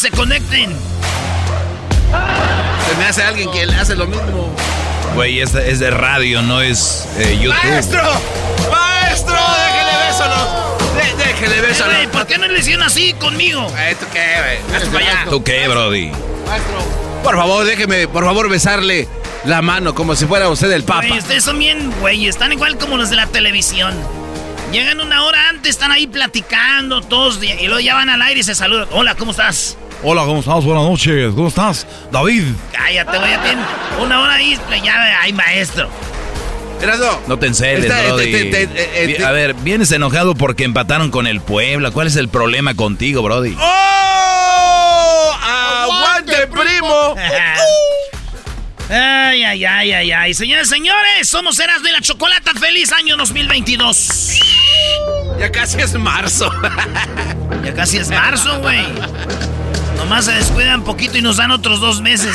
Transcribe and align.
Que 0.00 0.08
se 0.08 0.16
conecten. 0.16 0.70
Se 2.88 2.96
me 2.98 3.04
hace 3.06 3.22
alguien 3.22 3.50
que 3.50 3.66
le 3.66 3.74
hace 3.76 3.94
lo 3.94 4.06
mismo. 4.06 4.54
Güey, 5.14 5.40
es, 5.40 5.52
de- 5.52 5.70
es 5.70 5.78
de 5.80 5.90
radio, 5.90 6.40
no 6.42 6.60
es 6.60 7.06
eh, 7.18 7.36
YouTube. 7.40 7.58
¡Maestro! 7.62 8.02
¡Maestro! 8.70 9.34
¡Déjele 9.34 10.06
bésalo! 10.06 10.78
De- 10.94 11.24
¡Déjele 11.24 11.60
bésalo! 11.60 11.92
Güey, 11.92 12.06
¿Por 12.08 12.26
qué 12.26 12.38
no 12.38 12.46
le 12.48 12.58
hicieron 12.60 12.82
así 12.84 13.12
conmigo? 13.14 13.66
Eh, 13.78 13.96
¿Tú 13.98 14.06
qué, 14.12 14.24
güey? 14.38 14.76
Hazte 14.76 14.90
para 14.90 15.04
allá. 15.04 15.24
¿Tú 15.28 15.42
qué, 15.44 15.68
Brody? 15.68 16.10
Maestro. 16.46 16.78
Por 17.24 17.36
favor, 17.36 17.64
déjeme, 17.66 18.08
por 18.08 18.24
favor, 18.24 18.48
besarle 18.48 19.08
la 19.44 19.60
mano 19.62 19.94
como 19.94 20.14
si 20.16 20.26
fuera 20.26 20.48
usted 20.48 20.70
el 20.72 20.84
papa. 20.84 21.06
Güey, 21.06 21.18
ustedes 21.18 21.44
son 21.44 21.58
bien, 21.58 21.92
güey, 22.00 22.26
están 22.26 22.52
igual 22.52 22.78
como 22.78 22.96
los 22.96 23.10
de 23.10 23.16
la 23.16 23.26
televisión. 23.26 23.94
Llegan 24.72 25.00
una 25.00 25.24
hora 25.24 25.48
antes, 25.48 25.70
están 25.70 25.90
ahí 25.90 26.06
platicando 26.06 27.00
todos 27.00 27.40
y 27.42 27.66
luego 27.66 27.80
ya 27.80 27.94
van 27.94 28.08
al 28.08 28.22
aire 28.22 28.40
y 28.40 28.42
se 28.44 28.54
saludan. 28.54 28.86
Hola, 28.92 29.16
¿cómo 29.16 29.32
estás? 29.32 29.76
Hola, 30.02 30.22
¿cómo 30.24 30.40
estás? 30.40 30.64
Buenas 30.64 30.84
noches. 30.84 31.32
¿Cómo 31.34 31.48
estás? 31.48 31.86
David. 32.12 32.44
Cállate, 32.72 33.18
güey, 33.18 33.30
ya 33.32 33.42
tienen 33.42 33.64
una 34.00 34.20
hora 34.20 34.34
ahí, 34.34 34.56
pues, 34.68 34.80
ya 34.82 35.20
hay 35.22 35.32
maestro. 35.32 35.88
No 37.26 37.38
te 37.38 37.46
enceles, 37.48 37.84
Está- 37.84 38.00
Brody. 38.14 38.32
te- 38.32 38.44
te- 38.46 38.66
te- 38.68 39.02
eh, 39.02 39.06
Vi- 39.08 39.14
te- 39.16 39.24
A 39.24 39.32
ver, 39.32 39.52
vienes 39.54 39.92
enojado 39.92 40.34
porque 40.34 40.64
empataron 40.64 41.10
con 41.10 41.26
el 41.26 41.40
Puebla. 41.42 41.90
¿Cuál 41.90 42.06
es 42.06 42.16
el 42.16 42.28
problema 42.30 42.74
contigo, 42.74 43.20
Brody? 43.22 43.54
¡Oh! 43.60 45.32
¡Aguante, 45.42 46.46
primo! 46.46 47.16
Ay, 48.90 49.44
ay, 49.44 49.64
ay, 49.64 49.92
ay, 49.92 50.12
ay. 50.12 50.34
Señores, 50.34 50.68
señores, 50.68 51.28
somos 51.28 51.60
Eras 51.60 51.80
de 51.84 51.92
la 51.92 52.00
Chocolata. 52.00 52.50
¡Feliz 52.58 52.90
año 52.90 53.16
2022! 53.16 54.40
Ya 55.38 55.52
casi 55.52 55.78
es 55.80 55.94
marzo. 55.94 56.50
Ya 57.62 57.74
casi 57.74 57.98
es 57.98 58.08
marzo, 58.08 58.58
güey. 58.60 58.86
Nomás 59.96 60.24
se 60.24 60.32
descuidan 60.32 60.82
poquito 60.82 61.18
y 61.18 61.22
nos 61.22 61.36
dan 61.36 61.50
otros 61.50 61.78
dos 61.78 62.00
meses. 62.00 62.34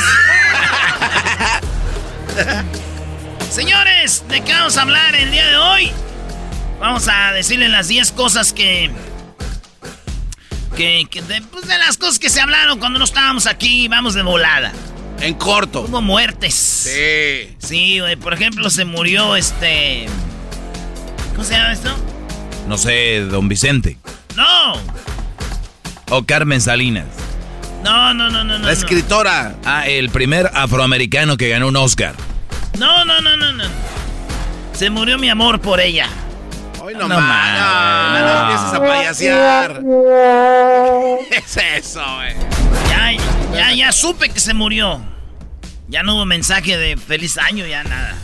Señores, 3.50 4.24
¿de 4.28 4.40
qué 4.42 4.52
vamos 4.52 4.76
a 4.76 4.82
hablar 4.82 5.16
el 5.16 5.32
día 5.32 5.44
de 5.48 5.56
hoy? 5.56 5.92
Vamos 6.78 7.08
a 7.08 7.32
decirle 7.32 7.68
las 7.68 7.88
10 7.88 8.12
cosas 8.12 8.52
que... 8.52 8.92
Que, 10.76 11.06
que 11.10 11.22
de, 11.22 11.42
pues, 11.42 11.66
de 11.66 11.76
las 11.78 11.98
cosas 11.98 12.20
que 12.20 12.30
se 12.30 12.40
hablaron 12.40 12.78
cuando 12.78 13.00
no 13.00 13.04
estábamos 13.04 13.48
aquí, 13.48 13.88
vamos 13.88 14.14
de 14.14 14.22
volada. 14.22 14.72
En 15.20 15.34
corto. 15.34 15.82
Hubo 15.82 16.02
muertes. 16.02 16.54
Sí. 16.54 17.56
Sí, 17.58 18.00
güey. 18.00 18.16
Por 18.16 18.34
ejemplo, 18.34 18.68
se 18.70 18.84
murió 18.84 19.36
este. 19.36 20.06
¿Cómo 21.30 21.44
se 21.44 21.54
llama 21.54 21.72
esto? 21.72 21.94
No 22.68 22.78
sé, 22.78 23.20
don 23.20 23.48
Vicente. 23.48 23.98
No. 24.36 24.74
O 26.10 26.24
Carmen 26.24 26.60
Salinas. 26.60 27.06
No, 27.82 28.14
no, 28.14 28.30
no, 28.30 28.44
no, 28.44 28.58
no. 28.58 28.66
La 28.66 28.72
escritora. 28.72 29.56
Ah, 29.64 29.86
el 29.86 30.10
primer 30.10 30.50
afroamericano 30.54 31.36
que 31.36 31.48
ganó 31.48 31.68
un 31.68 31.76
Oscar. 31.76 32.14
No, 32.78 33.04
no, 33.04 33.20
no, 33.20 33.36
no, 33.36 33.52
no. 33.52 33.64
Se 34.72 34.90
murió 34.90 35.18
mi 35.18 35.28
amor 35.28 35.60
por 35.60 35.80
ella. 35.80 36.08
Hoy 36.86 36.94
no, 36.94 37.08
No 37.08 37.20
más. 37.20 37.58
No, 37.58 38.20
no, 38.20 38.26
no 38.26 38.40
empieces 38.42 38.74
a 38.74 38.86
payasear. 38.86 39.82
¿Qué 41.28 41.36
es 41.38 41.56
eso, 41.84 42.00
güey? 42.14 42.34
Ya, 42.88 43.12
ya, 43.52 43.72
ya 43.72 43.90
supe 43.90 44.28
que 44.28 44.38
se 44.38 44.54
murió. 44.54 45.00
Ya 45.88 46.04
no 46.04 46.14
hubo 46.14 46.24
mensaje 46.26 46.76
de 46.76 46.96
feliz 46.96 47.38
año, 47.38 47.66
ya 47.66 47.82
nada. 47.82 48.14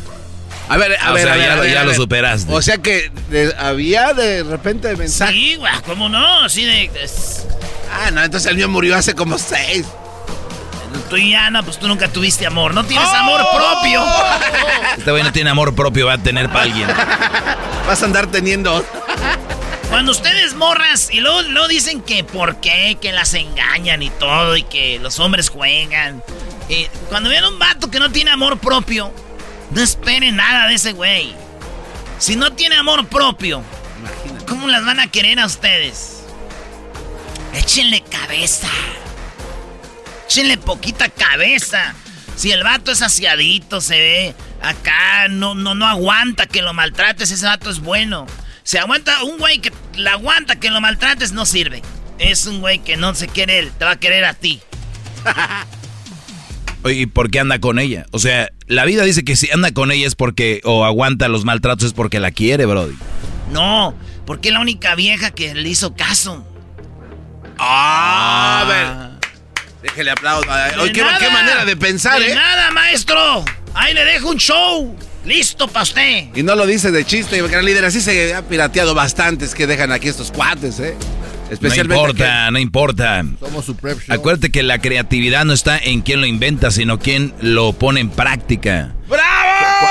A 0.69 0.77
ver, 0.77 0.93
a 0.93 1.06
Ah, 1.06 1.11
o 1.11 1.15
ver, 1.15 1.25
sea, 1.25 1.33
a 1.33 1.37
ver, 1.37 1.45
ya 1.47 1.53
a 1.53 1.56
lo- 1.56 1.62
ver, 1.62 1.73
ya 1.73 1.81
a 1.81 1.83
lo 1.83 1.89
ver. 1.89 1.97
superaste. 1.97 2.53
O 2.53 2.62
sea 2.62 2.78
que 2.78 3.11
de- 3.31 3.53
había 3.59 4.15
de 4.15 4.45
repente 4.45 4.94
mensaje. 4.97 5.33
Sí, 5.33 5.56
güey, 5.56 5.73
¿cómo 5.84 6.09
no? 6.09 6.43
Así 6.44 6.65
de. 6.65 6.84
es- 7.03 7.47
Ah, 7.93 8.12
no, 8.12 8.23
entonces 8.23 8.49
el 8.49 8.56
mío 8.56 8.69
murió 8.69 8.94
hace 8.97 9.12
como 9.15 9.39
seis. 9.39 9.87
Tú 11.08 11.16
y 11.16 11.34
Ana, 11.34 11.62
pues 11.62 11.78
tú 11.78 11.88
nunca 11.88 12.08
tuviste 12.08 12.47
amor. 12.47 12.75
No 12.75 12.84
tienes 12.84 13.08
¡Oh! 13.08 13.16
amor 13.16 13.41
propio. 13.54 14.04
Este 14.98 15.10
güey 15.10 15.22
no 15.22 15.32
tiene 15.32 15.50
amor 15.50 15.75
propio, 15.75 16.06
va 16.06 16.14
a 16.14 16.19
tener 16.19 16.48
para 16.48 16.64
alguien. 16.64 16.86
Vas 17.86 18.03
a 18.03 18.04
andar 18.04 18.26
teniendo. 18.26 18.84
Cuando 19.88 20.12
ustedes 20.12 20.54
morras 20.54 21.08
y 21.10 21.20
luego, 21.20 21.42
luego 21.42 21.69
dicen 21.69 22.02
que 22.02 22.25
por 22.25 22.60
qué, 22.60 22.98
que 23.00 23.12
las 23.12 23.34
engañan 23.34 24.02
y 24.02 24.10
todo 24.10 24.56
y 24.56 24.62
que 24.62 24.98
los 24.98 25.19
hombres 25.19 25.48
juegan. 25.50 26.22
Y 26.69 26.86
cuando 27.08 27.31
vean 27.31 27.44
un 27.44 27.58
vato 27.58 27.91
que 27.91 27.98
no 27.98 28.10
tiene 28.10 28.31
amor 28.31 28.58
propio, 28.58 29.12
no 29.70 29.81
esperen 29.81 30.37
nada 30.37 30.69
de 30.69 30.75
ese 30.75 30.93
güey. 30.93 31.34
Si 32.19 32.37
no 32.37 32.52
tiene 32.52 32.76
amor 32.76 33.06
propio, 33.08 33.62
¿cómo 34.46 34.69
las 34.69 34.84
van 34.84 35.00
a 35.00 35.11
querer 35.11 35.40
a 35.40 35.46
ustedes? 35.46 36.22
Échenle 37.55 38.02
cabeza. 38.02 38.69
Échenle 40.32 40.56
poquita 40.56 41.11
cabeza. 41.11 41.94
Si 42.37 42.52
el 42.52 42.64
vato 42.64 42.90
es 42.90 43.02
aseadito, 43.02 43.82
se 43.82 43.99
ve 43.99 44.34
acá, 44.62 45.29
no, 45.29 45.55
no, 45.55 45.75
no 45.75 45.87
aguanta 45.87 46.46
que 46.46 46.62
lo 46.62 46.73
maltrates, 46.73 47.31
ese 47.31 47.44
vato 47.44 47.69
es 47.69 47.81
bueno. 47.81 48.26
Se 48.62 48.79
aguanta 48.79 49.25
un 49.25 49.37
güey 49.37 49.58
que 49.58 49.70
la 49.94 50.12
aguanta 50.12 50.58
que 50.58 50.70
lo 50.70 50.81
maltrates, 50.81 51.32
no 51.32 51.44
sirve. 51.44 51.82
Es 52.19 52.46
un 52.46 52.61
güey 52.61 52.79
que 52.79 52.96
no 52.96 53.14
se 53.14 53.29
quiere 53.29 53.58
él, 53.58 53.73
te 53.79 53.84
va 53.84 53.90
a 53.90 54.00
querer 54.00 54.25
a 54.25 54.32
ti. 54.32 54.62
¿y 56.90 57.05
por 57.05 57.31
qué 57.31 57.40
anda 57.40 57.58
con 57.58 57.79
ella? 57.79 58.06
O 58.11 58.19
sea, 58.19 58.49
la 58.69 58.87
vida 58.87 59.05
dice 59.05 59.26
que 59.26 59.37
si 59.37 59.50
anda 59.50 59.73
con 59.73 59.93
ella 59.93 60.06
es 60.06 60.14
porque, 60.14 60.62
o 60.64 60.87
aguanta 60.87 61.29
los 61.29 61.44
maltratos 61.44 61.88
es 61.88 61.93
porque 61.93 62.20
la 62.20 62.31
quiere, 62.31 62.64
Brody. 62.64 62.96
No, 63.50 63.94
porque 64.25 64.49
es 64.49 64.55
la 64.55 64.61
única 64.61 64.94
vieja 64.94 65.31
que 65.31 65.55
le 65.55 65.69
hizo 65.69 65.94
caso. 65.94 66.43
Ah, 67.58 68.62
a 68.62 68.64
ver. 68.64 69.12
Déjele 69.82 70.12
aplauso. 70.12 70.49
Oye, 70.81 70.93
qué, 70.93 71.02
qué 71.19 71.31
manera 71.31 71.64
de 71.64 71.76
pensar, 71.76 72.20
De 72.20 72.31
¿eh? 72.31 72.34
nada, 72.34 72.70
maestro. 72.70 73.44
Ahí 73.75 73.94
le 73.94 74.05
dejo 74.05 74.31
un 74.31 74.38
show. 74.38 74.96
Listo 75.25 75.69
para 75.69 75.84
usted. 75.84 76.29
Y 76.34 76.43
no 76.43 76.56
lo 76.56 76.67
dice 76.67 76.90
de 76.90 77.05
chiste, 77.05 77.40
gran 77.43 77.64
líder. 77.64 77.84
Así 77.84 78.00
se 78.00 78.34
ha 78.34 78.43
pirateado 78.43 78.94
bastantes 78.94 79.55
que 79.55 79.67
dejan 79.67 79.93
aquí 79.93 80.08
estos 80.08 80.32
cuates, 80.32 80.81
¿eh? 80.81 80.96
Especialmente 81.50 81.94
no 81.94 82.00
importa, 82.08 82.50
no 82.50 82.58
importa. 82.58 83.25
Somos 83.38 83.64
su 83.64 83.76
prep 83.76 84.00
show. 84.00 84.14
Acuérdate 84.14 84.50
que 84.50 84.62
la 84.62 84.79
creatividad 84.79 85.44
no 85.44 85.52
está 85.52 85.79
en 85.79 86.00
quien 86.00 86.20
lo 86.20 86.26
inventa, 86.26 86.70
sino 86.70 86.99
quien 86.99 87.34
lo 87.40 87.73
pone 87.73 88.00
en 88.00 88.08
práctica. 88.08 88.94
¡Bravo! 89.08 89.82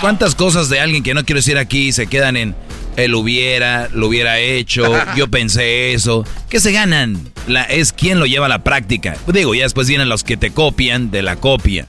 ¿Cuántas 0.00 0.34
cosas 0.34 0.68
de 0.68 0.80
alguien 0.80 1.02
que 1.02 1.14
no 1.14 1.24
quiero 1.24 1.38
decir 1.38 1.58
aquí 1.58 1.92
se 1.92 2.06
quedan 2.06 2.36
en 2.36 2.56
él 2.96 3.14
hubiera, 3.14 3.88
lo 3.92 4.08
hubiera 4.08 4.40
hecho, 4.40 4.92
yo 5.16 5.28
pensé 5.28 5.92
eso? 5.92 6.26
¿Qué 6.48 6.58
se 6.58 6.72
ganan? 6.72 7.29
La, 7.46 7.62
es 7.64 7.92
quien 7.92 8.18
lo 8.18 8.26
lleva 8.26 8.46
a 8.46 8.48
la 8.48 8.62
práctica. 8.62 9.16
Digo, 9.26 9.54
ya 9.54 9.64
después 9.64 9.88
vienen 9.88 10.08
los 10.08 10.24
que 10.24 10.36
te 10.36 10.50
copian 10.50 11.10
de 11.10 11.22
la 11.22 11.36
copia. 11.36 11.88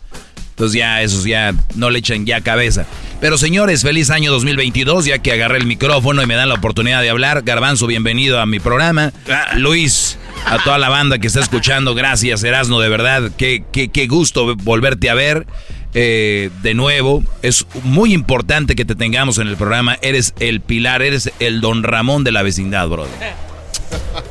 Entonces 0.52 0.78
ya 0.78 1.02
esos 1.02 1.24
ya 1.24 1.54
no 1.76 1.90
le 1.90 2.00
echan 2.00 2.26
ya 2.26 2.42
cabeza. 2.42 2.86
Pero 3.20 3.38
señores, 3.38 3.82
feliz 3.82 4.10
año 4.12 4.32
2022, 4.32 5.06
ya 5.06 5.20
que 5.20 5.32
agarré 5.32 5.58
el 5.58 5.66
micrófono 5.66 6.22
y 6.22 6.28
me 6.28 6.36
dan 6.36 6.50
la 6.50 6.56
oportunidad 6.56 7.02
de 7.02 7.10
hablar. 7.10 7.42
Garbanzo, 7.44 7.88
bienvenido 7.88 8.40
a 8.40 8.46
mi 8.46 8.60
programa. 8.60 9.12
Luis, 9.56 10.18
a 10.46 10.60
toda 10.64 10.78
la 10.78 10.90
banda 10.90 11.20
que 11.20 11.28
está 11.28 11.40
escuchando, 11.40 11.96
gracias 11.96 12.44
Erasno, 12.44 12.80
de 12.80 12.90
verdad. 12.90 13.32
Qué, 13.38 13.64
qué, 13.72 13.90
qué 13.90 14.08
gusto 14.08 14.56
volverte 14.58 15.10
a 15.10 15.14
ver. 15.14 15.48
Eh, 15.94 16.50
de 16.62 16.74
nuevo, 16.74 17.24
es 17.42 17.66
muy 17.84 18.14
importante 18.14 18.76
que 18.76 18.86
te 18.86 18.96
tengamos 18.96 19.40
en 19.40 19.48
el 19.48 19.58
programa. 19.58 19.98
Eres 20.02 20.34
el 20.40 20.62
pilar, 20.62 21.02
eres 21.02 21.32
el 21.40 21.60
don 21.60 21.84
Ramón 21.84 22.24
de 22.24 22.32
la 22.32 22.44
vecindad, 22.44 22.88
brother. 22.88 23.51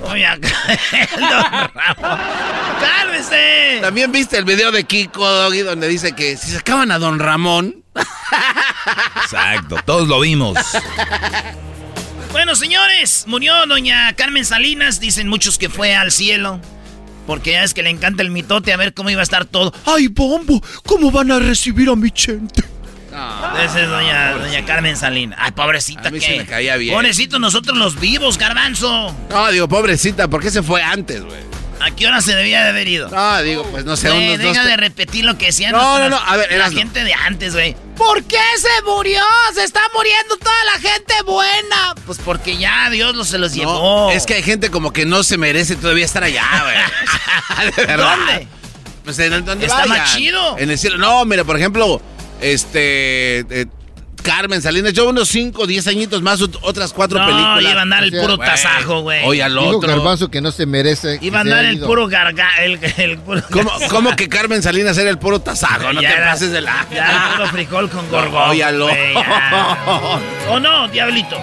Oye, 0.05 0.25
¡Cálmese! 2.81 3.79
También 3.81 4.11
viste 4.13 4.39
el 4.39 4.45
video 4.45 4.73
de 4.73 4.85
Kiko 4.85 5.29
Doggy 5.29 5.61
donde 5.61 5.89
dice 5.89 6.13
que 6.13 6.37
si 6.37 6.51
sacaban 6.51 6.91
a 6.91 6.99
Don 6.99 7.19
Ramón. 7.19 7.85
Exacto, 9.23 9.77
todos 9.85 10.09
lo 10.09 10.21
vimos. 10.21 10.59
Bueno, 12.33 12.55
señores, 12.55 13.25
murió 13.27 13.67
doña 13.67 14.15
Carmen 14.15 14.45
Salinas. 14.45 15.01
Dicen 15.01 15.29
muchos 15.29 15.59
que 15.59 15.69
fue 15.69 15.95
al 15.95 16.13
cielo. 16.13 16.61
Porque 17.27 17.53
ya 17.53 17.65
es 17.65 17.75
que 17.75 17.83
le 17.83 17.91
encanta 17.91 18.23
el 18.23 18.31
mitote 18.31 18.73
a 18.73 18.77
ver 18.77 18.95
cómo 18.95 19.11
iba 19.11 19.21
a 19.21 19.25
estar 19.25 19.45
todo. 19.45 19.73
¡Ay, 19.85 20.09
bombo! 20.09 20.63
¿Cómo 20.87 21.11
van 21.11 21.31
a 21.31 21.39
recibir 21.39 21.89
a 21.89 21.97
mi 21.97 22.13
gente? 22.15 22.65
Esa 23.11 23.81
es 23.83 23.89
doña, 23.89 24.33
doña 24.35 24.65
Carmen 24.65 24.97
Salina. 24.97 25.37
Ay, 25.39 25.53
pobrecita 25.53 26.09
a 26.09 26.11
mí 26.11 26.21
que. 26.21 26.39
me 26.39 26.47
caía 26.47 26.77
bien. 26.77 26.95
Pobrecito, 26.95 27.39
nosotros 27.39 27.77
los 27.77 27.99
vivos, 27.99 28.39
garbanzo. 28.39 29.15
No, 29.31 29.51
digo, 29.51 29.69
pobrecita, 29.69 30.29
¿por 30.29 30.41
qué 30.41 30.51
se 30.51 30.63
fue 30.63 30.83
antes, 30.83 31.23
güey? 31.25 31.41
¿A 31.81 31.91
qué 31.93 32.07
hora 32.07 32.21
se 32.21 32.35
debía 32.35 32.63
de 32.63 32.69
haber 32.69 32.89
ido? 32.89 33.09
No, 33.09 33.43
digo, 33.43 33.65
pues 33.71 33.87
no 33.87 33.97
sé. 33.97 34.11
unos 34.11 34.39
deja 34.39 34.65
de 34.67 34.77
repetir 34.77 35.25
lo 35.25 35.39
que 35.39 35.47
decían 35.47 35.73
no, 35.73 35.99
no, 35.99 36.11
no, 36.11 36.19
a 36.19 36.37
ver, 36.37 36.53
la 36.53 36.71
gente 36.71 37.03
de 37.03 37.15
antes, 37.15 37.55
güey. 37.55 37.75
¿Por 37.97 38.23
qué 38.25 38.39
se 38.59 38.83
murió? 38.85 39.23
Se 39.55 39.65
está 39.65 39.81
muriendo 39.95 40.37
toda 40.37 40.65
la 40.65 40.73
gente 40.73 41.15
buena. 41.25 41.95
Pues 42.05 42.19
porque 42.23 42.59
ya 42.59 42.91
Dios 42.91 43.17
los, 43.17 43.29
se 43.29 43.39
los 43.39 43.55
llevó. 43.55 44.11
Es 44.11 44.27
que 44.27 44.35
hay 44.35 44.43
gente 44.43 44.71
como 44.71 44.93
que 44.93 45.07
no 45.07 45.23
se 45.23 45.39
merece 45.39 45.75
todavía 45.77 46.05
estar 46.05 46.23
allá, 46.23 46.47
güey. 46.63 47.87
¿Dónde? 47.97 48.47
Pues 49.05 49.19
en 49.19 49.45
donde 49.45 49.67
Está 49.67 49.87
más 49.87 50.15
chido. 50.15 50.59
En 50.59 50.71
el 50.71 50.79
cielo. 50.79 50.99
No, 50.99 51.25
mira, 51.25 51.45
por 51.45 51.57
ejemplo, 51.57 52.03
este. 52.41 53.41
Eh, 53.41 53.67
Carmen 54.23 54.61
Salinas, 54.61 54.93
yo 54.93 55.09
unos 55.09 55.29
5, 55.29 55.67
10 55.67 55.87
añitos 55.87 56.23
más, 56.23 56.43
otras 56.43 56.93
cuatro 56.93 57.19
películas. 57.19 57.63
No, 57.63 57.71
iba 57.71 57.79
a 57.79 57.83
andar 57.83 58.05
el 58.05 58.13
puro 58.13 58.39
tasajo, 58.39 59.01
güey. 59.01 59.25
Oye, 59.25 59.43
al 59.43 59.57
otro. 59.57 59.81
Garbanzo 59.81 60.31
que 60.31 60.41
no 60.41 60.53
se 60.53 60.67
merece. 60.67 61.19
Iba 61.23 61.39
a 61.39 61.41
andar 61.41 61.65
el 61.65 61.81
puro 61.81 62.07
garga... 62.07 62.49
El, 62.61 63.19
puro 63.19 63.43
¿Cómo, 63.51 63.71
¿Cómo, 63.89 64.17
que 64.17 64.29
Carmen 64.29 64.63
Salinas 64.63 64.99
era 64.99 65.11
el 65.11 65.19
puro 65.19 65.41
tasajo? 65.41 65.93
No 65.93 66.01
te 66.01 66.09
pases 66.09 66.53
de 66.53 66.61
la... 66.61 66.87
Ya 66.93 67.31
el 67.31 67.37
puro 67.37 67.49
frijol 67.49 67.91
con 67.91 68.09
gorgón. 68.11 68.51
Oye, 68.51 68.63
al 68.63 68.81
¿O 68.83 70.61
no, 70.61 70.89
diablito? 70.89 71.37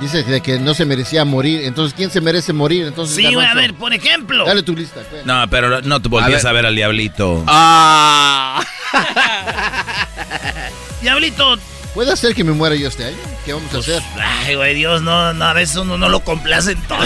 Dice 0.00 0.40
que 0.42 0.58
no 0.58 0.74
se 0.74 0.84
merecía 0.84 1.24
morir. 1.24 1.62
Entonces, 1.64 1.94
¿quién 1.96 2.10
se 2.10 2.20
merece 2.20 2.52
morir? 2.52 2.86
Entonces, 2.86 3.16
sí, 3.16 3.32
güey, 3.32 3.46
a 3.46 3.54
ver, 3.54 3.74
por 3.74 3.92
ejemplo. 3.92 4.44
Dale 4.44 4.62
tu 4.62 4.74
lista. 4.74 5.00
Pues. 5.08 5.24
No, 5.24 5.48
pero 5.48 5.80
no 5.82 6.02
te 6.02 6.08
volvías 6.08 6.44
a 6.44 6.52
ver. 6.52 6.66
al 6.66 6.74
diablito. 6.74 7.44
Ah. 7.46 8.62
diablito. 11.00 11.58
¿Puede 11.94 12.16
ser 12.16 12.34
que 12.34 12.42
me 12.42 12.50
muera 12.52 12.74
yo 12.74 12.88
este 12.88 13.04
año? 13.04 13.16
¿Qué 13.44 13.52
vamos 13.52 13.72
a 13.72 13.78
hacer? 13.78 14.02
Ay, 14.18 14.56
güey, 14.56 14.74
Dios, 14.74 15.00
no, 15.02 15.32
no, 15.32 15.44
a 15.44 15.52
veces 15.52 15.76
uno 15.76 15.96
no 15.96 16.08
lo 16.08 16.20
complace 16.20 16.72
en 16.72 16.82
todo. 16.82 16.98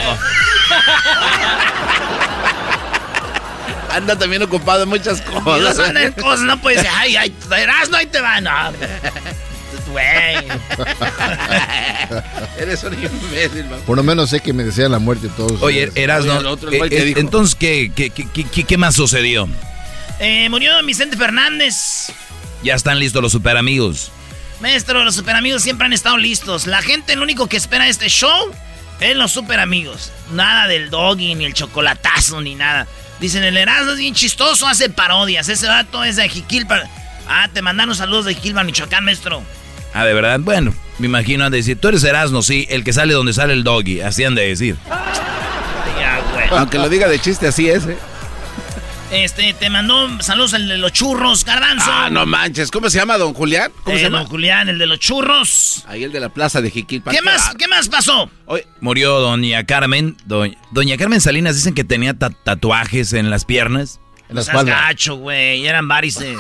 anda 3.90 4.17
también 4.17 4.43
ocupado 4.43 4.85
en 4.85 4.88
muchas 4.88 5.20
cosas. 5.20 5.61
Dios 5.61 5.79
anda 5.79 6.02
en 6.05 6.12
cosas, 6.12 6.40
no 6.40 6.58
puede 6.61 6.79
ser, 6.79 6.90
ay, 6.94 7.17
ay, 7.17 7.35
verás, 7.49 7.90
no, 7.90 7.99
ahí 7.99 8.06
te 8.06 8.20
van. 8.20 8.44
No, 8.44 8.50
güey. 9.88 10.06
Eres 12.58 12.85
un 12.85 12.94
imbécil, 12.94 13.67
man. 13.67 13.81
Por 13.87 13.96
lo 13.96 14.02
menos 14.02 14.31
sé 14.31 14.40
que 14.40 14.52
me 14.52 14.64
desean 14.64 14.93
la 14.93 14.99
muerte 14.99 15.29
todos. 15.37 15.61
Oye, 15.62 15.90
eras 15.94 16.25
no. 16.25 16.55
Eh, 16.70 16.88
eh, 16.90 17.14
entonces, 17.17 17.55
¿qué, 17.55 17.93
qué, 17.94 18.11
qué, 18.11 18.64
qué, 18.64 18.76
más 18.76 18.94
sucedió? 18.94 19.49
Eh, 20.20 20.49
murió 20.49 20.82
Vicente 20.85 21.17
Fernández. 21.17 22.12
Ya 22.62 22.75
están 22.75 22.99
listos 22.99 23.23
los 23.23 23.32
super 23.32 23.56
amigos. 23.56 24.11
Maestro, 24.61 25.05
los 25.05 25.14
super 25.14 25.37
amigos 25.37 25.62
siempre 25.62 25.87
han 25.87 25.93
estado 25.93 26.17
listos. 26.17 26.67
La 26.67 26.82
gente, 26.82 27.14
lo 27.14 27.23
único 27.23 27.46
que 27.46 27.56
espera 27.56 27.88
este 27.88 28.08
show 28.08 28.50
es 29.00 29.17
los 29.17 29.31
super 29.31 29.61
amigos. 29.61 30.12
Nada 30.32 30.67
del 30.67 30.90
doggy, 30.90 31.35
ni 31.35 31.44
el 31.44 31.55
chocolatazo, 31.55 32.40
ni 32.40 32.55
nada. 32.55 32.87
Dicen, 33.20 33.44
el 33.44 33.56
Erasmo 33.56 33.93
es 33.93 33.99
bien 33.99 34.14
chistoso, 34.14 34.67
hace 34.67 34.90
parodias. 34.90 35.49
Ese 35.49 35.67
dato 35.67 36.05
es 36.05 36.17
de 36.17 36.29
Jiquilpa. 36.29 36.82
Ah, 37.29 37.49
te 37.52 37.62
mandaron 37.62 37.94
saludos 37.94 38.25
de 38.25 38.35
Jiquilpa, 38.35 38.64
Michoacán, 38.64 39.05
maestro. 39.05 39.43
Ah, 39.94 40.05
de 40.05 40.14
verdad. 40.14 40.40
Bueno, 40.40 40.75
me 40.99 41.06
imagino 41.06 41.44
han 41.44 41.52
de 41.52 41.58
decir, 41.58 41.79
tú 41.79 41.88
eres 41.88 42.05
Erasmo, 42.05 42.43
sí, 42.43 42.67
el 42.70 42.85
que 42.85 42.93
sale 42.93 43.14
donde 43.14 43.32
sale 43.32 43.52
el 43.52 43.64
doggy. 43.64 44.00
Así 44.00 44.25
han 44.25 44.35
de 44.35 44.49
decir. 44.49 44.76
Aunque 46.50 46.79
lo 46.79 46.88
diga 46.88 47.08
de 47.08 47.19
chiste, 47.19 47.46
así 47.49 47.69
es, 47.69 47.87
¿eh? 47.87 47.96
Este, 49.11 49.55
te 49.55 49.70
mandó 49.70 50.20
saludos 50.20 50.52
el 50.52 50.69
de 50.69 50.76
los 50.76 50.93
churros, 50.93 51.44
Garbanzo. 51.44 51.87
Ah, 51.88 52.11
no 52.11 52.26
manches. 52.26 52.70
¿Cómo 52.70 52.90
se 52.90 52.99
llama, 52.99 53.17
don 53.17 53.32
Julián? 53.32 53.73
¿Cómo 53.82 53.96
eh, 53.96 54.00
se 54.00 54.05
llama? 54.05 54.19
Don 54.19 54.29
Julián, 54.29 54.69
el 54.69 54.79
de 54.79 54.87
los 54.87 54.99
churros. 54.99 55.85
Ahí 55.88 56.05
el 56.05 56.12
de 56.12 56.20
la 56.20 56.29
plaza 56.29 56.61
de 56.61 56.70
Jiquilpan. 56.70 57.14
¿Qué 57.14 57.23
más? 57.23 57.55
¿Qué 57.58 57.69
más 57.69 57.88
pasó? 57.88 58.31
Hoy 58.44 58.64
murió 58.81 59.19
doña 59.20 59.64
Carmen. 59.64 60.17
Doña, 60.26 60.96
Carmen 60.99 61.23
Salinas 61.23 61.56
dicen 61.56 61.75
que 61.75 61.85
tenía 61.85 62.14
tatuajes 62.19 63.14
en 63.14 63.31
las 63.31 63.46
piernas. 63.46 63.99
En 64.29 64.35
la 64.37 64.43
espalda. 64.43 64.73
gacho, 64.73 65.17
güey. 65.17 65.67
Eran 65.67 65.88
varices. 65.88 66.37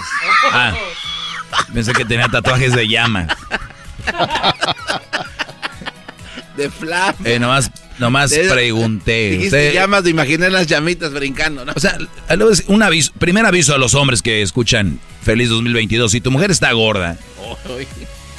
Ah, 0.52 0.74
pensé 1.72 1.92
que 1.92 2.04
tenía 2.04 2.28
tatuajes 2.28 2.74
de 2.74 2.88
llama. 2.88 3.28
de 6.56 6.70
flama. 6.70 7.14
Eh, 7.24 7.38
nomás 7.38 7.70
Nomás 7.98 8.32
pregunté. 8.32 9.30
Dijiste 9.30 9.72
llamas, 9.72 10.04
de 10.04 10.10
imaginé 10.10 10.50
las 10.50 10.66
llamitas 10.66 11.12
brincando, 11.12 11.64
¿no? 11.64 11.72
O 11.74 11.80
sea, 11.80 11.98
un 12.68 12.82
aviso, 12.82 13.12
primer 13.18 13.44
aviso 13.44 13.74
a 13.74 13.78
los 13.78 13.94
hombres 13.94 14.22
que 14.22 14.42
escuchan 14.42 15.00
Feliz 15.22 15.48
2022. 15.48 16.12
Si 16.12 16.20
tu 16.20 16.30
mujer 16.30 16.50
está 16.50 16.70
gorda, 16.72 17.16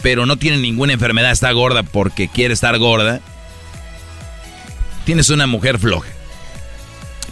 pero 0.01 0.25
no 0.25 0.37
tiene 0.37 0.57
ninguna 0.57 0.93
enfermedad, 0.93 1.31
está 1.31 1.51
gorda 1.51 1.83
porque 1.83 2.29
quiere 2.29 2.53
estar 2.53 2.77
gorda, 2.77 3.19
tienes 5.05 5.29
una 5.29 5.45
mujer 5.45 5.77
floja. 5.77 6.09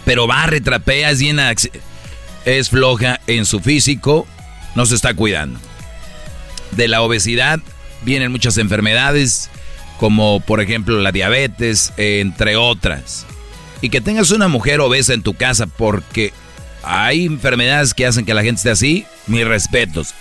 Pero 0.03 0.27
va, 0.27 0.45
retrapea, 0.45 1.11
es 1.11 1.19
llena, 1.19 1.53
es 2.45 2.69
floja 2.69 3.21
en 3.27 3.45
su 3.45 3.61
físico, 3.61 4.27
no 4.77 4.85
se 4.85 4.93
está 4.93 5.15
cuidando. 5.15 5.59
De 6.71 6.87
la 6.87 7.01
obesidad 7.01 7.59
vienen 8.03 8.31
muchas 8.31 8.59
enfermedades 8.59 9.49
como 9.97 10.39
por 10.39 10.61
ejemplo 10.61 11.01
la 11.01 11.11
diabetes, 11.11 11.93
entre 11.97 12.57
otras. 12.57 13.25
Y 13.81 13.89
que 13.89 14.01
tengas 14.01 14.29
una 14.29 14.47
mujer 14.47 14.79
obesa 14.79 15.15
en 15.15 15.23
tu 15.23 15.33
casa 15.33 15.65
porque 15.65 16.31
hay 16.83 17.25
enfermedades 17.25 17.95
que 17.95 18.05
hacen 18.05 18.23
que 18.23 18.35
la 18.35 18.43
gente 18.43 18.59
esté 18.59 18.69
así, 18.69 19.05
mis 19.25 19.47
respetos. 19.47 20.13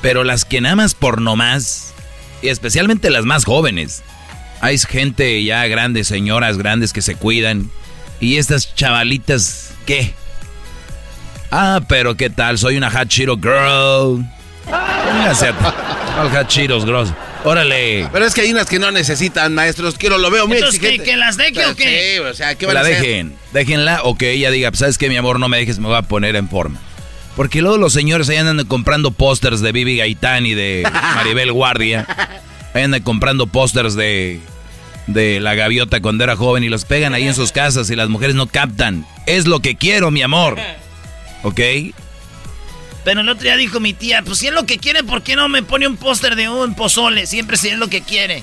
Pero 0.00 0.24
las 0.24 0.46
que 0.46 0.62
nada 0.62 0.76
más 0.76 0.94
por 0.94 1.20
nomás, 1.20 1.92
y 2.40 2.48
especialmente 2.48 3.10
las 3.10 3.26
más 3.26 3.44
jóvenes, 3.44 4.02
hay 4.62 4.78
gente 4.78 5.44
ya 5.44 5.66
grande, 5.66 6.02
señoras 6.02 6.56
grandes 6.56 6.94
que 6.94 7.02
se 7.02 7.14
cuidan. 7.14 7.70
Y 8.20 8.36
estas 8.36 8.74
chavalitas, 8.74 9.72
¿qué? 9.84 10.14
Ah, 11.50 11.80
pero 11.88 12.16
¿qué 12.16 12.30
tal? 12.30 12.58
Soy 12.58 12.76
una 12.76 12.90
Cheeto 13.06 13.36
girl. 13.36 14.24
Póngase 14.66 15.48
a 15.48 16.28
hot 16.30 16.48
Cheetos, 16.48 16.84
gross. 16.84 17.10
Órale. 17.44 18.08
Pero 18.12 18.24
es 18.26 18.34
que 18.34 18.42
hay 18.42 18.50
unas 18.50 18.66
que 18.66 18.78
no 18.78 18.90
necesitan, 18.90 19.54
maestros. 19.54 19.94
Quiero, 19.96 20.18
lo 20.18 20.30
veo 20.30 20.46
muy 20.46 20.56
Entonces, 20.56 20.80
¿que, 20.80 20.98
¿que, 20.98 21.16
las 21.16 21.36
deje 21.36 21.64
o 21.66 21.76
qué? 21.76 22.16
Sí, 22.16 22.18
o 22.18 22.34
sea, 22.34 22.54
¿qué 22.56 22.66
van 22.66 22.74
la 22.74 22.80
a 22.80 22.82
hacer? 22.82 23.00
dejen. 23.00 23.34
Déjenla 23.52 24.00
o 24.02 24.18
que 24.18 24.32
ella 24.32 24.50
diga, 24.50 24.70
¿sabes 24.74 24.98
qué, 24.98 25.08
mi 25.08 25.16
amor? 25.16 25.38
No 25.38 25.48
me 25.48 25.56
dejes, 25.56 25.78
me 25.78 25.86
voy 25.86 25.96
a 25.96 26.02
poner 26.02 26.36
en 26.36 26.48
forma. 26.48 26.80
Porque 27.36 27.62
luego 27.62 27.78
los 27.78 27.92
señores 27.92 28.28
ahí 28.28 28.36
andan 28.36 28.66
comprando 28.66 29.12
pósters 29.12 29.60
de 29.60 29.70
Bibi 29.70 29.98
Gaitán 29.98 30.44
y 30.44 30.54
de 30.54 30.86
Maribel 31.14 31.52
Guardia. 31.52 32.06
Ahí 32.74 32.82
andan 32.82 33.02
comprando 33.02 33.46
pósters 33.46 33.94
de, 33.94 34.40
de 35.06 35.38
la 35.38 35.54
gaviota 35.54 36.00
cuando 36.00 36.24
era 36.24 36.34
joven 36.36 36.64
y 36.64 36.68
los 36.68 36.84
pegan 36.84 37.14
ahí 37.14 37.28
en 37.28 37.34
sus 37.34 37.52
casas 37.52 37.88
y 37.90 37.96
las 37.96 38.08
mujeres 38.08 38.34
no 38.34 38.48
captan. 38.48 39.06
Es 39.26 39.46
lo 39.46 39.60
que 39.60 39.76
quiero, 39.76 40.10
mi 40.10 40.22
amor. 40.22 40.58
¿Ok? 41.42 41.60
Pero 43.04 43.20
el 43.20 43.28
otro 43.28 43.44
día 43.44 43.56
dijo 43.56 43.80
mi 43.80 43.94
tía, 43.94 44.22
pues 44.22 44.38
si 44.38 44.48
es 44.48 44.52
lo 44.52 44.66
que 44.66 44.78
quiere, 44.78 45.02
¿por 45.02 45.22
qué 45.22 45.36
no 45.36 45.48
me 45.48 45.62
pone 45.62 45.86
un 45.86 45.96
póster 45.96 46.36
de 46.36 46.48
un 46.48 46.74
pozole? 46.74 47.26
Siempre 47.26 47.56
si 47.56 47.68
es 47.68 47.78
lo 47.78 47.88
que 47.88 48.02
quiere. 48.02 48.42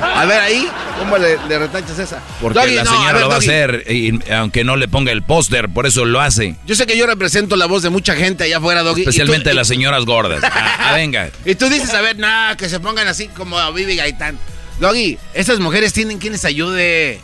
a 0.00 0.24
ver 0.24 0.40
ahí, 0.40 0.68
¿cómo 0.98 1.18
le, 1.18 1.36
retachas 1.58 1.98
esa? 1.98 2.22
Porque 2.40 2.74
la 2.74 2.84
señora 2.84 3.20
lo 3.20 3.28
va 3.28 3.36
a 3.36 3.38
hacer, 3.38 3.84
y, 3.88 4.18
aunque 4.32 4.64
no 4.64 4.76
le 4.76 4.88
ponga 4.88 5.12
el 5.12 5.22
póster, 5.22 5.68
por 5.68 5.86
eso 5.86 6.04
lo 6.04 6.20
hace. 6.20 6.56
Yo 6.66 6.74
sé 6.74 6.86
que 6.86 6.96
yo 6.96 7.06
represento 7.06 7.56
la 7.56 7.66
voz 7.66 7.82
de 7.82 7.90
mucha 7.90 8.14
gente 8.14 8.44
allá 8.44 8.58
afuera, 8.58 8.82
Doggy. 8.82 9.02
Especialmente 9.02 9.50
de 9.50 9.54
las 9.54 9.68
señoras 9.68 10.04
gordas. 10.04 10.42
Ah, 10.44 10.90
ah, 10.90 10.92
venga. 10.94 11.30
Y 11.44 11.54
tú 11.54 11.68
dices, 11.68 11.92
a 11.94 12.00
ver, 12.00 12.18
nada, 12.18 12.56
que 12.56 12.68
se 12.68 12.80
pongan 12.80 13.06
así 13.06 13.28
como 13.28 13.58
a 13.58 13.70
Vivi 13.70 13.96
Gaitán. 13.96 14.38
Doggy, 14.80 15.18
esas 15.34 15.60
mujeres 15.60 15.92
tienen 15.92 16.18
quien 16.18 16.32
les 16.32 16.44
ayude. 16.44 17.20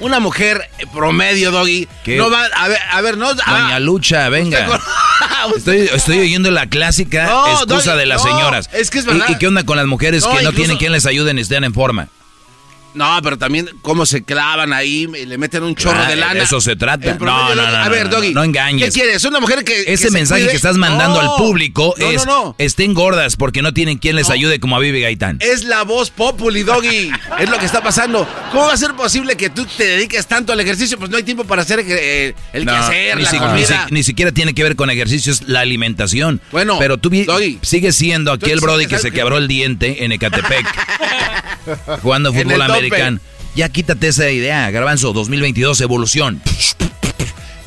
Una 0.00 0.20
mujer 0.20 0.70
promedio, 0.92 1.50
Doggy. 1.50 1.88
No 2.06 2.30
va, 2.30 2.44
a 2.44 2.68
ver, 2.68 2.78
a 2.90 3.00
ver, 3.00 3.16
no. 3.16 3.34
Doña 3.34 3.76
ah, 3.76 3.80
Lucha, 3.80 4.28
venga. 4.28 4.80
Estoy, 5.56 5.88
estoy, 5.92 6.18
oyendo 6.20 6.50
la 6.50 6.66
clásica 6.66 7.52
excusa 7.52 7.96
de 7.96 8.06
las 8.06 8.22
señoras. 8.22 8.68
Es 8.72 8.90
que 8.90 8.98
es 8.98 9.04
verdad. 9.04 9.26
¿Y, 9.28 9.36
qué 9.36 9.46
onda 9.46 9.64
con 9.64 9.76
las 9.76 9.86
mujeres 9.86 10.24
que 10.24 10.42
no 10.42 10.52
tienen 10.52 10.76
quien 10.78 10.92
les 10.92 11.06
ayude 11.06 11.32
ni 11.34 11.40
estén 11.40 11.64
en 11.64 11.74
forma? 11.74 12.08
No, 12.98 13.20
pero 13.22 13.38
también 13.38 13.70
cómo 13.80 14.04
se 14.06 14.24
clavan 14.24 14.72
ahí, 14.72 15.08
y 15.16 15.24
le 15.24 15.38
meten 15.38 15.62
un 15.62 15.76
chorro 15.76 16.04
de 16.04 16.16
lana. 16.16 16.42
Eso 16.42 16.60
se 16.60 16.74
trata. 16.74 17.14
No, 17.14 17.54
no, 17.54 17.70
no, 17.70 17.76
A 17.76 17.88
ver, 17.88 18.10
Doggy. 18.10 18.34
No 18.34 18.42
engañes. 18.42 18.86
¿Qué 18.86 19.00
quieres? 19.00 19.24
Una 19.24 19.38
mujer 19.38 19.64
que. 19.64 19.84
Ese 19.86 20.10
mensaje 20.10 20.48
que 20.48 20.56
estás 20.56 20.76
mandando 20.76 21.20
al 21.20 21.36
público 21.38 21.94
es: 21.96 22.26
estén 22.58 22.94
gordas 22.94 23.36
porque 23.36 23.62
no 23.62 23.72
tienen 23.72 23.98
quien 23.98 24.16
les 24.16 24.30
ayude 24.30 24.58
como 24.58 24.76
a 24.76 24.80
Vivi 24.80 25.00
Gaitán. 25.00 25.38
Es 25.40 25.64
la 25.64 25.84
voz 25.84 26.10
populi, 26.10 26.64
Doggy. 26.64 27.12
es 27.38 27.48
lo 27.48 27.58
que 27.58 27.66
está 27.66 27.82
pasando. 27.82 28.28
¿Cómo 28.50 28.66
va 28.66 28.72
a 28.72 28.76
ser 28.76 28.94
posible 28.94 29.36
que 29.36 29.50
tú 29.50 29.64
te 29.64 29.84
dediques 29.84 30.26
tanto 30.26 30.52
al 30.52 30.60
ejercicio? 30.60 30.98
Pues 30.98 31.10
no 31.10 31.16
hay 31.16 31.22
tiempo 31.22 31.44
para 31.44 31.62
hacer 31.62 31.84
eh, 31.86 32.34
el 32.52 32.64
quehacer, 32.64 33.16
ni 33.16 33.22
la 33.22 33.30
comida. 33.38 33.86
Ni, 33.90 34.02
siquiera 34.02 34.32
tiene 34.32 34.54
que 34.54 34.62
ver 34.62 34.74
con 34.74 34.90
ejercicios, 34.90 35.42
la 35.46 35.60
alimentación. 35.60 36.40
Bueno, 36.50 36.78
pero 36.80 36.98
tú 36.98 37.10
sigues 37.62 37.94
siendo 37.94 38.32
aquel 38.32 38.58
Brody 38.60 38.86
que 38.86 38.98
se 38.98 39.12
quebró 39.12 39.38
el 39.38 39.46
diente 39.46 40.04
en 40.04 40.12
Ecatepec 40.12 40.66
jugando 42.02 42.32
fútbol 42.32 42.62
americano. 42.62 42.87
Ya 43.54 43.68
quítate 43.68 44.08
esa 44.08 44.30
idea, 44.30 44.70
Garbanzo, 44.70 45.12
2022, 45.12 45.80
evolución. 45.80 46.40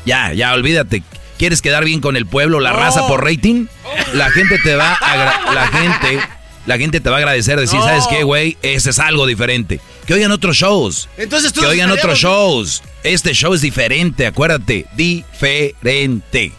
Ya, 0.04 0.32
ya, 0.32 0.52
olvídate. 0.52 1.02
¿Quieres 1.38 1.60
quedar 1.60 1.84
bien 1.84 2.00
con 2.00 2.16
el 2.16 2.26
pueblo, 2.26 2.60
la 2.60 2.72
raza 2.72 3.06
por 3.06 3.24
rating? 3.24 3.66
La 4.14 4.30
gente 4.30 4.58
te 4.58 4.76
va 4.76 4.94
a 4.94 5.52
la 5.52 5.66
gente, 5.68 6.20
la 6.66 6.78
gente 6.78 7.00
te 7.00 7.10
va 7.10 7.16
a 7.16 7.18
agradecer, 7.18 7.58
decir, 7.58 7.80
¿sabes 7.80 8.06
qué, 8.08 8.22
güey? 8.22 8.56
Ese 8.62 8.90
es 8.90 8.98
algo 8.98 9.26
diferente. 9.26 9.80
Que 10.06 10.14
oigan 10.14 10.30
otros 10.30 10.56
shows. 10.56 11.08
Entonces 11.16 11.52
Que 11.52 11.66
oigan 11.66 11.90
otros 11.90 12.18
shows. 12.18 12.82
Este 13.02 13.32
show 13.34 13.54
es 13.54 13.60
diferente, 13.60 14.26
acuérdate, 14.26 14.86
diferente. 14.94 16.52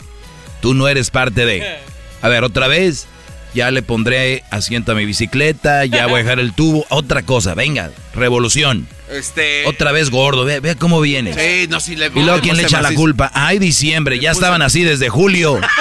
Tú 0.61 0.73
no 0.73 0.87
eres 0.87 1.09
parte 1.09 1.45
de. 1.45 1.79
A 2.21 2.29
ver, 2.29 2.43
otra 2.43 2.67
vez. 2.67 3.07
Ya 3.53 3.69
le 3.69 3.83
pondré 3.83 4.43
asiento 4.49 4.93
a 4.93 4.95
mi 4.95 5.05
bicicleta, 5.05 5.85
ya 5.85 6.07
voy 6.07 6.21
a 6.21 6.23
dejar 6.23 6.39
el 6.39 6.53
tubo. 6.53 6.87
Otra 6.89 7.21
cosa, 7.21 7.53
venga, 7.53 7.91
revolución. 8.15 8.87
Este... 9.11 9.67
Otra 9.67 9.91
vez 9.91 10.09
gordo, 10.09 10.45
ve, 10.45 10.75
cómo 10.75 11.01
viene. 11.01 11.33
Sí, 11.33 11.67
no, 11.69 11.79
si 11.79 11.95
le 11.95 12.07
Y 12.07 12.23
luego, 12.23 12.41
¿quién 12.41 12.57
le 12.57 12.63
echa 12.63 12.81
la 12.81 12.93
culpa? 12.93 13.29
Ay, 13.33 13.59
diciembre, 13.59 14.19
ya 14.19 14.31
estaban 14.31 14.63
así 14.63 14.83
desde 14.83 15.09
julio. 15.09 15.61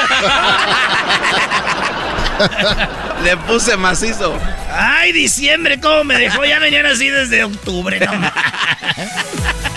le 3.25 3.37
puse 3.39 3.77
macizo. 3.77 4.39
Ay, 4.71 5.13
diciembre, 5.13 5.81
¿cómo 5.81 6.05
me 6.05 6.19
dejó? 6.19 6.45
Ya 6.45 6.59
venían 6.59 6.87
así 6.87 7.09
desde 7.09 7.45
octubre, 7.45 8.01
no 8.01 8.13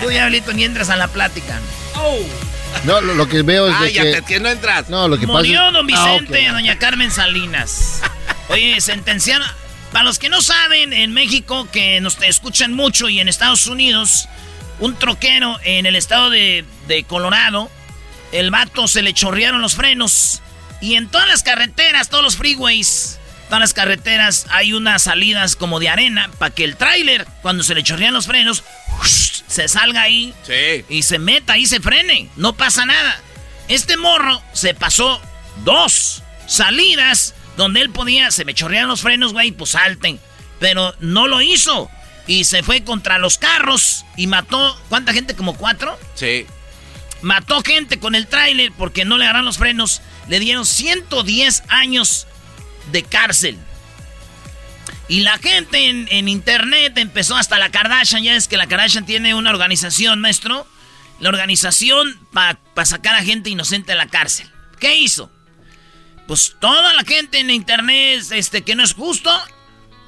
Tú, 0.01 0.09
Diablito, 0.09 0.53
ni 0.53 0.65
entras 0.65 0.89
a 0.89 0.95
la 0.95 1.07
plática. 1.07 1.59
Oh. 1.95 2.19
No, 2.83 3.01
lo, 3.01 3.27
que 3.27 3.41
veo 3.41 3.67
es 3.67 3.75
ah, 3.77 3.83
de 3.83 3.93
ya 3.93 4.21
que... 4.21 4.39
no 4.39 4.49
entras. 4.49 4.89
No, 4.89 5.07
lo 5.07 5.17
que 5.17 5.25
Murió 5.25 5.59
pasa 5.59 5.71
don 5.71 5.89
ah, 5.91 6.07
Vicente 6.11 6.41
y 6.41 6.45
doña 6.47 6.77
Carmen 6.77 7.11
Salinas. 7.11 8.01
Oye, 8.49 8.79
sentenciaron... 8.81 9.47
Para 9.91 10.03
los 10.03 10.19
que 10.19 10.27
no 10.27 10.41
saben, 10.41 10.91
en 10.91 11.13
México, 11.13 11.69
que 11.71 12.01
nos 12.01 12.21
escuchan 12.21 12.73
mucho, 12.73 13.07
y 13.07 13.21
en 13.21 13.29
Estados 13.29 13.67
Unidos, 13.67 14.27
un 14.79 14.95
troquero 14.95 15.57
en 15.63 15.85
el 15.85 15.95
estado 15.95 16.29
de, 16.29 16.65
de 16.87 17.05
Colorado, 17.05 17.71
el 18.33 18.51
vato 18.51 18.89
se 18.89 19.01
le 19.01 19.13
chorrearon 19.13 19.61
los 19.61 19.75
frenos. 19.75 20.41
Y 20.81 20.95
en 20.95 21.07
todas 21.07 21.27
las 21.29 21.43
carreteras, 21.43 22.09
todos 22.09 22.23
los 22.23 22.35
freeways, 22.35 23.19
todas 23.45 23.61
las 23.61 23.73
carreteras 23.73 24.47
hay 24.49 24.73
unas 24.73 25.03
salidas 25.03 25.55
como 25.55 25.79
de 25.79 25.89
arena 25.89 26.29
para 26.37 26.53
que 26.53 26.65
el 26.65 26.75
tráiler, 26.75 27.25
cuando 27.41 27.63
se 27.63 27.73
le 27.73 27.83
chorrean 27.83 28.13
los 28.13 28.27
frenos, 28.27 28.63
se 29.55 29.69
salga 29.69 30.01
ahí 30.01 30.33
y 30.89 31.03
se 31.03 31.17
meta 31.17 31.57
y 31.57 31.65
se 31.65 31.79
frene. 31.79 32.29
No 32.35 32.57
pasa 32.57 32.85
nada. 32.85 33.21
Este 33.69 33.95
morro 33.95 34.41
se 34.51 34.73
pasó 34.73 35.21
dos 35.63 36.21
salidas 36.45 37.33
donde 37.55 37.79
él 37.79 37.89
podía, 37.89 38.31
se 38.31 38.43
me 38.43 38.53
chorrearon 38.53 38.89
los 38.89 39.01
frenos, 39.01 39.31
güey, 39.31 39.53
pues 39.53 39.71
salten. 39.71 40.19
Pero 40.59 40.93
no 40.99 41.29
lo 41.29 41.41
hizo. 41.41 41.89
Y 42.27 42.43
se 42.43 42.63
fue 42.63 42.83
contra 42.83 43.17
los 43.17 43.37
carros 43.37 44.03
y 44.17 44.27
mató, 44.27 44.77
¿cuánta 44.89 45.13
gente? 45.13 45.37
¿Como 45.37 45.55
cuatro? 45.55 45.97
Sí. 46.15 46.45
Mató 47.21 47.61
gente 47.63 47.97
con 47.97 48.13
el 48.13 48.27
tráiler 48.27 48.73
porque 48.77 49.05
no 49.05 49.17
le 49.17 49.23
agarran 49.23 49.45
los 49.45 49.57
frenos. 49.57 50.01
Le 50.27 50.41
dieron 50.41 50.65
110 50.65 51.63
años 51.69 52.27
de 52.91 53.03
cárcel. 53.03 53.57
Y 55.07 55.21
la 55.21 55.37
gente 55.37 55.89
en, 55.89 56.27
internet 56.27 56.97
empezó 56.97 57.35
hasta 57.35 57.59
la 57.59 57.69
Kardashian. 57.69 58.23
Ya 58.23 58.35
es 58.35 58.47
que 58.47 58.57
la 58.57 58.67
Kardashian 58.67 59.05
tiene 59.05 59.35
una 59.35 59.51
organización, 59.51 60.19
maestro. 60.19 60.67
La 61.19 61.29
organización 61.29 62.19
para 62.33 62.59
sacar 62.85 63.15
a 63.15 63.23
gente 63.23 63.49
inocente 63.49 63.91
de 63.91 63.97
la 63.97 64.07
cárcel. 64.07 64.49
¿Qué 64.79 64.97
hizo? 64.97 65.31
Pues 66.27 66.55
toda 66.59 66.93
la 66.93 67.03
gente 67.03 67.39
en 67.39 67.51
internet, 67.51 68.25
este, 68.31 68.63
que 68.63 68.75
no 68.75 68.83
es 68.83 68.93
justo, 68.93 69.31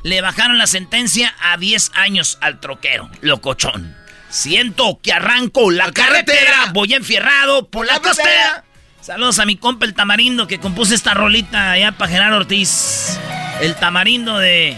le 0.04 0.22
bajaron 0.22 0.58
la 0.58 0.68
sentencia 0.68 1.34
a 1.40 1.58
10 1.58 1.92
años 1.94 2.38
al 2.42 2.60
troquero, 2.60 3.10
locochón. 3.22 3.96
Siento 4.30 5.00
que 5.02 5.14
arranco 5.14 5.72
la, 5.72 5.92
carretera, 5.92 6.72
voy 6.74 6.94
enfierrado 6.94 7.70
por 7.70 7.86
la, 7.86 8.00
costera. 8.00 8.66
Saludos 9.00 9.40
a 9.40 9.46
mi 9.46 9.56
compa 9.56 9.86
el 9.86 9.94
tamarindo 9.94 10.48
que 10.48 10.60
compuso 10.60 10.94
esta 10.94 11.14
rolita 11.14 11.72
allá 11.72 11.94
para 11.94 12.12
Gerardo 12.12 12.38
Ortiz. 12.38 13.18
El 13.62 13.76
tamarindo 13.76 14.38
de. 14.38 14.78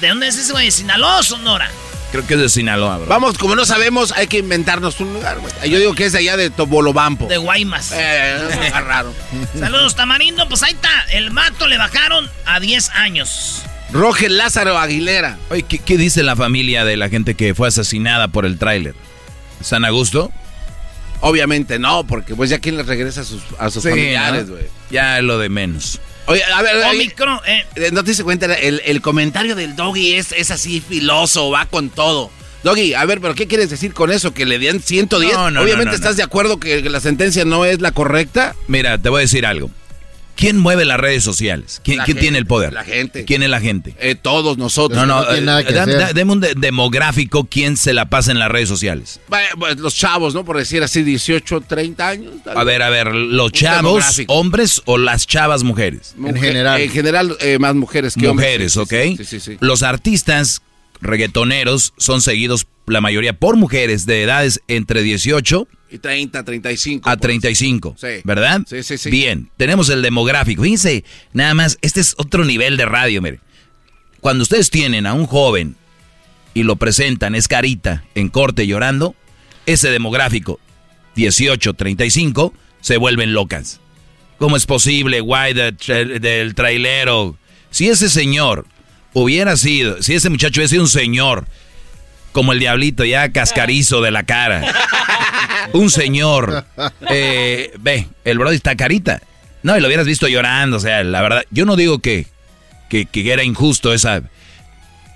¿De 0.00 0.08
dónde 0.08 0.28
es 0.28 0.36
ese 0.36 0.52
güey? 0.52 0.70
¿Sinaloa 0.70 1.18
o 1.18 1.22
Sonora? 1.22 1.70
Creo 2.10 2.26
que 2.26 2.34
es 2.34 2.40
de 2.40 2.48
Sinaloa, 2.48 2.98
bro. 2.98 3.06
Vamos, 3.06 3.36
como 3.36 3.54
no 3.54 3.66
sabemos, 3.66 4.12
hay 4.12 4.26
que 4.28 4.38
inventarnos 4.38 4.98
un 5.00 5.12
lugar, 5.12 5.38
güey. 5.40 5.52
Yo 5.70 5.78
digo 5.78 5.94
que 5.94 6.06
es 6.06 6.12
de 6.12 6.18
allá 6.18 6.36
de 6.36 6.48
Tobolobampo. 6.48 7.26
De 7.26 7.36
Guaymas. 7.36 7.92
Eh, 7.94 8.70
raro. 8.72 9.12
Saludos, 9.58 9.94
Tamarindo. 9.94 10.48
Pues 10.48 10.62
ahí 10.62 10.72
está. 10.72 10.90
El 11.10 11.30
mato 11.30 11.66
le 11.66 11.76
bajaron 11.76 12.28
a 12.46 12.60
10 12.60 12.90
años. 12.90 13.62
Roger 13.92 14.30
Lázaro 14.30 14.78
Aguilera. 14.78 15.38
Oye, 15.50 15.62
¿qué, 15.62 15.98
dice 15.98 16.22
la 16.22 16.36
familia 16.36 16.84
de 16.84 16.96
la 16.96 17.08
gente 17.08 17.34
que 17.34 17.54
fue 17.54 17.68
asesinada 17.68 18.28
por 18.28 18.46
el 18.46 18.58
tráiler? 18.58 18.94
¿San 19.60 19.84
a 19.84 19.90
gusto? 19.90 20.32
Obviamente 21.20 21.78
no, 21.78 22.06
porque 22.06 22.34
pues 22.34 22.48
ya 22.48 22.58
quién 22.58 22.76
les 22.76 22.86
regresa 22.86 23.22
a 23.22 23.24
sus, 23.24 23.42
a 23.58 23.70
sus 23.70 23.82
familiares, 23.82 24.48
güey. 24.48 24.64
Ya 24.90 25.20
lo 25.20 25.38
de 25.38 25.48
menos. 25.48 26.00
Oye, 26.28 26.44
a 26.44 26.60
ver, 26.60 26.76
eh. 26.76 27.64
eh. 27.74 27.90
no 27.90 28.04
te 28.04 28.10
diste 28.10 28.22
cuenta, 28.22 28.52
el, 28.52 29.00
comentario 29.00 29.54
del 29.54 29.74
doggy 29.74 30.14
es, 30.14 30.32
es 30.32 30.50
así 30.50 30.82
filoso, 30.86 31.50
va 31.50 31.64
con 31.64 31.88
todo. 31.88 32.30
Doggy, 32.62 32.92
a 32.92 33.04
ver, 33.06 33.20
pero 33.22 33.34
¿qué 33.34 33.46
quieres 33.46 33.70
decir 33.70 33.94
con 33.94 34.12
eso? 34.12 34.34
¿Que 34.34 34.44
le 34.44 34.58
den 34.58 34.82
110? 34.82 35.34
Obviamente 35.58 35.94
estás 35.94 36.16
de 36.18 36.22
acuerdo 36.22 36.60
que 36.60 36.82
la 36.82 37.00
sentencia 37.00 37.46
no 37.46 37.64
es 37.64 37.80
la 37.80 37.92
correcta. 37.92 38.54
Mira, 38.66 38.98
te 38.98 39.08
voy 39.08 39.18
a 39.18 39.20
decir 39.22 39.46
algo. 39.46 39.70
¿Quién 40.38 40.56
mueve 40.56 40.84
las 40.84 41.00
redes 41.00 41.24
sociales? 41.24 41.80
¿Quién, 41.82 41.98
tiene 42.16 42.38
el 42.38 42.46
poder? 42.46 42.72
La 42.72 42.84
gente. 42.84 43.24
¿Quién 43.24 43.42
es 43.42 43.50
la 43.50 43.60
gente? 43.60 43.96
Eh, 43.98 44.14
todos 44.14 44.56
nosotros. 44.56 44.96
No, 44.96 45.04
no, 45.04 45.24
no 45.40 45.58
eh, 45.58 46.12
dame 46.14 46.32
un 46.32 46.40
demográfico 46.56 47.48
quién 47.50 47.76
se 47.76 47.92
la 47.92 48.08
pasa 48.08 48.30
en 48.30 48.38
las 48.38 48.48
redes 48.48 48.68
sociales. 48.68 49.18
Pues, 49.58 49.78
los 49.78 49.96
chavos, 49.96 50.34
¿no? 50.34 50.44
Por 50.44 50.56
decir 50.56 50.80
así, 50.84 51.02
18, 51.02 51.62
30 51.62 52.08
años. 52.08 52.34
A 52.54 52.62
ver, 52.62 52.82
a 52.82 52.88
ver, 52.88 53.12
¿los 53.12 53.50
chavos 53.50 54.22
hombres 54.28 54.80
o 54.84 54.96
las 54.96 55.26
chavas 55.26 55.64
mujeres? 55.64 56.14
en 56.24 56.36
general. 56.36 56.80
En 56.82 56.90
general, 56.90 57.36
eh, 57.40 57.58
más 57.58 57.74
mujeres 57.74 58.14
que 58.14 58.28
hombres. 58.28 58.46
Mujeres, 58.46 58.76
¿ok? 58.76 59.18
Sí, 59.18 59.24
sí, 59.24 59.40
sí, 59.40 59.56
Los 59.58 59.82
artistas 59.82 60.62
reggaetoneros 61.00 61.94
son 61.96 62.22
seguidos, 62.22 62.68
la 62.92 63.00
mayoría, 63.00 63.32
por 63.32 63.56
mujeres 63.56 64.06
de 64.06 64.22
edades 64.22 64.60
entre 64.68 65.02
18 65.02 65.68
y 65.90 65.98
30, 65.98 66.44
35. 66.44 67.08
A 67.08 67.16
35. 67.16 67.96
Sí. 67.98 68.06
¿Verdad? 68.24 68.60
Sí, 68.68 68.82
sí, 68.82 68.98
sí. 68.98 69.10
Bien, 69.10 69.50
tenemos 69.56 69.88
el 69.88 70.02
demográfico. 70.02 70.62
Fíjense, 70.62 71.04
nada 71.32 71.54
más, 71.54 71.78
este 71.80 72.00
es 72.00 72.14
otro 72.18 72.44
nivel 72.44 72.76
de 72.76 72.84
radio, 72.84 73.22
mire. 73.22 73.40
Cuando 74.20 74.42
ustedes 74.42 74.70
tienen 74.70 75.06
a 75.06 75.14
un 75.14 75.26
joven 75.26 75.76
y 76.52 76.64
lo 76.64 76.76
presentan, 76.76 77.34
es 77.34 77.48
carita, 77.48 78.04
en 78.14 78.28
corte 78.28 78.66
llorando, 78.66 79.14
ese 79.64 79.90
demográfico, 79.90 80.60
18, 81.14 81.74
35, 81.74 82.52
se 82.80 82.96
vuelven 82.96 83.32
locas. 83.32 83.80
¿Cómo 84.38 84.56
es 84.56 84.66
posible, 84.66 85.20
guay, 85.20 85.54
del 85.54 86.54
trailero? 86.54 87.36
Si 87.70 87.88
ese 87.88 88.08
señor 88.08 88.66
hubiera 89.12 89.56
sido, 89.56 90.02
si 90.02 90.14
ese 90.14 90.30
muchacho 90.30 90.60
hubiera 90.60 90.68
sido 90.68 90.82
un 90.82 90.88
señor, 90.88 91.46
como 92.38 92.52
el 92.52 92.60
diablito, 92.60 93.04
ya 93.04 93.32
cascarizo 93.32 94.00
de 94.00 94.12
la 94.12 94.22
cara. 94.22 94.62
Un 95.72 95.90
señor. 95.90 96.64
Eh, 97.10 97.72
ve, 97.80 98.06
el 98.24 98.38
brody 98.38 98.54
está 98.54 98.76
carita. 98.76 99.20
No, 99.64 99.76
y 99.76 99.80
lo 99.80 99.88
hubieras 99.88 100.06
visto 100.06 100.28
llorando, 100.28 100.76
o 100.76 100.80
sea, 100.80 101.02
la 101.02 101.20
verdad, 101.20 101.42
yo 101.50 101.64
no 101.64 101.74
digo 101.74 101.98
que, 101.98 102.26
que, 102.88 103.06
que 103.06 103.32
era 103.32 103.42
injusto 103.42 103.92
esa... 103.92 104.22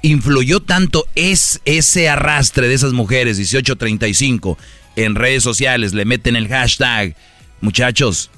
Influyó 0.03 0.59
tanto 0.59 1.07
es, 1.15 1.61
ese 1.65 2.09
arrastre 2.09 2.67
de 2.67 2.75
esas 2.75 2.93
mujeres 2.93 3.39
1835 3.39 4.59
en 4.97 5.15
redes 5.15 5.45
sociales, 5.45 5.95
le 5.95 6.05
meten 6.05 6.35
el 6.35 6.49
hashtag. 6.49 7.15
Muchachos, 7.61 8.33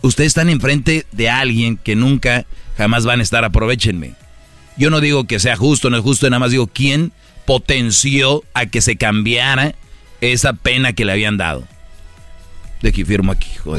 ustedes 0.00 0.28
están 0.28 0.48
enfrente 0.48 1.04
de 1.12 1.28
alguien 1.28 1.76
que 1.76 1.94
nunca, 1.94 2.46
jamás 2.78 3.04
van 3.04 3.20
a 3.20 3.22
estar, 3.22 3.44
aprovechenme. 3.44 4.14
Yo 4.78 4.88
no 4.88 5.02
digo 5.02 5.24
que 5.24 5.40
sea 5.40 5.56
justo, 5.56 5.90
no 5.90 5.98
es 5.98 6.02
justo, 6.02 6.30
nada 6.30 6.40
más 6.40 6.52
digo 6.52 6.68
quién 6.68 7.12
potenció 7.50 8.44
a 8.54 8.66
que 8.66 8.80
se 8.80 8.94
cambiara 8.94 9.74
esa 10.20 10.52
pena 10.52 10.92
que 10.92 11.04
le 11.04 11.10
habían 11.10 11.36
dado. 11.36 11.66
De 12.80 12.92
que 12.92 13.04
firmo 13.04 13.32
aquí, 13.32 13.50
hijo 13.52 13.76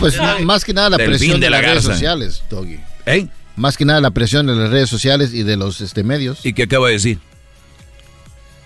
Pues 0.00 0.18
más 0.42 0.66
que 0.66 0.74
nada 0.74 0.90
la 0.90 0.98
presión 0.98 1.40
de, 1.40 1.48
las 1.48 1.62
redes 1.62 1.82
sociales, 1.82 2.42
Doggy. 2.50 2.78
¿Eh? 3.06 3.26
Más 3.56 3.78
que 3.78 3.86
nada 3.86 4.02
la 4.02 4.10
presión 4.10 4.48
de 4.48 4.54
las 4.54 4.68
redes 4.68 4.90
sociales 4.90 5.32
y 5.32 5.42
de 5.42 5.56
los 5.56 5.80
este, 5.80 6.02
medios. 6.02 6.44
¿Y 6.44 6.52
qué 6.52 6.64
acabo 6.64 6.84
de 6.84 6.92
decir? 6.92 7.18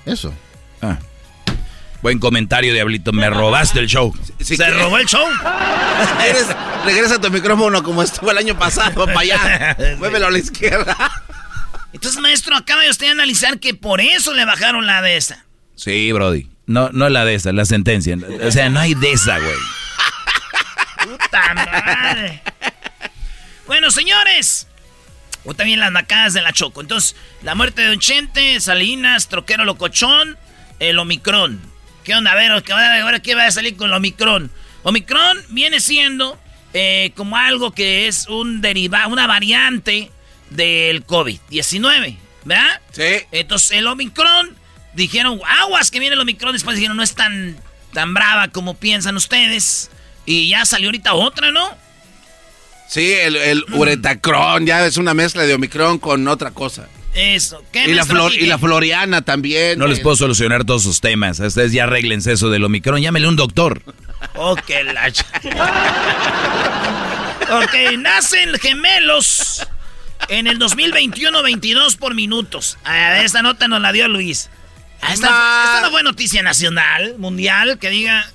Eso. 0.05 0.35
Ah. 0.83 0.99
Buen 2.03 2.19
comentario, 2.19 2.75
Diablito. 2.75 3.13
Me 3.13 3.31
robaste 3.31 3.79
el 3.79 3.87
show. 3.87 4.13
¿Se 4.41 4.57
robó 4.71 4.99
el 4.99 5.07
show? 5.07 5.25
regresa 6.85 7.21
tu 7.21 7.31
micrófono 7.31 7.85
como 7.85 8.03
estuvo 8.03 8.33
el 8.33 8.39
año 8.39 8.59
pasado, 8.59 9.07
para 9.07 9.21
allá. 9.21 9.77
Muévelo 9.99 10.27
a 10.27 10.33
la 10.33 10.39
izquierda. 10.39 10.97
Entonces, 11.95 12.21
maestro, 12.21 12.57
acaba 12.57 12.83
de 12.83 12.91
usted 12.91 13.07
analizar 13.07 13.61
que 13.61 13.73
por 13.73 14.01
eso 14.01 14.35
le 14.35 14.45
bajaron 14.45 14.85
la 14.85 15.01
de 15.01 15.17
esa. 15.17 15.47
Sí, 15.77 16.11
Brody. 16.11 16.49
No, 16.67 16.91
no 16.91 17.09
la 17.09 17.25
de 17.25 17.37
esa, 17.37 17.53
la 17.53 17.65
sentencia. 17.65 18.19
O 18.43 18.51
sea, 18.51 18.69
no 18.69 18.81
hay 18.81 18.95
de 18.95 19.13
esa, 19.13 19.39
güey. 19.39 19.57
Puta 21.05 21.55
madre. 21.55 22.43
Bueno, 23.67 23.93
señores. 23.93 24.67
O 25.45 25.55
también 25.55 25.79
las 25.79 25.93
macadas 25.93 26.33
de 26.33 26.43
la 26.43 26.53
Choco. 26.53 26.81
Entonces, 26.81 27.15
la 27.43 27.55
muerte 27.55 27.83
de 27.83 27.89
Don 27.89 28.01
Chente, 28.01 28.59
Salinas, 28.61 29.29
Troquero 29.29 29.65
Locochón, 29.65 30.37
el 30.81 30.99
Omicron. 30.99 31.61
¿Qué 32.03 32.15
onda? 32.15 32.33
A 32.33 32.35
ver, 32.35 32.51
ahora 32.51 33.21
qué 33.21 33.35
va 33.37 33.47
a 33.47 33.51
salir 33.53 33.77
con 33.77 33.89
el 33.89 33.95
Omicron. 33.95 34.51
Omicron 34.83 35.39
viene 35.51 35.79
siendo 35.79 36.41
eh, 36.73 37.13
como 37.15 37.37
algo 37.37 37.73
que 37.73 38.09
es 38.09 38.27
un 38.27 38.61
derivado, 38.63 39.11
una 39.11 39.29
variante 39.29 40.11
del 40.51 41.07
COVID-19, 41.07 42.17
¿verdad? 42.45 42.81
Sí. 42.93 43.27
Entonces, 43.33 43.73
el 43.73 43.87
Omicron 43.87 44.57
dijeron, 44.95 45.41
aguas 45.63 45.91
que 45.91 46.01
viene 46.01 46.15
el 46.15 46.21
Omicron. 46.21 46.53
Después 46.53 46.77
dijeron, 46.77 46.97
no 46.97 47.03
es 47.03 47.15
tan, 47.15 47.57
tan 47.93 48.15
brava 48.15 48.49
como 48.49 48.75
piensan 48.75 49.17
ustedes. 49.17 49.91
Y 50.27 50.49
ya 50.49 50.65
salió 50.65 50.89
ahorita 50.89 51.15
otra, 51.15 51.51
¿no? 51.51 51.69
Sí, 52.89 53.13
el, 53.13 53.37
el 53.37 53.65
mm. 53.69 53.75
uretacrón, 53.79 54.67
ya 54.67 54.87
es 54.87 54.97
una 54.97 55.15
mezcla 55.15 55.43
de 55.43 55.55
Omicron 55.55 55.99
con 55.99 56.27
otra 56.29 56.51
cosa. 56.53 56.89
Eso, 57.15 57.63
¿qué 57.71 57.85
y 57.89 57.95
la, 57.95 58.05
y 58.33 58.47
la 58.47 58.59
floriana 58.59 59.23
también. 59.23 59.79
No 59.79 59.87
les 59.87 60.01
puedo 60.01 60.17
solucionar 60.17 60.65
todos 60.65 60.83
sus 60.83 61.01
temas. 61.01 61.39
Ustedes 61.39 61.73
ya 61.73 61.85
arreglense 61.85 62.33
eso 62.33 62.51
del 62.51 62.65
Omicron. 62.65 63.01
Llámele 63.01 63.29
un 63.29 63.37
doctor. 63.37 63.83
Ok, 64.37 64.71
la... 64.87 65.13
ok, 67.61 67.99
nacen 67.99 68.55
gemelos 68.59 69.67
en 70.29 70.47
el 70.47 70.59
2021, 70.59 71.43
22 71.43 71.97
por 71.97 72.15
minutos. 72.15 72.79
A 72.85 72.93
ver, 72.93 73.25
esta 73.25 73.43
nota 73.43 73.69
nos 73.69 73.81
la 73.81 73.93
dio 73.93 74.09
Luis. 74.09 74.51
Ah, 75.01 75.13
esta, 75.13 75.81
no 75.83 75.91
fue 75.91 76.03
noticia 76.03 76.43
nacional, 76.43 77.17
mundial, 77.19 77.79
que 77.79 77.91
diga. 77.91 78.27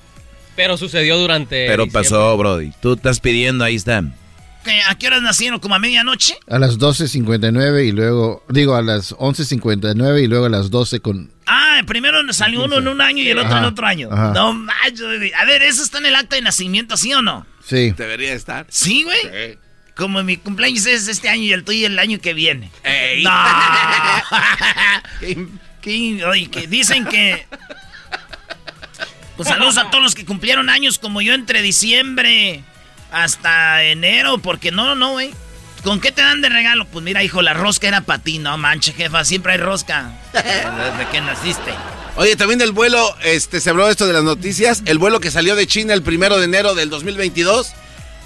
Pero 0.55 0.77
sucedió 0.77 1.17
durante. 1.17 1.67
Pero 1.67 1.88
pasó, 1.88 2.38
Brody. 2.38 2.71
Tú 2.81 2.93
estás 2.93 3.19
pidiendo, 3.19 3.63
ahí 3.63 3.75
están. 3.75 4.13
¿A 4.88 4.95
qué 4.95 5.07
horas 5.07 5.21
nacieron? 5.21 5.59
¿Como 5.59 5.75
a 5.75 5.79
medianoche? 5.79 6.38
A 6.48 6.59
las 6.59 6.77
12.59 6.77 7.88
y 7.88 7.91
luego. 7.91 8.43
Digo, 8.49 8.75
a 8.75 8.82
las 8.82 9.15
11.59 9.15 10.23
y 10.23 10.27
luego 10.27 10.45
a 10.45 10.49
las 10.49 10.69
12 10.69 10.99
con. 10.99 11.32
Ah, 11.47 11.82
primero 11.88 12.21
salió 12.34 12.65
uno 12.65 12.77
en 12.77 12.88
un 12.88 13.01
año 13.01 13.23
y 13.23 13.30
el 13.30 13.39
otro 13.39 13.58
en 13.58 13.63
otro 13.63 13.88
año. 13.88 14.10
No 14.10 14.54
macho. 14.54 15.08
A 15.08 15.45
ver, 15.45 15.63
¿eso 15.63 15.82
está 15.82 15.97
en 15.97 16.08
el 16.08 16.15
acta 16.15 16.36
de 16.36 16.41
nacimiento, 16.41 16.97
sí 16.97 17.13
o 17.13 17.21
no? 17.21 17.47
Sí. 17.65 17.91
Debería 17.91 18.34
estar. 18.34 18.67
¿Sí, 18.69 19.04
güey? 19.04 19.21
Sí. 19.21 19.60
Como 19.99 20.23
mi 20.23 20.38
cumpleaños 20.38 20.85
es 20.85 21.09
este 21.09 21.27
año 21.27 21.43
y 21.43 21.51
el 21.51 21.65
tuyo 21.65 21.85
el 21.85 21.99
año 21.99 22.19
que 22.21 22.33
viene. 22.33 22.71
¡Ey! 22.85 23.21
¡No! 23.21 23.31
que 25.81 26.67
dicen 26.69 27.05
que... 27.05 27.45
Pues 29.35 29.49
saludos 29.49 29.77
a 29.77 29.89
todos 29.89 30.01
los 30.01 30.15
que 30.15 30.25
cumplieron 30.25 30.69
años 30.69 30.99
como 30.99 31.21
yo 31.21 31.33
entre 31.33 31.62
diciembre 31.62 32.63
hasta 33.12 33.83
enero, 33.83 34.38
porque 34.38 34.71
no, 34.71 34.95
no, 34.95 35.12
güey. 35.12 35.33
¿Con 35.83 35.99
qué 35.99 36.13
te 36.13 36.21
dan 36.21 36.41
de 36.41 36.47
regalo? 36.47 36.85
Pues 36.85 37.03
mira, 37.03 37.21
hijo, 37.21 37.41
la 37.41 37.53
rosca 37.53 37.89
era 37.89 38.01
para 38.01 38.19
ti, 38.19 38.39
no 38.39 38.57
manche, 38.57 38.93
jefa, 38.93 39.25
siempre 39.25 39.53
hay 39.53 39.57
rosca. 39.59 40.13
Desde 40.33 41.09
que 41.12 41.19
naciste. 41.21 41.73
Oye, 42.15 42.38
también 42.38 42.62
el 42.62 42.71
vuelo, 42.71 43.15
este, 43.23 43.59
se 43.59 43.69
habló 43.69 43.89
esto 43.89 44.07
de 44.07 44.13
las 44.13 44.23
noticias, 44.23 44.81
el 44.85 44.97
vuelo 44.97 45.19
que 45.19 45.31
salió 45.31 45.55
de 45.55 45.67
China 45.67 45.93
el 45.93 46.03
primero 46.03 46.38
de 46.38 46.45
enero 46.45 46.73
del 46.73 46.89
2022 46.89 47.73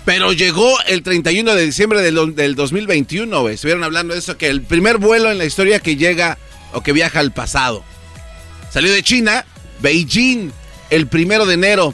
pero 0.05 0.33
llegó 0.33 0.75
el 0.87 1.03
31 1.03 1.55
de 1.55 1.65
diciembre 1.65 2.01
del, 2.01 2.35
del 2.35 2.55
2021, 2.55 3.41
güey. 3.41 3.55
Estuvieron 3.55 3.83
hablando 3.83 4.13
de 4.13 4.19
eso, 4.19 4.37
que 4.37 4.47
el 4.47 4.61
primer 4.61 4.97
vuelo 4.97 5.31
en 5.31 5.37
la 5.37 5.45
historia 5.45 5.79
que 5.79 5.95
llega 5.95 6.37
o 6.73 6.81
que 6.81 6.91
viaja 6.91 7.19
al 7.19 7.31
pasado. 7.31 7.83
Salió 8.71 8.91
de 8.91 9.03
China, 9.03 9.45
Beijing, 9.81 10.51
el 10.89 11.07
primero 11.07 11.45
de 11.45 11.53
enero, 11.53 11.93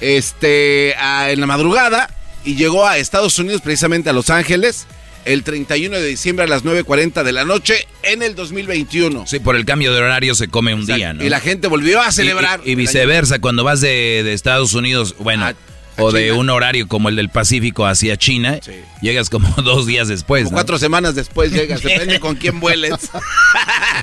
este, 0.00 0.92
en 0.92 1.40
la 1.40 1.46
madrugada, 1.46 2.14
y 2.44 2.56
llegó 2.56 2.86
a 2.86 2.98
Estados 2.98 3.38
Unidos, 3.38 3.60
precisamente 3.60 4.10
a 4.10 4.12
Los 4.12 4.30
Ángeles, 4.30 4.86
el 5.24 5.42
31 5.42 5.96
de 5.96 6.06
diciembre 6.06 6.44
a 6.44 6.48
las 6.48 6.64
9.40 6.64 7.22
de 7.22 7.32
la 7.32 7.44
noche 7.44 7.86
en 8.02 8.22
el 8.22 8.34
2021. 8.34 9.26
Sí, 9.26 9.38
por 9.38 9.56
el 9.56 9.64
cambio 9.64 9.92
de 9.92 10.00
horario 10.00 10.34
se 10.34 10.48
come 10.48 10.74
un 10.74 10.86
día, 10.86 11.12
¿no? 11.12 11.24
Y 11.24 11.28
la 11.28 11.40
gente 11.40 11.68
volvió 11.68 12.00
a 12.00 12.10
celebrar. 12.10 12.60
Y, 12.64 12.74
viceversa, 12.74 13.38
cuando 13.38 13.62
vas 13.62 13.80
de, 13.80 14.32
Estados 14.32 14.74
Unidos, 14.74 15.14
bueno... 15.18 15.46
Ah, 15.46 15.54
o 16.00 16.12
de 16.12 16.32
un 16.32 16.50
horario 16.50 16.88
como 16.88 17.08
el 17.08 17.16
del 17.16 17.28
Pacífico 17.28 17.86
hacia 17.86 18.16
China, 18.16 18.58
llegas 19.00 19.30
como 19.30 19.48
dos 19.62 19.86
días 19.86 20.08
después. 20.08 20.48
Cuatro 20.50 20.78
semanas 20.78 21.14
después 21.14 21.52
llegas, 21.52 21.82
depende 21.82 22.20
con 22.20 22.36
quién 22.36 22.60
vueles. 22.60 22.94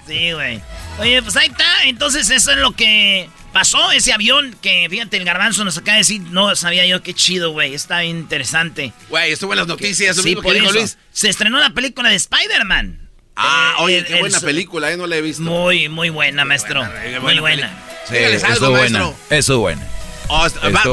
sí, 0.07 0.31
güey. 0.31 0.62
Oye, 0.99 1.21
pues 1.21 1.36
ahí 1.36 1.47
está. 1.47 1.83
Entonces, 1.86 2.29
eso 2.29 2.51
es 2.51 2.57
lo 2.57 2.71
que 2.71 3.29
pasó. 3.53 3.91
Ese 3.91 4.13
avión 4.13 4.55
que, 4.62 4.88
fíjate, 4.89 5.17
el 5.17 5.25
garbanzo 5.25 5.63
nos 5.63 5.77
acaba 5.77 5.93
de 5.93 5.99
decir, 5.99 6.21
no 6.21 6.55
sabía 6.55 6.86
yo 6.86 7.03
qué 7.03 7.13
chido, 7.13 7.51
güey. 7.51 7.73
Está 7.73 7.99
bien 8.01 8.17
interesante. 8.17 8.93
Güey, 9.10 9.31
estuvo 9.31 9.53
en 9.53 9.60
las 9.60 9.67
noticias. 9.67 10.15
Sí, 10.17 10.36
por 10.36 10.55
eso. 10.55 10.97
Se 11.12 11.29
estrenó 11.29 11.60
la 11.60 11.69
película 11.71 12.10
de 12.10 12.15
Spider-Man. 12.15 13.10
Ah, 13.36 13.75
eh, 13.77 13.83
oye, 13.83 14.03
qué 14.05 14.19
buena 14.19 14.39
película, 14.39 14.91
eh, 14.91 14.97
no 14.97 15.05
la 15.05 15.17
he 15.17 15.21
visto. 15.21 15.43
Muy, 15.43 15.89
muy 15.89 16.10
buena, 16.10 16.43
maestro. 16.43 16.83
muy 17.21 17.38
buena. 17.38 17.71
Sí, 18.10 18.15
eso 18.15 18.71
buena. 18.71 19.12
Eso 19.29 19.53
es 19.53 19.60
buena. 19.60 19.96
Oh, 20.29 20.45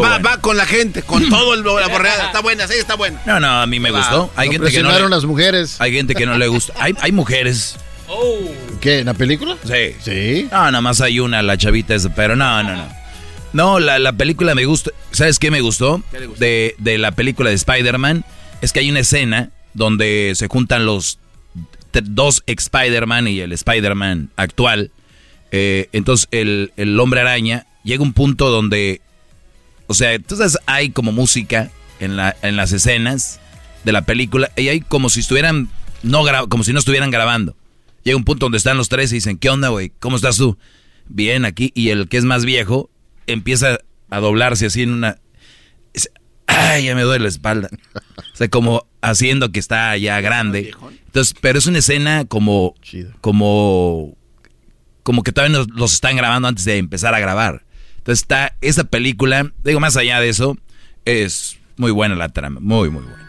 va, 0.02 0.18
va, 0.18 0.40
con 0.40 0.56
la 0.56 0.66
gente, 0.66 1.02
con 1.02 1.28
todo 1.30 1.54
el, 1.54 1.64
la 1.64 1.88
borreada. 1.88 2.26
Está 2.26 2.40
buena, 2.40 2.68
sí, 2.68 2.74
está 2.78 2.94
buena. 2.94 3.20
No, 3.26 3.40
no, 3.40 3.62
a 3.62 3.66
mí 3.66 3.80
me 3.80 3.90
gustó. 3.90 4.30
Hay 4.36 4.50
gente 4.50 4.70
que 4.70 4.82
no 4.82 4.96
le, 4.96 5.08
las 5.08 5.24
mujeres. 5.24 5.80
Hay 5.80 5.92
gente 5.92 6.14
que 6.14 6.26
no 6.26 6.38
le 6.38 6.46
gusta. 6.48 6.72
Hay, 6.78 6.94
hay 7.00 7.12
mujeres. 7.12 7.76
Oh. 8.08 8.38
¿Qué? 8.80 9.00
¿En 9.00 9.06
la 9.06 9.14
película? 9.14 9.56
Sí. 9.64 9.96
¿Sí? 10.00 10.48
No, 10.50 10.58
nada 10.58 10.80
más 10.80 11.00
hay 11.00 11.20
una, 11.20 11.42
la 11.42 11.56
chavita 11.56 11.94
esa, 11.94 12.14
pero 12.14 12.36
no, 12.36 12.62
no, 12.62 12.76
no. 12.76 13.04
No, 13.52 13.78
la, 13.78 13.98
la 13.98 14.12
película 14.12 14.54
me 14.54 14.64
gusta. 14.64 14.90
¿Sabes 15.12 15.38
qué 15.38 15.50
me 15.50 15.60
gustó? 15.60 16.02
De, 16.38 16.74
de 16.78 16.98
la 16.98 17.12
película 17.12 17.50
de 17.50 17.56
Spider-Man. 17.56 18.24
Es 18.60 18.72
que 18.72 18.80
hay 18.80 18.90
una 18.90 19.00
escena 19.00 19.50
donde 19.74 20.32
se 20.34 20.48
juntan 20.48 20.86
los 20.86 21.18
dos 21.92 22.42
Spider-Man 22.46 23.28
y 23.28 23.40
el 23.40 23.52
Spider-Man 23.52 24.30
actual. 24.36 24.90
Eh, 25.52 25.88
entonces 25.92 26.26
el, 26.32 26.72
el 26.76 26.98
hombre 26.98 27.20
araña 27.20 27.66
llega 27.84 28.00
a 28.00 28.06
un 28.06 28.12
punto 28.12 28.50
donde 28.50 29.00
o 29.86 29.94
sea, 29.94 30.14
entonces 30.14 30.58
hay 30.66 30.90
como 30.90 31.12
música 31.12 31.70
en, 32.00 32.16
la, 32.16 32.36
en 32.42 32.56
las 32.56 32.72
escenas 32.72 33.40
de 33.84 33.92
la 33.92 34.02
película 34.02 34.50
y 34.56 34.68
hay 34.68 34.80
como 34.80 35.10
si 35.10 35.20
estuvieran, 35.20 35.68
no 36.02 36.24
como 36.48 36.64
si 36.64 36.72
no 36.72 36.78
estuvieran 36.78 37.10
grabando. 37.10 37.56
Llega 38.02 38.16
un 38.16 38.24
punto 38.24 38.46
donde 38.46 38.58
están 38.58 38.76
los 38.76 38.88
tres 38.88 39.12
y 39.12 39.16
dicen, 39.16 39.38
¿qué 39.38 39.48
onda, 39.48 39.68
güey? 39.68 39.90
¿Cómo 39.98 40.16
estás 40.16 40.36
tú? 40.36 40.58
Bien, 41.06 41.44
aquí. 41.44 41.72
Y 41.74 41.88
el 41.88 42.08
que 42.08 42.18
es 42.18 42.24
más 42.24 42.44
viejo 42.44 42.90
empieza 43.26 43.78
a 44.10 44.20
doblarse 44.20 44.66
así 44.66 44.82
en 44.82 44.92
una... 44.92 45.18
Ay, 46.46 46.84
ya 46.84 46.94
me 46.94 47.02
duele 47.02 47.22
la 47.22 47.28
espalda. 47.28 47.70
O 47.94 48.36
sea, 48.36 48.48
como 48.48 48.86
haciendo 49.00 49.50
que 49.52 49.58
está 49.58 49.96
ya 49.96 50.20
grande. 50.20 50.74
Entonces, 51.06 51.34
pero 51.40 51.58
es 51.58 51.66
una 51.66 51.78
escena 51.78 52.26
como... 52.26 52.74
Como... 53.22 54.16
Como 55.02 55.22
que 55.22 55.32
todavía 55.32 55.64
los 55.74 55.92
están 55.92 56.16
grabando 56.16 56.48
antes 56.48 56.64
de 56.64 56.78
empezar 56.78 57.14
a 57.14 57.20
grabar. 57.20 57.63
Entonces 58.04 58.20
está 58.20 58.54
esa 58.60 58.84
película, 58.84 59.50
digo, 59.62 59.80
más 59.80 59.96
allá 59.96 60.20
de 60.20 60.28
eso, 60.28 60.58
es 61.06 61.56
muy 61.78 61.90
buena 61.90 62.14
la 62.14 62.28
trama, 62.28 62.60
muy, 62.60 62.90
muy 62.90 63.02
buena. 63.02 63.24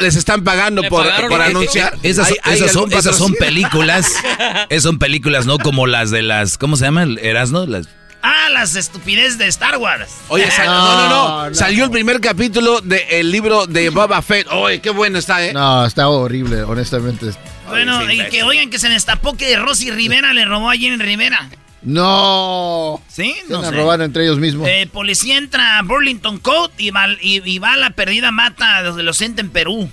Les, 0.00 0.16
están 0.16 0.42
pagando 0.42 0.82
por, 0.82 1.06
anunciar. 1.06 1.96
Esas, 2.02 2.32
son, 2.72 3.34
películas. 3.34 4.10
esas 4.70 4.82
son 4.82 4.98
películas, 4.98 5.46
¿no? 5.46 5.58
Como 5.58 5.86
las 5.86 6.10
de 6.10 6.22
las. 6.22 6.58
¿Cómo 6.58 6.76
se 6.76 6.86
llaman? 6.86 7.18
Erasno. 7.20 7.66
Las, 7.66 7.86
Ah, 8.24 8.48
las 8.50 8.76
estupideces 8.76 9.36
de 9.36 9.46
Star 9.48 9.76
Wars. 9.78 10.10
Oye, 10.28 10.46
no, 10.64 11.08
no, 11.08 11.48
no, 11.48 11.54
Salió 11.54 11.84
el 11.84 11.90
primer 11.90 12.20
capítulo 12.20 12.80
del 12.80 13.30
libro 13.30 13.66
de 13.66 13.90
Boba 13.90 14.22
Fett. 14.22 14.46
Oye, 14.50 14.80
qué 14.80 14.90
bueno 14.90 15.18
está, 15.18 15.44
¿eh? 15.44 15.52
No, 15.52 15.84
está 15.84 16.08
horrible, 16.08 16.62
honestamente. 16.62 17.26
Bueno, 17.68 18.10
y 18.10 18.28
que 18.28 18.42
oigan 18.42 18.70
que 18.70 18.78
se 18.78 18.88
destapó 18.88 19.36
que 19.36 19.56
Rosy 19.56 19.90
Rivera 19.90 20.32
le 20.32 20.44
robó 20.44 20.70
a 20.70 20.74
Jenny 20.74 20.96
Rivera. 20.96 21.50
No. 21.82 23.02
¿Sí? 23.08 23.34
No 23.48 23.64
se 23.64 23.70
robaron 23.72 24.06
entre 24.06 24.24
ellos 24.24 24.38
mismos. 24.38 24.68
Eh, 24.68 24.88
policía 24.90 25.36
entra 25.36 25.78
a 25.78 25.82
Burlington 25.82 26.38
Coat 26.38 26.72
y 26.78 26.90
va, 26.90 27.06
y, 27.20 27.58
va 27.58 27.72
a 27.72 27.76
la 27.76 27.90
perdida 27.90 28.30
mata 28.30 28.82
de 28.92 29.02
los 29.02 29.20
en 29.20 29.50
Perú. 29.50 29.90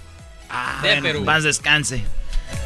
Ah, 0.50 0.80
de 0.84 1.02
Perú. 1.02 1.24
Más 1.24 1.44
descanse. 1.44 2.04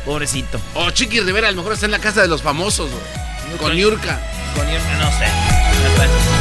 Pobrecito. 0.06 0.60
O 0.76 0.86
oh, 0.86 0.92
Chiqui 0.92 1.22
Rivera, 1.22 1.48
a 1.48 1.52
lo 1.52 1.58
mejor 1.58 1.74
está 1.74 1.86
en 1.86 1.92
la 1.92 2.00
casa 2.00 2.22
de 2.22 2.28
los 2.28 2.42
famosos, 2.42 2.90
Con 3.60 3.74
Yurka. 3.74 4.20
Con 4.56 4.66
Yurka, 4.70 4.98
no 5.00 5.10
sé. 5.18 5.26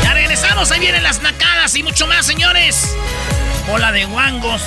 Ya 0.02 0.14
regresamos, 0.14 0.70
ahí 0.70 0.80
vienen 0.80 1.02
las 1.02 1.22
nacadas 1.22 1.74
y 1.76 1.82
mucho 1.82 2.06
más, 2.06 2.26
señores. 2.26 2.96
Hola 3.70 3.92
de 3.92 4.04
guangos. 4.06 4.62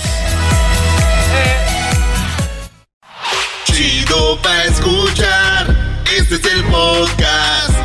Chido 3.65 4.41
pa' 4.41 4.63
escuchar. 4.63 5.75
Este 6.17 6.35
es 6.35 6.45
el 6.45 6.63
podcast 6.65 7.84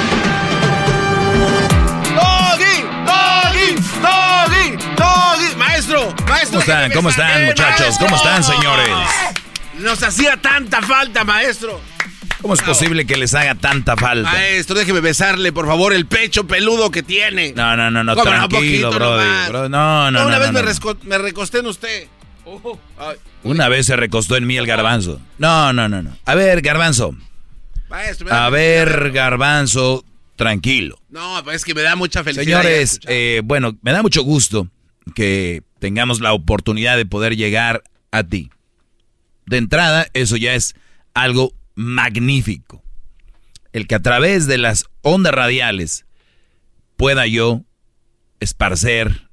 Maestro. 6.41 6.59
¿Cómo 6.59 6.71
están? 6.71 6.91
¿Cómo 6.91 7.09
están, 7.09 7.45
muchachos? 7.45 7.97
¿Cómo 7.99 8.15
están, 8.15 8.43
señores? 8.43 8.89
Nos 9.77 10.01
hacía 10.01 10.37
tanta 10.37 10.81
falta, 10.81 11.23
maestro. 11.23 11.79
¿Cómo 12.41 12.55
es 12.55 12.61
posible 12.63 13.05
que 13.05 13.15
les 13.15 13.35
haga 13.35 13.53
tanta 13.53 13.95
falta? 13.95 14.31
Maestro, 14.31 14.75
déjeme 14.75 15.01
besarle, 15.01 15.53
por 15.53 15.67
favor, 15.67 15.93
el 15.93 16.07
pecho 16.07 16.47
peludo 16.47 16.89
que 16.89 17.03
tiene. 17.03 17.53
No, 17.53 17.77
no, 17.77 17.91
no, 17.91 18.03
no, 18.03 18.15
tranquilo, 18.15 18.91
bro, 18.91 19.69
No, 19.69 19.69
no, 19.69 20.09
no. 20.09 20.25
Una 20.25 20.39
vez 20.39 20.51
me, 21.03 21.17
recosté 21.19 21.59
en 21.59 21.67
usted. 21.67 22.07
Una 23.43 23.69
vez 23.69 23.85
se 23.85 23.95
recostó 23.95 24.35
en 24.35 24.47
mí 24.47 24.57
el 24.57 24.65
garbanzo. 24.65 25.21
No, 25.37 25.71
no, 25.73 25.87
no, 25.87 26.01
no. 26.01 26.17
A 26.25 26.33
ver, 26.33 26.61
garbanzo. 26.61 27.15
Maestro, 27.87 28.33
A 28.33 28.49
ver, 28.49 29.11
garbanzo, 29.11 30.03
tranquilo. 30.35 30.99
No, 31.09 31.39
pues 31.43 31.57
es 31.57 31.65
que 31.65 31.75
me 31.75 31.83
da 31.83 31.95
mucha 31.95 32.23
felicidad. 32.23 32.63
Señores, 32.63 32.99
eh, 33.05 33.41
bueno, 33.43 33.77
me 33.83 33.91
da 33.91 34.01
mucho 34.01 34.23
gusto 34.23 34.67
que 35.15 35.63
tengamos 35.79 36.21
la 36.21 36.33
oportunidad 36.33 36.97
de 36.97 37.05
poder 37.05 37.35
llegar 37.35 37.83
a 38.11 38.23
ti. 38.23 38.51
De 39.45 39.57
entrada, 39.57 40.07
eso 40.13 40.37
ya 40.37 40.53
es 40.53 40.75
algo 41.13 41.53
magnífico. 41.75 42.83
El 43.73 43.87
que 43.87 43.95
a 43.95 44.01
través 44.01 44.47
de 44.47 44.57
las 44.57 44.85
ondas 45.01 45.33
radiales 45.33 46.05
pueda 46.97 47.25
yo 47.25 47.63
esparcer 48.39 49.29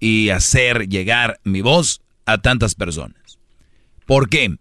y 0.00 0.30
hacer 0.30 0.88
llegar 0.88 1.40
mi 1.44 1.60
voz 1.60 2.02
a 2.26 2.38
tantas 2.38 2.74
personas. 2.74 3.38
¿Por 4.06 4.28
qué? 4.28 4.56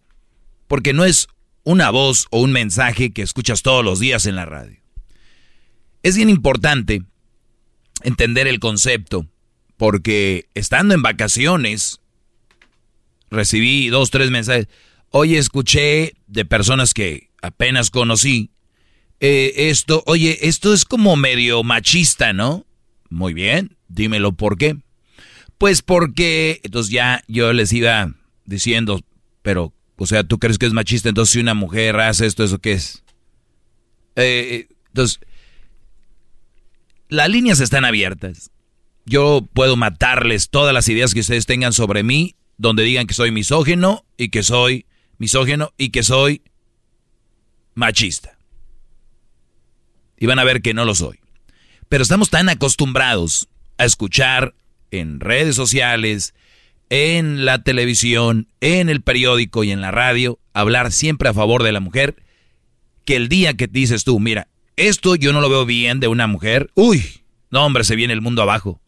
Porque 0.68 0.94
no 0.94 1.06
es 1.06 1.28
una 1.64 1.90
voz 1.90 2.28
o 2.30 2.42
un 2.42 2.52
mensaje 2.52 3.12
que 3.12 3.22
escuchas 3.22 3.62
todos 3.62 3.84
los 3.84 4.00
días 4.00 4.26
en 4.26 4.36
la 4.36 4.46
radio. 4.46 4.80
Es 6.02 6.16
bien 6.18 6.30
importante 6.30 7.04
entender 8.04 8.48
el 8.48 8.60
concepto, 8.60 9.28
porque 9.78 10.48
estando 10.54 10.94
en 10.94 11.02
vacaciones, 11.02 12.00
recibí 13.30 13.90
dos, 13.90 14.12
tres 14.12 14.32
mensajes. 14.32 14.68
Oye, 15.10 15.38
escuché 15.38 16.14
de 16.28 16.46
personas 16.46 16.94
que 16.94 17.30
apenas 17.42 17.90
conocí 17.90 18.52
eh, 19.20 19.70
esto. 19.70 20.04
Oye, 20.06 20.40
esto 20.48 20.74
es 20.74 20.86
como 20.86 21.16
medio 21.16 21.64
machista, 21.64 22.34
¿no? 22.34 22.66
Muy 23.10 23.34
bien, 23.34 23.78
dímelo 23.88 24.34
por 24.34 24.58
qué. 24.58 24.78
Pues 25.58 25.82
porque, 25.82 26.62
entonces 26.64 26.92
ya 26.92 27.24
yo 27.28 27.54
les 27.54 27.72
iba 27.74 28.14
diciendo, 28.46 29.02
pero, 29.42 29.74
o 29.98 30.08
sea, 30.08 30.24
¿tú 30.24 30.40
crees 30.40 30.58
que 30.58 30.66
es 30.66 30.74
machista? 30.74 31.10
Entonces 31.10 31.34
si 31.34 31.40
una 31.40 31.54
mujer 31.54 32.00
hace 32.00 32.26
esto, 32.26 32.44
¿eso 32.44 32.60
qué 32.60 32.74
es? 32.74 33.04
Eh, 34.16 34.68
entonces, 34.88 35.20
las 37.10 37.30
líneas 37.30 37.60
están 37.60 37.86
abiertas. 37.86 38.52
Yo 39.06 39.48
puedo 39.54 39.76
matarles 39.76 40.50
todas 40.50 40.74
las 40.74 40.88
ideas 40.88 41.14
que 41.14 41.20
ustedes 41.20 41.46
tengan 41.46 41.74
sobre 41.74 42.04
mí 42.04 42.36
donde 42.58 42.84
digan 42.84 43.08
que 43.08 43.14
soy 43.14 43.32
misógeno 43.32 44.06
y 44.18 44.30
que 44.30 44.44
soy 44.44 44.86
misógeno 45.18 45.74
y 45.78 45.90
que 45.90 46.04
soy 46.04 46.42
machista. 47.74 48.38
Y 50.18 50.26
van 50.26 50.40
a 50.40 50.44
ver 50.44 50.62
que 50.62 50.74
no 50.74 50.86
lo 50.86 50.96
soy. 50.96 51.20
Pero 51.90 52.04
estamos 52.04 52.30
tan 52.30 52.48
acostumbrados 52.48 53.50
a 53.78 53.86
escuchar 53.86 54.56
en 54.92 55.20
redes 55.20 55.56
sociales, 55.56 56.34
en 56.90 57.44
la 57.44 57.64
televisión, 57.64 58.48
en 58.62 58.90
el 58.90 59.02
periódico 59.02 59.64
y 59.64 59.72
en 59.72 59.82
la 59.82 59.92
radio, 59.92 60.40
hablar 60.54 60.92
siempre 60.92 61.30
a 61.30 61.34
favor 61.34 61.64
de 61.64 61.72
la 61.72 61.80
mujer, 61.80 62.24
que 63.04 63.16
el 63.16 63.28
día 63.28 63.56
que 63.56 63.68
dices 63.68 64.04
tú, 64.04 64.20
mira, 64.20 64.48
esto 64.78 65.16
yo 65.16 65.34
no 65.34 65.42
lo 65.42 65.50
veo 65.50 65.66
bien 65.66 66.00
de 66.00 66.08
una 66.08 66.28
mujer, 66.28 66.72
uy, 66.76 67.04
no 67.50 67.66
hombre, 67.66 67.84
se 67.84 67.96
viene 67.96 68.14
el 68.14 68.22
mundo 68.22 68.44
abajo 68.44 68.80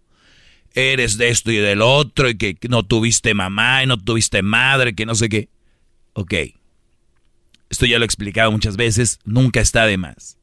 eres 0.76 1.18
de 1.18 1.30
esto 1.30 1.52
y 1.52 1.58
del 1.58 1.82
otro, 1.82 2.30
y 2.30 2.38
que 2.38 2.58
no 2.70 2.84
tuviste 2.84 3.34
mamá 3.34 3.84
y 3.84 3.88
no 3.88 3.98
tuviste 3.98 4.42
madre, 4.44 4.94
que 4.94 5.06
no 5.06 5.16
sé 5.16 5.30
qué. 5.30 5.50
Ok. 6.14 6.34
Esto 7.70 7.86
ya 7.86 7.98
lo 7.98 8.04
he 8.04 8.06
explicado 8.06 8.52
muchas 8.52 8.78
veces, 8.78 9.20
nunca 9.26 9.60
está 9.60 9.86
de 9.86 9.98
más. 9.98 10.38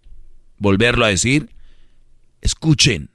Volverlo 0.58 1.04
a 1.04 1.08
decir, 1.08 1.50
escuchen 2.40 3.10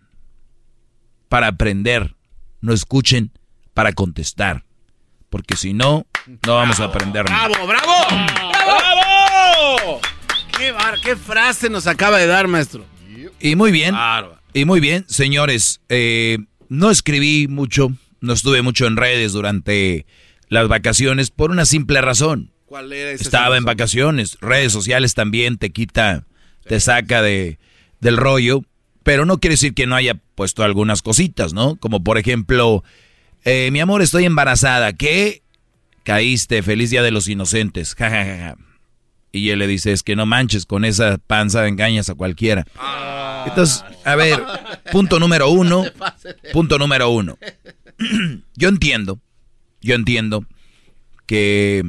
para 1.30 1.48
aprender, 1.48 2.16
no 2.62 2.74
escuchen 2.74 3.32
para 3.74 3.94
contestar, 3.94 4.64
porque 5.30 5.56
si 5.56 5.74
no, 5.74 6.08
no 6.46 6.56
vamos 6.56 6.80
a 6.80 6.86
aprender 6.86 7.30
nada. 7.30 7.48
¡Bravo, 7.48 7.68
bravo! 7.68 7.94
¡Bravo! 8.66 10.02
¿Qué, 10.58 10.74
¿Qué, 11.04 11.16
frase 11.16 11.70
nos 11.70 11.86
acaba 11.86 12.18
de 12.18 12.28
dar, 12.28 12.48
maestro? 12.48 12.86
Y 13.40 13.56
muy 13.56 13.72
bien, 13.72 13.94
y 14.54 14.66
muy 14.66 14.80
bien, 14.80 15.06
señores, 15.08 15.82
eh, 15.90 16.40
no 16.70 16.92
escribí 16.92 17.48
mucho, 17.48 17.92
no 18.22 18.34
estuve 18.34 18.62
mucho 18.62 18.88
en 18.88 18.98
redes 18.98 19.34
durante 19.34 20.06
las 20.50 20.68
vacaciones 20.68 21.32
por 21.32 21.52
una 21.52 21.66
simple 21.66 22.02
razón. 22.02 22.52
¿Cuál 22.66 22.92
era 22.92 23.12
esa 23.12 23.24
Estaba 23.24 23.58
en 23.58 23.66
vacaciones, 23.66 24.38
redes 24.42 24.72
sociales 24.72 25.14
también 25.14 25.58
te 25.58 25.72
quita, 25.72 26.26
te 26.66 26.80
saca 26.80 27.22
de, 27.22 27.60
del 28.02 28.18
rollo, 28.18 28.64
pero 29.04 29.26
no 29.26 29.40
quiere 29.40 29.54
decir 29.54 29.74
que 29.74 29.88
no 29.88 29.96
haya 29.96 30.16
puesto 30.36 30.64
algunas 30.64 31.02
cositas, 31.02 31.54
¿no? 31.54 31.78
Como 31.78 32.04
por 32.04 32.18
ejemplo, 32.18 32.84
eh, 33.46 33.70
mi 33.72 33.80
amor, 33.80 34.02
estoy 34.02 34.26
embarazada, 34.26 34.94
¿qué? 34.94 35.44
Caíste, 36.04 36.62
feliz 36.64 36.90
día 36.90 37.04
de 37.04 37.12
los 37.12 37.28
inocentes, 37.30 37.96
ja, 37.98 38.58
Y 39.32 39.50
él 39.50 39.60
le 39.60 39.68
dice, 39.68 39.92
es 39.92 40.04
que 40.04 40.16
no 40.16 40.26
manches, 40.26 40.66
con 40.66 40.86
esa 40.86 41.18
panza 41.18 41.68
engañas 41.68 42.10
a 42.10 42.16
cualquiera. 42.16 42.66
Ah. 42.78 43.46
Entonces, 43.48 43.84
a 44.04 44.16
ver, 44.16 44.42
punto 44.92 45.20
número 45.20 45.50
uno, 45.50 45.84
punto 46.54 46.78
número 46.78 47.10
uno. 47.10 47.38
Yo 48.56 48.70
entiendo, 48.70 49.20
yo 49.82 49.96
entiendo 49.96 50.46
que, 51.26 51.84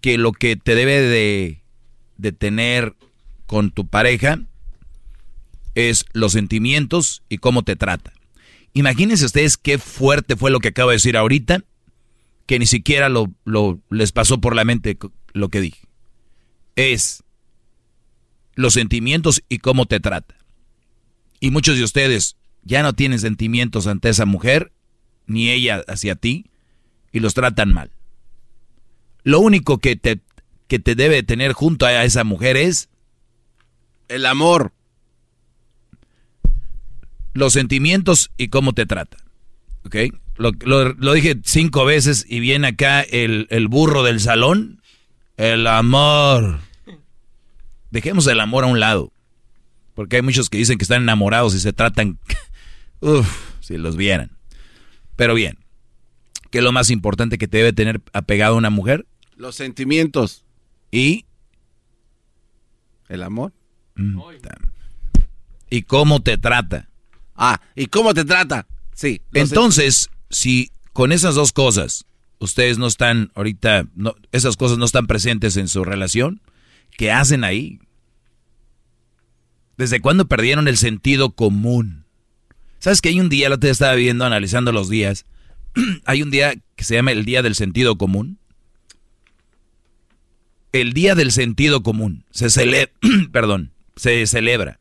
que 0.00 0.18
lo 0.18 0.32
que 0.32 0.56
te 0.56 0.74
debe 0.74 1.00
de, 1.00 1.62
de 2.16 2.32
tener 2.32 2.94
con 3.46 3.70
tu 3.70 3.86
pareja 3.86 4.40
es 5.74 6.06
los 6.12 6.32
sentimientos 6.32 7.22
y 7.28 7.38
cómo 7.38 7.62
te 7.62 7.76
trata. 7.76 8.12
Imagínense 8.74 9.24
ustedes 9.24 9.56
qué 9.56 9.78
fuerte 9.78 10.36
fue 10.36 10.50
lo 10.50 10.60
que 10.60 10.68
acabo 10.68 10.90
de 10.90 10.96
decir 10.96 11.16
ahorita, 11.16 11.64
que 12.46 12.58
ni 12.58 12.66
siquiera 12.66 13.08
lo, 13.08 13.30
lo, 13.44 13.80
les 13.90 14.12
pasó 14.12 14.40
por 14.40 14.54
la 14.54 14.64
mente 14.64 14.98
lo 15.32 15.48
que 15.48 15.60
dije. 15.60 15.80
Es 16.76 17.22
los 18.54 18.74
sentimientos 18.74 19.42
y 19.48 19.58
cómo 19.58 19.86
te 19.86 20.00
trata. 20.00 20.36
Y 21.40 21.50
muchos 21.50 21.76
de 21.76 21.84
ustedes 21.84 22.36
ya 22.62 22.82
no 22.82 22.92
tienen 22.92 23.18
sentimientos 23.18 23.86
ante 23.86 24.08
esa 24.08 24.26
mujer, 24.26 24.72
ni 25.26 25.50
ella 25.50 25.82
hacia 25.88 26.14
ti, 26.14 26.46
y 27.10 27.20
los 27.20 27.34
tratan 27.34 27.72
mal. 27.72 27.90
Lo 29.24 29.40
único 29.40 29.78
que 29.78 29.96
te, 29.96 30.20
que 30.68 30.78
te 30.78 30.94
debe 30.94 31.22
tener 31.22 31.52
junto 31.52 31.86
a 31.86 32.04
esa 32.04 32.24
mujer 32.24 32.56
es 32.56 32.88
el 34.08 34.26
amor 34.26 34.72
los 37.34 37.52
sentimientos 37.52 38.30
y 38.36 38.48
cómo 38.48 38.72
te 38.72 38.86
trata. 38.86 39.16
¿Ok? 39.84 39.96
Lo, 40.36 41.12
dije 41.12 41.38
cinco 41.44 41.84
veces 41.84 42.24
y 42.28 42.40
viene 42.40 42.68
acá 42.68 43.00
el, 43.02 43.46
el, 43.50 43.68
burro 43.68 44.02
del 44.02 44.20
salón. 44.20 44.81
El 45.42 45.66
amor. 45.66 46.60
Dejemos 47.90 48.28
el 48.28 48.38
amor 48.38 48.62
a 48.62 48.68
un 48.68 48.78
lado. 48.78 49.12
Porque 49.96 50.14
hay 50.14 50.22
muchos 50.22 50.48
que 50.48 50.56
dicen 50.56 50.78
que 50.78 50.84
están 50.84 51.02
enamorados 51.02 51.52
y 51.56 51.58
se 51.58 51.72
tratan... 51.72 52.20
Uf, 53.00 53.58
si 53.58 53.76
los 53.76 53.96
vieran. 53.96 54.38
Pero 55.16 55.34
bien. 55.34 55.58
¿Qué 56.52 56.58
es 56.58 56.64
lo 56.64 56.70
más 56.70 56.90
importante 56.90 57.38
que 57.38 57.48
te 57.48 57.56
debe 57.56 57.72
tener 57.72 58.00
apegado 58.12 58.54
a 58.54 58.58
una 58.58 58.70
mujer? 58.70 59.04
Los 59.34 59.56
sentimientos. 59.56 60.44
¿Y? 60.92 61.26
El 63.08 63.24
amor. 63.24 63.52
Mm, 63.96 64.20
¿Y 65.70 65.82
cómo 65.82 66.22
te 66.22 66.38
trata? 66.38 66.88
Ah, 67.34 67.60
¿y 67.74 67.86
cómo 67.86 68.14
te 68.14 68.24
trata? 68.24 68.68
Sí. 68.94 69.20
Entonces, 69.34 70.08
si 70.30 70.70
con 70.92 71.10
esas 71.10 71.34
dos 71.34 71.52
cosas 71.52 72.04
ustedes 72.44 72.78
no 72.78 72.86
están 72.86 73.30
ahorita, 73.34 73.86
no, 73.94 74.14
esas 74.32 74.56
cosas 74.56 74.78
no 74.78 74.84
están 74.84 75.06
presentes 75.06 75.56
en 75.56 75.68
su 75.68 75.84
relación, 75.84 76.40
¿qué 76.96 77.10
hacen 77.10 77.44
ahí? 77.44 77.80
¿Desde 79.76 80.00
cuándo 80.00 80.26
perdieron 80.28 80.68
el 80.68 80.76
sentido 80.76 81.30
común? 81.30 82.04
¿Sabes 82.78 83.00
que 83.00 83.10
hay 83.10 83.20
un 83.20 83.28
día, 83.28 83.48
lo 83.48 83.58
te 83.58 83.70
estaba 83.70 83.94
viendo, 83.94 84.24
analizando 84.24 84.72
los 84.72 84.88
días, 84.88 85.24
hay 86.04 86.22
un 86.22 86.30
día 86.30 86.54
que 86.76 86.84
se 86.84 86.94
llama 86.94 87.12
el 87.12 87.24
Día 87.24 87.42
del 87.42 87.54
Sentido 87.54 87.96
Común? 87.96 88.38
El 90.72 90.92
Día 90.92 91.14
del 91.14 91.32
Sentido 91.32 91.82
Común 91.82 92.24
se 92.30 92.50
celebra, 92.50 92.92
perdón, 93.32 93.72
se 93.96 94.26
celebra 94.26 94.80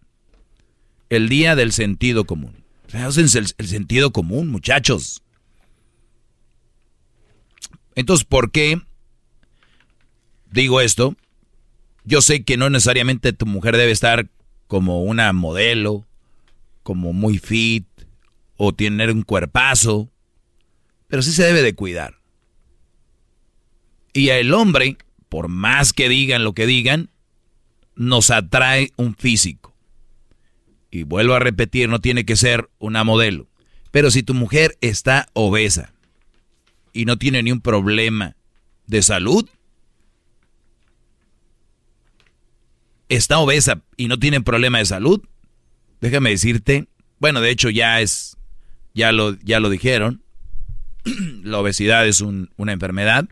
el 1.11 1.27
día 1.27 1.57
del 1.57 1.73
sentido 1.73 2.23
común. 2.23 2.63
el, 2.93 3.53
el 3.57 3.67
sentido 3.67 4.11
común, 4.11 4.47
muchachos. 4.47 5.21
Entonces, 7.95 8.25
¿por 8.25 8.51
qué 8.51 8.81
digo 10.51 10.81
esto? 10.81 11.15
Yo 12.03 12.21
sé 12.21 12.43
que 12.43 12.57
no 12.57 12.69
necesariamente 12.69 13.33
tu 13.33 13.45
mujer 13.45 13.77
debe 13.77 13.91
estar 13.91 14.29
como 14.67 15.03
una 15.03 15.31
modelo, 15.33 16.07
como 16.83 17.13
muy 17.13 17.37
fit, 17.37 17.85
o 18.57 18.73
tener 18.73 19.11
un 19.11 19.23
cuerpazo, 19.23 20.09
pero 21.07 21.21
sí 21.21 21.31
se 21.31 21.43
debe 21.43 21.61
de 21.61 21.75
cuidar. 21.75 22.15
Y 24.13 24.29
el 24.29 24.53
hombre, 24.53 24.97
por 25.29 25.47
más 25.47 25.93
que 25.93 26.09
digan 26.09 26.43
lo 26.43 26.53
que 26.53 26.65
digan, 26.65 27.09
nos 27.95 28.31
atrae 28.31 28.91
un 28.97 29.15
físico 29.15 29.71
y 30.91 31.03
vuelvo 31.03 31.33
a 31.33 31.39
repetir, 31.39 31.87
no 31.87 31.99
tiene 31.99 32.25
que 32.25 32.35
ser 32.35 32.69
una 32.77 33.03
modelo. 33.03 33.47
Pero 33.91 34.11
si 34.11 34.23
tu 34.23 34.33
mujer 34.33 34.77
está 34.81 35.27
obesa 35.33 35.93
y 36.93 37.05
no 37.05 37.17
tiene 37.17 37.43
ni 37.43 37.51
un 37.51 37.61
problema 37.61 38.35
de 38.87 39.01
salud, 39.01 39.49
está 43.09 43.39
obesa 43.39 43.81
y 43.97 44.07
no 44.07 44.19
tiene 44.19 44.41
problema 44.41 44.79
de 44.79 44.85
salud, 44.85 45.21
déjame 45.99 46.31
decirte, 46.31 46.87
bueno, 47.19 47.41
de 47.41 47.51
hecho 47.51 47.69
ya 47.69 48.01
es, 48.01 48.37
ya 48.93 49.11
lo, 49.11 49.37
ya 49.39 49.59
lo 49.59 49.69
dijeron, 49.69 50.23
la 51.43 51.59
obesidad 51.59 52.07
es 52.07 52.21
una 52.21 52.73
enfermedad. 52.73 53.27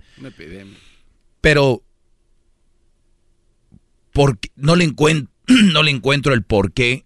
Pero 1.42 1.84
porque 4.12 4.50
no 4.56 4.76
le, 4.76 4.88
no 5.48 5.84
le 5.84 5.92
encuentro 5.92 6.34
el 6.34 6.44
por 6.44 6.72
qué 6.74 7.06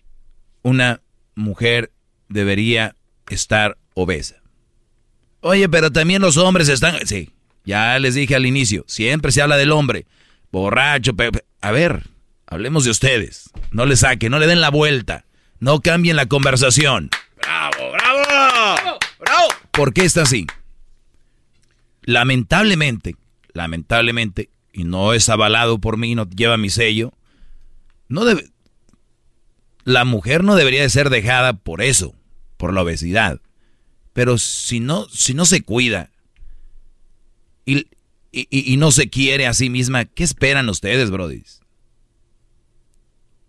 una 0.62 1.02
mujer 1.36 1.92
debería 2.30 2.96
estar 3.30 3.78
obesa. 3.94 4.43
Oye, 5.44 5.68
pero 5.68 5.92
también 5.92 6.22
los 6.22 6.38
hombres 6.38 6.70
están... 6.70 7.06
Sí, 7.06 7.30
ya 7.66 8.00
les 8.00 8.16
dije 8.16 8.34
al 8.34 8.46
inicio, 8.46 8.86
siempre 8.88 9.34
se 9.34 9.42
habla 9.42 9.58
del 9.58 9.74
hombre. 9.74 10.06
Borracho, 10.54 11.12
a 11.60 11.72
ver, 11.72 12.10
hablemos 12.48 12.86
de 12.86 12.92
ustedes. 12.92 13.50
No 13.72 13.86
le 13.86 13.98
saquen, 13.98 14.32
no 14.32 14.40
le 14.40 14.48
den 14.48 14.62
la 14.62 14.70
vuelta. 14.70 15.26
No 15.60 15.82
cambien 15.82 16.16
la 16.16 16.28
conversación. 16.28 17.10
¡Bravo, 17.42 17.92
bravo! 17.92 19.00
¡Bravo! 19.20 19.48
¿Por 19.72 19.94
qué 19.94 20.06
está 20.06 20.22
así? 20.22 20.48
Lamentablemente, 22.04 23.18
lamentablemente, 23.52 24.50
y 24.72 24.86
no 24.86 25.14
es 25.14 25.28
avalado 25.28 25.78
por 25.80 25.98
mí, 25.98 26.16
no 26.16 26.30
lleva 26.30 26.56
mi 26.56 26.70
sello, 26.70 27.12
no 28.08 28.24
debe, 28.24 28.50
la 29.84 30.06
mujer 30.06 30.46
no 30.46 30.56
debería 30.56 30.84
de 30.84 30.90
ser 30.90 31.10
dejada 31.10 31.52
por 31.52 31.82
eso, 31.82 32.16
por 32.56 32.74
la 32.74 32.82
obesidad. 32.82 33.42
Pero 34.14 34.38
si 34.38 34.80
no, 34.80 35.08
si 35.10 35.34
no 35.34 35.46
se 35.46 35.64
cuida 35.64 36.12
y, 37.66 37.88
y, 38.32 38.78
no 38.78 38.92
se 38.92 39.10
quiere 39.10 39.48
a 39.48 39.54
sí 39.54 39.70
misma, 39.70 40.06
¿qué 40.06 40.24
esperan 40.24 40.70
ustedes, 40.70 41.12
Brody? 41.12 41.44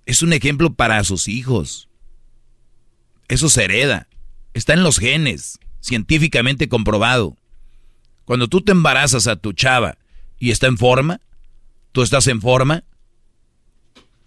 Es 0.07 0.23
un 0.23 0.33
ejemplo 0.33 0.75
para 0.75 1.03
sus 1.05 1.29
hijos. 1.29 1.89
Eso 3.29 3.49
se 3.49 3.65
hereda. 3.65 4.09
Está 4.53 4.75
en 4.75 4.83
los 4.83 4.99
genes, 4.99 5.59
científicamente 5.81 6.69
comprobado. 6.69 7.37
Cuando 8.25 8.49
tú 8.49 8.61
te 8.61 8.73
embarazas 8.73 9.27
a 9.27 9.37
tu 9.37 9.53
chava 9.53 9.99
y 10.39 10.51
está 10.51 10.67
en 10.67 10.79
forma, 10.79 11.21
tú 11.93 12.03
estás 12.03 12.27
en 12.27 12.41
forma, 12.41 12.85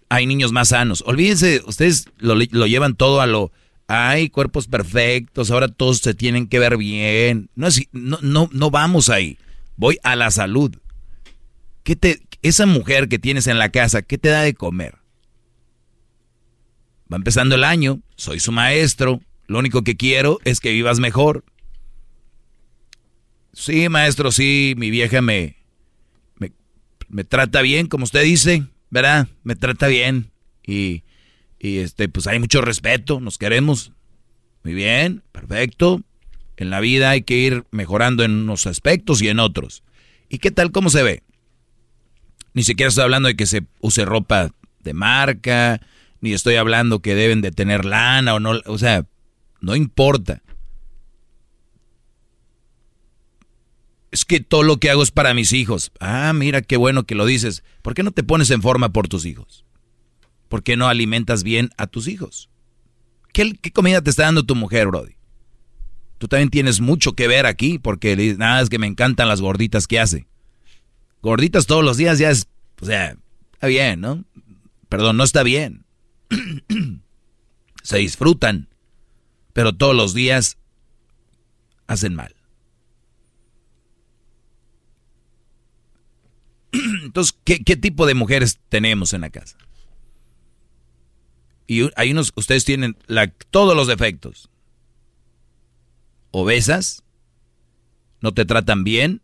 hay 0.10 0.26
niños 0.26 0.52
más 0.52 0.70
sanos. 0.70 1.04
Olvídense, 1.06 1.62
ustedes 1.66 2.08
lo, 2.18 2.36
llevan 2.66 2.96
todo 2.96 3.22
a 3.22 3.28
lo... 3.28 3.52
Hay 3.88 4.30
cuerpos 4.30 4.68
perfectos, 4.68 5.50
ahora 5.50 5.68
todos 5.68 6.00
se 6.00 6.14
tienen 6.14 6.48
que 6.48 6.60
ver 6.60 6.78
bien. 6.78 7.50
No, 7.56 7.70
no, 7.92 8.20
no, 8.22 8.50
no 8.52 8.70
vamos 8.70 9.10
ahí. 9.10 9.38
Voy 9.78 9.98
a 10.04 10.16
la 10.16 10.30
salud. 10.32 10.76
¿Qué 11.84 11.96
te, 11.96 12.22
esa 12.42 12.66
mujer 12.66 13.08
que 13.08 13.20
tienes 13.20 13.48
en 13.48 13.58
la 13.58 13.70
casa, 13.70 14.02
¿qué 14.02 14.18
te 14.18 14.30
da 14.30 14.42
de 14.42 14.54
comer? 14.54 14.96
Va 17.12 17.16
empezando 17.16 17.56
el 17.56 17.64
año, 17.64 18.02
soy 18.18 18.42
su 18.42 18.52
maestro, 18.52 19.22
lo 19.48 19.60
único 19.60 19.84
que 19.84 19.96
quiero 19.96 20.40
es 20.44 20.60
que 20.60 20.74
vivas 20.74 21.00
mejor. 21.00 21.46
Sí, 23.54 23.88
maestro, 23.88 24.32
sí, 24.32 24.74
mi 24.78 24.92
vieja 24.92 25.22
me, 25.22 25.56
me, 26.38 26.52
me 27.08 27.24
trata 27.24 27.62
bien, 27.62 27.88
como 27.88 28.04
usted 28.04 28.24
dice. 28.24 28.68
¿verdad? 28.90 29.28
Me 29.44 29.56
trata 29.56 29.88
bien 29.88 30.32
y, 30.66 31.04
Y 31.60 31.80
este, 31.80 32.10
pues 32.10 32.28
hay 32.28 32.40
mucho 32.40 32.62
respeto, 32.62 33.20
nos 33.20 33.38
queremos. 33.38 33.92
Muy 34.64 34.74
bien, 34.74 35.24
perfecto. 35.32 36.02
En 36.58 36.70
la 36.70 36.80
vida 36.80 37.12
hay 37.12 37.22
que 37.22 37.36
ir 37.36 37.66
mejorando 37.72 38.24
en 38.24 38.32
unos 38.32 38.68
aspectos 38.68 39.22
y 39.22 39.30
en 39.30 39.40
otros. 39.40 39.84
¿Y 40.30 40.40
qué 40.40 40.52
tal 40.52 40.72
cómo 40.72 40.90
se 40.90 41.04
ve? 41.04 41.24
Ni 42.54 42.64
siquiera 42.64 42.90
estoy 42.90 43.04
hablando 43.04 43.28
de 43.28 43.36
que 43.36 43.46
se 43.46 43.66
use 43.80 44.04
ropa 44.06 44.52
de 44.84 44.94
marca, 44.94 45.82
ni 46.22 46.34
estoy 46.34 46.56
hablando 46.56 47.02
que 47.02 47.16
deben 47.16 47.42
de 47.42 47.52
tener 47.52 47.86
lana 47.86 48.34
o 48.34 48.40
no, 48.40 48.60
o 48.66 48.78
sea, 48.78 49.06
no 49.62 49.76
importa. 49.76 50.42
Es 54.12 54.26
que 54.26 54.40
todo 54.40 54.64
lo 54.64 54.78
que 54.78 54.90
hago 54.90 55.04
es 55.04 55.12
para 55.12 55.34
mis 55.34 55.54
hijos. 55.54 55.92
Ah, 56.00 56.34
mira 56.34 56.62
qué 56.62 56.78
bueno 56.78 57.04
que 57.04 57.14
lo 57.14 57.26
dices. 57.26 57.64
¿Por 57.82 57.94
qué 57.94 58.04
no 58.04 58.12
te 58.12 58.24
pones 58.24 58.50
en 58.50 58.62
forma 58.62 58.92
por 58.92 59.08
tus 59.08 59.26
hijos? 59.26 59.66
¿Por 60.48 60.64
qué 60.64 60.78
no 60.78 60.88
alimentas 60.88 61.44
bien 61.44 61.70
a 61.78 61.88
tus 61.88 62.08
hijos? 62.08 62.50
¿Qué, 63.34 63.54
comida 63.74 64.02
te 64.02 64.10
está 64.10 64.24
dando 64.24 64.44
tu 64.44 64.56
mujer, 64.56 64.88
Brody? 64.88 65.16
Tú 66.18 66.28
también 66.28 66.50
tienes 66.50 66.82
mucho 66.82 67.14
que 67.14 67.28
ver 67.28 67.46
aquí, 67.46 67.78
porque 67.78 68.36
nada 68.38 68.62
es 68.62 68.70
que 68.70 68.80
me 68.80 68.88
encantan 68.88 69.28
las 69.28 69.42
gorditas 69.42 69.86
que 69.86 70.00
hace. 70.00 70.28
Gorditas 71.22 71.68
todos 71.68 71.84
los 71.84 71.98
días 71.98 72.18
ya 72.18 72.32
es, 72.32 72.48
o 72.82 72.86
sea, 72.86 73.16
está 73.54 73.68
bien, 73.68 74.02
¿no? 74.02 74.24
Perdón, 74.90 75.18
no 75.18 75.24
está 75.24 75.44
bien. 75.44 75.86
Se 77.84 77.98
disfrutan, 77.98 78.70
pero 79.54 79.74
todos 79.74 79.96
los 79.96 80.14
días 80.14 80.58
hacen 81.86 82.16
mal. 82.16 82.36
Entonces, 87.04 87.38
¿qué, 87.44 87.64
¿qué, 87.64 87.76
tipo 87.78 88.06
de 88.06 88.16
mujeres 88.16 88.60
tenemos 88.70 89.14
en 89.14 89.22
la 89.22 89.30
casa? 89.30 89.58
Y 91.68 91.90
hay 91.96 92.12
unos, 92.12 92.32
ustedes 92.36 92.64
tienen 92.64 92.98
todos 93.52 93.76
los 93.76 93.88
defectos. 93.88 94.50
Obesas, 96.32 97.04
no 98.22 98.34
te 98.34 98.46
tratan 98.46 98.84
bien, 98.84 99.22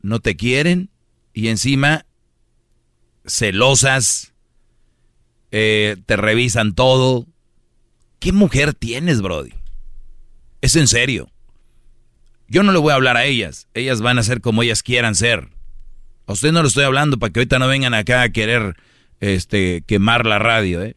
no 0.00 0.20
te 0.20 0.36
quieren 0.36 0.90
y 1.34 1.48
encima 1.48 2.06
celosas, 3.26 4.32
eh, 5.50 5.96
te 6.06 6.16
revisan 6.16 6.74
todo. 6.74 7.26
¿Qué 8.18 8.32
mujer 8.32 8.72
tienes, 8.72 9.20
Brody? 9.20 9.52
Es 10.62 10.76
en 10.76 10.88
serio. 10.88 11.30
Yo 12.48 12.62
no 12.62 12.72
le 12.72 12.78
voy 12.78 12.92
a 12.92 12.94
hablar 12.94 13.16
a 13.16 13.24
ellas. 13.24 13.68
Ellas 13.74 14.00
van 14.00 14.18
a 14.18 14.22
ser 14.22 14.40
como 14.40 14.62
ellas 14.62 14.82
quieran 14.82 15.14
ser. 15.14 15.50
A 16.26 16.32
usted 16.32 16.52
no 16.52 16.62
le 16.62 16.68
estoy 16.68 16.84
hablando 16.84 17.18
para 17.18 17.32
que 17.32 17.40
ahorita 17.40 17.58
no 17.58 17.68
vengan 17.68 17.94
acá 17.94 18.22
a 18.22 18.30
querer 18.30 18.76
este, 19.20 19.82
quemar 19.86 20.26
la 20.26 20.38
radio, 20.38 20.82
¿eh? 20.82 20.96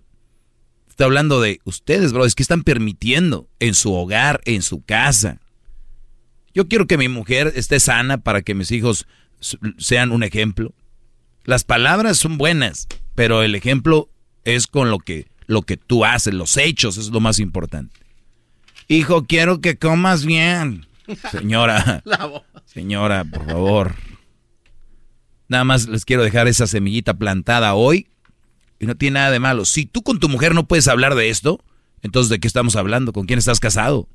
Estoy 0.99 1.12
hablando 1.12 1.39
de 1.39 1.62
ustedes, 1.63 2.12
bro. 2.12 2.25
Es 2.25 2.35
que 2.35 2.43
están 2.43 2.63
permitiendo 2.63 3.47
en 3.62 3.73
su 3.73 3.93
hogar, 3.93 4.41
en 4.43 4.62
su 4.62 4.83
casa. 4.83 5.39
Yo 6.53 6.67
quiero 6.67 6.88
que 6.88 6.97
mi 6.97 7.07
mujer 7.07 7.53
esté 7.55 7.79
sana 7.79 8.17
para 8.17 8.41
que 8.41 8.53
mis 8.53 8.69
hijos 8.71 9.07
sean 9.77 10.12
un 10.12 10.23
ejemplo. 10.23 10.73
Las 11.45 11.63
palabras 11.63 12.17
son 12.17 12.38
buenas, 12.38 12.89
pero 13.15 13.43
el 13.43 13.55
ejemplo 13.55 14.09
es 14.43 14.67
con 14.67 14.91
lo 14.91 14.99
que, 14.99 15.29
lo 15.47 15.62
que 15.62 15.77
tú 15.77 16.03
haces, 16.03 16.33
los 16.33 16.57
hechos, 16.57 16.97
es 16.97 17.12
lo 17.12 17.21
más 17.21 17.39
importante. 17.39 17.97
Hijo, 18.89 19.25
quiero 19.25 19.62
que 19.62 19.77
comas 19.77 20.25
bien. 20.25 20.85
Señora, 21.31 22.03
señora, 22.65 23.23
por 23.23 23.45
favor. 23.45 23.95
Nada 25.47 25.63
más 25.63 25.88
les 25.88 26.03
quiero 26.03 26.23
dejar 26.23 26.49
esa 26.49 26.67
semillita 26.67 27.13
plantada 27.13 27.73
hoy 27.73 28.09
y 28.80 28.86
no 28.86 28.96
tiene 28.96 29.15
nada 29.15 29.32
de 29.32 29.39
malo. 29.39 29.65
Si 29.65 29.86
tú 29.86 30.02
con 30.02 30.20
tu 30.20 30.30
mujer 30.30 30.56
no 30.56 30.68
puedes 30.68 30.88
hablar 30.88 31.15
de 31.15 31.30
esto, 31.30 31.63
entonces 32.02 32.30
¿de 32.30 32.39
qué 32.39 32.48
estamos 32.48 32.76
hablando? 32.76 33.13
¿Con 33.13 33.26
quién 33.26 33.39
estás 33.39 33.60
casado? 33.60 34.08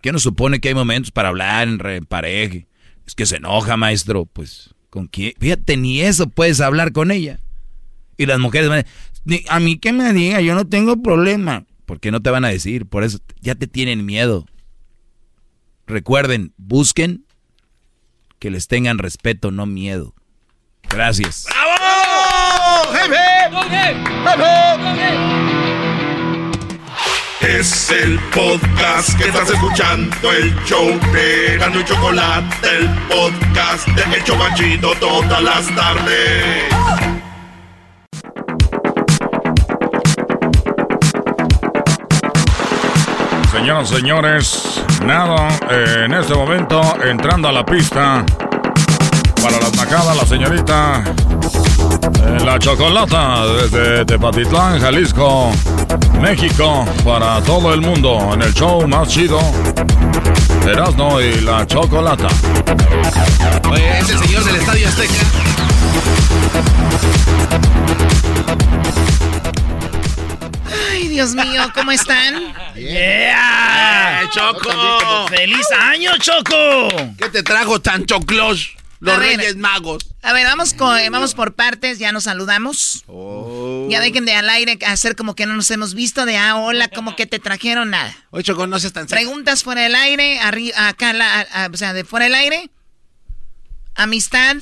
¿Qué, 0.00 0.12
nos 0.12 0.22
supone 0.22 0.60
que 0.60 0.68
hay 0.68 0.74
momentos 0.74 1.10
para 1.10 1.28
hablar 1.28 1.66
en, 1.68 2.06
pareja? 2.06 2.66
Es 3.04 3.14
que 3.14 3.26
se 3.26 3.36
enoja, 3.36 3.76
maestro. 3.76 4.26
Pues, 4.26 4.74
¿con 4.90 5.08
quién? 5.08 5.32
Fíjate, 5.40 5.76
ni 5.76 6.00
eso 6.00 6.28
puedes 6.28 6.60
hablar 6.60 6.92
con 6.92 7.10
ella. 7.10 7.40
Y 8.16 8.26
las 8.26 8.38
mujeres 8.38 8.68
van 8.68 8.80
a 8.80 8.86
a 9.48 9.60
mí 9.60 9.78
que 9.78 9.92
me 9.92 10.12
diga, 10.12 10.40
yo 10.40 10.54
no 10.54 10.66
tengo 10.66 11.02
problema. 11.02 11.64
Porque 11.86 12.10
no 12.10 12.20
te 12.20 12.30
van 12.30 12.44
a 12.44 12.48
decir, 12.48 12.86
por 12.86 13.02
eso 13.02 13.18
ya 13.40 13.54
te 13.54 13.66
tienen 13.66 14.04
miedo. 14.04 14.46
Recuerden, 15.86 16.52
busquen 16.56 17.24
que 18.38 18.50
les 18.50 18.68
tengan 18.68 18.98
respeto, 18.98 19.50
no 19.50 19.66
miedo. 19.66 20.14
Gracias. 20.88 21.46
¡Bravo! 21.48 21.78
Es 27.40 27.90
el 27.90 28.18
podcast 28.34 29.16
que 29.16 29.28
estás 29.28 29.48
escuchando, 29.48 30.32
el 30.32 30.54
show 30.64 30.86
de 31.12 31.56
Gano 31.58 31.80
Chocolate, 31.82 32.56
el 32.76 32.88
podcast 33.08 33.86
de 33.88 34.16
El 34.16 34.24
Chocachito 34.24 34.92
todas 35.00 35.42
las 35.42 35.66
tardes. 35.74 36.64
Señoras 43.50 43.88
señores, 43.88 44.84
nada, 45.04 45.48
en 46.04 46.12
este 46.12 46.34
momento 46.34 46.82
entrando 47.02 47.48
a 47.48 47.52
la 47.52 47.64
pista 47.64 48.26
para 49.42 49.58
las 49.58 49.74
nacadas, 49.74 50.16
la 50.16 50.26
señorita 50.26 51.04
eh, 52.14 52.44
La 52.44 52.58
Chocolata 52.58 53.46
desde 53.46 54.04
Tepatitlán, 54.04 54.80
Jalisco, 54.80 55.50
México, 56.20 56.84
para 57.04 57.40
todo 57.42 57.72
el 57.74 57.80
mundo 57.80 58.30
en 58.34 58.42
el 58.42 58.54
show 58.54 58.86
más 58.86 59.08
chido. 59.08 59.40
Erasno 60.66 61.20
y 61.20 61.40
La 61.40 61.66
Chocolata. 61.66 62.28
Oye, 63.70 63.98
ese 63.98 64.18
señor 64.18 64.44
del 64.44 64.56
Estadio 64.56 64.88
Azteca. 64.88 65.12
Ay, 70.92 71.08
Dios 71.08 71.34
mío, 71.34 71.62
¿cómo 71.74 71.90
están? 71.90 72.52
Yeah. 72.74 74.28
Choco. 74.30 75.28
¡Feliz 75.28 75.66
año, 75.80 76.12
Choco! 76.18 76.88
¿Qué 77.16 77.28
te 77.30 77.42
trajo 77.42 77.80
tan 77.80 78.04
choclos? 78.04 78.76
Los 79.00 79.18
Reyes 79.18 79.56
Magos. 79.56 80.06
A 80.22 80.32
ver, 80.32 80.44
vamos, 80.44 80.74
vamos 80.76 81.34
por 81.34 81.54
partes, 81.54 81.98
ya 81.98 82.10
nos 82.10 82.24
saludamos. 82.24 83.04
Oh. 83.06 83.86
Ya 83.88 84.00
dejen 84.00 84.24
de 84.24 84.34
al 84.34 84.48
aire 84.48 84.78
hacer 84.86 85.14
como 85.14 85.34
que 85.34 85.46
no 85.46 85.54
nos 85.54 85.70
hemos 85.70 85.94
visto, 85.94 86.24
de 86.24 86.36
ah, 86.36 86.56
hola, 86.56 86.88
como 86.88 87.14
que 87.14 87.26
te 87.26 87.38
trajeron 87.38 87.90
nada. 87.90 88.16
Oye, 88.30 88.44
Choco, 88.44 88.66
no 88.66 88.78
seas 88.80 88.92
tan 88.92 89.06
Preguntas 89.06 89.62
fuera 89.62 89.82
del 89.82 89.94
aire, 89.94 90.40
arriba, 90.40 90.88
acá, 90.88 91.14
o 91.72 91.76
sea, 91.76 91.92
de 91.92 92.04
fuera 92.04 92.24
del 92.24 92.34
aire. 92.34 92.70
Amistad, 93.94 94.56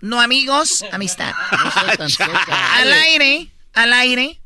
no 0.00 0.20
amigos, 0.20 0.84
amistad. 0.92 1.32
al 2.76 2.92
aire, 2.92 3.50
al 3.72 3.92
aire. 3.92 4.40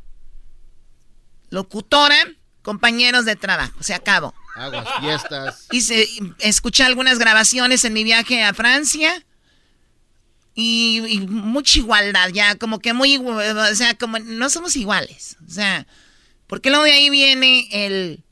Locutora, 1.50 2.16
compañeros 2.66 3.24
de 3.24 3.36
trabajo, 3.36 3.80
se 3.80 3.94
acabó. 3.94 4.34
Aguas, 4.56 4.88
fiestas. 4.98 5.68
Hice, 5.70 6.08
escuché 6.40 6.82
algunas 6.82 7.20
grabaciones 7.20 7.84
en 7.84 7.92
mi 7.92 8.02
viaje 8.02 8.42
a 8.42 8.52
Francia. 8.54 9.24
Y, 10.56 11.24
mucha 11.28 11.78
igualdad, 11.78 12.30
ya, 12.30 12.56
como 12.56 12.80
que 12.80 12.92
muy, 12.92 13.18
o 13.18 13.74
sea, 13.76 13.96
como 13.96 14.18
no 14.18 14.50
somos 14.50 14.74
iguales. 14.74 15.36
O 15.46 15.50
sea, 15.50 15.86
porque 16.48 16.70
luego 16.70 16.84
de 16.84 16.90
ahí 16.90 17.08
viene 17.08 17.68
el 17.70 18.24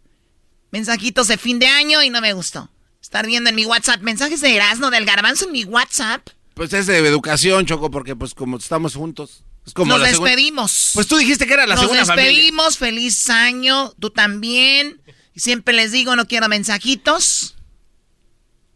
mensajitos 0.73 1.29
de 1.29 1.39
fin 1.39 1.61
de 1.61 1.69
año 1.69 2.03
y 2.03 2.11
no 2.11 2.21
me 2.21 2.33
gustó. 2.33 2.69
Estar 3.01 3.27
viendo 3.27 3.51
en 3.51 3.55
mi 3.55 3.67
WhatsApp 3.67 4.01
mensajes 4.01 4.41
de 4.41 4.57
Erasmo 4.57 4.91
del 4.91 5.05
Garbanzo 5.05 5.45
en 5.45 5.53
mi 5.53 5.63
WhatsApp. 5.63 6.27
Pues 6.55 6.73
es 6.73 6.89
de 6.89 6.99
educación, 6.99 7.67
Choco, 7.67 7.89
porque 7.89 8.17
pues 8.17 8.35
como 8.35 8.57
estamos 8.57 8.97
juntos. 8.97 9.45
Como 9.73 9.97
Nos 9.97 10.09
despedimos. 10.09 10.91
Pues 10.95 11.07
tú 11.07 11.17
dijiste 11.17 11.47
que 11.47 11.55
era 11.55 11.67
la 11.67 11.77
segunda 11.77 12.05
familia. 12.05 12.31
Nos 12.31 12.37
despedimos, 12.37 12.79
feliz 12.79 13.31
año, 13.31 13.93
tú 13.99 14.11
también. 14.11 15.01
Y 15.35 15.41
siempre 15.41 15.75
les 15.75 15.91
digo, 15.91 16.15
no 16.17 16.29
quiero 16.29 16.49
mensajitos. 16.49 17.57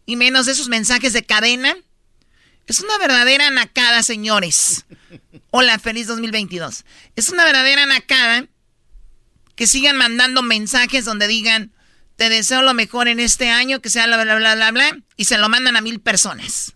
Y 0.05 0.15
menos 0.15 0.47
esos 0.47 0.67
mensajes 0.67 1.13
de 1.13 1.23
cadena. 1.23 1.77
Es 2.65 2.81
una 2.81 2.97
verdadera 2.97 3.49
nacada, 3.51 4.03
señores. 4.03 4.85
Hola, 5.51 5.79
feliz 5.79 6.07
2022. 6.07 6.85
Es 7.15 7.29
una 7.29 7.43
verdadera 7.43 7.85
nacada 7.85 8.47
que 9.55 9.67
sigan 9.67 9.97
mandando 9.97 10.41
mensajes 10.41 11.05
donde 11.05 11.27
digan, 11.27 11.73
te 12.15 12.29
deseo 12.29 12.61
lo 12.61 12.73
mejor 12.73 13.07
en 13.07 13.19
este 13.19 13.49
año, 13.49 13.81
que 13.81 13.89
sea 13.89 14.05
bla, 14.07 14.23
bla, 14.23 14.35
bla, 14.35 14.55
bla, 14.55 14.71
bla, 14.71 14.97
y 15.17 15.25
se 15.25 15.37
lo 15.37 15.49
mandan 15.49 15.75
a 15.75 15.81
mil 15.81 15.99
personas. 15.99 16.75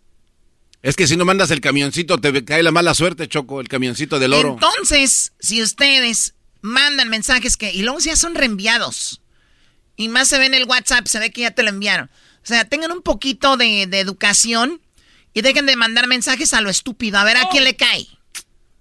Es 0.84 0.97
que 0.97 1.07
si 1.07 1.15
no 1.15 1.23
mandas 1.23 1.49
el 1.49 1.61
camioncito, 1.61 2.17
te 2.19 2.43
cae 2.43 2.61
la 2.61 2.71
mala 2.71 2.93
suerte, 2.93 3.29
Choco, 3.29 3.61
el 3.61 3.69
camioncito 3.69 4.19
del 4.19 4.34
oro. 4.34 4.51
Entonces, 4.53 5.31
si 5.39 5.63
ustedes 5.63 6.36
mandan 6.61 7.07
mensajes 7.07 7.55
que, 7.55 7.71
y 7.71 7.84
luego 7.84 7.99
ya 7.99 8.17
son 8.17 8.36
reenviados, 8.36 9.21
y 9.95 10.09
más 10.09 10.27
se 10.27 10.38
ve 10.38 10.45
en 10.45 10.53
el 10.53 10.65
WhatsApp, 10.65 11.07
se 11.07 11.19
ve 11.19 11.31
que 11.31 11.41
ya 11.41 11.51
te 11.51 11.63
lo 11.63 11.69
enviaron. 11.69 12.09
O 12.43 12.45
sea, 12.45 12.65
tengan 12.65 12.91
un 12.91 13.01
poquito 13.01 13.55
de, 13.55 13.84
educación 13.84 14.81
y 15.34 15.41
dejen 15.41 15.65
de 15.65 15.77
mandar 15.77 16.07
mensajes 16.07 16.53
a 16.53 16.59
lo 16.59 16.69
estúpido. 16.69 17.17
A 17.17 17.23
ver 17.23 17.38
a 17.38 17.47
quién 17.49 17.63
le 17.63 17.77
cae. 17.77 18.05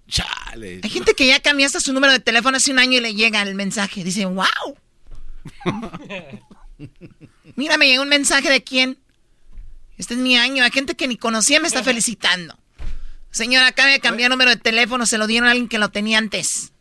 Chale. 0.09 0.81
Hay 0.83 0.89
gente 0.89 1.13
que 1.13 1.25
ya 1.25 1.39
cambiaste 1.39 1.79
su 1.79 1.93
número 1.93 2.11
de 2.11 2.19
teléfono 2.19 2.57
hace 2.57 2.71
un 2.71 2.79
año 2.79 2.97
y 2.97 3.01
le 3.01 3.15
llega 3.15 3.41
el 3.41 3.55
mensaje. 3.55 4.03
Dice, 4.03 4.25
wow. 4.25 4.43
Mira, 7.55 7.77
me 7.77 7.87
llegó 7.87 8.03
un 8.03 8.09
mensaje 8.09 8.49
de 8.49 8.61
quién. 8.61 8.97
Este 9.97 10.13
es 10.13 10.19
mi 10.19 10.37
año. 10.37 10.63
Hay 10.63 10.71
gente 10.71 10.95
que 10.95 11.07
ni 11.07 11.17
conocía 11.17 11.59
me 11.59 11.67
está 11.67 11.83
felicitando. 11.83 12.57
Señora, 13.31 13.67
acaba 13.67 13.89
de 13.89 13.99
cambiar 13.99 14.29
número 14.29 14.51
de 14.51 14.57
teléfono. 14.57 15.05
Se 15.05 15.17
lo 15.17 15.27
dieron 15.27 15.47
a 15.47 15.51
alguien 15.51 15.67
que 15.67 15.79
lo 15.79 15.89
tenía 15.89 16.17
antes. 16.17 16.71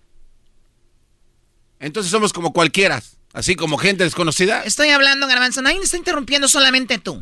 Entonces 1.81 2.11
somos 2.11 2.33
como 2.33 2.53
cualquiera. 2.53 3.03
Así 3.33 3.55
como 3.55 3.79
gente 3.79 4.05
desconocida. 4.05 4.63
Estoy 4.63 4.91
hablando, 4.91 5.27
Garbanzo. 5.27 5.63
Nadie 5.63 5.79
me 5.79 5.85
está 5.85 5.97
interrumpiendo, 5.97 6.49
solamente 6.49 6.99
tú. 6.99 7.15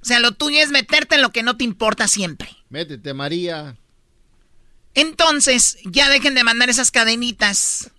O 0.00 0.04
sea, 0.04 0.18
lo 0.18 0.32
tuyo 0.32 0.58
es 0.60 0.70
meterte 0.70 1.16
en 1.16 1.22
lo 1.22 1.30
que 1.30 1.42
no 1.42 1.56
te 1.56 1.64
importa 1.64 2.08
siempre. 2.08 2.48
Métete, 2.70 3.12
María. 3.14 3.76
Entonces, 4.94 5.78
ya 5.84 6.08
dejen 6.08 6.34
de 6.34 6.42
mandar 6.42 6.70
esas 6.70 6.90
cadenitas. 6.90 7.90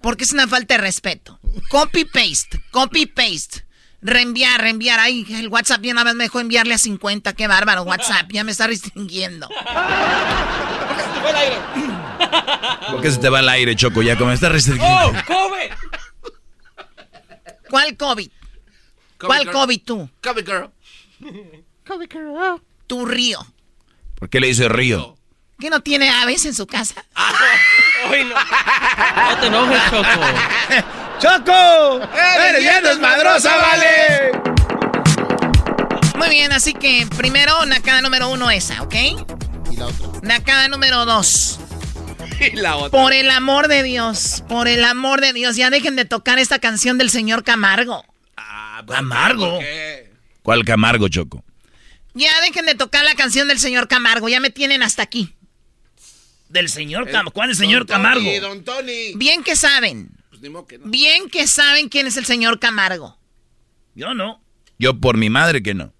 Porque 0.00 0.24
es 0.24 0.32
una 0.32 0.46
falta 0.46 0.74
de 0.74 0.78
respeto. 0.82 1.40
Copy-paste, 1.70 2.62
copy-paste. 2.70 3.64
Reenviar, 4.02 4.60
reenviar. 4.60 4.98
Ay, 4.98 5.24
el 5.30 5.48
WhatsApp 5.48 5.80
ya 5.82 5.92
una 5.92 6.02
vez 6.02 6.14
me 6.14 6.24
dejó 6.24 6.40
enviarle 6.40 6.74
a 6.74 6.78
50. 6.78 7.32
Qué 7.34 7.46
bárbaro, 7.46 7.82
WhatsApp. 7.82 8.30
Ya 8.32 8.42
me 8.42 8.50
está 8.50 8.66
restringiendo. 8.66 9.48
¿Por 12.90 13.00
qué 13.00 13.10
se 13.10 13.18
te 13.18 13.28
va 13.28 13.40
el 13.40 13.48
aire, 13.48 13.76
Choco? 13.76 14.02
Ya 14.02 14.18
como 14.18 14.32
está 14.32 14.48
restringiendo. 14.48 14.96
¡Oh, 14.96 15.12
COVID! 15.26 15.70
¿Cuál 17.70 17.96
COVID? 17.96 18.30
¿Cuál 19.18 19.50
COVID 19.50 19.80
tú? 19.84 20.10
COVID 20.20 20.44
girl. 20.44 20.70
COVID 21.86 22.10
girl. 22.10 22.60
Tu 22.88 23.06
río. 23.06 23.46
¿Por 24.16 24.28
qué 24.28 24.40
le 24.40 24.48
dice 24.48 24.68
río? 24.68 25.16
¿Que 25.60 25.70
no 25.70 25.80
tiene 25.80 26.10
aves 26.10 26.44
en 26.44 26.54
su 26.54 26.66
casa? 26.66 27.04
Ay, 27.14 28.24
no. 28.28 28.34
no 28.34 29.40
te 29.40 29.46
enojes, 29.46 29.82
Choco. 29.90 30.92
¡Choco! 31.18 32.00
¡Eres 32.48 32.60
bien 32.62 32.82
desmadrosa, 32.82 33.56
vale! 33.56 34.32
Muy 36.16 36.28
bien, 36.30 36.52
así 36.52 36.72
que 36.74 37.06
primero 37.16 37.64
Nakada 37.66 38.02
número 38.02 38.28
uno 38.30 38.50
esa, 38.50 38.82
¿ok? 38.82 38.94
Y 39.70 39.76
la 39.76 39.86
otra. 39.86 40.08
Nakada 40.22 40.68
número 40.68 41.04
dos. 41.04 41.58
Y 42.40 42.56
la 42.56 42.76
otra. 42.76 42.90
Por 42.90 43.12
el 43.12 43.30
amor 43.30 43.68
de 43.68 43.84
Dios, 43.84 44.42
por 44.48 44.66
el 44.66 44.82
amor 44.84 45.20
de 45.20 45.32
Dios, 45.32 45.54
ya 45.54 45.70
dejen 45.70 45.94
de 45.94 46.04
tocar 46.04 46.40
esta 46.40 46.58
canción 46.58 46.98
del 46.98 47.08
señor 47.08 47.44
Camargo. 47.44 48.04
Ah, 48.36 48.82
¿Camargo? 48.86 49.60
¿Cuál 50.42 50.64
Camargo, 50.64 51.08
Choco? 51.08 51.44
Ya 52.14 52.32
dejen 52.40 52.66
de 52.66 52.74
tocar 52.74 53.04
la 53.04 53.14
canción 53.14 53.46
del 53.46 53.60
señor 53.60 53.86
Camargo, 53.86 54.28
ya 54.28 54.40
me 54.40 54.50
tienen 54.50 54.82
hasta 54.82 55.02
aquí. 55.04 55.34
Del 56.48 56.68
señor 56.68 57.06
Camargo. 57.06 57.30
¿Cuál 57.30 57.50
es 57.50 57.58
el 57.58 57.64
señor 57.66 57.86
Camargo? 57.86 58.28
don 58.40 58.64
Tony. 58.64 59.14
Bien 59.14 59.44
que 59.44 59.54
saben. 59.54 60.10
Que 60.42 60.76
no. 60.76 60.86
Bien 60.86 61.28
que 61.28 61.46
saben 61.46 61.88
quién 61.88 62.08
es 62.08 62.16
el 62.16 62.24
señor 62.24 62.58
Camargo. 62.58 63.16
Yo 63.94 64.12
no. 64.12 64.42
Yo 64.76 64.98
por 64.98 65.16
mi 65.16 65.30
madre 65.30 65.62
que 65.62 65.72
no. 65.72 65.92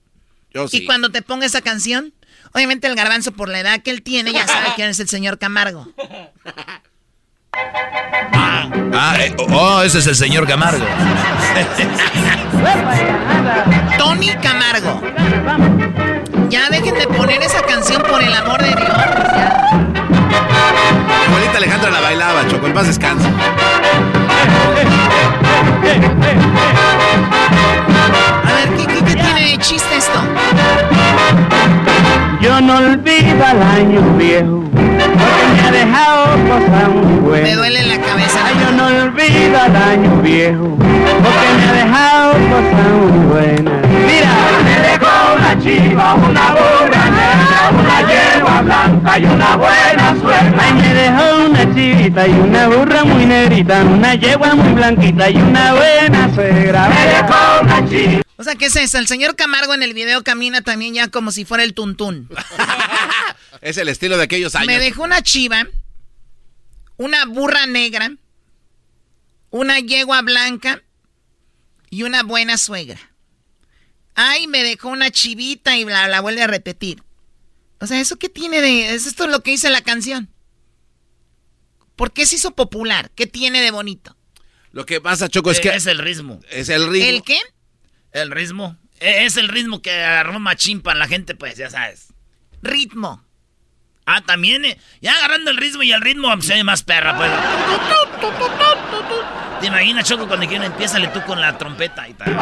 Yo 0.52 0.66
sí. 0.66 0.78
Y 0.78 0.84
cuando 0.84 1.12
te 1.12 1.22
ponga 1.22 1.46
esa 1.46 1.60
canción, 1.62 2.12
obviamente 2.52 2.88
el 2.88 2.96
garbanzo 2.96 3.30
por 3.30 3.48
la 3.48 3.60
edad 3.60 3.82
que 3.84 3.92
él 3.92 4.02
tiene 4.02 4.32
ya 4.32 4.48
sabe 4.48 4.70
quién 4.74 4.88
es 4.88 4.98
el 4.98 5.08
señor 5.08 5.38
Camargo. 5.38 5.86
Ah, 8.34 9.16
eh, 9.20 9.36
oh, 9.50 9.82
ese 9.82 10.00
es 10.00 10.08
el 10.08 10.16
señor 10.16 10.48
Camargo. 10.48 10.84
Tony 13.96 14.30
Camargo. 14.42 15.02
Ya 16.48 16.68
dejen 16.68 16.94
de 16.96 17.06
poner 17.06 17.40
esa 17.42 17.62
canción 17.64 18.02
por 18.02 18.20
el 18.20 18.34
amor 18.34 18.60
de 18.60 18.74
Dios. 18.74 18.92
Mi 21.06 21.26
abuelita 21.26 21.58
Alejandra 21.58 21.90
la 21.90 22.00
bailaba, 22.00 22.48
Choco, 22.48 22.66
en 22.66 22.74
paz 22.74 22.88
descansa. 22.88 23.30
A 25.92 25.94
ver, 28.54 28.68
¿qué, 28.78 28.86
qué, 28.86 29.04
qué 29.04 29.14
tiene 29.14 29.42
de 29.50 29.58
chiste 29.58 29.96
esto? 29.96 30.20
Yo 32.40 32.60
no 32.62 32.78
olvido 32.78 33.44
al 33.44 33.62
año 33.62 34.00
viejo, 34.16 34.64
porque 34.72 35.44
me 35.54 35.60
ha 35.60 35.70
dejado 35.70 36.24
cosas 36.48 36.88
muy 36.88 37.18
buenas. 37.20 37.50
Me 37.50 37.54
duele 37.56 37.82
la 37.82 37.98
cabeza. 38.00 38.40
Ay, 38.46 38.54
yo 38.64 38.72
no 38.72 38.86
olvido 38.86 39.60
al 39.60 39.76
año 39.76 40.16
viejo, 40.22 40.76
porque 40.78 41.48
me 41.58 41.64
ha 41.68 41.72
dejado 41.84 42.32
cosas 42.32 42.88
muy 42.98 43.26
buenas. 43.26 43.86
Mira, 44.06 44.32
me 44.64 44.76
dejó 44.88 45.12
una 45.36 45.52
chiva, 45.60 46.14
una 46.14 46.44
burra 46.52 47.01
una 47.70 48.00
yegua 48.08 48.62
blanca 48.62 49.18
y 49.18 49.24
una 49.24 49.56
buena 49.56 50.20
suegra. 50.20 50.62
Ay, 50.62 50.72
me 50.74 50.94
dejó 50.94 51.46
una 51.46 51.74
chivita 51.74 52.28
y 52.28 52.32
una 52.32 52.68
burra 52.68 53.04
muy 53.04 53.26
negrita, 53.26 53.82
una 53.82 54.14
yegua 54.14 54.54
muy 54.54 54.72
blanquita 54.72 55.30
y 55.30 55.36
una 55.36 55.74
buena 55.74 56.34
suegra. 56.34 56.88
Me 56.88 57.06
dejó 57.06 57.60
una 57.62 57.88
chiva. 57.88 58.22
O 58.36 58.44
sea, 58.44 58.54
¿qué 58.56 58.66
es 58.66 58.76
eso? 58.76 58.98
El 58.98 59.06
señor 59.06 59.36
Camargo 59.36 59.74
en 59.74 59.82
el 59.82 59.94
video 59.94 60.24
camina 60.24 60.62
también 60.62 60.94
ya 60.94 61.08
como 61.08 61.30
si 61.30 61.44
fuera 61.44 61.62
el 61.62 61.74
tuntún. 61.74 62.28
es 63.60 63.76
el 63.76 63.88
estilo 63.88 64.16
de 64.16 64.24
aquellos 64.24 64.54
años. 64.54 64.66
Me 64.66 64.78
dejó 64.78 65.04
una 65.04 65.22
chiva, 65.22 65.66
una 66.96 67.24
burra 67.26 67.66
negra, 67.66 68.10
una 69.50 69.78
yegua 69.78 70.22
blanca 70.22 70.82
y 71.88 72.02
una 72.02 72.22
buena 72.22 72.58
suegra. 72.58 72.98
Ay, 74.14 74.46
me 74.46 74.62
dejó 74.62 74.88
una 74.88 75.10
chivita 75.10 75.76
y 75.76 75.84
la, 75.84 76.08
la 76.08 76.20
vuelve 76.20 76.42
a 76.42 76.46
repetir. 76.46 77.02
O 77.82 77.86
sea, 77.88 78.00
¿eso 78.00 78.16
qué 78.16 78.28
tiene 78.28 78.60
de...? 78.60 78.94
¿Es 78.94 79.08
esto 79.08 79.26
lo 79.26 79.42
que 79.42 79.50
dice 79.50 79.68
la 79.68 79.80
canción? 79.80 80.30
¿Por 81.96 82.12
qué 82.12 82.26
se 82.26 82.36
hizo 82.36 82.54
popular? 82.54 83.10
¿Qué 83.16 83.26
tiene 83.26 83.60
de 83.60 83.72
bonito? 83.72 84.16
Lo 84.70 84.86
que 84.86 85.00
pasa, 85.00 85.28
Choco, 85.28 85.50
es 85.50 85.58
que... 85.58 85.70
Es 85.70 85.86
el 85.86 85.98
ritmo. 85.98 86.38
Es 86.48 86.68
el 86.68 86.88
ritmo. 86.88 87.08
¿El 87.08 87.22
qué? 87.24 87.40
El 88.12 88.30
ritmo. 88.30 88.78
E, 89.00 89.24
Es 89.24 89.36
el 89.36 89.48
ritmo 89.48 89.82
que 89.82 89.90
agarró 89.90 90.38
Machimpa 90.38 90.94
la 90.94 91.08
gente, 91.08 91.34
pues, 91.34 91.56
ya 91.56 91.70
sabes. 91.70 92.14
Ritmo. 92.62 93.26
Ah, 94.06 94.22
también, 94.24 94.64
eh, 94.64 94.78
ya 95.00 95.16
agarrando 95.16 95.50
el 95.50 95.56
ritmo 95.56 95.82
y 95.82 95.90
el 95.90 96.02
ritmo 96.02 96.40
se 96.40 96.54
ve 96.54 96.62
más 96.62 96.84
perra, 96.84 97.16
pues. 97.16 97.32
¿Te 99.62 99.68
imaginas, 99.68 100.04
Choco, 100.04 100.26
cuando 100.26 100.44
quieren 100.48 100.72
empiezale 100.72 101.06
tú 101.06 101.22
con 101.22 101.40
la 101.40 101.56
trompeta 101.56 102.08
y 102.08 102.14
tal? 102.14 102.36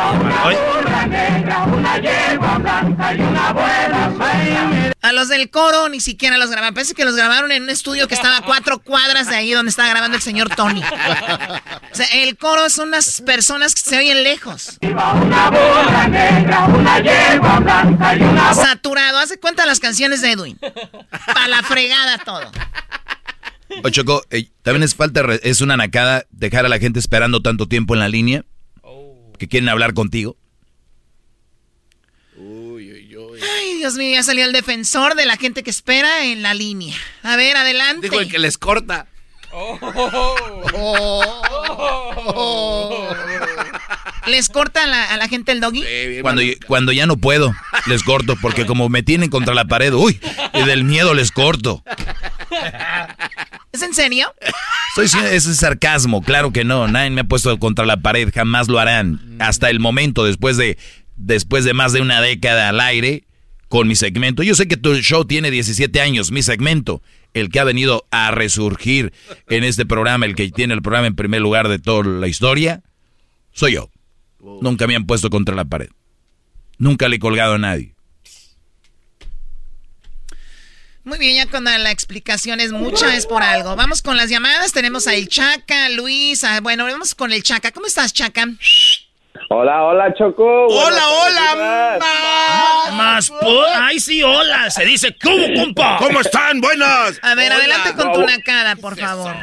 A 5.03 5.13
los 5.13 5.29
del 5.29 5.51
coro 5.51 5.91
ni 5.91 6.01
siquiera 6.01 6.39
los 6.39 6.49
grabaron. 6.51 6.73
Parece 6.73 6.95
que 6.95 7.05
los 7.05 7.15
grabaron 7.15 7.53
en 7.53 7.65
un 7.65 7.69
estudio 7.69 8.09
que 8.09 8.15
estaba 8.15 8.39
a 8.39 8.41
cuatro 8.41 8.79
cuadras 8.79 9.29
de 9.29 9.37
ahí 9.37 9.53
donde 9.53 9.69
estaba 9.69 9.91
grabando 9.91 10.17
el 10.17 10.23
señor 10.23 10.49
Tony. 10.49 10.83
O 10.83 11.95
sea, 11.95 12.07
el 12.15 12.39
coro 12.39 12.71
son 12.71 12.89
unas 12.89 13.21
personas 13.21 13.75
que 13.75 13.83
se 13.83 13.99
oyen 13.99 14.23
lejos. 14.23 14.79
Saturado. 18.55 19.19
Hace 19.19 19.39
cuenta 19.39 19.67
las 19.67 19.79
canciones 19.79 20.23
de 20.23 20.33
Edwin. 20.33 20.59
Pa' 20.59 21.49
la 21.49 21.63
fregada 21.65 22.17
todo. 22.17 22.51
O 23.83 23.89
Choco, 23.91 24.23
eh, 24.31 24.49
también 24.63 24.83
es 24.83 24.95
falta, 24.95 25.23
es 25.43 25.61
una 25.61 25.77
nacada 25.77 26.27
dejar 26.31 26.67
a 26.67 26.69
la 26.69 26.79
gente 26.79 26.99
esperando 26.99 27.41
tanto 27.41 27.67
tiempo 27.67 27.95
en 27.95 28.01
la 28.01 28.09
línea 28.09 28.45
que 29.39 29.49
quieren 29.49 29.69
hablar 29.69 29.95
contigo. 29.95 30.37
Ay, 32.37 33.77
Dios 33.79 33.95
mío, 33.95 34.13
ya 34.13 34.23
salió 34.23 34.45
el 34.45 34.53
defensor 34.53 35.15
de 35.15 35.25
la 35.25 35.37
gente 35.37 35.63
que 35.63 35.71
espera 35.71 36.27
en 36.27 36.43
la 36.43 36.53
línea. 36.53 36.95
A 37.23 37.37
ver, 37.37 37.57
adelante. 37.57 38.09
Dijo 38.09 38.21
el 38.21 38.29
que 38.29 38.39
les 38.39 38.59
corta. 38.59 39.07
¿Les 44.27 44.49
corta 44.49 44.85
a 44.85 44.87
la, 44.87 45.05
a 45.07 45.17
la 45.17 45.29
gente 45.29 45.53
el 45.53 45.61
doggy? 45.61 45.85
Cuando, 46.23 46.43
cuando 46.67 46.93
ya 46.93 47.07
no 47.07 47.17
puedo, 47.17 47.53
les 47.87 48.03
corto, 48.03 48.37
porque 48.37 48.67
como 48.67 48.89
me 48.89 49.03
tienen 49.03 49.31
contra 49.31 49.55
la 49.55 49.65
pared, 49.65 49.93
uy, 49.93 50.21
y 50.55 50.63
del 50.65 50.85
miedo 50.85 51.15
les 51.15 51.33
corto. 51.33 51.83
¿Es 53.73 53.83
en 53.83 53.95
serio? 53.95 54.33
Soy, 54.95 55.05
ese 55.05 55.37
es 55.37 55.57
sarcasmo, 55.57 56.23
claro 56.23 56.53
que 56.53 56.65
no, 56.65 56.89
nadie 56.89 57.11
me 57.11 57.21
ha 57.21 57.25
puesto 57.25 57.57
contra 57.59 57.87
la 57.87 57.99
pared, 57.99 58.31
jamás 58.35 58.69
lo 58.69 58.79
harán. 58.79 59.37
Hasta 59.39 59.71
el 59.71 59.79
momento, 59.79 60.25
después 60.25 60.57
de, 60.57 60.77
después 61.17 61.65
de 61.65 61.75
más 61.75 61.93
de 61.93 62.01
una 62.01 62.21
década 62.21 62.69
al 62.69 62.81
aire, 62.81 63.25
con 63.71 63.87
mi 63.87 63.95
segmento. 63.95 64.43
Yo 64.43 64.57
sé 64.57 64.67
que 64.67 64.77
tu 64.77 64.97
show 64.97 65.25
tiene 65.25 65.53
17 65.53 66.01
años, 66.01 66.33
mi 66.33 66.43
segmento, 66.43 67.03
el 67.35 67.51
que 67.51 67.61
ha 67.61 67.65
venido 67.65 68.05
a 68.11 68.33
resurgir 68.33 69.13
en 69.49 69.63
este 69.63 69.87
programa, 69.87 70.27
el 70.27 70.35
que 70.35 70.51
tiene 70.51 70.75
el 70.75 70.83
programa 70.83 71.07
en 71.07 71.15
primer 71.15 71.41
lugar 71.41 71.69
de 71.69 71.79
toda 71.79 72.05
la 72.05 72.27
historia, 72.27 72.83
soy 73.53 73.75
yo. 73.75 73.89
Nunca 74.61 74.89
me 74.89 74.97
han 74.97 75.07
puesto 75.07 75.31
contra 75.31 75.55
la 75.55 75.67
pared. 75.67 75.91
Nunca 76.79 77.09
le 77.09 77.17
he 77.17 77.19
colgado 77.21 77.55
a 77.55 77.59
nadie. 77.59 77.95
Muy 81.05 81.19
bien, 81.19 81.35
ya 81.37 81.51
cuando 81.51 81.71
la 81.79 81.91
explicación 81.91 82.61
es 82.61 82.73
mucha, 82.73 83.15
es 83.17 83.27
por 83.27 83.43
algo. 83.43 83.75
Vamos 83.75 84.03
con 84.03 84.17
las 84.17 84.29
llamadas. 84.29 84.73
Tenemos 84.73 85.07
a 85.09 85.15
El 85.15 85.29
Chaca, 85.29 85.89
Luis. 85.89 86.45
a- 86.45 86.61
bueno, 86.61 86.85
vamos 86.85 87.15
con 87.15 87.33
el 87.33 87.43
Chaca. 87.43 87.71
¿Cómo 87.73 87.87
estás, 87.87 88.13
Chaca? 88.13 88.45
Hola, 89.49 89.83
hola, 89.85 90.15
Choco. 90.17 90.67
Hola, 90.67 91.09
hola, 91.09 91.99
tardes. 91.99 93.31
buenas. 93.31 93.33
Ay, 93.81 93.99
sí, 94.01 94.23
hola. 94.23 94.71
Se 94.71 94.85
dice, 94.85 95.17
¿cómo, 95.23 95.47
compa? 95.55 95.97
¿Cómo 95.99 96.21
están? 96.21 96.61
Buenas. 96.61 97.19
A 97.23 97.35
ver, 97.35 97.51
adelante 97.53 97.95
con 97.95 98.13
tu 98.13 98.23
nacada, 98.23 98.77
por 98.77 98.99
favor. 98.99 99.35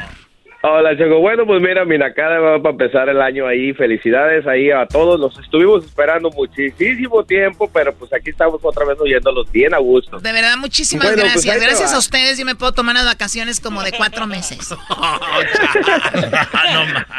Hola, 0.70 0.96
Choco. 0.98 1.20
Bueno, 1.20 1.46
pues 1.46 1.62
mira, 1.62 1.84
mi 1.86 1.96
nacada 1.96 2.38
va 2.40 2.58
para 2.60 2.72
empezar 2.72 3.08
el 3.08 3.22
año 3.22 3.46
ahí. 3.46 3.72
Felicidades 3.72 4.46
ahí 4.46 4.70
a 4.70 4.86
todos. 4.86 5.18
Los 5.18 5.38
estuvimos 5.38 5.82
esperando 5.84 6.28
muchísimo 6.30 7.24
tiempo, 7.24 7.70
pero 7.72 7.94
pues 7.94 8.12
aquí 8.12 8.30
estamos 8.30 8.60
otra 8.62 8.84
vez 8.84 8.98
oyéndolos 9.00 9.50
bien 9.50 9.72
a 9.72 9.78
gusto. 9.78 10.18
De 10.18 10.30
verdad, 10.30 10.58
muchísimas 10.58 11.06
pues, 11.06 11.16
gracias. 11.16 11.60
gracias 11.62 11.94
a 11.94 11.98
ustedes 11.98 12.38
yo 12.38 12.44
me 12.44 12.54
puedo 12.54 12.72
tomar 12.72 12.94
unas 12.94 13.06
vacaciones 13.06 13.60
como 13.60 13.82
de 13.82 13.92
cuatro 13.92 14.26
meses. 14.26 14.70
no 14.70 14.76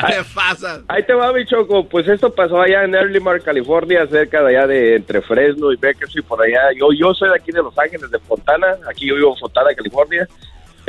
¿Qué 0.08 0.24
pasa? 0.36 0.82
Ahí 0.88 1.04
te 1.04 1.14
va, 1.14 1.34
mi 1.34 1.44
Choco. 1.46 1.88
Pues 1.90 2.08
esto 2.08 2.32
pasó 2.34 2.62
allá 2.62 2.84
en 2.84 2.94
Early 2.94 3.20
California, 3.44 4.06
cerca 4.08 4.44
de 4.44 4.58
allá 4.58 4.68
de 4.68 4.96
entre 4.98 5.22
Fresno 5.22 5.74
y 5.74 5.76
Bakersfield, 5.76 6.28
por 6.28 6.42
allá. 6.42 6.72
Yo, 6.78 6.90
yo 6.94 7.16
soy 7.16 7.30
de 7.30 7.36
aquí 7.36 7.52
de 7.52 7.64
Los 7.64 7.78
Ángeles, 7.80 8.12
de 8.12 8.20
Fontana. 8.20 8.78
Aquí 8.88 9.08
yo 9.08 9.16
vivo 9.16 9.34
en 9.34 9.40
Fontana, 9.40 9.74
California. 9.76 10.28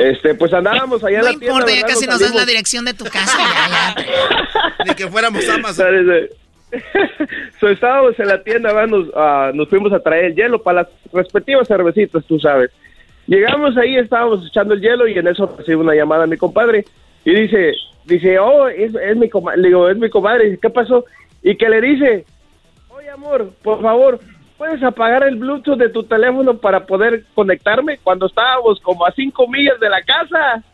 Este, 0.01 0.35
pues 0.35 0.53
andábamos 0.53 1.03
allá 1.03 1.19
en 1.19 1.25
la 1.25 1.31
tienda. 1.31 1.47
No 1.47 1.59
importa, 1.59 1.75
ya 1.75 1.87
casi 1.87 2.07
nos 2.07 2.19
das 2.19 2.33
la 2.33 2.45
dirección 2.45 2.85
de 2.85 2.93
tu 2.93 3.05
casa. 3.05 3.37
Ya, 3.37 3.95
ya. 3.95 4.85
Ni 4.85 4.95
que 4.95 5.07
fuéramos 5.07 5.47
Amazon. 5.47 5.85
so, 7.59 7.67
estábamos 7.67 8.17
en 8.19 8.27
la 8.27 8.41
tienda, 8.43 8.87
nos, 8.87 9.07
uh, 9.09 9.53
nos 9.53 9.67
fuimos 9.69 9.91
a 9.93 9.99
traer 9.99 10.25
el 10.25 10.35
hielo 10.35 10.61
para 10.61 10.83
las 10.83 10.87
respectivas 11.13 11.67
cervecitas, 11.67 12.23
tú 12.25 12.39
sabes. 12.39 12.71
Llegamos 13.27 13.77
ahí, 13.77 13.97
estábamos 13.97 14.47
echando 14.47 14.73
el 14.73 14.81
hielo 14.81 15.07
y 15.07 15.17
en 15.17 15.27
eso 15.27 15.53
recibe 15.57 15.77
una 15.77 15.93
llamada 15.93 16.23
a 16.23 16.27
mi 16.27 16.37
compadre 16.37 16.85
y 17.23 17.33
dice, 17.33 17.73
dice, 18.05 18.39
oh, 18.39 18.67
es, 18.67 18.93
es 18.95 19.17
mi 19.17 19.29
comadre, 19.29 19.61
le 19.61 19.67
digo, 19.67 19.89
es 19.89 19.97
mi 19.97 20.09
comadre, 20.09 20.57
¿qué 20.61 20.69
pasó? 20.69 21.05
Y 21.43 21.55
que 21.57 21.69
le 21.69 21.81
dice, 21.81 22.25
oye 22.89 23.09
amor, 23.09 23.51
por 23.61 23.81
favor, 23.81 24.19
¿puedes 24.61 24.83
apagar 24.83 25.23
el 25.23 25.37
Bluetooth 25.37 25.75
de 25.75 25.89
tu 25.89 26.03
teléfono 26.03 26.55
para 26.55 26.85
poder 26.85 27.23
conectarme 27.33 27.97
cuando 27.97 28.27
estábamos 28.27 28.79
como 28.81 29.07
a 29.07 29.11
cinco 29.11 29.47
millas 29.47 29.79
de 29.79 29.89
la 29.89 30.03
casa? 30.03 30.63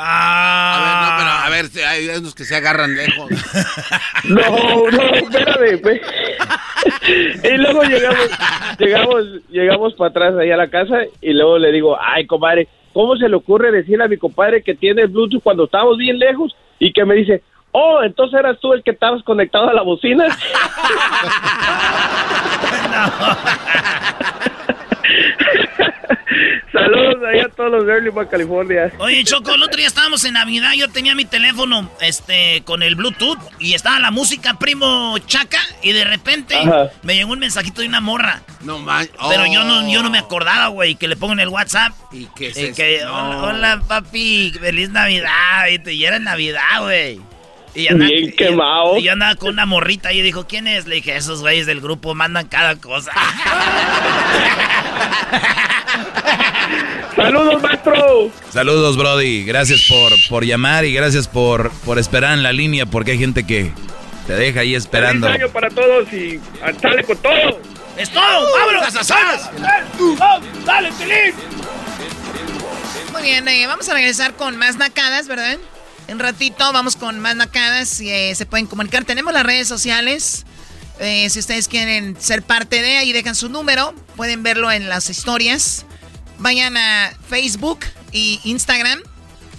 Ah. 0.00 0.76
A 0.76 1.50
ver, 1.50 1.64
no, 1.64 1.72
pero 1.72 1.84
a 1.84 1.88
ver, 1.88 1.88
hay 1.88 2.18
unos 2.18 2.32
que 2.32 2.44
se 2.44 2.54
agarran 2.54 2.94
lejos. 2.94 3.28
No, 4.24 4.90
no, 4.90 5.02
espérame. 5.14 6.00
y 7.44 7.56
luego 7.56 7.82
llegamos, 7.82 8.30
llegamos, 8.78 9.24
llegamos 9.48 9.94
para 9.94 10.10
atrás 10.10 10.34
ahí 10.36 10.52
a 10.52 10.56
la 10.56 10.68
casa 10.68 10.98
y 11.20 11.32
luego 11.32 11.58
le 11.58 11.72
digo, 11.72 11.96
ay, 12.00 12.26
compadre, 12.26 12.68
¿cómo 12.92 13.16
se 13.16 13.28
le 13.28 13.34
ocurre 13.34 13.72
decirle 13.72 14.04
a 14.04 14.08
mi 14.08 14.18
compadre 14.18 14.62
que 14.62 14.74
tiene 14.74 15.06
Bluetooth 15.06 15.42
cuando 15.42 15.64
estamos 15.64 15.96
bien 15.98 16.18
lejos? 16.18 16.54
Y 16.78 16.92
que 16.92 17.04
me 17.04 17.16
dice, 17.16 17.42
Oh, 17.72 18.02
entonces 18.02 18.38
eras 18.38 18.58
tú 18.60 18.72
el 18.72 18.82
que 18.82 18.92
estabas 18.92 19.22
conectado 19.22 19.68
a 19.68 19.74
la 19.74 19.82
bocina. 19.82 20.26
Saludos 26.72 27.16
ahí 27.26 27.40
a 27.40 27.48
todos 27.48 27.70
los 27.70 27.86
de 27.86 27.92
Early 27.92 28.10
para 28.10 28.28
California. 28.28 28.92
Oye, 28.98 29.24
Choco, 29.24 29.54
el 29.54 29.62
otro 29.62 29.76
día 29.76 29.86
estábamos 29.86 30.24
en 30.24 30.34
Navidad, 30.34 30.72
yo 30.76 30.88
tenía 30.90 31.14
mi 31.14 31.24
teléfono 31.24 31.90
este 32.00 32.62
con 32.64 32.82
el 32.82 32.94
Bluetooth 32.94 33.38
y 33.58 33.74
estaba 33.74 33.98
la 33.98 34.10
música 34.10 34.54
primo 34.58 35.16
Chaca 35.26 35.60
y 35.82 35.92
de 35.92 36.04
repente 36.04 36.56
me 37.02 37.16
llegó 37.16 37.32
un 37.32 37.38
mensajito 37.38 37.80
de 37.80 37.88
una 37.88 38.00
morra. 38.00 38.42
No 38.62 38.78
man. 38.78 39.08
Pero 39.28 39.46
yo 39.46 39.64
no 39.64 39.88
yo 39.90 40.02
no 40.02 40.10
me 40.10 40.18
acordaba, 40.18 40.68
güey, 40.68 40.94
que 40.94 41.08
le 41.08 41.16
pongo 41.16 41.32
en 41.32 41.40
el 41.40 41.48
WhatsApp. 41.48 41.92
Y 42.12 42.26
que 42.26 42.52
se 42.52 42.72
que, 42.72 43.04
hola, 43.04 43.82
papi, 43.86 44.52
feliz 44.58 44.90
Navidad, 44.90 45.66
y 45.86 46.04
era 46.04 46.18
Navidad, 46.18 46.80
güey. 46.80 47.20
Y 47.74 47.88
andaba, 47.88 48.10
Bien 48.10 48.32
quemado. 48.32 48.98
Y, 48.98 49.04
yo 49.04 49.12
andaba 49.12 49.34
con 49.36 49.50
una 49.50 49.66
morrita 49.66 50.12
y 50.12 50.20
dijo, 50.22 50.46
¿quién 50.46 50.66
es? 50.66 50.86
Le 50.86 50.96
dije, 50.96 51.16
esos 51.16 51.40
güeyes 51.40 51.66
del 51.66 51.80
grupo 51.80 52.14
mandan 52.14 52.48
cada 52.48 52.76
cosa. 52.76 53.12
Saludos, 57.16 57.62
maestro. 57.62 58.30
Saludos, 58.50 58.96
Brody. 58.96 59.44
Gracias 59.44 59.86
por, 59.88 60.12
por 60.28 60.44
llamar 60.44 60.84
y 60.84 60.92
gracias 60.92 61.26
por, 61.26 61.70
por 61.84 61.98
esperar 61.98 62.34
en 62.34 62.42
la 62.42 62.52
línea 62.52 62.86
porque 62.86 63.12
hay 63.12 63.18
gente 63.18 63.44
que 63.44 63.72
te 64.26 64.34
deja 64.34 64.60
ahí 64.60 64.74
esperando. 64.74 65.26
Feliz 65.26 65.42
año 65.42 65.52
para 65.52 65.68
todos 65.68 66.12
y 66.12 66.40
sale 66.80 67.02
con 67.04 67.16
todo. 67.18 67.60
¡Es 67.96 68.10
todo! 68.10 68.46
¡Vámonos! 68.56 68.94
¡Las 68.94 69.08
¡Dale, 70.64 70.92
feliz! 70.92 71.34
Muy 73.12 73.22
bien, 73.22 73.48
eh, 73.48 73.66
vamos 73.66 73.88
a 73.88 73.94
regresar 73.94 74.34
con 74.34 74.56
más 74.56 74.76
nacadas, 74.76 75.26
¿verdad? 75.26 75.58
En 76.08 76.18
ratito 76.18 76.72
vamos 76.72 76.96
con 76.96 77.20
más 77.20 77.36
nacadas 77.36 78.00
y 78.00 78.10
eh, 78.10 78.34
se 78.34 78.46
pueden 78.46 78.66
comunicar. 78.66 79.04
Tenemos 79.04 79.32
las 79.34 79.44
redes 79.44 79.68
sociales. 79.68 80.46
Eh, 81.00 81.28
si 81.28 81.38
ustedes 81.38 81.68
quieren 81.68 82.16
ser 82.18 82.42
parte 82.42 82.80
de 82.80 82.96
ahí, 82.96 83.12
dejan 83.12 83.34
su 83.34 83.50
número. 83.50 83.94
Pueden 84.16 84.42
verlo 84.42 84.72
en 84.72 84.88
las 84.88 85.10
historias. 85.10 85.84
Vayan 86.38 86.78
a 86.78 87.12
Facebook 87.28 87.80
y 88.10 88.40
Instagram. 88.44 89.00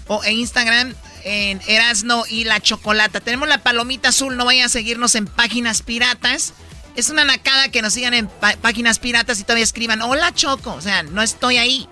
O 0.07 0.23
en 0.23 0.37
Instagram 0.37 0.95
en 1.23 1.61
Erasno 1.67 2.23
y 2.27 2.45
la 2.45 2.59
Chocolata. 2.59 3.19
Tenemos 3.19 3.47
la 3.47 3.61
palomita 3.61 4.09
azul. 4.09 4.35
No 4.35 4.45
vayan 4.45 4.65
a 4.65 4.69
seguirnos 4.69 5.13
en 5.13 5.27
páginas 5.27 5.83
piratas. 5.83 6.53
Es 6.95 7.11
una 7.11 7.25
nacada 7.25 7.69
que 7.69 7.83
nos 7.83 7.93
sigan 7.93 8.15
en 8.15 8.27
páginas 8.61 8.97
piratas 8.97 9.39
y 9.39 9.43
todavía 9.43 9.63
escriban, 9.63 10.01
hola 10.01 10.33
Choco. 10.33 10.73
O 10.73 10.81
sea, 10.81 11.03
no 11.03 11.21
estoy 11.21 11.57
ahí. 11.57 11.87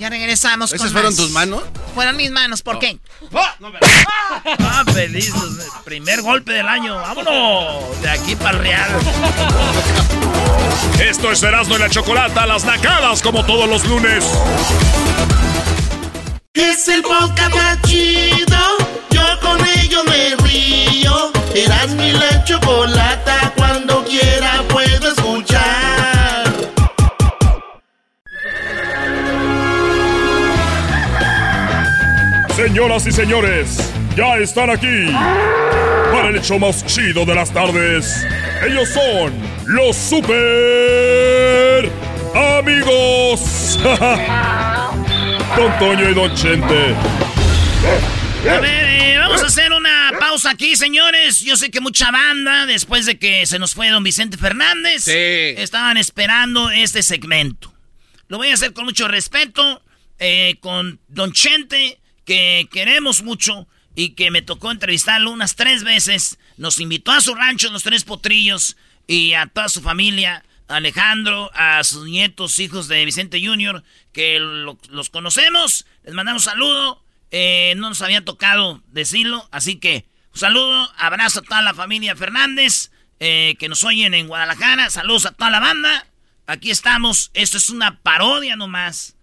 Ya 0.00 0.08
regresamos 0.08 0.72
¿Esas 0.72 0.92
fueron 0.92 1.14
tus 1.14 1.30
manos? 1.30 1.62
Fueron 1.94 2.16
mis 2.16 2.30
manos, 2.30 2.62
¿por 2.62 2.78
qué? 2.78 2.98
¡Ah! 3.34 3.54
No, 3.60 3.70
ah, 4.60 4.82
feliz. 4.94 5.30
Primer 5.84 6.22
golpe 6.22 6.54
del 6.54 6.66
año. 6.66 6.96
¡Vámonos! 6.96 8.00
De 8.00 8.08
aquí 8.08 8.34
para 8.34 8.52
el 8.52 8.58
Real. 8.60 8.90
Esto 10.98 11.30
es 11.30 11.42
Erasmo 11.42 11.76
y 11.76 11.80
la 11.80 11.90
Chocolata, 11.90 12.46
las 12.46 12.64
nacadas 12.64 13.20
como 13.20 13.44
todos 13.44 13.68
los 13.68 13.86
lunes. 13.86 14.24
Es 16.54 16.88
el 16.88 17.02
podcast 17.02 17.54
más 17.54 17.82
chido. 17.82 18.56
Yo 19.10 19.22
con 19.42 19.60
ello 19.66 20.02
me 20.04 20.34
río. 20.36 21.30
Erasmo 21.54 22.02
y 22.02 22.12
la 22.12 22.42
Chocolata, 22.44 23.52
cuando 23.54 24.02
quiera 24.06 24.62
Señoras 32.70 33.04
y 33.04 33.10
señores, 33.10 33.92
ya 34.14 34.38
están 34.38 34.70
aquí 34.70 35.06
para 36.12 36.28
el 36.28 36.36
hecho 36.36 36.56
más 36.56 36.86
chido 36.86 37.26
de 37.26 37.34
las 37.34 37.52
tardes. 37.52 38.24
Ellos 38.64 38.88
son 38.90 39.32
los 39.66 39.96
super 39.96 41.90
amigos. 42.32 43.76
Don 45.56 45.78
Toño 45.80 46.10
y 46.10 46.14
Don 46.14 46.32
Chente. 46.36 46.94
A 48.48 48.60
ver, 48.60 48.84
eh, 48.88 49.18
vamos 49.18 49.42
a 49.42 49.46
hacer 49.46 49.72
una 49.72 50.12
pausa 50.20 50.50
aquí, 50.50 50.76
señores. 50.76 51.40
Yo 51.40 51.56
sé 51.56 51.72
que 51.72 51.80
mucha 51.80 52.12
banda, 52.12 52.66
después 52.66 53.04
de 53.04 53.18
que 53.18 53.46
se 53.46 53.58
nos 53.58 53.74
fue 53.74 53.88
don 53.88 54.04
Vicente 54.04 54.36
Fernández, 54.36 55.08
estaban 55.08 55.96
esperando 55.96 56.70
este 56.70 57.02
segmento. 57.02 57.74
Lo 58.28 58.38
voy 58.38 58.50
a 58.50 58.54
hacer 58.54 58.72
con 58.72 58.84
mucho 58.84 59.08
respeto, 59.08 59.82
eh, 60.20 60.54
con 60.60 61.00
Don 61.08 61.32
Chente 61.32 61.99
que 62.30 62.68
queremos 62.70 63.24
mucho 63.24 63.66
y 63.96 64.10
que 64.10 64.30
me 64.30 64.40
tocó 64.40 64.70
entrevistarlo 64.70 65.32
unas 65.32 65.56
tres 65.56 65.82
veces. 65.82 66.38
Nos 66.58 66.78
invitó 66.78 67.10
a 67.10 67.20
su 67.20 67.34
rancho, 67.34 67.72
los 67.72 67.82
tres 67.82 68.04
potrillos, 68.04 68.76
y 69.08 69.32
a 69.32 69.46
toda 69.46 69.68
su 69.68 69.80
familia, 69.80 70.44
Alejandro, 70.68 71.50
a 71.54 71.82
sus 71.82 72.04
nietos, 72.04 72.60
hijos 72.60 72.86
de 72.86 73.04
Vicente 73.04 73.44
Jr., 73.44 73.82
que 74.12 74.38
los 74.38 75.10
conocemos. 75.10 75.86
Les 76.04 76.14
mandamos 76.14 76.44
saludo. 76.44 77.02
Eh, 77.32 77.74
no 77.78 77.88
nos 77.88 78.00
había 78.00 78.24
tocado 78.24 78.80
decirlo, 78.92 79.48
así 79.50 79.80
que 79.80 80.06
un 80.32 80.38
saludo, 80.38 80.88
abrazo 80.98 81.40
a 81.40 81.42
toda 81.42 81.62
la 81.62 81.74
familia 81.74 82.14
Fernández, 82.14 82.92
eh, 83.18 83.56
que 83.58 83.68
nos 83.68 83.82
oyen 83.82 84.14
en 84.14 84.28
Guadalajara. 84.28 84.88
Saludos 84.90 85.26
a 85.26 85.32
toda 85.32 85.50
la 85.50 85.58
banda. 85.58 86.06
Aquí 86.46 86.70
estamos. 86.70 87.32
Esto 87.34 87.56
es 87.56 87.70
una 87.70 87.98
parodia 88.02 88.54
nomás 88.54 89.16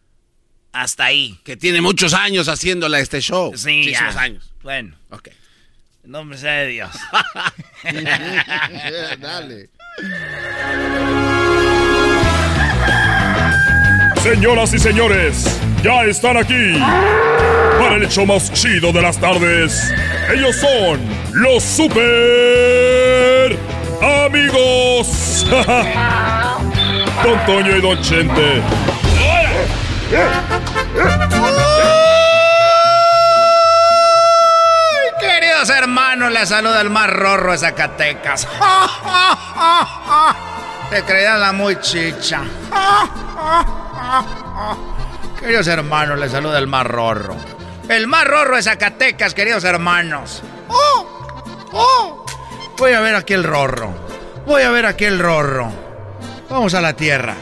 hasta 0.81 1.05
ahí. 1.05 1.39
Que 1.43 1.57
tiene 1.57 1.81
muchos 1.81 2.13
años 2.13 2.47
haciéndola 2.47 2.99
este 2.99 3.19
show. 3.19 3.51
Sí, 3.55 3.77
Muchísimos 3.79 4.15
años. 4.15 4.51
Bueno. 4.61 4.95
Ok. 5.09 5.29
En 6.03 6.11
nombre 6.11 6.37
sea 6.37 6.53
de 6.53 6.67
Dios. 6.67 6.91
Dale. 9.19 9.69
Señoras 14.21 14.73
y 14.73 14.79
señores, 14.79 15.59
ya 15.83 16.03
están 16.03 16.37
aquí 16.37 16.73
para 17.79 17.95
el 17.95 18.03
hecho 18.03 18.25
más 18.25 18.51
chido 18.53 18.91
de 18.91 19.01
las 19.01 19.19
tardes. 19.19 19.91
Ellos 20.33 20.55
son 20.57 20.99
los 21.33 21.63
super 21.63 23.57
amigos. 24.01 25.45
Don 27.23 27.45
Toño 27.45 27.77
y 27.77 27.81
Don 27.81 28.01
Chente. 28.01 28.61
Queridos 35.19 35.69
hermanos, 35.69 36.31
les 36.31 36.49
saluda 36.49 36.81
el 36.81 36.89
más 36.89 37.09
rorro 37.09 37.51
de 37.51 37.57
Zacatecas. 37.57 38.47
Te 40.89 41.03
creían 41.03 41.41
la 41.41 41.51
muy 41.51 41.79
chicha. 41.81 42.41
Queridos 45.39 45.67
hermanos, 45.67 46.17
les 46.17 46.31
saluda 46.31 46.57
el 46.57 46.67
más 46.67 46.87
rorro. 46.87 47.35
El 47.89 48.07
más 48.07 48.25
rorro 48.25 48.55
de 48.55 48.63
Zacatecas, 48.63 49.33
queridos 49.33 49.65
hermanos. 49.65 50.41
Voy 52.77 52.93
a 52.93 53.01
ver 53.01 53.15
aquel 53.15 53.43
rorro. 53.43 53.93
Voy 54.45 54.61
a 54.61 54.71
ver 54.71 54.85
aquel 54.85 55.19
rorro. 55.19 55.69
Vamos 56.49 56.73
a 56.73 56.81
la 56.81 56.93
tierra. 56.93 57.35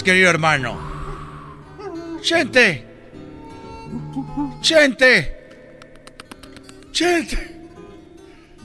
Querido 0.00 0.30
hermano? 0.30 0.78
¡Chente! 2.22 2.86
¡Chente! 4.60 5.36
¡Chente! 6.92 7.60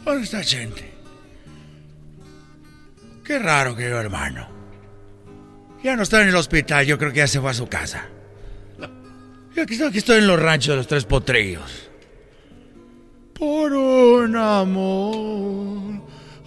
¿Dónde 0.05 0.23
está 0.23 0.43
Chente? 0.43 0.93
Qué 3.23 3.39
raro, 3.39 3.75
querido 3.75 3.99
hermano. 3.99 4.47
Ya 5.83 5.95
no 5.95 6.03
está 6.03 6.21
en 6.21 6.29
el 6.29 6.35
hospital, 6.35 6.85
yo 6.85 6.99
creo 6.99 7.11
que 7.11 7.17
ya 7.17 7.27
se 7.27 7.41
fue 7.41 7.49
a 7.49 7.55
su 7.55 7.67
casa. 7.67 8.07
Y 9.55 9.59
aquí, 9.59 9.81
aquí 9.81 9.97
estoy 9.97 10.19
en 10.19 10.27
los 10.27 10.39
ranchos 10.39 10.69
de 10.69 10.75
los 10.75 10.87
tres 10.87 11.05
potrillos. 11.05 11.89
Por 13.33 13.73
un 13.73 14.35
amor 14.35 15.66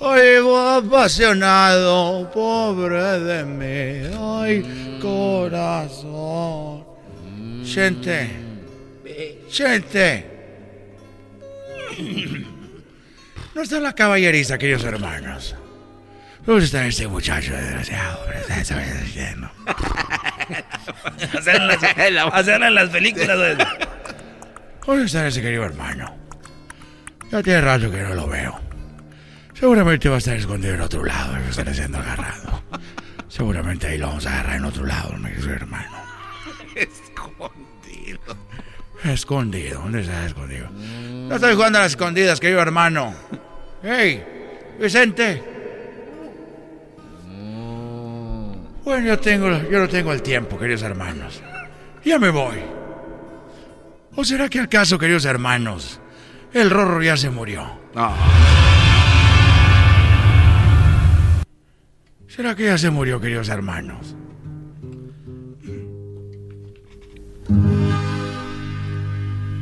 Ay, 0.03 0.39
apasionado, 0.79 2.31
pobre 2.33 3.21
de 3.21 3.45
mí, 3.45 4.11
ay, 4.19 4.99
corazón. 5.01 6.85
Gente, 7.65 8.31
gente. 9.51 10.27
No 13.55 13.61
está 13.61 13.79
la 13.79 13.95
caballeriza, 13.95 14.57
queridos 14.57 14.85
hermanos. 14.85 15.55
¿Dónde 16.47 16.65
está 16.65 16.87
ese 16.87 17.07
muchacho 17.07 17.53
desgraciado? 17.53 18.21
Hacerlo 22.33 22.67
en 22.69 22.75
las 22.75 22.89
películas. 22.89 23.59
¿Dónde 24.87 25.05
está 25.05 25.27
ese 25.27 25.43
querido 25.43 25.65
hermano? 25.65 26.17
Ya 27.31 27.43
tiene 27.43 27.61
rato 27.61 27.91
que 27.91 27.99
no 27.99 28.15
lo 28.15 28.27
veo. 28.27 28.70
Seguramente 29.61 30.09
va 30.09 30.15
a 30.15 30.19
estar 30.19 30.37
escondido 30.37 30.75
en 30.75 30.81
otro 30.81 31.05
lado, 31.05 31.33
va 31.33 31.39
a 31.39 31.51
estar 31.51 31.75
siendo 31.75 31.99
agarrado. 31.99 32.63
Seguramente 33.29 33.89
ahí 33.89 33.99
lo 33.99 34.07
vamos 34.07 34.27
a 34.27 34.33
agarrar 34.33 34.57
en 34.57 34.65
otro 34.65 34.87
lado, 34.87 35.13
mi 35.19 35.29
hermano. 35.53 35.99
Escondido. 36.75 38.21
Escondido, 39.05 39.81
¿dónde 39.83 40.01
está 40.01 40.25
escondido? 40.25 40.71
No 40.71 41.35
estoy 41.35 41.55
jugando 41.55 41.79
a 41.79 41.83
las 41.83 41.93
escondidas, 41.93 42.41
querido 42.41 42.63
hermano. 42.63 43.15
¡Hey! 43.83 44.25
Vicente. 44.81 45.43
Bueno, 48.83 49.07
yo 49.07 49.19
tengo, 49.19 49.51
yo 49.71 49.79
no 49.79 49.89
tengo 49.91 50.13
el 50.15 50.23
tiempo, 50.23 50.59
queridos 50.59 50.83
hermanos. 50.83 51.43
Ya 52.03 52.19
me 52.19 52.31
voy. 52.31 52.57
¿O 54.17 54.25
será 54.25 54.49
que 54.49 54.61
acaso, 54.61 54.99
queridos 54.99 55.27
hermanos, 55.27 56.01
el 56.55 56.71
Rorro 56.71 57.03
ya 57.03 57.19
se 57.19 57.29
murió? 57.29 57.79
¿Será 62.31 62.55
que 62.55 62.65
ya 62.65 62.79
se 62.79 62.91
murió, 62.91 63.21
queridos 63.21 63.49
hermanos? 63.49 64.15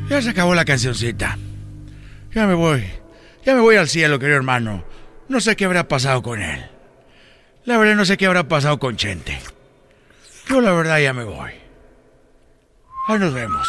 Ya 0.07 0.21
se 0.21 0.29
acabó 0.29 0.53
la 0.53 0.65
cancioncita. 0.65 1.39
Ya 2.31 2.45
me 2.45 2.53
voy. 2.53 2.85
Ya 3.43 3.55
me 3.55 3.61
voy 3.61 3.75
al 3.75 3.87
cielo, 3.87 4.19
querido 4.19 4.37
hermano. 4.37 4.83
No 5.29 5.39
sé 5.39 5.55
qué 5.55 5.65
habrá 5.65 5.87
pasado 5.87 6.21
con 6.21 6.43
él. 6.43 6.63
La 7.65 7.79
verdad 7.79 7.95
no 7.95 8.05
sé 8.05 8.17
qué 8.17 8.27
habrá 8.27 8.47
pasado 8.47 8.77
con 8.77 8.97
Chente. 8.97 9.39
Yo 10.47 10.61
la 10.61 10.71
verdad 10.71 10.99
ya 10.99 11.11
me 11.11 11.23
voy. 11.23 11.51
Ahí 13.07 13.17
nos 13.17 13.33
vemos. 13.33 13.67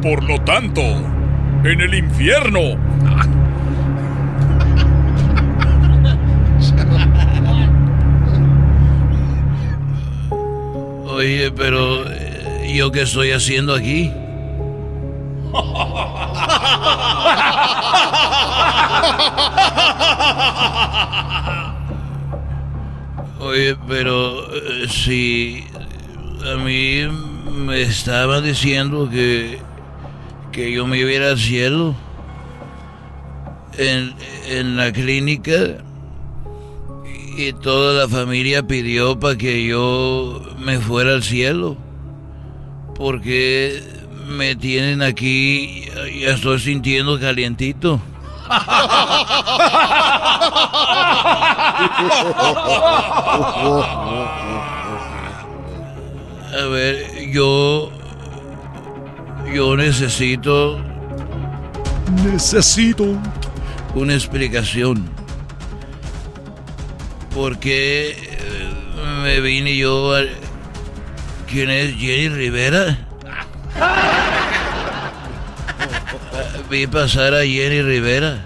Por 0.00 0.24
lo 0.24 0.42
tanto, 0.42 0.80
en 1.64 1.80
el 1.82 1.94
infierno 1.94 2.78
Oye, 11.20 11.52
pero 11.52 12.10
eh, 12.10 12.72
¿yo 12.74 12.90
qué 12.90 13.02
estoy 13.02 13.32
haciendo 13.32 13.74
aquí? 13.74 14.10
Oye, 23.38 23.76
pero 23.86 24.50
eh, 24.50 24.86
si 24.88 25.66
a 26.50 26.56
mí 26.56 27.06
me 27.66 27.82
estaban 27.82 28.42
diciendo 28.42 29.10
que, 29.10 29.60
yo 30.72 30.86
me 30.86 30.96
iba 30.96 31.28
al 31.28 31.36
en 33.76 34.78
la 34.78 34.90
clínica 34.90 35.84
y 37.36 37.52
toda 37.52 38.02
la 38.02 38.08
familia 38.08 38.62
pidió 38.62 39.18
para 39.18 39.36
que 39.36 39.66
yo 39.66 40.42
me 40.58 40.78
fuera 40.78 41.12
al 41.12 41.22
cielo. 41.22 41.76
Porque 42.94 43.82
me 44.28 44.56
tienen 44.56 45.02
aquí, 45.02 45.84
ya 46.20 46.30
estoy 46.30 46.58
sintiendo 46.60 47.18
calientito. 47.18 48.00
A 56.52 56.66
ver, 56.70 57.30
yo. 57.30 57.90
Yo 59.54 59.76
necesito. 59.76 60.80
Necesito. 62.24 63.16
Una 63.94 64.14
explicación. 64.14 65.19
Porque 67.34 68.10
eh, 68.10 68.70
me 69.22 69.40
vine 69.40 69.76
yo 69.76 70.14
a... 70.14 70.22
¿Quién 71.48 71.70
es 71.70 71.96
Jenny 71.96 72.28
Rivera? 72.28 73.08
Vi 76.70 76.86
pasar 76.86 77.34
a 77.34 77.40
Jenny 77.40 77.82
Rivera. 77.82 78.44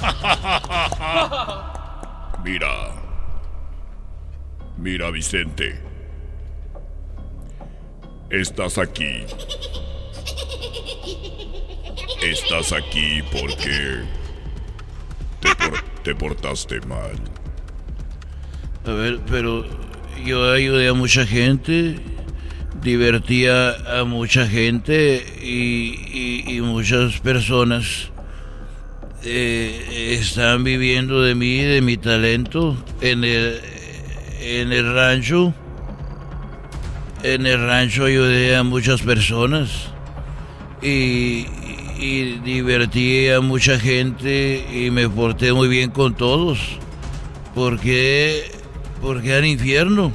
Mira. 2.44 2.94
Mira, 4.76 5.10
Vicente. 5.10 5.80
Estás 8.30 8.78
aquí. 8.78 9.24
Estás 12.22 12.72
aquí 12.72 13.22
porque 13.32 14.04
te, 16.02 16.14
portaste 16.14 16.80
mal. 16.82 17.16
A 18.86 18.92
ver, 18.92 19.20
pero 19.28 19.64
yo 20.24 20.52
ayudé 20.52 20.88
a 20.88 20.94
mucha 20.94 21.26
gente, 21.26 21.96
divertía 22.82 24.00
a 24.00 24.04
mucha 24.04 24.46
gente 24.46 25.24
y, 25.42 26.60
muchas 26.62 27.18
personas 27.20 28.10
eh, 29.24 30.16
están 30.20 30.64
viviendo 30.64 31.22
de 31.22 31.34
mí, 31.34 31.58
de 31.58 31.80
mi 31.80 31.96
talento 31.96 32.76
en 33.00 33.24
el, 33.24 33.60
en 34.40 34.72
el 34.72 34.94
rancho. 34.94 35.54
En 37.22 37.46
el 37.46 37.60
rancho 37.66 38.04
ayudé 38.04 38.54
a 38.54 38.62
muchas 38.62 39.02
personas 39.02 39.88
y, 40.82 41.46
y 41.98 42.38
divertí 42.38 43.28
a 43.28 43.40
mucha 43.40 43.78
gente 43.78 44.64
y 44.72 44.90
me 44.90 45.08
porté 45.08 45.52
muy 45.52 45.68
bien 45.68 45.90
con 45.90 46.14
todos. 46.14 46.78
¿Por 47.54 47.78
qué? 47.80 48.50
Porque 49.02 49.34
al 49.34 49.46
infierno. 49.46 50.12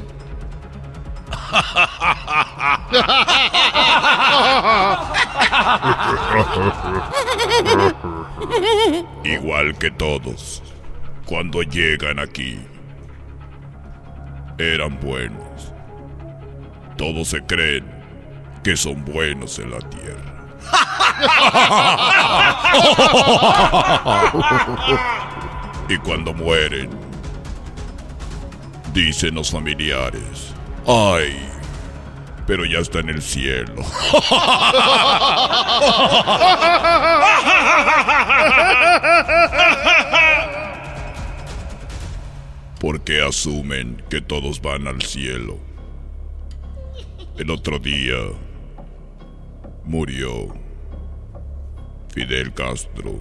Igual 9.24 9.78
que 9.78 9.92
todos, 9.92 10.64
cuando 11.26 11.62
llegan 11.64 12.20
aquí, 12.20 12.60
eran 14.58 15.00
buenos. 15.00 15.74
Todos 16.98 17.28
se 17.30 17.42
creen 17.42 17.86
que 18.64 18.78
son 18.78 19.04
buenos 19.06 19.60
en 19.60 19.72
la 19.72 19.80
tierra. 19.80 20.33
y 25.90 25.98
cuando 25.98 26.34
mueren, 26.34 26.90
dicen 28.94 29.36
los 29.36 29.52
familiares, 29.52 30.54
ay, 30.88 31.54
pero 32.46 32.66
ya 32.66 32.80
está 32.80 33.00
en 33.00 33.10
el 33.10 33.22
cielo. 33.22 33.76
Porque 42.80 43.22
asumen 43.22 44.04
que 44.10 44.20
todos 44.20 44.62
van 44.62 44.88
al 44.88 45.02
cielo. 45.02 45.58
El 47.38 47.50
otro 47.50 47.80
día 47.80 48.18
murió 49.86 50.54
Fidel 52.14 52.54
Castro 52.54 53.20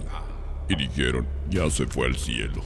y 0.69 0.75
dijeron, 0.75 1.27
ya 1.49 1.69
se 1.69 1.85
fue 1.85 2.07
al 2.07 2.15
cielo. 2.15 2.63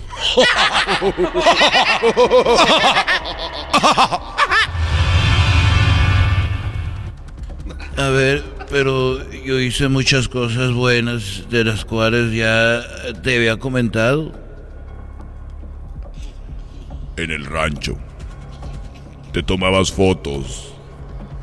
A 7.98 8.10
ver, 8.10 8.44
pero 8.70 9.28
yo 9.32 9.60
hice 9.60 9.88
muchas 9.88 10.28
cosas 10.28 10.72
buenas 10.72 11.50
de 11.50 11.64
las 11.64 11.84
cuales 11.84 12.32
ya 12.34 12.82
te 13.24 13.38
había 13.38 13.58
comentado. 13.58 14.32
En 17.16 17.32
el 17.32 17.46
rancho. 17.46 17.98
Te 19.32 19.42
tomabas 19.42 19.92
fotos. 19.92 20.74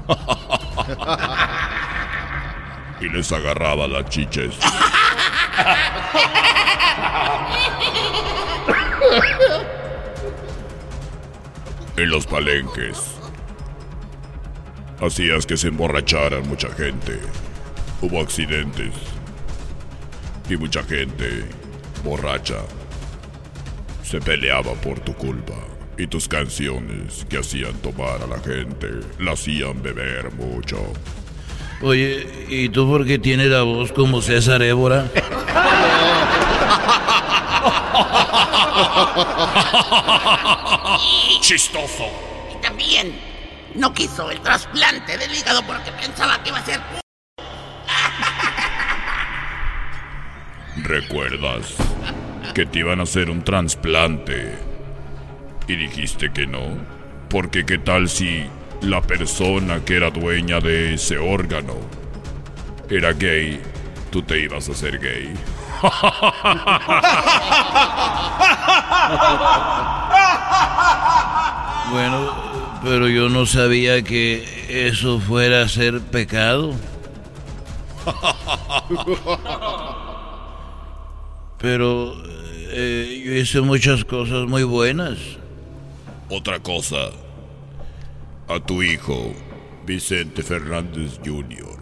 y 3.05 3.09
les 3.11 3.31
agarraba 3.33 3.87
las 3.87 4.09
chiches. 4.09 4.55
en 11.97 12.11
los 12.11 12.27
palenques. 12.27 13.19
Hacías 15.01 15.47
que 15.47 15.57
se 15.57 15.69
emborracharan 15.69 16.49
mucha 16.49 16.69
gente. 16.71 17.21
Hubo 18.01 18.21
accidentes. 18.21 18.95
Y 20.49 20.57
mucha 20.57 20.83
gente 20.83 21.45
borracha 22.03 22.59
se 24.03 24.21
peleaba 24.21 24.75
por 24.75 25.01
tu 25.01 25.15
culpa. 25.15 25.55
Y 25.97 26.07
tus 26.07 26.27
canciones 26.27 27.25
que 27.29 27.39
hacían 27.39 27.75
tomar 27.75 28.21
a 28.23 28.27
la 28.27 28.41
gente 28.41 28.89
la 29.19 29.33
hacían 29.33 29.83
beber 29.83 30.33
mucho. 30.33 30.93
Oye, 31.85 32.27
¿y 32.49 32.71
tú 32.71 32.89
por 32.89 33.05
qué 33.05 33.19
tienes 33.19 33.49
la 33.49 33.61
voz 33.61 33.93
como 33.93 34.23
César 34.23 34.63
Évora? 34.63 35.07
Chistoso. 41.43 42.09
Y 42.55 42.63
también 42.63 43.15
no 43.75 43.93
quiso 43.93 44.31
el 44.31 44.41
trasplante 44.41 45.19
del 45.19 45.35
hígado 45.35 45.61
porque 45.67 45.93
pensaba 45.93 46.43
que 46.43 46.49
iba 46.49 46.59
a 46.59 46.65
ser... 46.65 46.81
¿Recuerdas 50.77 51.75
que 52.55 52.65
te 52.65 52.79
iban 52.79 53.01
a 53.01 53.03
hacer 53.03 53.29
un 53.29 53.45
trasplante 53.45 54.59
y 55.69 55.77
dijiste 55.77 56.33
que 56.33 56.47
no? 56.47 56.79
Porque 57.29 57.67
qué 57.67 57.77
tal 57.77 58.09
si 58.09 58.49
la 58.85 59.01
persona 59.01 59.85
que 59.85 59.97
era 59.97 60.11
dueña 60.11 60.61
de 60.61 60.95
ese 60.95 61.19
órgano 61.19 61.75
era 62.91 63.13
gay, 63.13 63.61
tú 64.11 64.23
te 64.23 64.41
ibas 64.41 64.69
a 64.69 64.73
hacer 64.73 64.99
gay. 65.01 65.33
bueno, 71.91 72.35
pero 72.83 73.09
yo 73.09 73.29
no 73.29 73.45
sabía 73.47 74.03
que 74.03 74.45
eso 74.69 75.19
fuera 75.19 75.63
a 75.63 75.69
ser 75.69 76.01
pecado. 76.01 76.75
Pero 81.59 82.15
eh, 82.27 83.23
yo 83.25 83.33
hice 83.33 83.63
muchas 83.63 84.05
cosas 84.05 84.47
muy 84.47 84.65
buenas. 84.65 85.17
Otra 86.29 86.61
cosa, 86.61 87.09
a 88.49 88.61
tu 88.61 88.83
hijo, 88.83 89.35
Vicente 89.87 90.43
Fernández 90.43 91.19
Jr. 91.25 91.79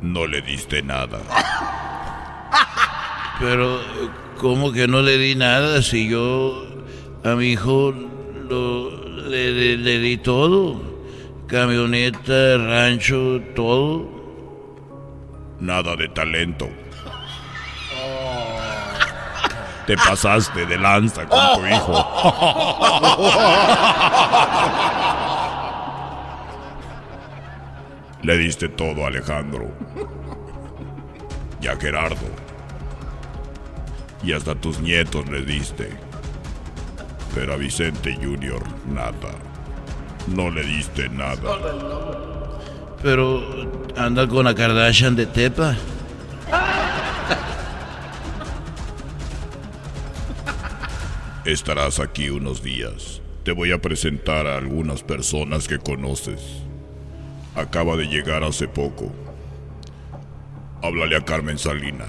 No 0.00 0.26
le 0.26 0.42
diste 0.42 0.82
nada. 0.82 1.20
Pero, 3.40 3.80
¿cómo 4.38 4.72
que 4.72 4.88
no 4.88 5.02
le 5.02 5.18
di 5.18 5.34
nada 5.34 5.82
si 5.82 6.08
yo 6.08 6.66
a 7.24 7.34
mi 7.34 7.52
hijo 7.52 7.94
le, 9.28 9.76
le 9.76 9.98
di 9.98 10.16
todo? 10.16 10.80
Camioneta, 11.46 12.58
rancho, 12.58 13.40
todo. 13.54 14.08
Nada 15.60 15.94
de 15.96 16.08
talento. 16.08 16.68
Te 19.86 19.96
pasaste 19.96 20.66
de 20.66 20.78
lanza 20.78 21.26
con 21.26 21.40
tu 21.54 21.66
hijo. 21.66 21.92
Le 28.22 28.36
diste 28.38 28.68
todo 28.68 29.04
a 29.04 29.08
Alejandro. 29.08 29.68
Y 31.60 31.66
a 31.66 31.76
Gerardo. 31.76 32.28
Y 34.22 34.32
hasta 34.32 34.54
tus 34.54 34.78
nietos 34.78 35.28
le 35.28 35.42
diste. 35.42 35.90
Pero 37.34 37.54
a 37.54 37.56
Vicente 37.56 38.14
Junior 38.14 38.62
nada. 38.86 39.34
No 40.28 40.50
le 40.50 40.62
diste 40.62 41.08
nada. 41.08 41.58
Pero 43.02 43.42
anda 43.96 44.28
con 44.28 44.44
la 44.44 44.54
Kardashian 44.54 45.16
de 45.16 45.26
Tepa. 45.26 45.74
Estarás 51.44 51.98
aquí 51.98 52.30
unos 52.30 52.62
días. 52.62 53.20
Te 53.42 53.50
voy 53.50 53.72
a 53.72 53.82
presentar 53.82 54.46
a 54.46 54.58
algunas 54.58 55.02
personas 55.02 55.66
que 55.66 55.78
conoces. 55.78 56.40
Acaba 57.56 57.96
de 57.96 58.04
llegar 58.04 58.44
hace 58.44 58.68
poco. 58.68 59.12
Háblale 60.84 61.16
a 61.16 61.24
Carmen 61.24 61.58
Salina. 61.58 62.04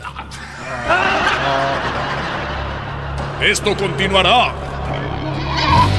Esto 3.41 3.75
continuará. 3.75 4.53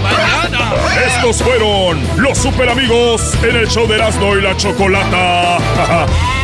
Mañana. 0.01 0.73
Estos 1.05 1.43
fueron 1.43 2.01
los 2.17 2.39
super 2.39 2.69
amigos 2.69 3.35
en 3.43 3.57
el 3.57 3.67
show 3.67 3.89
de 3.89 3.97
Erasmo 3.97 4.37
y 4.37 4.43
la 4.43 4.57
Chocolata. 4.57 6.07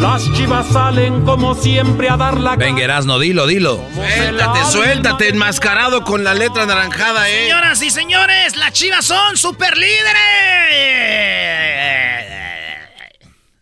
Las 0.00 0.32
chivas 0.32 0.66
salen 0.72 1.24
como 1.24 1.54
siempre 1.54 2.08
a 2.08 2.16
dar 2.16 2.40
la 2.40 2.56
Venga, 2.56 2.82
Erasno, 2.82 3.18
dilo, 3.20 3.46
dilo. 3.46 3.80
Suéltate, 3.94 4.64
suéltate, 4.72 5.28
enmascarado 5.28 6.02
con 6.02 6.24
la 6.24 6.34
letra 6.34 6.66
naranjada, 6.66 7.28
eh. 7.30 7.42
Señoras 7.44 7.82
y 7.82 7.90
señores, 7.90 8.56
las 8.56 8.72
chivas 8.72 9.04
son 9.04 9.36
super 9.36 9.76
líderes. 9.76 10.16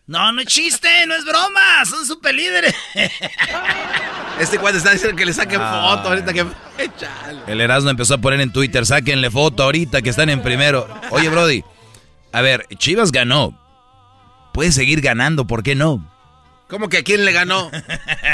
No, 0.07 0.31
no 0.31 0.41
es 0.41 0.47
chiste, 0.47 1.05
no 1.05 1.15
es 1.15 1.23
broma, 1.25 1.85
son 1.85 2.03
super 2.05 2.33
líderes. 2.33 2.73
Este 4.39 4.57
cuate 4.57 4.77
está 4.79 4.91
diciendo 4.91 5.15
que 5.17 5.25
le 5.25 5.33
saquen 5.33 5.59
Ah. 5.61 5.97
foto 5.97 6.09
ahorita 6.09 6.33
que. 6.33 6.45
El 7.45 7.61
Erasmo 7.61 7.89
empezó 7.91 8.15
a 8.15 8.17
poner 8.17 8.39
en 8.41 8.51
Twitter, 8.51 8.85
sáquenle 8.85 9.29
foto 9.29 9.63
ahorita 9.63 10.01
que 10.01 10.09
están 10.09 10.29
en 10.29 10.41
primero. 10.41 10.87
Oye, 11.11 11.29
Brody, 11.29 11.63
a 12.31 12.41
ver, 12.41 12.67
Chivas 12.77 13.11
ganó. 13.11 13.57
Puede 14.53 14.71
seguir 14.71 15.01
ganando, 15.01 15.45
¿por 15.47 15.63
qué 15.63 15.75
no? 15.75 16.09
¿Cómo 16.67 16.87
que 16.87 16.97
a 16.97 17.03
quién 17.03 17.25
le 17.25 17.31
ganó? 17.31 17.71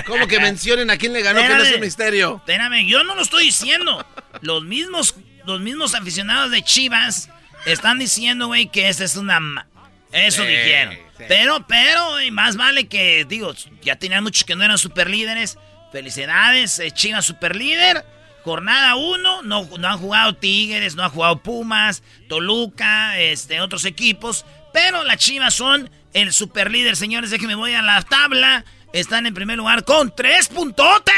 ¿Cómo 0.07 0.27
que 0.27 0.39
mencionen 0.39 0.89
a 0.89 0.97
quién 0.97 1.13
le 1.13 1.21
ganó? 1.21 1.41
que 1.41 1.49
no 1.49 1.63
es 1.63 1.75
un 1.75 1.81
misterio. 1.81 2.35
Espérame, 2.37 2.85
yo 2.85 3.03
no 3.03 3.15
lo 3.15 3.21
estoy 3.21 3.45
diciendo. 3.45 4.05
Los 4.41 4.63
mismos, 4.63 5.15
los 5.45 5.61
mismos 5.61 5.95
aficionados 5.95 6.51
de 6.51 6.61
Chivas 6.61 7.29
están 7.65 7.97
diciendo, 7.97 8.47
güey, 8.47 8.67
que 8.67 8.89
esa 8.89 9.05
es 9.05 9.15
una... 9.15 9.67
Eso 10.11 10.43
dijeron. 10.43 10.97
Pero, 11.17 11.65
pero, 11.67 12.21
y 12.21 12.31
más 12.31 12.57
vale 12.57 12.87
que, 12.87 13.25
digo, 13.25 13.53
ya 13.81 13.95
tenían 13.95 14.23
muchos 14.23 14.43
que 14.43 14.55
no 14.55 14.63
eran 14.63 14.77
superlíderes. 14.77 15.57
Felicidades, 15.91 16.79
eh, 16.79 16.91
Chivas 16.91 17.25
superlíder. 17.25 18.05
Jornada 18.45 18.95
1, 18.95 19.41
no, 19.41 19.67
no 19.79 19.87
han 19.87 19.97
jugado 19.97 20.35
Tigres, 20.35 20.95
no 20.95 21.03
han 21.03 21.09
jugado 21.09 21.41
Pumas, 21.41 22.03
Toluca, 22.29 23.17
este, 23.17 23.59
otros 23.59 23.85
equipos. 23.85 24.45
Pero 24.71 25.03
las 25.03 25.17
Chivas 25.17 25.55
son 25.55 25.89
el 26.13 26.31
superlíder, 26.31 26.95
señores. 26.95 27.31
me 27.41 27.55
voy 27.55 27.73
a 27.73 27.81
la 27.81 28.03
tabla. 28.03 28.63
Están 28.93 29.25
en 29.25 29.33
primer 29.33 29.57
lugar 29.57 29.83
con 29.83 30.15
tres 30.15 30.47
puntotes. 30.47 31.15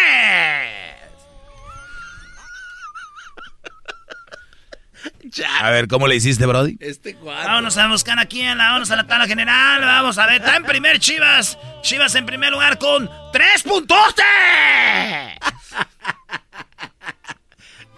A 5.59 5.69
ver, 5.69 5.89
¿cómo 5.89 6.07
le 6.07 6.15
hiciste, 6.15 6.45
Brody? 6.45 6.78
Este 6.80 7.17
Vámonos 7.21 7.78
a 7.78 7.89
buscar 7.89 8.17
aquí 8.19 8.39
en 8.39 8.57
la, 8.57 8.71
vamos 8.71 8.89
a 8.89 8.95
la 8.95 9.05
tabla 9.05 9.28
general. 9.28 9.82
Vamos 9.82 10.17
a 10.17 10.28
ver, 10.28 10.38
está 10.39 10.55
en 10.55 10.63
primer 10.63 10.99
Chivas. 10.99 11.57
Chivas 11.82 12.15
en 12.15 12.25
primer 12.25 12.53
lugar 12.53 12.78
con 12.78 13.09
tres 13.34 13.63
puntotes. 13.63 14.23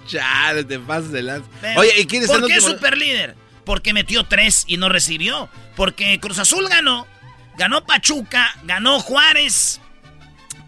Ya, 0.10 0.55
te 0.68 0.80
pasas 0.80 1.12
de 1.12 1.24
lanza. 1.24 1.49
Oye, 1.78 1.91
¿y 1.99 2.05
quién 2.05 2.24
es 2.24 2.30
¿Por 2.30 2.45
qué 2.47 2.60
super 2.62 2.97
líder? 2.97 3.36
Porque 3.64 3.93
metió 3.93 4.24
tres 4.24 4.64
y 4.68 4.78
no 4.78 4.89
recibió. 4.89 5.49
Porque 5.76 6.20
Cruz 6.20 6.39
Azul 6.39 6.68
ganó. 6.70 7.07
Ganó 7.57 7.86
Pachuca, 7.86 8.55
ganó 8.64 8.99
Juárez. 8.99 9.82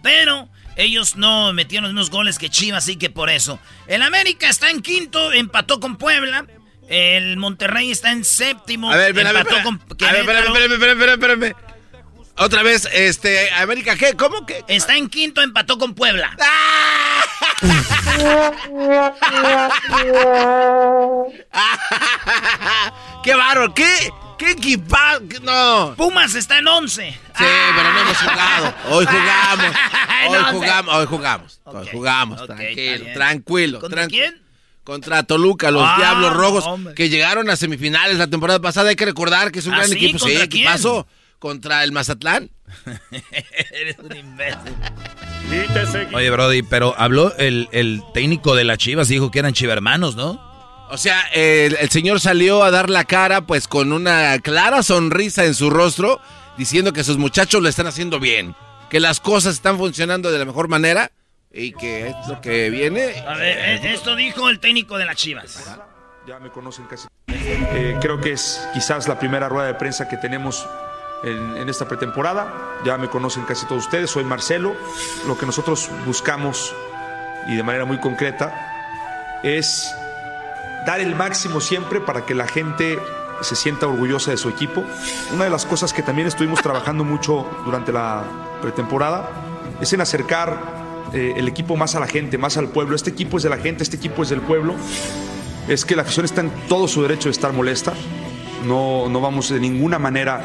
Pero 0.03 0.49
ellos 0.75 1.15
no 1.15 1.53
metieron 1.53 1.83
los 1.85 1.93
mismos 1.93 2.09
goles 2.09 2.37
que 2.37 2.49
Chivas, 2.49 2.83
así 2.83 2.97
que 2.97 3.09
por 3.09 3.29
eso. 3.29 3.59
El 3.87 4.01
América 4.01 4.49
está 4.49 4.69
en 4.69 4.81
quinto, 4.81 5.31
empató 5.31 5.79
con 5.79 5.97
Puebla. 5.97 6.45
El 6.87 7.37
Monterrey 7.37 7.91
está 7.91 8.11
en 8.11 8.25
séptimo. 8.25 8.91
A 8.91 8.97
ver, 8.97 9.17
empató 9.17 9.63
con 9.63 9.75
A 9.79 10.11
ver, 10.11 10.21
espérame, 10.21 10.73
espérame, 10.73 11.11
espérame, 11.13 11.55
Otra 12.37 12.63
vez, 12.63 12.89
este, 12.93 13.49
América, 13.51 13.95
¿qué? 13.95 14.13
¿Cómo 14.13 14.45
que? 14.45 14.63
Está 14.67 14.97
en 14.97 15.09
quinto, 15.09 15.41
empató 15.41 15.77
con 15.77 15.95
Puebla. 15.95 16.35
¡Qué 23.23 23.35
barro! 23.35 23.73
¿Qué? 23.73 24.11
¿Qué 24.37 24.51
equipa? 24.51 25.19
No. 25.43 25.93
Pumas 25.95 26.33
está 26.33 26.57
en 26.57 26.67
11. 26.67 27.11
Sí, 27.11 27.19
pero 27.37 27.93
no 27.93 27.99
hemos 27.99 28.17
jugado. 28.17 28.73
Hoy 28.89 29.05
jugamos. 29.09 29.75
Hoy 30.27 30.43
jugamos. 30.51 30.95
Hoy 30.95 31.05
jugamos. 31.05 31.61
Hoy 31.65 31.87
jugamos. 31.91 32.47
tranquilo, 32.47 33.05
tranquilo. 33.13 33.79
¿Contra 33.79 34.07
quién? 34.07 34.41
Contra 34.83 35.21
Toluca, 35.21 35.69
los 35.69 35.83
ah, 35.85 35.93
Diablos 35.95 36.33
Rojos, 36.33 36.65
que 36.95 37.09
llegaron 37.09 37.47
a 37.51 37.55
semifinales 37.55 38.17
la 38.17 38.25
temporada 38.27 38.59
pasada. 38.59 38.89
Hay 38.89 38.95
que 38.95 39.05
recordar 39.05 39.51
que 39.51 39.59
es 39.59 39.67
un 39.67 39.75
¿Ah, 39.75 39.81
gran 39.81 39.93
equipo. 39.93 40.17
Sí, 40.17 40.35
¿qué 40.49 40.63
pasó? 40.65 41.05
Contra 41.37 41.83
el 41.83 41.91
Mazatlán. 41.91 42.49
Eres 43.71 43.99
un 43.99 44.17
imbécil. 44.17 44.73
Oye, 46.13 46.29
Brody, 46.29 46.63
pero 46.63 46.93
habló 46.97 47.35
el, 47.37 47.69
el 47.71 48.03
técnico 48.13 48.55
de 48.55 48.63
la 48.63 48.77
Chivas 48.77 49.09
y 49.09 49.15
dijo 49.15 49.31
que 49.31 49.39
eran 49.39 49.53
chivermanos, 49.53 50.15
¿no? 50.15 50.51
O 50.91 50.97
sea, 50.97 51.21
el, 51.33 51.89
señor 51.89 52.19
salió 52.19 52.65
a 52.65 52.69
dar 52.69 52.89
la 52.89 53.05
cara 53.05 53.41
pues 53.41 53.69
con 53.69 53.93
una 53.93 54.37
clara 54.39 54.83
sonrisa 54.83 55.45
en 55.45 55.55
su 55.55 55.69
rostro, 55.69 56.19
diciendo 56.57 56.91
que 56.91 57.05
sus 57.05 57.17
muchachos 57.17 57.61
lo 57.61 57.69
están 57.69 57.87
haciendo 57.87 58.19
bien, 58.19 58.55
que 58.89 58.99
las 58.99 59.21
cosas 59.21 59.53
están 59.53 59.77
funcionando 59.77 60.33
de 60.33 60.39
la 60.39 60.43
mejor 60.43 60.67
manera 60.67 61.09
y 61.49 61.71
que 61.71 62.09
es 62.09 62.15
lo 62.27 62.41
que 62.41 62.69
viene. 62.69 63.23
A 63.25 63.35
ver, 63.35 63.57
eh, 63.57 63.93
esto 63.93 64.17
dijo 64.17 64.49
el 64.49 64.59
técnico 64.59 64.97
de 64.97 65.05
las 65.05 65.15
Chivas. 65.15 65.63
Ya 66.27 66.39
me 66.39 66.51
conocen 66.51 66.85
casi. 66.87 67.07
Eh, 67.29 67.95
creo 68.01 68.19
que 68.19 68.33
es 68.33 68.61
quizás 68.73 69.07
la 69.07 69.17
primera 69.17 69.47
rueda 69.47 69.67
de 69.67 69.75
prensa 69.75 70.09
que 70.09 70.17
tenemos 70.17 70.67
en, 71.23 71.57
en, 71.57 71.69
esta 71.69 71.87
pretemporada. 71.87 72.79
Ya 72.83 72.97
me 72.97 73.09
conocen 73.09 73.43
casi 73.45 73.65
todos 73.65 73.85
ustedes. 73.85 74.09
Soy 74.09 74.23
Marcelo. 74.23 74.75
Lo 75.27 75.37
que 75.37 75.45
nosotros 75.45 75.89
buscamos 76.05 76.73
y 77.47 77.55
de 77.55 77.63
manera 77.63 77.85
muy 77.85 77.99
concreta 77.99 79.39
es 79.43 79.93
dar 80.85 80.99
el 80.99 81.15
máximo 81.15 81.61
siempre 81.61 81.99
para 81.99 82.25
que 82.25 82.35
la 82.35 82.47
gente 82.47 82.99
se 83.41 83.55
sienta 83.55 83.87
orgullosa 83.87 84.31
de 84.31 84.37
su 84.37 84.49
equipo. 84.49 84.83
Una 85.33 85.45
de 85.45 85.49
las 85.49 85.65
cosas 85.65 85.93
que 85.93 86.03
también 86.03 86.27
estuvimos 86.27 86.61
trabajando 86.61 87.03
mucho 87.03 87.47
durante 87.65 87.91
la 87.91 88.23
pretemporada 88.61 89.29
es 89.79 89.91
en 89.93 90.01
acercar 90.01 90.59
eh, 91.13 91.33
el 91.35 91.47
equipo 91.47 91.75
más 91.75 91.95
a 91.95 91.99
la 91.99 92.07
gente, 92.07 92.37
más 92.37 92.57
al 92.57 92.67
pueblo. 92.67 92.95
Este 92.95 93.09
equipo 93.09 93.37
es 93.37 93.43
de 93.43 93.49
la 93.49 93.57
gente, 93.57 93.83
este 93.83 93.97
equipo 93.97 94.23
es 94.23 94.29
del 94.29 94.41
pueblo. 94.41 94.75
Es 95.67 95.85
que 95.85 95.95
la 95.95 96.03
afición 96.03 96.25
está 96.25 96.41
en 96.41 96.51
todo 96.67 96.87
su 96.87 97.01
derecho 97.01 97.29
de 97.29 97.31
estar 97.31 97.53
molesta. 97.53 97.93
No, 98.65 99.09
no 99.09 99.21
vamos 99.21 99.49
de 99.49 99.59
ninguna 99.59 99.97
manera 99.97 100.43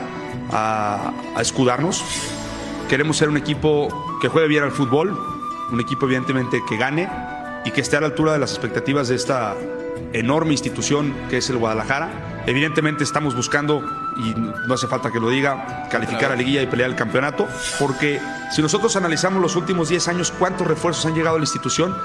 a, 0.53 1.13
escudarnos. 1.41 2.05
Queremos 2.89 3.17
ser 3.17 3.29
un 3.29 3.37
equipo 3.37 3.89
que 4.21 4.29
juegue 4.29 4.49
bien 4.49 4.65
al 4.65 4.73
fútbol, 4.73 5.19
un 5.71 5.81
equipo 5.81 6.07
evidentemente 6.07 6.63
que 6.69 6.77
gane 6.77 7.09
y 7.65 7.71
que 7.73 7.81
esté 7.81 7.97
a 7.97 8.01
la 8.01 8.07
altura 8.07 8.33
de 8.33 8.39
las 8.39 8.53
expectativas 8.53 9.09
de 9.09 9.17
esta 9.17 9.55
enorme 10.13 10.53
institución 10.53 11.15
que 11.29 11.39
es 11.39 11.51
el 11.51 11.59
Guadalajara. 11.59 12.45
Evidentemente 12.47 13.03
estamos 13.03 13.35
buscando, 13.35 13.83
y 14.17 14.35
no 14.35 14.73
hace 14.73 14.87
falta 14.87 15.11
que 15.11 15.19
lo 15.19 15.29
diga, 15.31 15.89
calificar 15.91 16.31
a 16.31 16.37
liguilla 16.37 16.63
y 16.63 16.67
pelear 16.67 16.91
el 16.91 16.97
campeonato, 16.97 17.49
porque 17.81 18.21
si 18.53 18.63
nosotros 18.63 18.95
analizamos 18.95 19.43
los 19.43 19.57
últimos 19.57 19.89
10 19.89 20.09
años 20.09 20.33
cuántos 20.39 20.67
refuerzos 20.67 21.07
han 21.07 21.15
llegado 21.15 21.37
a 21.37 21.39
la 21.41 21.45
institución, 21.45 21.97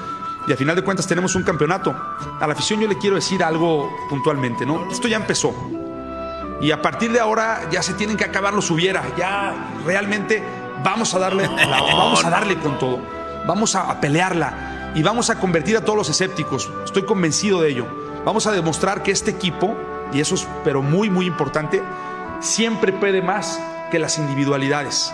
y 0.46 0.52
a 0.52 0.56
final 0.56 0.74
de 0.74 0.82
cuentas 0.82 1.06
tenemos 1.06 1.34
un 1.34 1.44
campeonato. 1.44 1.94
A 2.40 2.46
la 2.46 2.52
afición 2.52 2.80
yo 2.80 2.88
le 2.88 2.98
quiero 2.98 3.16
decir 3.16 3.42
algo 3.44 3.90
puntualmente, 4.08 4.66
¿no? 4.66 4.90
Esto 4.90 5.06
ya 5.08 5.16
empezó. 5.16 5.54
Y 6.62 6.70
a 6.70 6.80
partir 6.80 7.12
de 7.12 7.18
ahora 7.18 7.68
ya 7.70 7.82
se 7.82 7.92
tienen 7.94 8.16
que 8.16 8.24
acabar 8.24 8.54
los 8.54 8.70
hubiera. 8.70 9.02
Ya 9.18 9.52
realmente 9.84 10.42
vamos 10.84 11.12
a 11.12 11.18
darle, 11.18 11.48
vamos 11.68 12.24
a 12.24 12.30
darle 12.30 12.56
con 12.58 12.78
todo. 12.78 13.00
Vamos 13.46 13.74
a 13.74 14.00
pelearla 14.00 14.92
y 14.94 15.02
vamos 15.02 15.28
a 15.28 15.40
convertir 15.40 15.76
a 15.76 15.80
todos 15.80 15.96
los 15.96 16.08
escépticos. 16.08 16.70
Estoy 16.84 17.02
convencido 17.02 17.60
de 17.60 17.70
ello. 17.70 17.86
Vamos 18.24 18.46
a 18.46 18.52
demostrar 18.52 19.02
que 19.02 19.10
este 19.10 19.32
equipo, 19.32 19.76
y 20.12 20.20
eso 20.20 20.36
es 20.36 20.46
pero 20.62 20.82
muy 20.82 21.10
muy 21.10 21.26
importante, 21.26 21.82
siempre 22.40 22.92
puede 22.92 23.22
más 23.22 23.60
que 23.90 23.98
las 23.98 24.18
individualidades. 24.18 25.12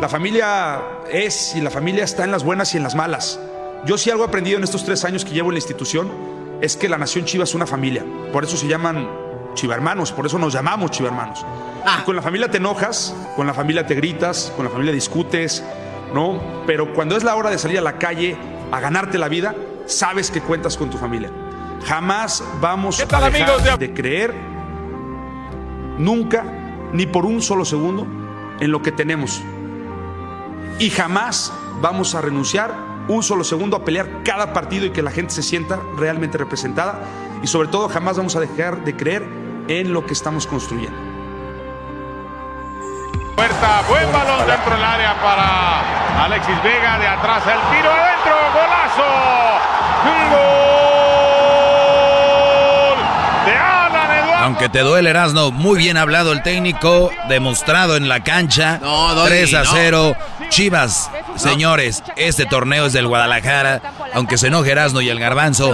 La 0.00 0.08
familia 0.08 0.82
es 1.10 1.54
y 1.54 1.60
la 1.60 1.70
familia 1.70 2.02
está 2.02 2.24
en 2.24 2.32
las 2.32 2.42
buenas 2.42 2.74
y 2.74 2.78
en 2.78 2.82
las 2.82 2.96
malas. 2.96 3.38
Yo 3.84 3.96
sí 3.98 4.10
algo 4.10 4.24
he 4.24 4.26
aprendido 4.26 4.58
en 4.58 4.64
estos 4.64 4.84
tres 4.84 5.04
años 5.04 5.24
que 5.24 5.32
llevo 5.32 5.50
en 5.50 5.54
la 5.54 5.58
institución 5.58 6.10
es 6.60 6.76
que 6.76 6.88
la 6.88 6.98
nación 6.98 7.24
Chiva 7.24 7.44
es 7.44 7.54
una 7.54 7.66
familia. 7.66 8.04
Por 8.32 8.44
eso 8.44 8.56
se 8.56 8.66
llaman 8.66 9.08
chivarmanos, 9.54 10.12
por 10.12 10.26
eso 10.26 10.38
nos 10.38 10.52
llamamos 10.52 10.90
chivarmanos. 10.90 11.44
Ah. 11.84 12.02
Con 12.04 12.16
la 12.16 12.22
familia 12.22 12.50
te 12.50 12.58
enojas, 12.58 13.14
con 13.36 13.46
la 13.46 13.54
familia 13.54 13.86
te 13.86 13.94
gritas, 13.94 14.52
con 14.56 14.64
la 14.64 14.70
familia 14.70 14.92
discutes, 14.92 15.64
¿no? 16.14 16.40
Pero 16.66 16.92
cuando 16.92 17.16
es 17.16 17.24
la 17.24 17.34
hora 17.36 17.50
de 17.50 17.58
salir 17.58 17.78
a 17.78 17.82
la 17.82 17.98
calle 17.98 18.36
a 18.70 18.80
ganarte 18.80 19.18
la 19.18 19.28
vida, 19.28 19.54
sabes 19.86 20.30
que 20.30 20.40
cuentas 20.40 20.76
con 20.76 20.90
tu 20.90 20.98
familia. 20.98 21.30
Jamás 21.86 22.44
vamos 22.60 23.00
a 23.00 23.30
dejar 23.30 23.78
de 23.78 23.94
creer, 23.94 24.34
nunca, 25.98 26.44
ni 26.92 27.06
por 27.06 27.24
un 27.24 27.40
solo 27.40 27.64
segundo, 27.64 28.06
en 28.60 28.70
lo 28.70 28.82
que 28.82 28.92
tenemos. 28.92 29.42
Y 30.78 30.90
jamás 30.90 31.52
vamos 31.80 32.14
a 32.14 32.20
renunciar 32.20 32.74
un 33.08 33.22
solo 33.22 33.44
segundo 33.44 33.76
a 33.76 33.84
pelear 33.84 34.22
cada 34.24 34.52
partido 34.52 34.86
y 34.86 34.90
que 34.90 35.02
la 35.02 35.10
gente 35.10 35.32
se 35.32 35.42
sienta 35.42 35.80
realmente 35.96 36.38
representada. 36.38 37.00
Y 37.42 37.46
sobre 37.46 37.68
todo, 37.68 37.88
jamás 37.88 38.16
vamos 38.16 38.36
a 38.36 38.40
dejar 38.40 38.84
de 38.84 38.94
creer 38.94 39.39
en 39.70 39.92
lo 39.92 40.04
que 40.04 40.12
estamos 40.14 40.48
construyendo. 40.48 40.98
Puerta, 43.36 43.82
buen 43.88 44.12
balón 44.12 44.44
dentro 44.46 44.74
del 44.74 44.84
área 44.84 45.14
para 45.22 46.24
Alexis 46.24 46.60
Vega, 46.62 46.98
de 46.98 47.06
atrás 47.06 47.44
el 47.46 47.60
tiro 47.70 47.90
adentro, 47.90 48.34
golazo. 48.52 49.10
gol 50.32 50.58
de 53.46 53.54
Alan 53.56 54.10
Eduardo. 54.10 54.39
Aunque 54.50 54.68
te 54.68 54.80
duele, 54.80 55.10
Erasno, 55.10 55.52
muy 55.52 55.78
bien 55.78 55.96
hablado 55.96 56.32
el 56.32 56.42
técnico, 56.42 57.12
demostrado 57.28 57.96
en 57.96 58.08
la 58.08 58.24
cancha. 58.24 58.80
3 59.26 59.54
a 59.54 59.64
0. 59.64 60.16
Chivas, 60.48 61.08
señores, 61.36 62.02
este 62.16 62.46
torneo 62.46 62.86
es 62.86 62.92
del 62.92 63.06
Guadalajara. 63.06 63.80
Aunque 64.12 64.38
se 64.38 64.48
enoje 64.48 64.72
Erasno 64.72 65.00
y 65.02 65.08
el 65.08 65.20
Garbanzo, 65.20 65.70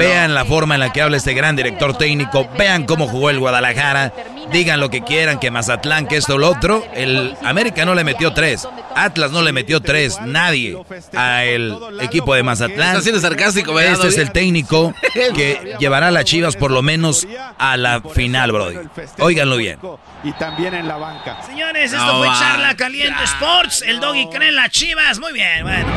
vean 0.00 0.34
la 0.34 0.44
forma 0.44 0.74
en 0.74 0.80
la 0.80 0.92
que 0.92 1.02
habla 1.02 1.18
este 1.18 1.34
gran 1.34 1.54
director 1.54 1.96
técnico, 1.96 2.48
vean 2.58 2.84
cómo 2.84 3.06
jugó 3.06 3.30
el 3.30 3.38
Guadalajara 3.38 4.12
digan 4.52 4.80
lo 4.80 4.90
que 4.90 5.02
quieran, 5.02 5.38
que 5.38 5.50
Mazatlán, 5.50 6.06
que 6.06 6.16
esto 6.16 6.34
o 6.34 6.38
lo 6.38 6.50
otro. 6.50 6.86
El 6.94 7.34
América 7.42 7.84
no 7.84 7.94
le 7.94 8.04
metió 8.04 8.32
tres. 8.32 8.66
Atlas 8.94 9.30
no 9.30 9.42
le 9.42 9.52
metió 9.52 9.80
tres. 9.80 10.18
Nadie 10.22 10.78
a 11.14 11.44
el 11.44 11.76
equipo 12.00 12.34
de 12.34 12.42
Mazatlán. 12.42 12.88
Está 12.88 13.02
siendo 13.02 13.20
sarcástico, 13.20 13.78
Este 13.78 14.08
es 14.08 14.18
el 14.18 14.32
técnico 14.32 14.94
que 15.34 15.76
llevará 15.78 16.08
a 16.08 16.10
las 16.10 16.24
Chivas 16.24 16.56
por 16.56 16.70
lo 16.70 16.82
menos 16.82 17.26
a 17.58 17.76
la 17.76 18.00
final, 18.00 18.52
Brody. 18.52 18.78
Óiganlo 19.18 19.56
bien. 19.56 19.78
Y 20.24 20.32
también 20.32 20.74
en 20.74 20.88
la 20.88 20.96
banca. 20.96 21.42
Señores, 21.46 21.92
esto 21.92 22.18
fue 22.18 22.28
Charla 22.28 22.76
Caliente 22.76 23.22
Sports. 23.24 23.82
El 23.82 24.00
Doggy 24.00 24.28
cree 24.30 24.48
en 24.48 24.56
las 24.56 24.70
Chivas. 24.70 25.18
Muy 25.18 25.32
bien, 25.32 25.62
bueno. 25.62 25.92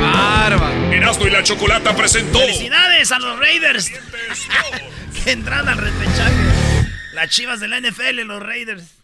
Bárbaro. 0.00 0.92
Erasmo 0.92 1.26
y 1.26 1.30
la 1.30 1.42
Chocolata 1.42 1.94
presentó. 1.96 2.38
Felicidades 2.38 3.10
a 3.10 3.18
los 3.18 3.38
Raiders. 3.38 3.90
que 5.24 5.32
entran 5.32 5.68
al 5.68 5.78
repechaje. 5.78 6.63
Las 7.14 7.30
chivas 7.30 7.60
de 7.60 7.68
la 7.68 7.80
NFL, 7.80 8.22
los 8.22 8.42
Raiders 8.42 9.03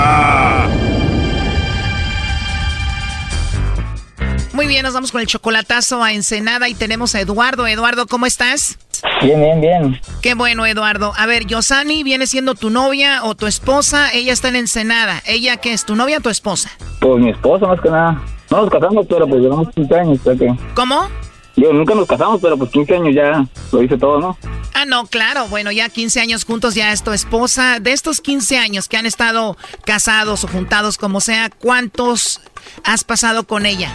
Muy 4.61 4.67
bien, 4.67 4.83
nos 4.83 4.93
vamos 4.93 5.11
con 5.11 5.21
el 5.21 5.25
chocolatazo 5.25 6.03
a 6.03 6.13
Ensenada 6.13 6.69
y 6.69 6.75
tenemos 6.75 7.15
a 7.15 7.19
Eduardo. 7.19 7.65
Eduardo, 7.65 8.05
¿cómo 8.05 8.27
estás? 8.27 8.77
Bien, 9.23 9.41
bien, 9.41 9.59
bien. 9.59 9.99
Qué 10.21 10.35
bueno, 10.35 10.67
Eduardo. 10.67 11.13
A 11.17 11.25
ver, 11.25 11.47
Yosani 11.47 12.03
viene 12.03 12.27
siendo 12.27 12.53
tu 12.53 12.69
novia 12.69 13.23
o 13.23 13.33
tu 13.33 13.47
esposa. 13.47 14.13
Ella 14.13 14.31
está 14.31 14.49
en 14.49 14.57
Ensenada. 14.57 15.23
¿Ella 15.25 15.57
qué 15.57 15.73
es, 15.73 15.83
tu 15.83 15.95
novia 15.95 16.19
o 16.19 16.21
tu 16.21 16.29
esposa? 16.29 16.69
Pues 16.99 17.23
mi 17.23 17.31
esposa, 17.31 17.65
más 17.65 17.81
que 17.81 17.89
nada. 17.89 18.21
No 18.51 18.61
nos 18.61 18.69
casamos, 18.69 19.07
pero 19.09 19.27
pues 19.27 19.41
llevamos 19.41 19.67
15 19.73 19.95
años. 19.95 20.19
¿sí? 20.23 20.45
¿Cómo? 20.75 21.09
Yo 21.55 21.73
nunca 21.73 21.95
nos 21.95 22.07
casamos, 22.07 22.39
pero 22.39 22.55
pues 22.55 22.69
15 22.69 22.95
años 22.97 23.15
ya 23.15 23.43
lo 23.71 23.81
hice 23.81 23.97
todo, 23.97 24.19
¿no? 24.19 24.37
Ah, 24.75 24.85
no, 24.85 25.07
claro. 25.07 25.47
Bueno, 25.47 25.71
ya 25.71 25.89
15 25.89 26.21
años 26.21 26.45
juntos, 26.45 26.75
ya 26.75 26.91
es 26.91 27.01
tu 27.01 27.13
esposa. 27.13 27.79
De 27.79 27.93
estos 27.93 28.21
15 28.21 28.59
años 28.59 28.87
que 28.87 28.97
han 28.97 29.07
estado 29.07 29.57
casados 29.85 30.43
o 30.43 30.47
juntados, 30.47 30.99
como 30.99 31.19
sea, 31.19 31.49
¿cuántos 31.49 32.41
has 32.83 33.03
pasado 33.03 33.47
con 33.47 33.65
ella? 33.65 33.91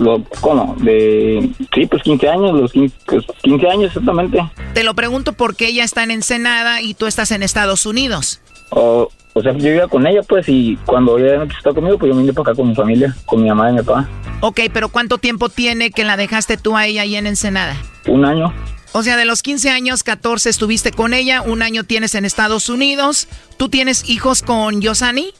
Lo, 0.00 0.24
¿Cómo? 0.40 0.74
De, 0.78 1.50
sí, 1.74 1.86
pues 1.86 2.02
15 2.02 2.28
años, 2.28 2.54
los 2.54 2.72
15, 2.72 2.96
15 3.06 3.26
pues, 3.42 3.64
años 3.72 3.84
exactamente. 3.88 4.40
Te 4.72 4.82
lo 4.82 4.94
pregunto 4.94 5.34
porque 5.34 5.68
ella 5.68 5.84
está 5.84 6.02
en 6.02 6.10
Ensenada 6.10 6.80
y 6.80 6.94
tú 6.94 7.06
estás 7.06 7.30
en 7.32 7.42
Estados 7.42 7.84
Unidos. 7.84 8.40
Oh, 8.70 9.10
o 9.34 9.42
sea, 9.42 9.52
yo 9.52 9.58
vivía 9.58 9.88
con 9.88 10.06
ella, 10.06 10.22
pues, 10.22 10.48
y 10.48 10.78
cuando 10.86 11.18
ella 11.18 11.36
no 11.36 11.48
quiso 11.48 11.74
conmigo, 11.74 11.98
pues 11.98 12.08
yo 12.08 12.14
me 12.14 12.22
vine 12.22 12.32
para 12.32 12.50
acá 12.50 12.56
con 12.56 12.70
mi 12.70 12.74
familia, 12.74 13.14
con 13.26 13.42
mi 13.42 13.50
mamá 13.50 13.70
y 13.70 13.74
mi 13.74 13.82
papá. 13.82 14.08
Ok, 14.40 14.60
pero 14.72 14.88
¿cuánto 14.88 15.18
tiempo 15.18 15.50
tiene 15.50 15.90
que 15.90 16.04
la 16.04 16.16
dejaste 16.16 16.56
tú 16.56 16.78
a 16.78 16.86
ella 16.86 17.02
ahí 17.02 17.16
en 17.16 17.26
Ensenada? 17.26 17.76
Un 18.06 18.24
año. 18.24 18.54
O 18.92 19.02
sea, 19.02 19.18
de 19.18 19.26
los 19.26 19.42
15 19.42 19.68
años, 19.68 20.02
14 20.02 20.48
estuviste 20.48 20.92
con 20.92 21.12
ella, 21.12 21.42
un 21.42 21.60
año 21.60 21.84
tienes 21.84 22.14
en 22.14 22.24
Estados 22.24 22.70
Unidos. 22.70 23.28
¿Tú 23.58 23.68
tienes 23.68 24.08
hijos 24.08 24.40
con 24.40 24.80
Yosani? 24.80 25.34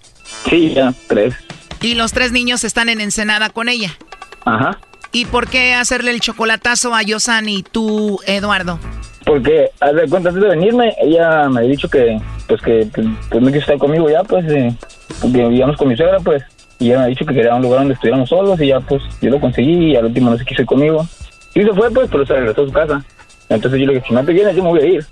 Sí, 0.49 0.75
ya, 0.75 0.93
tres. 1.09 1.35
Y 1.81 1.95
los 1.95 2.13
tres 2.13 2.31
niños 2.31 2.63
están 2.63 2.91
en 2.91 3.01
Ensenada 3.01 3.49
con 3.49 3.71
ella. 3.71 3.97
Ajá. 4.45 4.79
¿Y 5.13 5.25
por 5.25 5.49
qué 5.49 5.75
hacerle 5.75 6.13
el 6.13 6.21
chocolatazo 6.21 6.95
a 6.95 7.03
Yosani, 7.03 7.65
tú, 7.65 8.21
Eduardo? 8.27 8.79
Porque, 9.25 9.71
a 9.81 9.93
ver, 9.93 10.09
antes 10.15 10.35
de 10.35 10.49
venirme, 10.49 10.95
ella 11.01 11.49
me 11.49 11.61
ha 11.61 11.63
dicho 11.65 11.89
que, 11.89 12.21
pues, 12.47 12.63
que, 12.63 12.89
pues, 12.95 13.43
no 13.43 13.49
quiso 13.49 13.61
estar 13.61 13.79
conmigo 13.79 14.09
ya, 14.09 14.23
pues, 14.23 14.45
eh, 14.51 14.75
porque 15.21 15.49
vivíamos 15.49 15.77
con 15.77 15.89
mi 15.89 15.97
suegra, 15.97 16.19
pues, 16.21 16.43
y 16.79 16.89
ella 16.89 16.99
me 16.99 17.05
ha 17.05 17.09
dicho 17.09 17.27
que 17.27 17.35
quería 17.35 17.55
un 17.55 17.63
lugar 17.63 17.81
donde 17.81 17.95
estuviéramos 17.95 18.29
solos, 18.29 18.61
y 18.61 18.69
ya, 18.69 18.81
pues, 18.81 19.03
yo 19.21 19.31
lo 19.31 19.41
conseguí, 19.41 19.93
y 19.93 19.97
al 19.97 20.07
último 20.07 20.31
no 20.31 20.39
se 20.39 20.45
quiso 20.45 20.63
ir 20.63 20.67
conmigo. 20.67 21.07
Y 21.55 21.63
se 21.63 21.73
fue, 21.75 21.91
pues, 21.91 22.09
pero 22.11 22.25
se 22.25 22.35
regresó 22.35 22.63
a 22.63 22.67
su 22.67 22.73
casa. 22.73 23.05
Entonces 23.49 23.81
yo 23.81 23.87
le 23.87 23.95
dije, 23.95 24.07
si 24.09 24.15
no 24.15 24.25
te 24.25 24.33
vienes, 24.33 24.55
yo 24.55 24.63
me 24.63 24.71
voy 24.71 24.81
a 24.81 24.87
ir. 24.87 25.07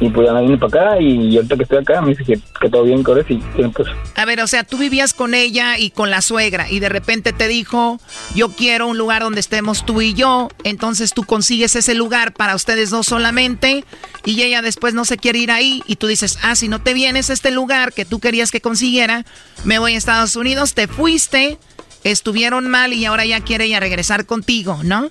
Y 0.00 0.08
pues 0.08 0.26
ya 0.26 0.32
para 0.32 0.66
acá 0.66 1.00
y, 1.00 1.36
ahorita 1.36 1.56
que 1.56 1.62
estoy 1.64 1.78
acá 1.78 2.00
me 2.00 2.14
dice 2.14 2.24
que, 2.24 2.68
todo 2.70 2.84
bien 2.84 3.02
con 3.02 3.18
y 3.28 3.36
pues... 3.68 3.88
A 4.16 4.24
ver, 4.24 4.40
o 4.40 4.46
sea, 4.46 4.64
tú 4.64 4.78
vivías 4.78 5.12
con 5.12 5.34
ella 5.34 5.78
y 5.78 5.90
con 5.90 6.10
la 6.10 6.22
suegra 6.22 6.70
y 6.70 6.80
de 6.80 6.88
repente 6.88 7.34
te 7.34 7.48
dijo, 7.48 8.00
yo 8.34 8.48
quiero 8.48 8.86
un 8.86 8.96
lugar 8.96 9.22
donde 9.22 9.40
estemos 9.40 9.84
tú 9.84 10.00
y 10.00 10.14
yo, 10.14 10.48
entonces 10.64 11.12
tú 11.12 11.24
consigues 11.24 11.76
ese 11.76 11.94
lugar 11.94 12.32
para 12.32 12.54
ustedes 12.54 12.88
dos 12.88 13.06
solamente 13.06 13.84
y 14.24 14.42
ella 14.42 14.62
después 14.62 14.94
no 14.94 15.04
se 15.04 15.18
quiere 15.18 15.38
ir 15.38 15.50
ahí 15.50 15.82
y 15.86 15.96
tú 15.96 16.06
dices, 16.06 16.38
ah, 16.42 16.54
si 16.54 16.68
no 16.68 16.80
te 16.80 16.94
vienes 16.94 17.28
a 17.28 17.34
este 17.34 17.50
lugar 17.50 17.92
que 17.92 18.06
tú 18.06 18.20
querías 18.20 18.50
que 18.50 18.62
consiguiera, 18.62 19.26
me 19.64 19.78
voy 19.78 19.94
a 19.94 19.98
Estados 19.98 20.34
Unidos, 20.34 20.72
te 20.72 20.88
fuiste, 20.88 21.58
estuvieron 22.04 22.68
mal 22.68 22.94
y 22.94 23.04
ahora 23.04 23.26
ya 23.26 23.40
quiere 23.40 23.66
ella 23.66 23.80
regresar 23.80 24.24
contigo, 24.24 24.80
¿no? 24.82 25.10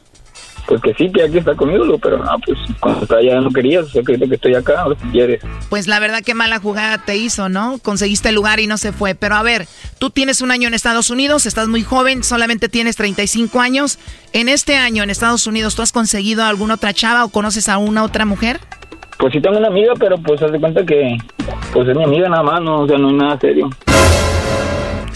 Pues 0.67 0.81
que 0.81 0.93
sí, 0.93 1.11
que 1.11 1.23
aquí 1.23 1.39
está 1.39 1.55
conmigo, 1.55 1.97
pero 1.97 2.17
no, 2.17 2.31
pues 2.45 2.59
cuando 2.79 3.01
estaba 3.01 3.21
allá 3.21 3.41
no 3.41 3.49
querías, 3.49 3.85
o 3.85 3.89
sea, 3.89 4.03
que 4.03 4.13
estoy 4.13 4.55
acá, 4.55 4.85
o 4.85 4.93
si 4.93 5.07
quieres. 5.11 5.41
Pues 5.69 5.87
la 5.87 5.99
verdad 5.99 6.23
que 6.23 6.33
mala 6.33 6.59
jugada 6.59 6.99
te 6.99 7.17
hizo, 7.17 7.49
¿no? 7.49 7.79
Conseguiste 7.79 8.29
el 8.29 8.35
lugar 8.35 8.59
y 8.59 8.67
no 8.67 8.77
se 8.77 8.91
fue. 8.91 9.15
Pero 9.15 9.35
a 9.35 9.43
ver, 9.43 9.67
tú 9.97 10.09
tienes 10.09 10.41
un 10.41 10.51
año 10.51 10.67
en 10.67 10.73
Estados 10.73 11.09
Unidos, 11.09 11.45
estás 11.45 11.67
muy 11.67 11.83
joven, 11.83 12.23
solamente 12.23 12.69
tienes 12.69 12.95
35 12.95 13.59
años. 13.59 13.99
En 14.33 14.47
este 14.49 14.75
año 14.75 15.03
en 15.03 15.09
Estados 15.09 15.47
Unidos, 15.47 15.75
¿tú 15.75 15.81
has 15.81 15.91
conseguido 15.91 16.43
alguna 16.43 16.75
otra 16.75 16.93
chava 16.93 17.25
o 17.25 17.29
conoces 17.29 17.67
a 17.69 17.77
una 17.77 18.03
otra 18.03 18.25
mujer? 18.25 18.59
Pues 19.17 19.33
sí 19.33 19.41
tengo 19.41 19.57
una 19.57 19.67
amiga, 19.67 19.93
pero 19.99 20.17
pues 20.17 20.41
haz 20.41 20.51
de 20.51 20.59
cuenta 20.59 20.85
que 20.85 21.17
pues 21.73 21.87
es 21.87 21.95
mi 21.95 22.03
amiga 22.03 22.29
nada 22.29 22.43
más, 22.43 22.61
no, 22.61 22.81
o 22.81 22.87
sea, 22.87 22.97
no 22.97 23.09
hay 23.09 23.15
nada 23.15 23.39
serio. 23.39 23.69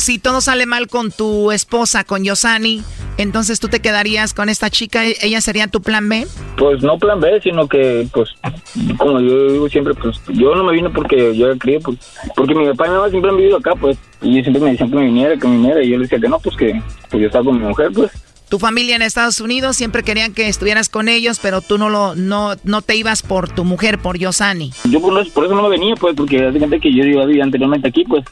Si 0.04 0.20
todo 0.20 0.42
sale 0.42 0.66
mal 0.66 0.90
con 0.90 1.12
tu 1.12 1.54
esposa, 1.54 2.04
con 2.04 2.26
Yosani, 2.26 2.84
entonces 3.18 3.62
tú 3.62 3.70
te 3.70 3.80
quedarías 3.80 4.34
con 4.34 4.50
esta 4.50 4.70
chica, 4.70 5.06
ella 5.06 5.40
sería 5.40 5.68
tu 5.68 5.82
plan 5.82 6.10
B? 6.10 6.28
Pues 6.58 6.84
no 6.84 6.98
plan 6.98 7.22
B, 7.22 7.40
sino 7.42 7.70
que 7.70 8.06
pues 8.12 8.32
como 8.98 9.22
yo 9.22 9.54
digo 9.54 9.70
siempre, 9.70 9.94
pues 9.94 10.20
yo 10.28 10.56
no 10.56 10.66
me 10.66 10.74
vine 10.74 10.90
porque 10.90 11.34
yo 11.34 11.46
era 11.50 11.56
pues, 11.82 11.98
porque 12.36 12.54
mi 12.54 12.68
papá 12.68 12.88
y 12.88 12.90
mi 12.90 12.96
mamá 12.98 13.10
siempre 13.12 13.32
han 13.32 13.38
vivido 13.38 13.56
acá, 13.56 13.76
pues, 13.80 13.98
y 14.22 14.42
siempre 14.42 14.62
me 14.62 14.72
decían 14.72 14.90
que 14.90 14.98
me 14.98 15.06
viniera, 15.06 15.38
que 15.38 15.48
me 15.48 15.56
viniera, 15.56 15.82
y 15.82 15.92
yo 15.92 15.96
le 15.96 16.04
decía 16.04 16.20
que 16.20 16.28
no, 16.28 16.38
pues 16.38 16.58
que 16.58 16.82
pues 17.10 17.22
yo 17.22 17.28
estaba 17.28 17.46
con 17.46 17.58
mi 17.58 17.66
mujer, 17.66 17.90
pues. 17.94 18.12
Tu 18.54 18.60
familia 18.60 18.96
en 18.96 19.02
Estados 19.02 19.42
Unidos 19.42 19.76
siempre 19.76 20.04
querían 20.04 20.32
que 20.32 20.48
estuvieras 20.48 20.88
con 20.88 21.10
ellos, 21.10 21.40
pero 21.42 21.62
tú 21.62 21.80
no 21.80 21.90
lo 21.90 22.14
no 22.14 22.54
no 22.64 22.84
te 22.84 22.96
ibas 22.96 23.24
por 23.24 23.50
tu 23.50 23.64
mujer, 23.64 23.98
por 23.98 24.20
Yosani. 24.20 24.70
Yo 24.92 25.02
por, 25.02 25.20
eso 25.20 25.56
no 25.56 25.64
me 25.64 25.70
venía, 25.70 25.96
pues, 25.96 26.16
porque 26.16 26.46
hace 26.46 26.60
gente 26.60 26.80
que 26.80 26.94
yo 26.94 27.04
iba 27.04 27.24
a 27.24 27.26
vivir 27.26 27.42
anteriormente 27.42 27.88
aquí, 27.88 28.04
pues, 28.04 28.24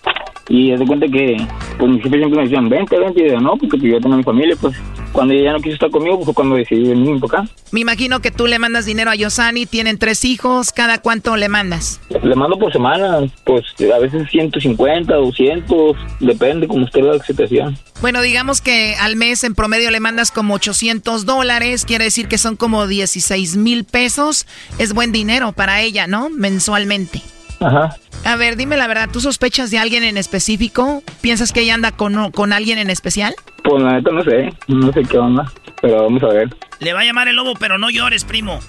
Y 0.48 0.78
de 0.78 0.86
cuenta 0.86 1.08
que, 1.08 1.38
pues 1.80 1.92
mis 1.92 2.04
jefes 2.04 2.20
siempre 2.20 2.38
me 2.38 2.44
decían, 2.44 2.70
vente, 2.70 3.00
vente. 3.00 3.26
Y 3.26 3.32
yo, 3.32 3.42
no, 3.42 3.58
porque 3.58 3.80
yo 3.80 4.00
tengo 4.00 4.16
mi 4.16 4.22
familia, 4.22 4.56
pues 4.62 4.76
cuando 5.12 5.34
ella 5.34 5.46
ya 5.46 5.54
no 5.54 5.60
quiso 5.60 5.74
estar 5.74 5.90
conmigo, 5.90 6.18
pues 6.18 6.26
fue 6.26 6.34
cuando 6.34 6.56
decidí 6.56 6.90
venir 6.90 7.20
para 7.20 7.42
acá. 7.42 7.54
Me 7.72 7.80
imagino 7.80 8.20
que 8.20 8.32
tú 8.32 8.48
le 8.48 8.60
mandas 8.60 8.86
dinero 8.86 9.12
a 9.12 9.16
Yosani, 9.16 9.66
tienen 9.66 9.98
tres 9.98 10.24
hijos, 10.24 10.72
¿cada 10.72 11.00
cuánto 11.00 11.36
le 11.36 11.50
mandas? 11.50 12.00
Le 12.10 12.36
mando 12.36 12.58
por 12.58 12.72
semana, 12.72 13.20
pues 13.44 13.66
a 13.94 14.00
veces 14.00 14.30
150, 14.30 15.14
200, 15.14 15.98
depende 16.20 16.68
como 16.68 16.86
usted 16.86 17.02
la 17.02 17.18
situación. 17.24 17.78
Bueno, 18.02 18.22
digamos 18.22 18.62
que 18.62 18.96
al 18.96 19.16
mes 19.16 19.44
en 19.44 19.54
promedio 19.54 19.92
le 19.92 20.00
mandas 20.00 20.11
como 20.32 20.56
800 20.56 21.26
dólares, 21.26 21.86
quiere 21.86 22.06
decir 22.06 22.28
que 22.28 22.38
son 22.38 22.56
como 22.58 22.86
16 22.86 23.56
mil 23.58 23.86
pesos. 23.86 24.46
Es 24.78 24.94
buen 24.94 25.12
dinero 25.12 25.54
para 25.54 25.82
ella, 25.82 26.08
¿no? 26.08 26.30
Mensualmente. 26.30 27.22
Ajá. 27.60 27.96
A 28.26 28.36
ver, 28.36 28.56
dime 28.56 28.78
la 28.78 28.88
verdad, 28.88 29.10
¿tú 29.12 29.22
sospechas 29.22 29.72
de 29.72 29.80
alguien 29.80 30.04
en 30.04 30.18
específico? 30.18 31.02
¿Piensas 31.22 31.52
que 31.52 31.62
ella 31.62 31.74
anda 31.74 31.92
con, 31.92 32.32
con 32.32 32.54
alguien 32.54 32.78
en 32.78 32.90
especial? 32.90 33.34
Pues 33.64 33.82
la 33.82 33.94
neta 33.94 34.12
no 34.12 34.24
sé, 34.24 34.50
no 34.68 34.92
sé 34.92 35.04
qué 35.04 35.18
onda, 35.18 35.52
pero 35.82 36.04
vamos 36.04 36.22
a 36.24 36.28
ver. 36.28 36.50
Le 36.80 36.94
va 36.94 37.02
a 37.02 37.06
llamar 37.06 37.28
el 37.28 37.36
lobo, 37.36 37.54
pero 37.60 37.78
no 37.78 37.90
llores, 37.90 38.26
primo. 38.26 38.60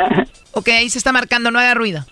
ok, 0.52 0.68
ahí 0.68 0.88
se 0.88 0.98
está 0.98 1.12
marcando, 1.12 1.50
no 1.50 1.58
haga 1.58 1.74
ruido. 1.74 2.04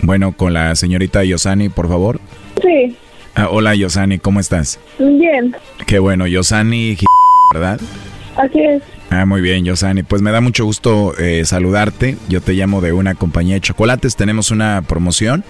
Bueno, 0.00 0.32
con 0.32 0.52
la 0.52 0.74
señorita 0.74 1.24
Yosani, 1.24 1.70
por 1.70 1.88
favor. 1.88 2.20
Sí. 2.62 2.96
Ah, 3.36 3.48
hola 3.50 3.74
Yosani, 3.74 4.18
¿cómo 4.18 4.38
estás? 4.38 4.78
Bien. 4.98 5.56
Qué 5.86 5.98
bueno, 5.98 6.26
Yosani, 6.26 6.96
¿verdad? 7.52 7.80
Así 8.36 8.60
es. 8.60 8.82
Ah, 9.10 9.26
muy 9.26 9.40
bien, 9.40 9.64
Yosani. 9.64 10.02
Pues 10.02 10.22
me 10.22 10.30
da 10.30 10.40
mucho 10.40 10.64
gusto 10.64 11.16
eh, 11.18 11.44
saludarte. 11.44 12.16
Yo 12.28 12.40
te 12.40 12.52
llamo 12.52 12.80
de 12.80 12.92
una 12.92 13.14
compañía 13.14 13.54
de 13.54 13.60
chocolates. 13.60 14.16
Tenemos 14.16 14.50
una 14.50 14.82
promoción 14.82 15.44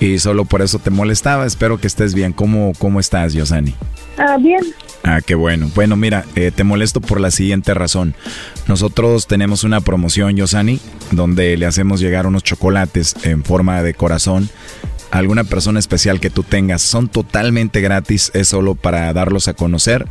y 0.00 0.18
solo 0.18 0.44
por 0.44 0.62
eso 0.62 0.78
te 0.78 0.90
molestaba. 0.90 1.46
Espero 1.46 1.78
que 1.78 1.86
estés 1.86 2.14
bien. 2.14 2.32
¿Cómo, 2.32 2.72
cómo 2.78 3.00
estás, 3.00 3.32
Yosani? 3.32 3.74
Ah, 4.18 4.36
bien. 4.38 4.60
Ah, 5.04 5.20
qué 5.24 5.34
bueno. 5.34 5.70
Bueno, 5.74 5.96
mira, 5.96 6.24
eh, 6.34 6.50
te 6.54 6.64
molesto 6.64 7.00
por 7.00 7.20
la 7.20 7.30
siguiente 7.30 7.72
razón. 7.72 8.14
Nosotros 8.66 9.26
tenemos 9.26 9.64
una 9.64 9.80
promoción, 9.80 10.36
Yosani, 10.36 10.80
donde 11.10 11.56
le 11.56 11.66
hacemos 11.66 12.00
llegar 12.00 12.26
unos 12.26 12.42
chocolates 12.42 13.14
en 13.22 13.42
forma 13.44 13.82
de 13.82 13.94
corazón 13.94 14.50
alguna 15.10 15.44
persona 15.44 15.78
especial 15.78 16.20
que 16.20 16.30
tú 16.30 16.42
tengas. 16.42 16.82
Son 16.82 17.08
totalmente 17.08 17.80
gratis, 17.80 18.30
es 18.34 18.48
solo 18.48 18.74
para 18.74 19.12
darlos 19.12 19.48
a 19.48 19.54
conocer. 19.54 20.06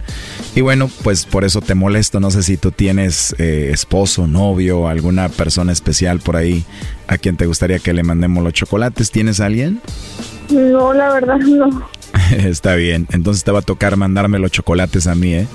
Y 0.55 0.61
bueno, 0.61 0.89
pues 1.03 1.25
por 1.25 1.43
eso 1.43 1.61
te 1.61 1.75
molesto. 1.75 2.19
No 2.19 2.31
sé 2.31 2.43
si 2.43 2.57
tú 2.57 2.71
tienes 2.71 3.35
eh, 3.37 3.69
esposo, 3.71 4.27
novio, 4.27 4.87
alguna 4.87 5.29
persona 5.29 5.71
especial 5.71 6.19
por 6.19 6.35
ahí 6.35 6.65
a 7.07 7.17
quien 7.17 7.37
te 7.37 7.45
gustaría 7.45 7.79
que 7.79 7.93
le 7.93 8.03
mandemos 8.03 8.43
los 8.43 8.53
chocolates. 8.53 9.11
¿Tienes 9.11 9.39
alguien? 9.39 9.81
No, 10.49 10.93
la 10.93 11.13
verdad 11.13 11.37
no. 11.37 11.89
Está 12.31 12.75
bien, 12.75 13.07
entonces 13.11 13.43
te 13.43 13.51
va 13.51 13.59
a 13.59 13.63
tocar 13.63 13.97
mandarme 13.97 14.39
los 14.39 14.51
chocolates 14.51 15.07
a 15.07 15.15
mí, 15.15 15.33
¿eh? 15.33 15.47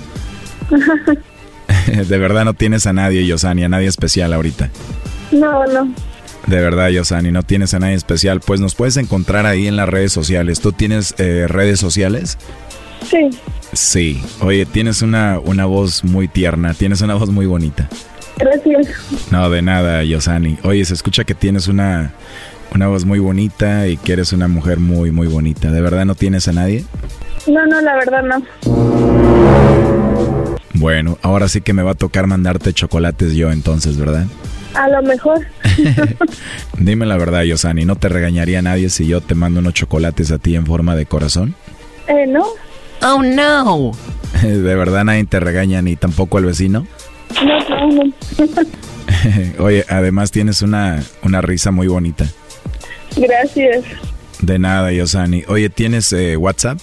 de 2.07 2.17
verdad 2.17 2.45
no 2.45 2.53
tienes 2.53 2.85
a 2.87 2.93
nadie, 2.93 3.25
Yosani, 3.25 3.63
a 3.63 3.69
nadie 3.69 3.87
especial 3.87 4.33
ahorita. 4.33 4.69
No, 5.31 5.65
no. 5.65 5.93
De 6.47 6.59
verdad, 6.61 6.89
Yosani, 6.89 7.31
no 7.31 7.43
tienes 7.43 7.73
a 7.73 7.79
nadie 7.79 7.95
especial. 7.95 8.41
Pues 8.41 8.59
nos 8.59 8.75
puedes 8.75 8.97
encontrar 8.97 9.45
ahí 9.45 9.67
en 9.67 9.75
las 9.75 9.87
redes 9.87 10.11
sociales. 10.11 10.59
¿Tú 10.59 10.73
tienes 10.73 11.15
eh, 11.17 11.45
redes 11.47 11.79
sociales? 11.79 12.37
Sí. 13.09 13.29
Sí. 13.71 14.23
Oye, 14.41 14.65
tienes 14.65 15.01
una, 15.01 15.39
una 15.39 15.65
voz 15.65 16.03
muy 16.03 16.27
tierna, 16.27 16.73
tienes 16.73 17.01
una 17.01 17.15
voz 17.15 17.29
muy 17.29 17.45
bonita. 17.45 17.89
Gracias. 18.37 18.87
No, 19.31 19.49
de 19.49 19.61
nada, 19.61 20.03
Yosani. 20.03 20.57
Oye, 20.63 20.83
se 20.85 20.93
escucha 20.93 21.23
que 21.23 21.35
tienes 21.35 21.67
una, 21.67 22.13
una 22.73 22.87
voz 22.87 23.05
muy 23.05 23.19
bonita 23.19 23.87
y 23.87 23.97
que 23.97 24.13
eres 24.13 24.33
una 24.33 24.47
mujer 24.47 24.79
muy, 24.79 25.11
muy 25.11 25.27
bonita. 25.27 25.71
¿De 25.71 25.81
verdad 25.81 26.05
no 26.05 26.15
tienes 26.15 26.47
a 26.47 26.53
nadie? 26.53 26.83
No, 27.47 27.65
no, 27.65 27.81
la 27.81 27.95
verdad 27.95 28.23
no. 28.23 28.43
Bueno, 30.73 31.17
ahora 31.21 31.47
sí 31.47 31.61
que 31.61 31.73
me 31.73 31.83
va 31.83 31.91
a 31.91 31.95
tocar 31.95 32.27
mandarte 32.27 32.73
chocolates 32.73 33.33
yo 33.33 33.51
entonces, 33.51 33.97
¿verdad? 33.97 34.25
A 34.73 34.89
lo 34.89 35.01
mejor. 35.03 35.45
Dime 36.77 37.05
la 37.05 37.17
verdad, 37.17 37.43
Yosani, 37.43 37.85
¿no 37.85 37.95
te 37.95 38.09
regañaría 38.09 38.61
nadie 38.61 38.89
si 38.89 39.07
yo 39.07 39.21
te 39.21 39.35
mando 39.35 39.59
unos 39.59 39.73
chocolates 39.73 40.31
a 40.31 40.39
ti 40.39 40.55
en 40.55 40.65
forma 40.65 40.95
de 40.95 41.05
corazón? 41.05 41.55
Eh, 42.07 42.25
no. 42.27 42.45
Oh, 43.01 43.21
no. 43.21 43.91
¿De 44.41 44.75
verdad 44.75 45.03
nadie 45.03 45.25
te 45.25 45.39
regaña 45.39 45.81
ni 45.81 45.95
tampoco 45.95 46.39
el 46.39 46.45
vecino? 46.45 46.87
No, 47.43 47.59
no, 47.69 48.03
no. 48.03 48.13
Oye, 49.63 49.85
además 49.89 50.31
tienes 50.31 50.61
una, 50.61 51.03
una 51.23 51.41
risa 51.41 51.71
muy 51.71 51.87
bonita. 51.87 52.25
Gracias. 53.15 53.85
De 54.41 54.59
nada, 54.59 54.91
Yosani. 54.91 55.43
Oye, 55.47 55.69
¿tienes 55.69 56.11
eh, 56.13 56.35
WhatsApp? 56.35 56.79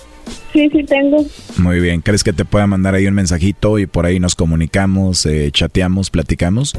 Sí, 0.53 0.69
sí 0.71 0.85
tengo. 0.85 1.25
Muy 1.59 1.81
bien. 1.81 2.01
¿Crees 2.01 2.25
que 2.25 2.33
te 2.33 2.45
pueda 2.45 2.67
mandar 2.67 2.95
ahí 2.95 3.07
un 3.07 3.15
mensajito 3.15 3.79
y 3.79 3.87
por 3.87 4.07
ahí 4.07 4.19
nos 4.19 4.35
comunicamos, 4.35 5.25
eh, 5.27 5.51
chateamos, 5.53 6.11
platicamos? 6.11 6.75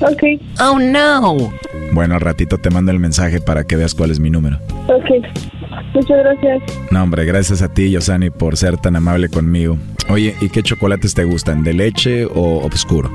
Ok. 0.00 0.22
Oh, 0.60 0.78
no. 0.78 1.50
Bueno, 1.92 2.14
al 2.14 2.20
ratito 2.20 2.58
te 2.58 2.68
mando 2.70 2.92
el 2.92 2.98
mensaje 2.98 3.40
para 3.40 3.64
que 3.64 3.76
veas 3.76 3.94
cuál 3.94 4.10
es 4.10 4.20
mi 4.20 4.30
número. 4.30 4.58
Ok. 4.88 5.24
Muchas 5.94 6.18
gracias. 6.18 6.62
No, 6.90 7.02
hombre, 7.02 7.24
gracias 7.24 7.62
a 7.62 7.72
ti, 7.72 7.90
Yosani, 7.90 8.28
por 8.30 8.56
ser 8.58 8.76
tan 8.76 8.96
amable 8.96 9.30
conmigo. 9.30 9.78
Oye, 10.10 10.34
¿y 10.40 10.50
qué 10.50 10.62
chocolates 10.62 11.14
te 11.14 11.24
gustan? 11.24 11.64
¿De 11.64 11.72
leche 11.72 12.26
o 12.26 12.66
oscuro? 12.66 13.10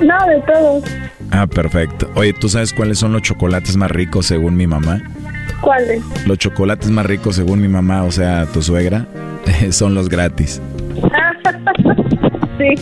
No, 0.00 0.26
de 0.26 0.40
todos. 0.52 0.84
Ah, 1.30 1.46
perfecto. 1.46 2.10
Oye, 2.14 2.32
¿tú 2.32 2.48
sabes 2.48 2.72
cuáles 2.72 2.98
son 2.98 3.12
los 3.12 3.22
chocolates 3.22 3.76
más 3.76 3.90
ricos 3.90 4.26
según 4.26 4.56
mi 4.56 4.66
mamá? 4.66 5.02
¿Cuáles? 5.60 6.02
Los 6.26 6.38
chocolates 6.38 6.90
más 6.90 7.06
ricos 7.06 7.36
según 7.36 7.60
mi 7.60 7.68
mamá, 7.68 8.04
o 8.04 8.10
sea, 8.10 8.46
tu 8.46 8.62
suegra, 8.62 9.06
son 9.70 9.94
los 9.94 10.08
gratis. 10.08 10.60
sí. 12.58 12.74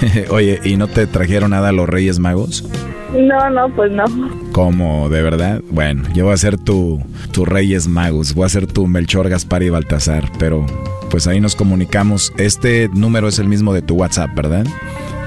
Oye, 0.30 0.60
¿y 0.64 0.76
no 0.76 0.86
te 0.86 1.06
trajeron 1.06 1.50
nada 1.50 1.72
los 1.72 1.88
Reyes 1.88 2.18
Magos? 2.18 2.68
No, 3.12 3.50
no, 3.50 3.68
pues 3.74 3.90
no. 3.90 4.04
¿Cómo? 4.52 5.08
¿De 5.08 5.20
verdad? 5.22 5.60
Bueno, 5.70 6.04
yo 6.14 6.26
voy 6.26 6.34
a 6.34 6.36
ser 6.36 6.56
tu, 6.56 7.02
tu 7.32 7.44
Reyes 7.44 7.88
Magos, 7.88 8.34
voy 8.34 8.46
a 8.46 8.48
ser 8.48 8.66
tu 8.66 8.86
Melchor, 8.86 9.28
Gaspar 9.28 9.62
y 9.62 9.68
Baltasar, 9.68 10.30
pero 10.38 10.64
pues 11.10 11.26
ahí 11.26 11.40
nos 11.40 11.56
comunicamos. 11.56 12.32
Este 12.38 12.88
número 12.94 13.28
es 13.28 13.38
el 13.38 13.48
mismo 13.48 13.74
de 13.74 13.82
tu 13.82 13.96
WhatsApp, 13.96 14.30
¿verdad? 14.34 14.64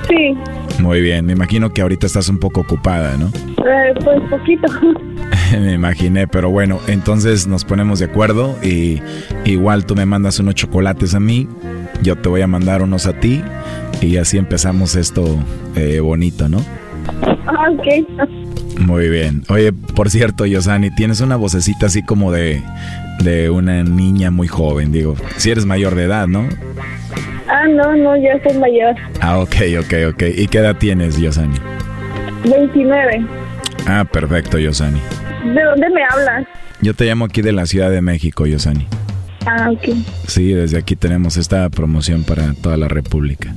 Sí. 0.07 0.34
Muy 0.81 1.01
bien, 1.01 1.25
me 1.25 1.34
imagino 1.34 1.73
que 1.73 1.81
ahorita 1.81 2.07
estás 2.07 2.29
un 2.29 2.39
poco 2.39 2.61
ocupada, 2.61 3.17
¿no? 3.17 3.27
Eh, 3.27 3.93
pues 4.03 4.21
poquito. 4.29 4.67
me 5.59 5.73
imaginé, 5.73 6.27
pero 6.27 6.49
bueno, 6.49 6.79
entonces 6.87 7.47
nos 7.47 7.65
ponemos 7.65 7.99
de 7.99 8.05
acuerdo 8.05 8.57
y 8.63 9.01
igual 9.45 9.85
tú 9.85 9.95
me 9.95 10.05
mandas 10.05 10.39
unos 10.39 10.55
chocolates 10.55 11.13
a 11.13 11.19
mí, 11.19 11.47
yo 12.01 12.15
te 12.15 12.29
voy 12.29 12.41
a 12.41 12.47
mandar 12.47 12.81
unos 12.81 13.05
a 13.05 13.13
ti 13.13 13.41
y 14.01 14.17
así 14.17 14.37
empezamos 14.37 14.95
esto 14.95 15.37
eh, 15.75 15.99
bonito, 15.99 16.49
¿no? 16.49 16.63
Ah, 17.47 17.69
ok. 17.71 18.79
Muy 18.79 19.09
bien. 19.09 19.43
Oye, 19.49 19.71
por 19.71 20.09
cierto, 20.09 20.45
Yosani, 20.45 20.89
tienes 20.95 21.21
una 21.21 21.35
vocecita 21.35 21.85
así 21.85 22.03
como 22.03 22.31
de, 22.31 22.61
de 23.23 23.49
una 23.49 23.83
niña 23.83 24.31
muy 24.31 24.47
joven, 24.47 24.91
digo. 24.91 25.15
Si 25.37 25.51
eres 25.51 25.65
mayor 25.65 25.95
de 25.95 26.03
edad, 26.03 26.27
¿no? 26.27 26.47
Ah, 27.47 27.67
no, 27.67 27.95
no, 27.95 28.15
ya 28.17 28.41
soy 28.43 28.57
mayor. 28.57 28.95
Ah, 29.21 29.39
ok, 29.39 29.55
ok, 29.79 29.93
ok. 30.13 30.23
¿Y 30.35 30.47
qué 30.47 30.57
edad 30.59 30.77
tienes, 30.77 31.17
Yosani? 31.17 31.57
29. 32.45 33.25
Ah, 33.85 34.05
perfecto, 34.09 34.57
Yosani. 34.57 34.99
¿De 35.43 35.63
dónde 35.63 35.89
me 35.89 36.01
hablas? 36.09 36.47
Yo 36.81 36.93
te 36.93 37.05
llamo 37.05 37.25
aquí 37.25 37.41
de 37.41 37.51
la 37.51 37.65
Ciudad 37.65 37.91
de 37.91 38.01
México, 38.01 38.45
Yosani. 38.45 38.88
Ah, 39.45 39.69
ok. 39.72 39.95
Sí, 40.27 40.53
desde 40.53 40.77
aquí 40.77 40.95
tenemos 40.95 41.38
esta 41.38 41.69
promoción 41.69 42.23
para 42.23 42.53
toda 42.53 42.77
la 42.77 42.88
República. 42.88 43.53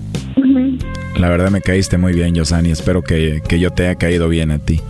La 1.17 1.29
verdad 1.29 1.51
me 1.51 1.61
caíste 1.61 1.97
muy 1.97 2.13
bien, 2.13 2.35
Yosani. 2.35 2.71
Espero 2.71 3.03
que, 3.03 3.41
que 3.49 3.59
yo 3.59 3.71
te 3.71 3.87
haya 3.87 3.95
caído 3.95 4.29
bien 4.29 4.51
a 4.51 4.59
ti. 4.59 4.81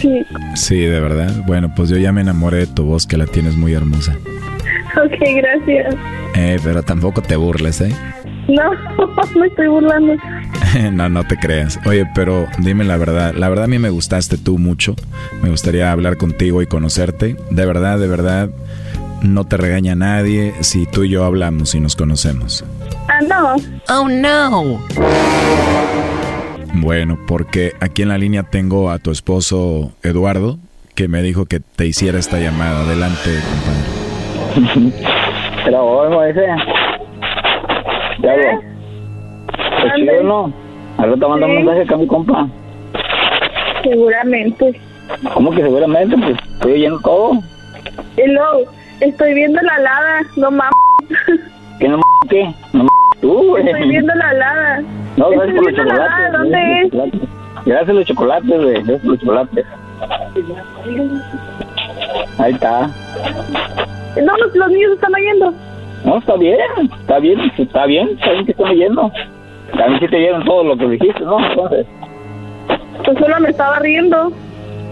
Sí. 0.00 0.24
Sí, 0.54 0.76
de 0.78 1.00
verdad. 1.00 1.42
Bueno, 1.46 1.72
pues 1.74 1.88
yo 1.90 1.96
ya 1.96 2.12
me 2.12 2.20
enamoré 2.20 2.58
de 2.58 2.66
tu 2.68 2.84
voz, 2.84 3.06
que 3.06 3.16
la 3.16 3.26
tienes 3.26 3.56
muy 3.56 3.74
hermosa. 3.74 4.16
Ok, 4.96 5.16
gracias. 5.36 5.94
Eh, 6.34 6.58
pero 6.62 6.82
tampoco 6.82 7.20
te 7.20 7.36
burles, 7.36 7.80
¿eh? 7.80 7.94
No, 8.48 8.62
no 9.36 9.44
estoy 9.44 9.68
burlando. 9.68 10.14
no, 10.92 11.08
no 11.08 11.24
te 11.24 11.36
creas. 11.36 11.78
Oye, 11.86 12.06
pero 12.14 12.46
dime 12.58 12.84
la 12.84 12.96
verdad. 12.96 13.34
La 13.34 13.48
verdad 13.48 13.66
a 13.66 13.68
mí 13.68 13.78
me 13.78 13.90
gustaste 13.90 14.38
tú 14.38 14.58
mucho. 14.58 14.96
Me 15.42 15.50
gustaría 15.50 15.92
hablar 15.92 16.16
contigo 16.16 16.62
y 16.62 16.66
conocerte. 16.66 17.36
De 17.50 17.66
verdad, 17.66 17.98
de 17.98 18.08
verdad, 18.08 18.48
no 19.22 19.44
te 19.44 19.58
regaña 19.58 19.94
nadie 19.94 20.54
si 20.60 20.86
tú 20.86 21.04
y 21.04 21.10
yo 21.10 21.24
hablamos 21.24 21.74
y 21.74 21.80
nos 21.80 21.94
conocemos. 21.94 22.64
Ah, 23.08 23.20
no. 23.28 23.56
Oh, 23.88 24.08
no. 24.08 24.80
Bueno, 26.74 27.18
porque 27.26 27.72
aquí 27.80 28.02
en 28.02 28.08
la 28.08 28.18
línea 28.18 28.44
tengo 28.44 28.90
a 28.90 28.98
tu 28.98 29.10
esposo 29.10 29.92
Eduardo, 30.02 30.58
que 30.94 31.08
me 31.08 31.22
dijo 31.22 31.46
que 31.46 31.60
te 31.60 31.86
hiciera 31.86 32.18
esta 32.18 32.38
llamada. 32.38 32.80
Adelante, 32.80 33.40
compadre. 34.54 34.92
Pero 35.64 35.86
ojo 35.86 36.22
ese. 36.24 36.46
Ya 38.20 38.36
lo. 38.36 38.50
¿Es 39.86 39.94
chido 39.94 40.22
no? 40.22 40.52
Ahora 40.96 41.14
te 41.14 41.26
mando 41.26 41.46
un 41.46 41.54
mensaje 41.54 41.82
acá 41.82 41.94
a 41.94 41.98
mi 41.98 42.06
compa. 42.06 42.48
Seguramente. 43.82 44.80
¿Cómo 45.32 45.50
que 45.52 45.62
seguramente? 45.62 46.16
Pues 46.16 46.36
estoy 46.54 46.72
oyendo 46.72 47.00
todo. 47.00 47.32
Hello, 48.16 48.64
estoy 49.00 49.34
viendo 49.34 49.60
la 49.62 49.74
alada, 49.74 50.20
no 50.36 50.50
mames. 50.50 50.72
¿Qué 51.78 51.88
no 51.88 52.00
qué? 52.28 52.52
No 52.72 52.86
tú, 53.20 53.48
güey. 53.48 53.66
Estoy 53.66 53.88
viendo 53.88 54.14
la 54.14 54.28
alada. 54.30 54.82
No, 55.16 55.30
gracias 55.30 55.56
por 55.56 55.64
los 55.64 55.74
chocolates. 55.74 56.32
¿Dónde 56.32 56.82
es? 56.82 56.92
Gracias 57.64 57.88
a 57.88 57.92
los 57.92 58.04
chocolates, 58.04 58.62
güey. 58.62 58.74
Gracias 58.74 59.00
por 59.00 59.10
los 59.10 59.20
chocolates. 59.20 59.66
Ahí 62.38 62.52
está. 62.52 62.90
No, 64.22 64.36
los, 64.36 64.54
los 64.54 64.68
niños 64.70 64.92
están 64.92 65.14
oyendo. 65.14 65.54
No, 66.08 66.16
está 66.16 66.36
bien, 66.36 66.58
está 67.00 67.18
bien, 67.18 67.38
está 67.58 67.84
bien, 67.84 68.08
está 68.08 68.32
bien 68.32 68.46
que 68.46 68.52
están 68.52 68.70
oyendo. 68.70 69.12
También 69.76 70.00
sí 70.00 70.08
te 70.08 70.16
vieron 70.16 70.42
todo 70.42 70.64
lo 70.64 70.74
que 70.78 70.88
dijiste, 70.88 71.20
¿no? 71.20 71.38
Entonces. 71.38 71.86
Pues 73.04 73.18
solo 73.18 73.40
me 73.40 73.50
estaba 73.50 73.78
riendo. 73.80 74.32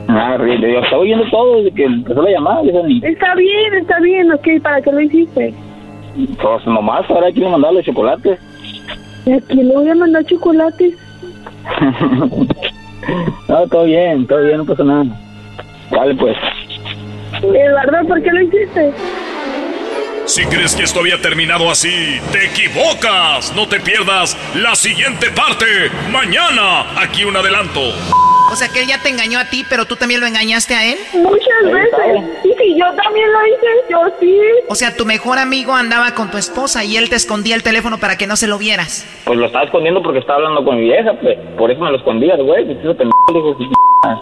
Ah, 0.09 0.36
riendo. 0.38 0.66
Yo 0.66 0.80
estaba 0.80 1.01
oyendo 1.01 1.24
todo 1.30 1.56
desde 1.56 1.72
que 1.72 1.84
empezó 1.84 2.20
la 2.20 2.32
llamada. 2.32 2.60
Está 3.02 3.34
bien, 3.34 3.74
está 3.80 3.98
bien, 4.01 4.30
ok, 4.30 4.47
¿para 4.62 4.82
qué 4.82 4.93
lo 4.93 5.01
hiciste? 5.01 5.55
Pues 6.43 6.66
nomás, 6.66 7.09
ahora 7.09 7.28
hay 7.28 7.32
que 7.32 7.48
mandar 7.48 7.72
los 7.72 7.84
chocolates. 7.86 8.38
¿Y 9.24 9.32
a 9.32 9.40
quién 9.40 9.68
le 9.68 9.74
voy 9.74 9.88
a 9.88 9.94
mandar 9.94 10.22
chocolates? 10.26 10.98
no, 13.48 13.66
todo 13.68 13.84
bien, 13.84 14.26
todo 14.26 14.43
bien, 14.43 14.59
no 14.59 14.66
pasa 14.66 14.84
nada. 14.84 15.05
Vale, 15.90 16.14
pues. 16.14 16.36
Eduardo, 17.43 18.06
¿por 18.06 18.22
qué 18.22 18.30
lo 18.30 18.43
hiciste? 18.43 18.93
Si 20.26 20.44
crees 20.44 20.74
que 20.74 20.82
esto 20.82 20.98
había 21.00 21.20
terminado 21.20 21.70
así, 21.70 22.20
te 22.32 22.46
equivocas. 22.46 23.54
No 23.54 23.68
te 23.68 23.78
pierdas 23.78 24.36
la 24.54 24.74
siguiente 24.74 25.30
parte. 25.30 25.66
Mañana, 26.10 27.00
aquí 27.00 27.24
un 27.24 27.36
adelanto. 27.36 27.92
O 28.51 28.56
sea 28.56 28.68
que 28.68 28.81
él 28.81 28.86
ya 28.86 29.02
te 29.02 29.09
engañó 29.09 29.39
a 29.39 29.47
ti, 29.47 29.64
pero 29.68 29.86
tú 29.86 29.97
también 29.97 30.20
lo 30.20 30.27
engañaste 30.27 30.74
a 30.74 30.85
él. 30.85 30.98
Muchas 31.14 31.64
veces. 31.64 32.23
Y 32.44 32.48
si 32.55 32.78
yo 32.78 32.86
también 33.02 33.32
lo 33.32 33.47
hice, 33.47 33.66
yo 33.90 33.98
sí. 34.20 34.39
O 34.68 34.74
sea, 34.74 34.97
tu 34.97 35.05
mejor 35.05 35.39
amigo 35.39 35.74
andaba 35.74 36.14
con 36.14 36.31
tu 36.31 36.39
esposa 36.39 36.85
y 36.85 36.97
él 36.97 37.09
te 37.10 37.16
escondía 37.16 37.55
el 37.55 37.62
teléfono 37.62 37.98
para 37.98 38.16
que 38.16 38.27
no 38.27 38.36
se 38.36 38.47
lo 38.47 38.59
vieras. 38.59 39.06
Pues 39.24 39.39
lo 39.39 39.47
estaba 39.47 39.64
escondiendo 39.64 40.02
porque 40.02 40.20
estaba 40.20 40.39
hablando 40.39 40.64
con 40.64 40.77
mi 40.77 40.85
vieja, 40.85 41.12
pues. 41.20 41.39
Por 41.59 41.70
eso 41.70 41.81
me 41.81 41.90
lo 41.90 41.97
escondías, 41.97 42.39
güey. 42.39 42.66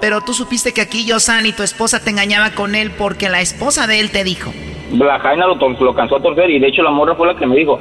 Pero 0.00 0.20
tú 0.22 0.32
supiste 0.32 0.72
que 0.72 0.80
aquí 0.80 1.04
Yosan 1.04 1.46
y 1.46 1.52
tu 1.52 1.62
esposa 1.62 2.02
te 2.02 2.10
engañaba 2.10 2.50
con 2.52 2.74
él 2.74 2.90
porque 2.96 3.28
la 3.28 3.40
esposa 3.40 3.86
de 3.86 4.00
él 4.00 4.10
te 4.10 4.24
dijo. 4.24 4.52
La 4.92 5.18
Jaina 5.18 5.46
lo, 5.46 5.56
lo 5.56 5.94
cansó 5.94 6.16
a 6.16 6.22
torcer 6.22 6.50
y 6.50 6.58
de 6.58 6.68
hecho 6.68 6.82
la 6.82 6.90
morra 6.90 7.14
fue 7.14 7.26
la 7.26 7.36
que 7.36 7.46
me 7.46 7.56
dijo. 7.56 7.78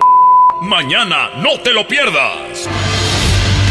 Mañana 0.62 1.30
no 1.38 1.60
te 1.64 1.74
lo 1.74 1.88
pierdas. 1.88 2.70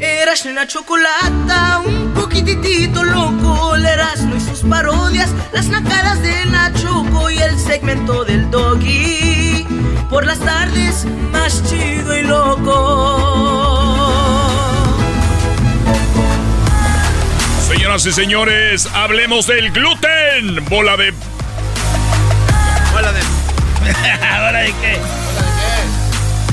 Eras 0.00 0.44
una 0.46 0.66
chocolata, 0.66 1.80
un 1.84 2.12
poquitito 2.14 3.04
loco, 3.04 3.76
el 3.76 3.84
Erasmo 3.84 4.34
y 4.36 4.40
sus 4.40 4.60
parodias, 4.60 5.30
las 5.52 5.68
nacadas 5.68 6.20
de 6.22 6.46
Nachoco 6.46 7.30
y 7.30 7.38
el 7.38 7.58
segmento 7.58 8.24
del 8.24 8.50
doggy. 8.50 9.66
Por 10.08 10.26
las 10.26 10.38
tardes, 10.40 11.06
más 11.32 11.62
chido 11.68 12.16
y 12.16 12.22
loco. 12.22 13.62
Señoras 17.68 18.06
y 18.06 18.12
señores, 18.12 18.88
hablemos 18.92 19.46
del 19.46 19.70
gluten. 19.72 20.64
Bola 20.68 20.96
de. 20.96 21.12
Bola 22.92 23.12
de. 23.12 23.20
¿Bola 24.38 24.58
de 24.58 24.74
qué? 24.80 25.00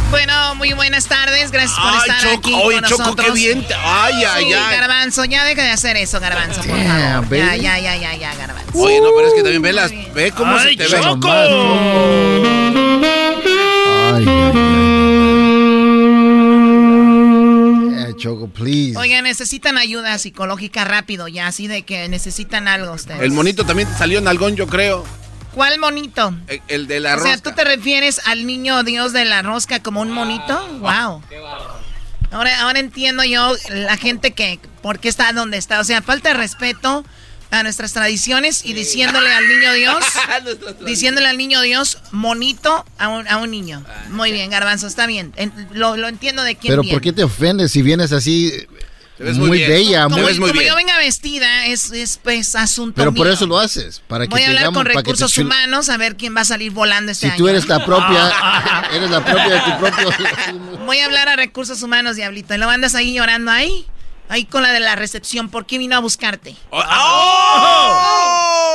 Bueno, 0.10 0.56
muy 0.56 0.74
buenas 0.74 1.06
tardes, 1.06 1.52
gracias 1.52 1.78
por 1.80 1.92
Ay, 1.94 2.00
estar 2.00 2.22
Choco, 2.22 2.38
aquí 2.40 2.54
oye, 2.56 2.80
con 2.82 2.90
Choco, 2.90 3.04
nosotros. 3.04 3.28
qué 3.28 3.32
bien 3.34 3.66
ay, 3.84 4.24
ay, 4.24 4.46
Sí, 4.46 4.54
ay. 4.54 4.76
Garbanzo, 4.80 5.26
ya 5.26 5.46
deja 5.46 5.62
de 5.64 5.70
hacer 5.70 5.98
eso, 5.98 6.20
Garbanzo, 6.20 6.62
por 6.64 6.76
Yeah, 6.78 7.22
favor. 7.22 7.38
Ya, 7.38 7.56
ya, 7.56 7.80
ya, 7.80 7.96
ya, 7.96 8.16
ya, 8.16 8.36
Garbanzo. 8.36 8.72
Oye, 8.80 9.00
no, 9.02 9.10
pero 9.16 9.28
es 9.28 9.34
que 9.34 9.44
también 9.44 9.62
ve 9.62 9.74
las. 9.74 9.92
Ve 10.14 10.32
cómo 10.32 10.56
Ay, 10.56 10.76
se 10.78 10.84
te 10.84 10.96
ve. 10.96 11.02
Choco. 11.02 11.30
Eh, 16.82 18.14
Choco, 18.18 18.48
please. 18.50 18.98
Oigan, 18.98 19.24
necesitan 19.24 19.78
ayuda 19.78 20.18
psicológica 20.18 20.86
rápido 20.86 21.28
ya, 21.28 21.48
así 21.48 21.68
de 21.68 21.84
que 21.84 22.08
necesitan 22.10 22.68
algo 22.68 22.94
ustedes. 22.94 23.22
El 23.22 23.32
monito 23.32 23.66
también 23.66 23.88
salió 23.98 24.20
en 24.20 24.28
algón, 24.28 24.56
yo 24.56 24.68
creo. 24.68 25.06
¿Cuál 25.60 25.78
monito? 25.78 26.34
El, 26.48 26.62
el 26.70 26.88
de 26.88 27.02
la 27.02 27.18
o 27.18 27.20
sea, 27.22 27.34
rosca. 27.34 27.50
¿tú 27.50 27.54
te 27.54 27.66
refieres 27.66 28.22
al 28.28 28.48
niño 28.48 28.82
Dios 28.84 29.12
de 29.12 29.26
la 29.26 29.42
rosca 29.42 29.82
como 29.84 30.00
un 30.00 30.10
monito? 30.10 30.58
Wow. 30.80 31.22
Ahora, 32.32 32.62
ahora 32.62 32.80
entiendo 32.80 33.26
yo 33.26 33.54
la 33.68 33.98
gente 33.98 34.32
que, 34.32 34.58
¿por 34.82 35.00
qué 35.00 35.10
está 35.10 35.34
donde 35.34 35.58
está? 35.58 35.82
O 35.82 35.84
sea, 35.84 36.02
falta 36.02 36.30
de 36.30 36.36
respeto 36.36 37.04
a 37.52 37.62
nuestras 37.64 37.92
tradiciones 37.92 38.64
y 38.64 38.72
diciéndole 38.72 39.34
al 39.34 39.50
niño 39.50 39.74
Dios, 39.74 40.06
diciéndole 40.86 41.28
al 41.28 41.38
niño 41.38 41.60
Dios, 41.60 41.98
monito 42.12 42.86
a 42.98 43.10
un, 43.10 43.28
a 43.28 43.36
un 43.36 43.52
niño. 43.52 43.84
Muy 44.12 44.32
bien, 44.32 44.50
Garbanzo, 44.52 44.88
está 44.88 45.08
bien. 45.08 45.34
En- 45.36 45.52
lo, 45.74 45.98
lo 45.98 46.08
entiendo 46.08 46.42
de 46.44 46.56
quién 46.56 46.72
Pero 46.72 46.84
viene. 46.84 46.96
¿por 46.96 47.02
qué 47.02 47.12
te 47.12 47.26
ofendes 47.26 47.74
si 47.74 47.82
vienes 47.82 48.14
así 48.14 48.54
ves 49.24 49.38
muy, 49.38 49.50
muy 49.50 49.58
bien. 49.60 49.70
bella? 49.70 50.04
Como, 50.04 50.18
muy- 50.18 50.38
como 50.38 50.62
yo 50.62 50.76
venga 50.76 50.98
vestida, 50.98 51.66
es, 51.68 51.92
es 51.92 52.20
pues, 52.24 52.56
asunto 52.56 52.96
Pero 52.96 53.14
por 53.14 53.28
eso 53.28 53.46
lo 53.46 53.58
haces, 53.60 54.02
para 54.08 54.26
que 54.26 54.32
Voy 54.32 54.42
a 54.42 54.44
te 54.46 54.48
hablar 54.48 54.62
digamos, 54.64 54.78
con 54.78 54.84
para 54.86 54.94
que 54.94 55.04
te 55.04 55.12
recursos 55.12 55.38
humanos 55.38 55.90
a 55.90 55.98
ver 55.98 56.16
quién 56.18 56.36
va 56.36 56.42
a 56.42 56.46
salir 56.46 56.72
volando 56.72 57.12
este 57.12 57.28
Si 57.28 57.32
año. 57.32 57.38
tú 57.38 57.48
eres 57.48 57.68
la 57.68 57.86
propia, 57.86 58.32
eres 58.94 59.10
la 59.10 59.24
propia 59.24 59.50
de 59.50 59.60
tu 59.62 59.78
propio... 59.80 60.10
Voy 60.86 61.00
a 61.00 61.06
hablar 61.06 61.30
a 61.30 61.36
recursos 61.36 61.82
humanos, 61.84 62.16
diablito. 62.16 62.54
Y 62.56 62.58
lo 62.58 62.70
andas 62.70 62.96
ahí 62.96 63.14
llorando 63.14 63.52
ahí. 63.52 63.86
Ahí 64.32 64.46
con 64.46 64.62
la 64.62 64.72
de 64.72 64.80
la 64.80 64.96
recepción. 64.96 65.50
¿Por 65.50 65.66
qué 65.66 65.80
vino 65.80 65.96
a 65.96 66.00
buscarte? 66.00 66.56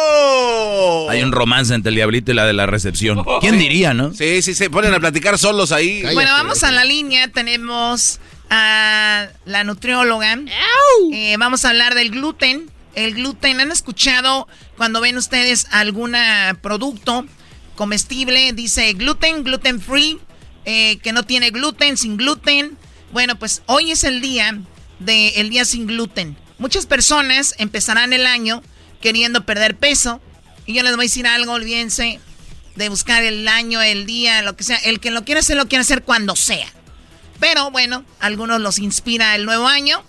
¡Oh! 0.05 1.07
Hay 1.11 1.23
un 1.23 1.33
romance 1.33 1.75
entre 1.75 1.91
el 1.91 1.95
diablito 1.97 2.33
y 2.33 2.35
la 2.35 2.45
de 2.45 2.53
la 2.53 2.67
recepción. 2.67 3.25
¿Quién 3.41 3.59
diría, 3.59 3.95
no? 3.95 4.13
Sí, 4.15 4.43
sí, 4.43 4.55
se 4.55 4.69
ponen 4.71 4.93
a 4.95 5.01
platicar 5.01 5.39
solos 5.39 5.71
ahí. 5.73 6.03
Bueno, 6.13 6.33
vamos 6.33 6.63
a 6.65 6.71
la 6.73 6.85
línea. 6.85 7.29
Tenemos 7.29 8.19
a 8.51 9.29
la 9.45 9.65
nutrióloga. 9.65 10.39
Eh, 11.13 11.37
vamos 11.39 11.65
a 11.65 11.71
hablar 11.71 11.95
del 11.95 12.11
gluten. 12.11 12.71
El 12.95 13.15
gluten, 13.15 13.61
¿han 13.61 13.73
escuchado 13.73 14.47
cuando 14.77 15.01
ven 15.01 15.17
ustedes 15.17 15.67
algún 15.71 16.15
producto 16.63 17.27
comestible? 17.75 18.53
Dice 18.53 18.93
gluten, 18.93 19.43
gluten 19.43 19.81
free, 19.81 20.21
eh, 20.65 20.99
que 21.03 21.13
no 21.13 21.25
tiene 21.25 21.51
gluten, 21.51 21.97
sin 21.97 22.17
gluten. 22.17 22.79
Bueno, 23.13 23.39
pues 23.39 23.63
hoy 23.67 23.91
es 23.91 24.05
el 24.05 24.21
día 24.21 24.61
del 25.01 25.51
día 25.51 25.65
sin 25.65 25.87
gluten. 25.87 26.37
Muchas 26.59 26.87
personas 26.87 27.55
empezarán 27.59 28.13
el 28.13 28.27
año 28.27 28.63
queriendo 29.01 29.45
perder 29.45 29.77
peso. 29.77 30.21
Y 30.67 30.75
yo 30.75 30.83
les 30.83 30.97
voy 30.97 31.05
a 31.05 31.09
decir 31.09 31.27
algo, 31.27 31.53
olvídense 31.53 32.21
de 32.77 32.89
buscar 32.89 33.23
el 33.23 33.47
año, 33.49 33.83
el 33.83 34.07
día, 34.07 34.43
lo 34.43 34.57
que 34.57 34.65
sea. 34.65 34.77
El 34.79 35.01
que 35.01 35.11
lo 35.11 35.25
quiere 35.25 35.41
hacer, 35.41 35.57
lo 35.57 35.69
quiere 35.69 35.83
hacer 35.83 36.03
cuando 36.03 36.37
sea. 36.37 36.67
Pero 37.41 37.71
bueno, 37.71 38.05
algunos 38.21 38.61
los 38.61 38.79
inspira 38.79 39.35
el 39.35 39.45
nuevo 39.45 39.67
año. 39.67 40.03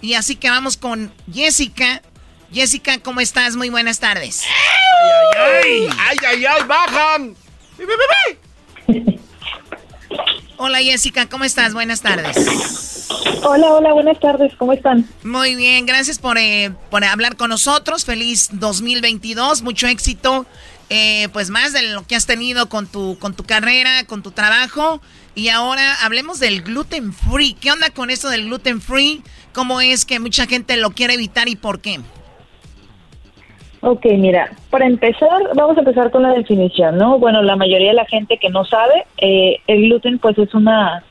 Y 0.00 0.14
así 0.14 0.36
que 0.36 0.50
vamos 0.50 0.76
con 0.76 1.12
Jessica. 1.32 2.02
Jessica, 2.52 2.98
¿cómo 2.98 3.20
estás? 3.20 3.56
Muy 3.56 3.70
buenas 3.70 3.98
tardes. 3.98 4.42
¡Ay, 5.64 5.88
ay, 6.26 6.44
ay! 6.44 6.62
¡Bajan! 6.66 7.36
Hola 10.58 10.78
Jessica, 10.78 11.28
¿cómo 11.28 11.44
estás? 11.44 11.74
Buenas 11.74 12.02
tardes. 12.02 13.08
Hola, 13.42 13.72
hola, 13.72 13.92
buenas 13.92 14.20
tardes, 14.20 14.52
¿cómo 14.56 14.72
están? 14.72 15.08
Muy 15.24 15.56
bien, 15.56 15.86
gracias 15.86 16.18
por, 16.18 16.38
eh, 16.38 16.72
por 16.90 17.02
hablar 17.04 17.36
con 17.36 17.50
nosotros. 17.50 18.04
Feliz 18.04 18.50
2022, 18.52 19.62
mucho 19.62 19.88
éxito. 19.88 20.46
Eh, 20.94 21.28
pues 21.32 21.48
más 21.48 21.72
de 21.72 21.82
lo 21.90 22.06
que 22.06 22.14
has 22.14 22.26
tenido 22.26 22.68
con 22.68 22.86
tu, 22.86 23.18
con 23.18 23.34
tu 23.34 23.44
carrera, 23.44 24.04
con 24.06 24.22
tu 24.22 24.30
trabajo. 24.30 25.00
Y 25.34 25.48
ahora 25.48 25.94
hablemos 26.04 26.38
del 26.38 26.60
gluten 26.60 27.14
free. 27.14 27.54
¿Qué 27.54 27.72
onda 27.72 27.88
con 27.88 28.10
eso 28.10 28.28
del 28.28 28.44
gluten 28.44 28.82
free? 28.82 29.22
¿Cómo 29.54 29.80
es 29.80 30.04
que 30.04 30.20
mucha 30.20 30.44
gente 30.46 30.76
lo 30.76 30.90
quiere 30.90 31.14
evitar 31.14 31.48
y 31.48 31.56
por 31.56 31.80
qué? 31.80 31.98
Ok, 33.80 34.04
mira, 34.18 34.52
para 34.68 34.86
empezar, 34.86 35.40
vamos 35.54 35.78
a 35.78 35.80
empezar 35.80 36.10
con 36.10 36.24
la 36.24 36.34
definición, 36.34 36.98
¿no? 36.98 37.18
Bueno, 37.18 37.42
la 37.42 37.56
mayoría 37.56 37.88
de 37.88 37.94
la 37.94 38.04
gente 38.04 38.36
que 38.36 38.50
no 38.50 38.64
sabe, 38.66 39.06
eh, 39.16 39.60
el 39.66 39.82
gluten 39.84 40.18
pues 40.18 40.36
es 40.38 40.52
una 40.54 41.02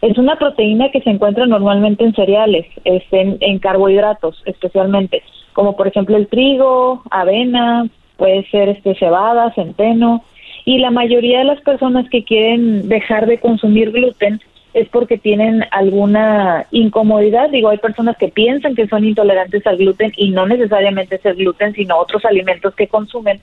es 0.00 0.18
una 0.18 0.36
proteína 0.36 0.90
que 0.90 1.00
se 1.02 1.10
encuentra 1.10 1.46
normalmente 1.46 2.04
en 2.04 2.14
cereales, 2.14 2.66
este, 2.84 3.36
en, 3.40 3.58
carbohidratos 3.58 4.42
especialmente, 4.44 5.22
como 5.52 5.76
por 5.76 5.88
ejemplo 5.88 6.16
el 6.16 6.28
trigo, 6.28 7.02
avena, 7.10 7.86
puede 8.16 8.44
ser 8.50 8.68
este 8.68 8.94
cebada, 8.94 9.52
centeno, 9.54 10.24
y 10.64 10.78
la 10.78 10.90
mayoría 10.90 11.38
de 11.38 11.44
las 11.44 11.60
personas 11.60 12.08
que 12.10 12.24
quieren 12.24 12.88
dejar 12.88 13.26
de 13.26 13.38
consumir 13.38 13.92
gluten 13.92 14.40
es 14.74 14.88
porque 14.88 15.16
tienen 15.16 15.64
alguna 15.70 16.66
incomodidad. 16.70 17.48
Digo, 17.48 17.70
hay 17.70 17.78
personas 17.78 18.16
que 18.18 18.28
piensan 18.28 18.74
que 18.74 18.86
son 18.88 19.04
intolerantes 19.06 19.66
al 19.66 19.78
gluten 19.78 20.12
y 20.16 20.30
no 20.30 20.46
necesariamente 20.46 21.16
es 21.16 21.24
el 21.24 21.36
gluten, 21.36 21.72
sino 21.72 21.96
otros 21.96 22.26
alimentos 22.26 22.74
que 22.74 22.86
consumen. 22.86 23.40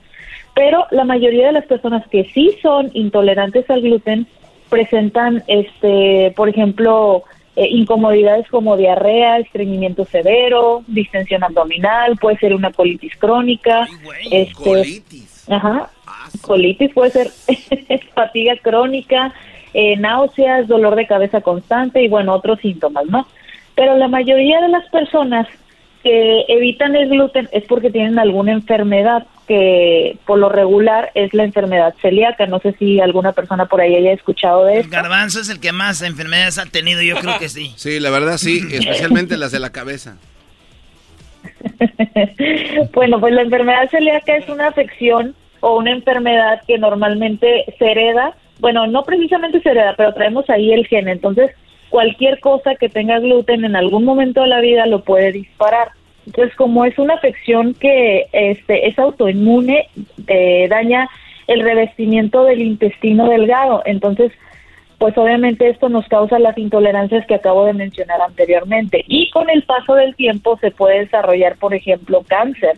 Pero 0.53 0.85
la 0.91 1.05
mayoría 1.05 1.47
de 1.47 1.53
las 1.53 1.65
personas 1.65 2.07
que 2.09 2.25
sí 2.25 2.55
son 2.61 2.91
intolerantes 2.93 3.67
al 3.69 3.81
gluten 3.81 4.27
presentan, 4.69 5.43
este, 5.47 6.33
por 6.35 6.49
ejemplo, 6.49 7.23
eh, 7.55 7.67
incomodidades 7.69 8.47
como 8.49 8.77
diarrea, 8.77 9.37
estreñimiento 9.37 10.05
severo, 10.05 10.83
distensión 10.87 11.43
abdominal, 11.43 12.17
puede 12.17 12.37
ser 12.37 12.55
una 12.55 12.71
colitis 12.71 13.15
crónica, 13.17 13.87
este, 14.31 14.53
colitis. 14.63 15.49
Ajá, 15.49 15.89
colitis 16.41 16.91
puede 16.93 17.11
ser 17.11 17.27
fatiga 18.15 18.55
crónica, 18.61 19.33
eh, 19.73 19.97
náuseas, 19.97 20.67
dolor 20.67 20.95
de 20.95 21.07
cabeza 21.07 21.41
constante 21.41 22.01
y 22.01 22.07
bueno, 22.07 22.33
otros 22.33 22.59
síntomas, 22.59 23.05
¿no? 23.05 23.27
Pero 23.75 23.97
la 23.97 24.07
mayoría 24.07 24.61
de 24.61 24.69
las 24.69 24.87
personas 24.89 25.47
que 26.03 26.45
evitan 26.49 26.95
el 26.95 27.09
gluten 27.09 27.49
es 27.51 27.63
porque 27.63 27.89
tienen 27.89 28.19
alguna 28.19 28.51
enfermedad 28.51 29.25
que 29.47 30.17
por 30.25 30.37
lo 30.37 30.49
regular 30.49 31.11
es 31.15 31.33
la 31.33 31.43
enfermedad 31.43 31.95
celíaca. 32.01 32.45
No 32.45 32.59
sé 32.59 32.75
si 32.77 32.99
alguna 32.99 33.31
persona 33.31 33.65
por 33.65 33.81
ahí 33.81 33.95
haya 33.95 34.11
escuchado 34.11 34.65
de 34.65 34.79
eso. 34.79 34.89
Garbanzo 34.89 35.39
es 35.39 35.49
el 35.49 35.59
que 35.59 35.71
más 35.71 36.01
enfermedades 36.01 36.57
ha 36.57 36.65
tenido, 36.65 37.01
yo 37.01 37.15
creo 37.15 37.39
que 37.39 37.49
sí. 37.49 37.73
Sí, 37.77 37.99
la 37.99 38.09
verdad 38.09 38.37
sí, 38.37 38.61
especialmente 38.71 39.37
las 39.37 39.51
de 39.51 39.59
la 39.59 39.71
cabeza. 39.71 40.17
bueno, 42.93 43.19
pues 43.19 43.33
la 43.33 43.41
enfermedad 43.41 43.89
celíaca 43.89 44.35
es 44.35 44.47
una 44.49 44.67
afección 44.67 45.35
o 45.61 45.77
una 45.77 45.91
enfermedad 45.91 46.61
que 46.67 46.77
normalmente 46.77 47.65
se 47.79 47.91
hereda 47.91 48.35
bueno, 48.63 48.87
no 48.87 49.03
precisamente 49.03 49.59
se 49.61 49.71
hereda, 49.71 49.93
pero 49.97 50.13
traemos 50.13 50.49
ahí 50.49 50.71
el 50.71 50.87
gen. 50.87 51.09
Entonces, 51.09 51.51
cualquier 51.93 52.39
cosa 52.39 52.73
que 52.73 52.89
tenga 52.89 53.19
gluten 53.19 53.65
en 53.65 53.75
algún 53.75 54.03
momento 54.03 54.41
de 54.41 54.47
la 54.47 54.61
vida 54.61 54.87
lo 54.87 55.03
puede 55.03 55.31
disparar. 55.31 55.91
Entonces, 56.25 56.55
como 56.55 56.85
es 56.85 56.97
una 56.97 57.13
afección 57.13 57.75
que 57.75 58.25
este, 58.31 58.87
es 58.87 58.97
autoinmune, 58.97 59.89
eh, 60.25 60.67
daña 60.71 61.07
el 61.45 61.61
revestimiento 61.61 62.45
del 62.45 62.63
intestino 62.63 63.29
delgado. 63.29 63.83
Entonces, 63.85 64.31
pues 64.97 65.15
obviamente 65.19 65.69
esto 65.69 65.87
nos 65.87 66.07
causa 66.07 66.39
las 66.39 66.57
intolerancias 66.57 67.27
que 67.27 67.35
acabo 67.35 67.63
de 67.65 67.73
mencionar 67.73 68.19
anteriormente. 68.21 69.05
Y 69.07 69.29
con 69.29 69.51
el 69.51 69.61
paso 69.61 69.93
del 69.93 70.15
tiempo 70.15 70.57
se 70.61 70.71
puede 70.71 71.01
desarrollar, 71.01 71.57
por 71.57 71.75
ejemplo, 71.75 72.23
cáncer. 72.27 72.75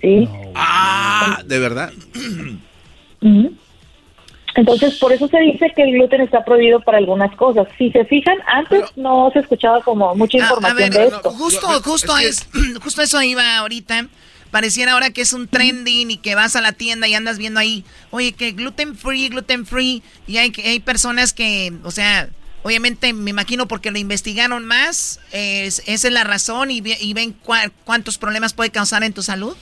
¿sí? 0.00 0.26
Ah, 0.54 1.42
¿de 1.44 1.58
verdad? 1.58 1.90
Entonces, 4.56 4.98
por 4.98 5.12
eso 5.12 5.26
se 5.28 5.38
dice 5.40 5.72
que 5.74 5.82
el 5.82 5.92
gluten 5.92 6.20
está 6.20 6.44
prohibido 6.44 6.80
para 6.80 6.98
algunas 6.98 7.34
cosas. 7.36 7.66
Si 7.76 7.90
se 7.90 8.04
fijan, 8.04 8.36
antes 8.46 8.96
no 8.96 9.30
se 9.32 9.40
escuchaba 9.40 9.80
como 9.82 10.14
mucha 10.14 10.38
información 10.38 10.90
de 10.90 11.04
esto. 11.06 11.30
justo, 11.30 11.66
justo, 11.82 12.16
es, 12.18 12.48
justo 12.82 13.02
eso 13.02 13.20
iba 13.22 13.56
ahorita. 13.58 14.06
Pareciera 14.52 14.92
ahora 14.92 15.10
que 15.10 15.22
es 15.22 15.32
un 15.32 15.48
trending 15.48 16.12
y 16.12 16.16
que 16.16 16.36
vas 16.36 16.54
a 16.54 16.60
la 16.60 16.70
tienda 16.70 17.08
y 17.08 17.14
andas 17.14 17.38
viendo 17.38 17.58
ahí, 17.58 17.84
oye, 18.12 18.32
que 18.32 18.52
gluten 18.52 18.94
free, 18.94 19.28
gluten 19.28 19.66
free. 19.66 20.02
Y 20.28 20.36
hay, 20.36 20.52
hay 20.64 20.78
personas 20.78 21.32
que, 21.32 21.72
o 21.82 21.90
sea, 21.90 22.28
obviamente 22.64 23.12
me 23.12 23.30
imagino 23.30 23.66
porque 23.66 23.90
lo 23.90 23.98
investigaron 23.98 24.64
más, 24.64 25.20
esa 25.32 25.82
es 25.86 26.12
la 26.12 26.24
razón 26.24 26.70
y, 26.70 26.80
ven 26.80 27.36
cuántos 27.84 28.18
problemas 28.18 28.54
puede 28.54 28.70
causar 28.70 29.04
en 29.04 29.12
tu 29.12 29.22
salud. 29.22 29.56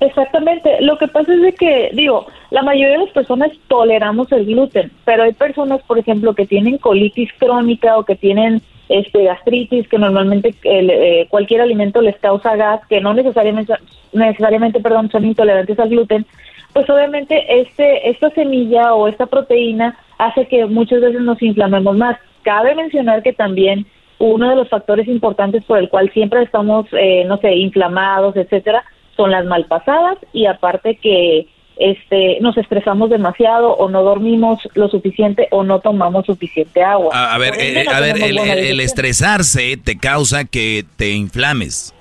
Exactamente. 0.00 0.80
Lo 0.80 0.96
que 0.98 1.08
pasa 1.08 1.34
es 1.34 1.42
de 1.42 1.52
que, 1.52 1.90
digo, 1.92 2.26
la 2.50 2.62
mayoría 2.62 2.98
de 2.98 3.04
las 3.04 3.12
personas 3.12 3.50
toleramos 3.68 4.30
el 4.32 4.44
gluten, 4.44 4.90
pero 5.04 5.22
hay 5.22 5.32
personas, 5.32 5.80
por 5.82 5.98
ejemplo, 5.98 6.34
que 6.34 6.46
tienen 6.46 6.78
colitis 6.78 7.30
crónica 7.38 7.96
o 7.96 8.04
que 8.04 8.16
tienen 8.16 8.60
este 8.88 9.22
gastritis, 9.22 9.86
que 9.88 9.98
normalmente 9.98 10.54
eh, 10.64 11.26
cualquier 11.30 11.60
alimento 11.60 12.02
les 12.02 12.18
causa 12.18 12.56
gas, 12.56 12.80
que 12.88 13.00
no 13.00 13.14
necesariamente, 13.14 13.74
necesariamente, 14.12 14.80
perdón, 14.80 15.10
son 15.10 15.24
intolerantes 15.24 15.78
al 15.78 15.90
gluten, 15.90 16.26
pues 16.72 16.90
obviamente 16.90 17.60
este 17.60 18.10
esta 18.10 18.30
semilla 18.30 18.94
o 18.94 19.06
esta 19.06 19.26
proteína 19.26 19.96
hace 20.18 20.46
que 20.46 20.66
muchas 20.66 21.00
veces 21.00 21.20
nos 21.20 21.40
inflamemos 21.42 21.96
más. 21.96 22.18
Cabe 22.42 22.74
mencionar 22.74 23.22
que 23.22 23.32
también 23.32 23.86
uno 24.18 24.50
de 24.50 24.56
los 24.56 24.68
factores 24.68 25.06
importantes 25.08 25.64
por 25.64 25.78
el 25.78 25.88
cual 25.88 26.10
siempre 26.12 26.42
estamos, 26.42 26.86
eh, 26.92 27.24
no 27.26 27.38
sé, 27.38 27.54
inflamados, 27.54 28.36
etcétera, 28.36 28.84
son 29.16 29.30
las 29.30 29.44
malpasadas 29.46 30.18
y 30.32 30.46
aparte 30.46 30.96
que 30.96 31.46
este, 31.80 32.38
nos 32.42 32.58
estresamos 32.58 33.08
demasiado 33.08 33.72
o 33.72 33.88
no 33.88 34.02
dormimos 34.02 34.60
lo 34.74 34.88
suficiente 34.88 35.48
o 35.50 35.64
no 35.64 35.80
tomamos 35.80 36.26
suficiente 36.26 36.82
agua. 36.82 37.10
A, 37.14 37.38
ver, 37.38 37.54
eh, 37.58 37.86
a 37.90 38.00
ver 38.00 38.22
el, 38.22 38.80
estresarse 38.80 39.78
te 39.78 39.96
causa 39.96 40.44
que 40.44 40.84
te 40.96 41.12
inflames. 41.12 41.94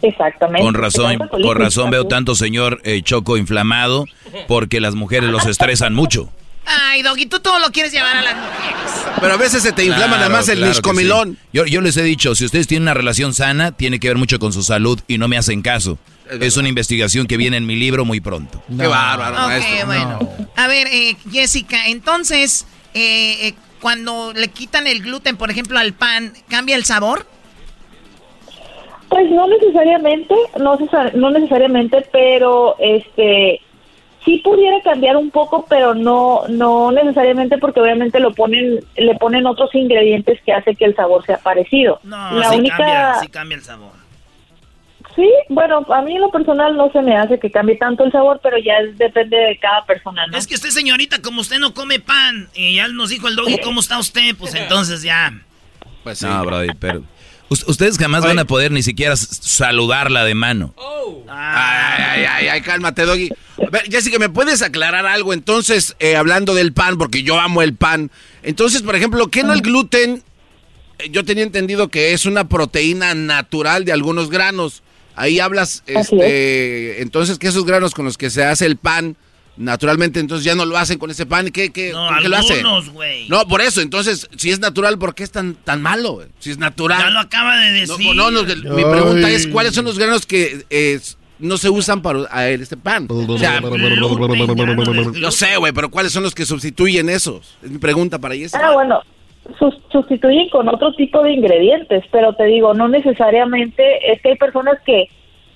Exactamente. 0.00 0.62
Con 0.62 0.74
razón, 0.74 1.18
con 1.18 1.56
razón 1.56 1.90
veo 1.90 2.06
tanto 2.06 2.34
señor 2.34 2.80
eh, 2.84 3.02
Choco 3.02 3.36
inflamado 3.36 4.06
porque 4.48 4.80
las 4.80 4.94
mujeres 4.94 5.28
los 5.30 5.46
estresan 5.46 5.94
mucho. 5.94 6.30
Ay, 6.66 7.02
Doggy, 7.02 7.26
tú 7.26 7.38
todo 7.40 7.60
lo 7.60 7.70
quieres 7.70 7.92
llevar 7.92 8.16
a 8.16 8.22
las 8.22 8.34
mujeres. 8.34 9.20
Pero 9.20 9.34
a 9.34 9.36
veces 9.36 9.62
se 9.62 9.72
te 9.72 9.84
inflama 9.84 10.16
nada 10.16 10.28
más 10.28 10.48
el 10.48 10.58
claro 10.58 11.26
Yo, 11.52 11.64
yo 11.64 11.80
les 11.80 11.96
he 11.96 12.02
dicho, 12.02 12.34
si 12.34 12.44
ustedes 12.44 12.66
tienen 12.66 12.82
una 12.82 12.94
relación 12.94 13.32
sana, 13.34 13.72
tiene 13.72 14.00
que 14.00 14.08
ver 14.08 14.16
mucho 14.16 14.38
con 14.38 14.52
su 14.52 14.62
salud 14.62 15.00
y 15.06 15.18
no 15.18 15.28
me 15.28 15.38
hacen 15.38 15.62
caso. 15.62 15.98
Es, 16.40 16.56
una 16.56 16.68
investigación 16.68 17.28
que 17.28 17.36
viene 17.36 17.56
en 17.56 17.66
mi 17.66 17.76
libro 17.76 18.04
muy 18.04 18.20
pronto. 18.20 18.60
Qué 18.76 18.86
bárbaro. 18.86 19.36
bueno. 19.86 20.18
A 20.56 20.66
ver, 20.66 20.88
eh, 20.88 21.16
Jessica, 21.30 21.86
entonces, 21.86 22.66
eh, 22.94 23.48
eh, 23.48 23.54
cuando 23.80 24.32
le 24.32 24.48
quitan 24.48 24.88
el 24.88 25.02
gluten, 25.02 25.36
por 25.36 25.50
ejemplo, 25.50 25.78
al 25.78 25.92
pan, 25.92 26.32
¿cambia 26.48 26.74
el 26.74 26.84
sabor? 26.84 27.26
Pues 29.08 29.30
no 29.30 29.46
necesariamente, 29.46 30.34
no, 30.58 30.76
no 31.14 31.30
necesariamente, 31.30 32.04
pero 32.10 32.74
este 32.80 33.60
sí 34.26 34.38
pudiera 34.44 34.82
cambiar 34.82 35.16
un 35.16 35.30
poco, 35.30 35.64
pero 35.66 35.94
no 35.94 36.42
no 36.48 36.92
necesariamente 36.92 37.56
porque 37.56 37.80
obviamente 37.80 38.20
lo 38.20 38.34
ponen 38.34 38.84
le 38.96 39.14
ponen 39.14 39.46
otros 39.46 39.74
ingredientes 39.74 40.38
que 40.44 40.52
hace 40.52 40.74
que 40.74 40.84
el 40.84 40.94
sabor 40.94 41.24
sea 41.24 41.38
parecido. 41.38 42.00
No, 42.02 42.32
la 42.32 42.50
única 42.50 42.76
cambia, 42.76 43.14
sí 43.20 43.28
cambia 43.28 43.56
el 43.56 43.62
sabor. 43.62 43.92
Sí, 45.14 45.30
bueno, 45.48 45.86
a 45.88 46.02
mí 46.02 46.14
en 46.14 46.20
lo 46.20 46.30
personal 46.30 46.76
no 46.76 46.92
se 46.92 47.00
me 47.00 47.16
hace 47.16 47.38
que 47.38 47.50
cambie 47.50 47.76
tanto 47.76 48.04
el 48.04 48.12
sabor, 48.12 48.38
pero 48.42 48.58
ya 48.58 48.74
depende 48.96 49.34
de 49.34 49.58
cada 49.58 49.82
persona, 49.86 50.26
¿no? 50.26 50.36
Es 50.36 50.46
que 50.46 50.56
usted, 50.56 50.68
señorita, 50.68 51.22
como 51.22 51.40
usted 51.40 51.58
no 51.58 51.72
come 51.72 52.00
pan, 52.00 52.50
y 52.54 52.74
ya 52.74 52.86
nos 52.88 53.08
dijo 53.08 53.26
el 53.26 53.34
doggy 53.34 53.58
cómo 53.60 53.80
está 53.80 53.98
usted, 53.98 54.36
pues 54.38 54.54
entonces 54.56 55.02
ya. 55.02 55.32
Pues 56.04 56.18
sí. 56.18 56.26
No, 56.26 56.44
brody, 56.44 56.68
pero... 56.78 57.02
Ustedes 57.48 57.96
jamás 57.96 58.24
van 58.24 58.38
a 58.38 58.44
poder 58.44 58.72
ni 58.72 58.82
siquiera 58.82 59.14
saludarla 59.16 60.24
de 60.24 60.34
mano. 60.34 60.74
Oh. 60.76 61.24
Ay, 61.28 62.02
ay, 62.02 62.24
ay, 62.24 62.48
ay, 62.48 62.60
cálmate, 62.60 63.02
Doggy. 63.02 63.30
A 63.64 63.70
ver, 63.70 63.84
Jessica, 63.90 64.18
¿me 64.18 64.28
puedes 64.28 64.62
aclarar 64.62 65.06
algo? 65.06 65.32
Entonces, 65.32 65.94
eh, 66.00 66.16
hablando 66.16 66.54
del 66.54 66.72
pan, 66.72 66.98
porque 66.98 67.22
yo 67.22 67.38
amo 67.38 67.62
el 67.62 67.74
pan. 67.74 68.10
Entonces, 68.42 68.82
por 68.82 68.96
ejemplo, 68.96 69.28
¿qué 69.28 69.44
no 69.44 69.52
el 69.52 69.62
gluten? 69.62 70.24
Eh, 70.98 71.10
yo 71.10 71.24
tenía 71.24 71.44
entendido 71.44 71.88
que 71.88 72.12
es 72.12 72.26
una 72.26 72.48
proteína 72.48 73.14
natural 73.14 73.84
de 73.84 73.92
algunos 73.92 74.28
granos. 74.28 74.82
Ahí 75.14 75.38
hablas, 75.40 75.82
este, 75.86 77.00
entonces, 77.00 77.38
que 77.38 77.48
esos 77.48 77.64
granos 77.64 77.94
con 77.94 78.04
los 78.04 78.18
que 78.18 78.28
se 78.28 78.44
hace 78.44 78.66
el 78.66 78.76
pan 78.76 79.16
naturalmente 79.56 80.20
entonces 80.20 80.44
ya 80.44 80.54
no 80.54 80.64
lo 80.64 80.76
hacen 80.76 80.98
con 80.98 81.10
ese 81.10 81.26
pan. 81.26 81.50
¿Qué, 81.50 81.72
qué, 81.72 81.92
no, 81.92 82.20
lo 82.20 82.36
hacen? 82.36 82.64
No, 83.28 83.46
por 83.48 83.60
eso, 83.60 83.80
entonces, 83.80 84.28
si 84.36 84.50
es 84.50 84.60
natural, 84.60 84.98
¿por 84.98 85.14
qué 85.14 85.24
es 85.24 85.30
tan, 85.30 85.54
tan 85.54 85.82
malo? 85.82 86.22
Si 86.38 86.50
es 86.50 86.58
natural. 86.58 87.00
Ya 87.00 87.10
lo 87.10 87.20
acaba 87.20 87.58
de 87.58 87.72
decir. 87.72 88.14
No, 88.14 88.30
no, 88.30 88.42
mi 88.42 88.84
pregunta 88.84 89.30
es, 89.30 89.46
¿cuáles 89.46 89.74
son 89.74 89.84
los 89.84 89.98
granos 89.98 90.26
que 90.26 90.64
no 91.38 91.56
se 91.56 91.68
usan 91.68 92.02
para 92.02 92.48
este 92.50 92.76
pan. 92.76 93.06
O 93.10 93.38
sea, 93.38 93.60
no 93.60 95.30
sé, 95.30 95.56
güey, 95.56 95.72
pero 95.72 95.90
¿cuáles 95.90 96.12
son 96.12 96.22
los 96.22 96.34
que 96.34 96.44
sustituyen 96.44 97.08
esos? 97.08 97.56
Es 97.62 97.70
mi 97.70 97.78
pregunta 97.78 98.18
para 98.18 98.34
Jessica. 98.34 98.66
Ah, 98.66 98.72
bueno, 98.72 99.02
sustituyen 99.90 100.48
con 100.50 100.68
otro 100.68 100.92
tipo 100.94 101.22
de 101.22 101.32
ingredientes, 101.32 102.04
pero 102.10 102.34
te 102.34 102.44
digo, 102.44 102.74
no 102.74 102.88
necesariamente, 102.88 104.12
es 104.12 104.20
que 104.22 104.30
hay 104.30 104.36
personas 104.36 104.78
que, 104.84 105.08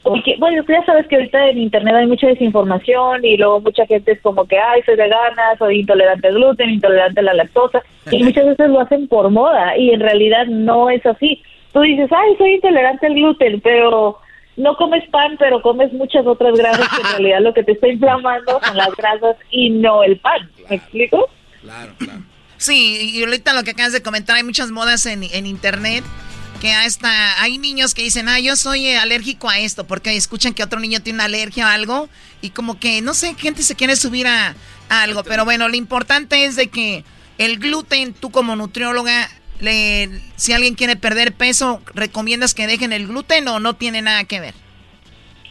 bueno, 0.03 0.65
ya 0.67 0.85
sabes 0.85 1.07
que 1.07 1.17
ahorita 1.17 1.49
en 1.49 1.59
internet 1.59 1.95
hay 1.95 2.07
mucha 2.07 2.27
desinformación 2.27 3.25
y 3.25 3.37
luego 3.37 3.61
mucha 3.61 3.87
gente 3.87 4.13
es 4.13 4.21
como 4.23 4.47
que, 4.47 4.59
ay, 4.59 4.83
soy 4.85 4.97
vegana, 4.97 5.57
soy 5.59 5.81
intolerante 5.81 6.29
al 6.29 6.35
gluten, 6.35 6.71
intolerante 6.71 7.21
a 7.21 7.25
la 7.25 7.35
lactosa, 7.35 7.83
y 8.11 8.23
muchas 8.25 8.47
veces 8.47 8.71
lo 8.71 8.81
hacen 8.81 9.09
por 9.09 9.31
moda 9.31 9.77
y 9.77 9.91
en 9.91 10.01
realidad 10.01 10.47
no 10.47 10.89
es 10.89 11.05
así. 11.05 11.43
Tú 11.73 11.81
dices, 11.83 12.11
ay, 12.11 12.37
soy 12.39 12.55
intolerante 12.55 13.07
al 13.07 13.15
gluten, 13.15 13.61
pero 13.61 14.19
no 14.57 14.77
comes 14.77 15.09
pan, 15.11 15.37
pero 15.39 15.61
comes 15.61 15.93
muchas 15.93 16.27
otras 16.27 16.57
grasas 16.57 16.89
que 16.89 17.03
en 17.03 17.09
realidad 17.19 17.41
lo 17.41 17.55
que 17.55 17.63
te 17.63 17.73
está 17.73 17.89
inflamando 17.89 18.59
son 18.65 18.77
las 18.77 18.95
grasas 18.97 19.37
y 19.51 19.71
no 19.71 20.03
el 20.03 20.19
pan. 20.19 20.51
¿Me 20.69 20.77
explico? 20.77 21.29
Claro, 21.61 21.93
claro. 21.99 22.21
Sí, 22.57 23.13
y 23.15 23.23
ahorita 23.23 23.55
lo 23.55 23.63
que 23.63 23.71
acabas 23.71 23.93
de 23.93 24.03
comentar, 24.03 24.37
hay 24.37 24.45
muchas 24.45 24.71
modas 24.71 25.07
en, 25.07 25.23
en 25.25 25.47
internet 25.47 26.05
que 26.61 26.73
hasta 26.73 27.43
hay 27.43 27.59
niños 27.59 27.95
que 27.95 28.03
dicen, 28.03 28.29
ah, 28.29 28.39
yo 28.39 28.55
soy 28.55 28.87
eh, 28.87 28.99
alérgico 28.99 29.49
a 29.49 29.59
esto, 29.59 29.85
porque 29.87 30.15
escuchan 30.15 30.53
que 30.53 30.63
otro 30.63 30.79
niño 30.79 31.01
tiene 31.01 31.17
una 31.17 31.25
alergia 31.25 31.69
a 31.69 31.75
algo 31.75 32.09
y 32.43 32.51
como 32.51 32.79
que, 32.79 33.01
no 33.01 33.15
sé, 33.15 33.35
gente 33.35 33.63
se 33.63 33.75
quiere 33.75 33.97
subir 33.97 34.27
a, 34.27 34.55
algo, 34.91 35.23
pero 35.23 35.45
bueno, 35.45 35.69
lo 35.69 35.77
importante 35.77 36.45
es 36.45 36.57
de 36.57 36.67
que 36.67 37.05
el 37.39 37.59
gluten, 37.59 38.13
tú 38.13 38.31
como 38.31 38.57
nutrióloga, 38.57 39.29
le, 39.61 40.11
si 40.37 40.53
alguien 40.53 40.75
quiere 40.75 40.97
perder 40.97 41.33
peso, 41.33 41.81
¿recomiendas 41.95 42.55
que 42.55 42.67
dejen 42.67 42.93
el 42.93 43.07
gluten 43.07 43.47
o 43.49 43.61
no 43.61 43.75
tiene 43.75 44.03
nada 44.03 44.25
que 44.25 44.41
ver? 44.41 44.55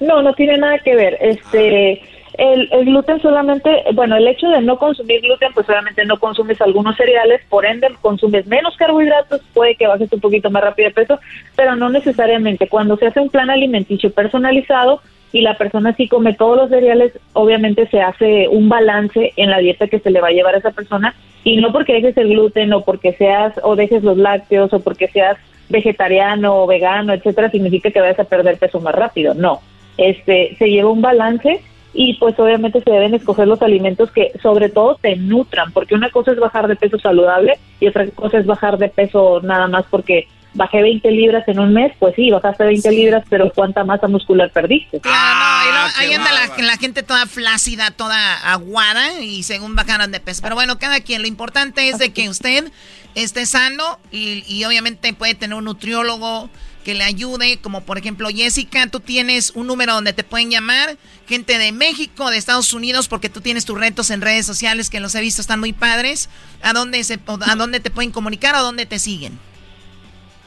No, 0.02 0.22
no 0.22 0.34
tiene 0.34 0.57
nada 0.57 0.77
que 0.80 0.95
ver. 0.95 1.18
Este, 1.22 2.02
el, 2.40 2.86
gluten 2.86 3.22
solamente, 3.22 3.84
bueno, 3.94 4.16
el 4.16 4.28
hecho 4.28 4.48
de 4.48 4.61
no 4.61 4.78
consumir 4.80 5.20
gluten, 5.20 5.52
pues 5.53 5.66
solamente 5.66 6.06
no 6.06 6.18
consumes 6.18 6.61
algunos 6.61 6.95
cereales, 6.95 7.41
por 7.49 7.66
ende 7.66 7.90
consumes 8.02 8.48
menos 8.48 8.78
carbohidratos, 8.78 9.41
puede 9.53 9.76
que 9.76 9.88
bajes 9.88 10.11
un 10.14 10.22
poquito 10.22 10.49
más 10.49 10.64
rápido 10.64 10.88
de 10.88 10.95
peso, 10.95 11.20
pero 11.57 11.76
no 11.76 11.90
necesariamente. 11.90 12.70
Cuando 12.70 12.95
se 12.95 13.07
hace 13.07 13.20
un 13.20 13.30
plan 13.30 13.49
alimenticio 13.49 14.11
personalizado 14.11 15.02
y 15.34 15.41
la 15.41 15.57
persona 15.57 15.94
sí 15.95 16.07
come 16.07 16.34
todos 16.34 16.56
los 16.56 16.70
cereales, 16.70 17.11
obviamente 17.34 17.88
se 17.88 18.02
hace 18.02 18.48
un 18.48 18.70
balance 18.70 19.34
en 19.36 19.49
la 19.49 19.57
dieta 19.57 19.88
que 19.88 19.99
se 19.99 20.10
le 20.10 20.22
va 20.22 20.30
a 20.30 20.32
llevar 20.32 20.56
a 20.56 20.60
esa 20.60 20.72
persona 20.72 21.16
y 21.44 21.57
no 21.57 21.74
porque 21.74 21.94
dejes 21.94 22.16
el 22.16 22.30
gluten 22.30 22.72
o 22.72 22.86
porque 22.86 23.11
seas 23.14 23.53
o 23.64 23.76
dejes 23.76 24.02
los 24.02 24.18
lácteos 24.18 24.72
o 24.72 24.80
porque 24.80 25.10
seas 25.10 25.38
vegetariano 25.68 26.64
o 26.64 26.68
vegano, 26.68 27.11
etcétera, 27.11 27.52
significa 27.52 27.91
que 27.91 27.99
vayas 27.99 28.20
a 28.20 28.24
perder 28.24 28.57
peso 28.57 28.80
más 28.80 28.95
rápido. 28.95 29.34
No, 29.34 29.60
este 29.98 30.56
se 30.57 30.70
lleva 30.70 30.90
un 30.90 31.02
balance 31.02 31.61
y 31.94 32.16
pues 32.16 32.38
obviamente 32.40 32.82
se 32.82 32.91
deben 32.91 33.14
escoger 33.14 33.48
los 33.48 33.61
alimentos 33.61 34.11
que 34.11 34.32
sobre 34.41 34.70
todo 34.70 34.95
te 35.02 35.16
nutran, 35.16 35.72
porque 35.72 35.95
una 35.95 36.10
cosa 36.10 36.32
es 36.32 36.40
bajar 36.40 36.68
de 36.68 36.76
peso 36.76 36.99
saludable 36.99 37.57
y 37.80 37.88
otra 37.88 38.07
cosa 38.11 38.38
es 38.38 38.45
bajar 38.45 38.78
de 38.78 38.90
peso 38.90 39.41
nada 39.41 39.68
más 39.68 39.86
porque 39.90 40.28
bajé 40.53 40.82
20 40.82 41.11
libras 41.11 41.48
en 41.48 41.60
un 41.60 41.74
mes, 41.74 41.94
pues 41.99 42.16
sí, 42.16 42.32
bajaste 42.32 42.64
20 42.64 42.91
libras, 42.91 43.24
pero 43.30 43.52
¿cuánta 43.53 43.84
masa 43.84 44.07
muscular 44.07 44.52
perdiste? 44.52 44.99
Ah, 45.06 45.90
ahí 45.98 46.14
anda 46.14 46.32
la, 46.32 46.78
gente 46.78 47.03
toda 47.03 47.26
flácida, 47.26 47.91
toda 47.91 48.36
aguada 48.52 49.22
y 49.22 49.44
según 49.44 49.76
bajaron 49.76 50.11
de 50.11 50.20
peso. 50.20 50.41
Pero 50.41 50.56
bueno, 50.56 50.80
cada 50.80 51.02
quien, 51.02 51.22
lo 51.22 51.28
importante 51.28 51.90
es 51.90 51.99
de 51.99 52.14
que 52.14 52.30
usted 52.30 52.72
esté 53.15 53.45
sano 53.45 53.99
y, 54.11 54.44
y 54.48 54.64
obviamente 54.65 55.14
puede 55.14 55.36
tener 55.36 55.57
un 55.57 55.65
nutriólogo 55.65 56.49
que 56.84 56.94
le 56.94 57.03
ayude, 57.03 57.57
como 57.57 57.81
por 57.81 57.98
ejemplo 57.98 58.30
Jessica, 58.30 58.88
tú 58.88 58.99
tienes 58.99 59.52
un 59.56 59.68
número 59.68 59.94
donde 59.94 60.14
te 60.14 60.23
pueden 60.23 60.49
llamar, 60.49 60.98
gente 61.27 61.57
de 61.57 61.72
México, 61.72 62.30
de 62.30 62.38
Estados 62.38 62.73
Unidos, 62.73 63.07
porque 63.07 63.30
tú 63.30 63.41
tienes 63.41 63.65
tus 63.65 63.77
retos 63.77 64.10
en 64.10 64.22
redes 64.22 64.45
sociales 64.45 64.90
que 64.90 64.99
los 64.99 65.14
he 65.15 65.22
visto 65.22 65.41
están 65.41 65.60
muy 65.60 65.73
padres. 65.73 66.30
¿A 66.61 66.73
dónde, 66.73 67.03
se, 67.03 67.19
a 67.27 67.56
dónde 67.56 67.80
te 67.80 67.90
pueden 67.90 68.11
comunicar 68.11 68.56
o 68.56 68.64
dónde 68.64 68.86
te 68.86 68.99
siguen? 68.99 69.38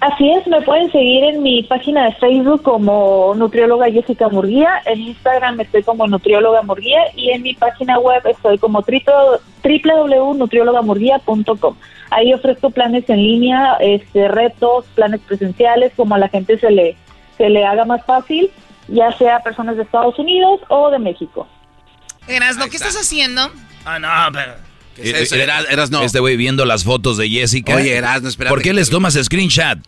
Así 0.03 0.31
es, 0.33 0.47
me 0.49 0.61
pueden 0.63 0.91
seguir 0.91 1.23
en 1.23 1.45
mi 1.45 1.63
página 1.63 2.07
de 2.07 2.13
Facebook 2.15 2.65
como 2.65 3.35
nutrióloga 3.37 3.89
Jessica 3.89 4.29
Murguía, 4.29 4.83
en 4.85 5.01
Instagram 5.01 5.61
estoy 5.61 5.85
como 5.85 6.09
nutrióloga 6.09 6.63
Murguía 6.63 6.99
y 7.15 7.31
en 7.31 7.43
mi 7.43 7.55
página 7.55 8.01
web 8.01 8.21
estoy 8.27 8.59
como 8.59 8.83
www.nutriólogamurguía.com. 8.83 11.77
Ahí 12.11 12.35
ofrezco 12.35 12.71
planes 12.71 13.09
en 13.09 13.19
línea, 13.19 13.77
este, 13.81 14.27
retos, 14.27 14.87
planes 14.97 15.21
presenciales, 15.21 15.93
como 15.95 16.17
a 16.17 16.19
la 16.19 16.29
gente 16.29 16.59
se 16.59 16.73
le, 16.73 16.97
se 17.39 17.49
le 17.49 17.65
haga 17.65 17.85
más 17.85 18.05
fácil, 18.05 18.51
ya 18.89 19.17
sea 19.19 19.39
personas 19.39 19.77
de 19.77 19.85
Estados 19.85 20.19
Unidos 20.19 20.63
o 20.67 20.91
de 20.91 20.99
México. 20.99 21.47
Erasno, 22.27 22.67
¿qué 22.69 22.77
estás 22.77 22.97
haciendo? 22.97 23.53
Ah, 23.85 24.01
no, 24.01 24.09
pero... 24.33 24.55
¿Qué 24.97 25.11
es 25.11 25.33
eso? 25.33 25.37
Eras, 25.37 25.93
no. 25.93 26.03
Este 26.03 26.19
güey 26.19 26.37
viendo 26.37 26.65
las 26.65 26.83
fotos 26.83 27.17
de 27.17 27.29
Jessica. 27.29 27.77
Oye, 27.77 27.97
Erasno, 27.97 28.29
espera. 28.29 28.51
¿Por 28.51 28.63
qué 28.63 28.73
les 28.75 28.91
tomas 28.91 29.15
screenshot? 29.15 29.79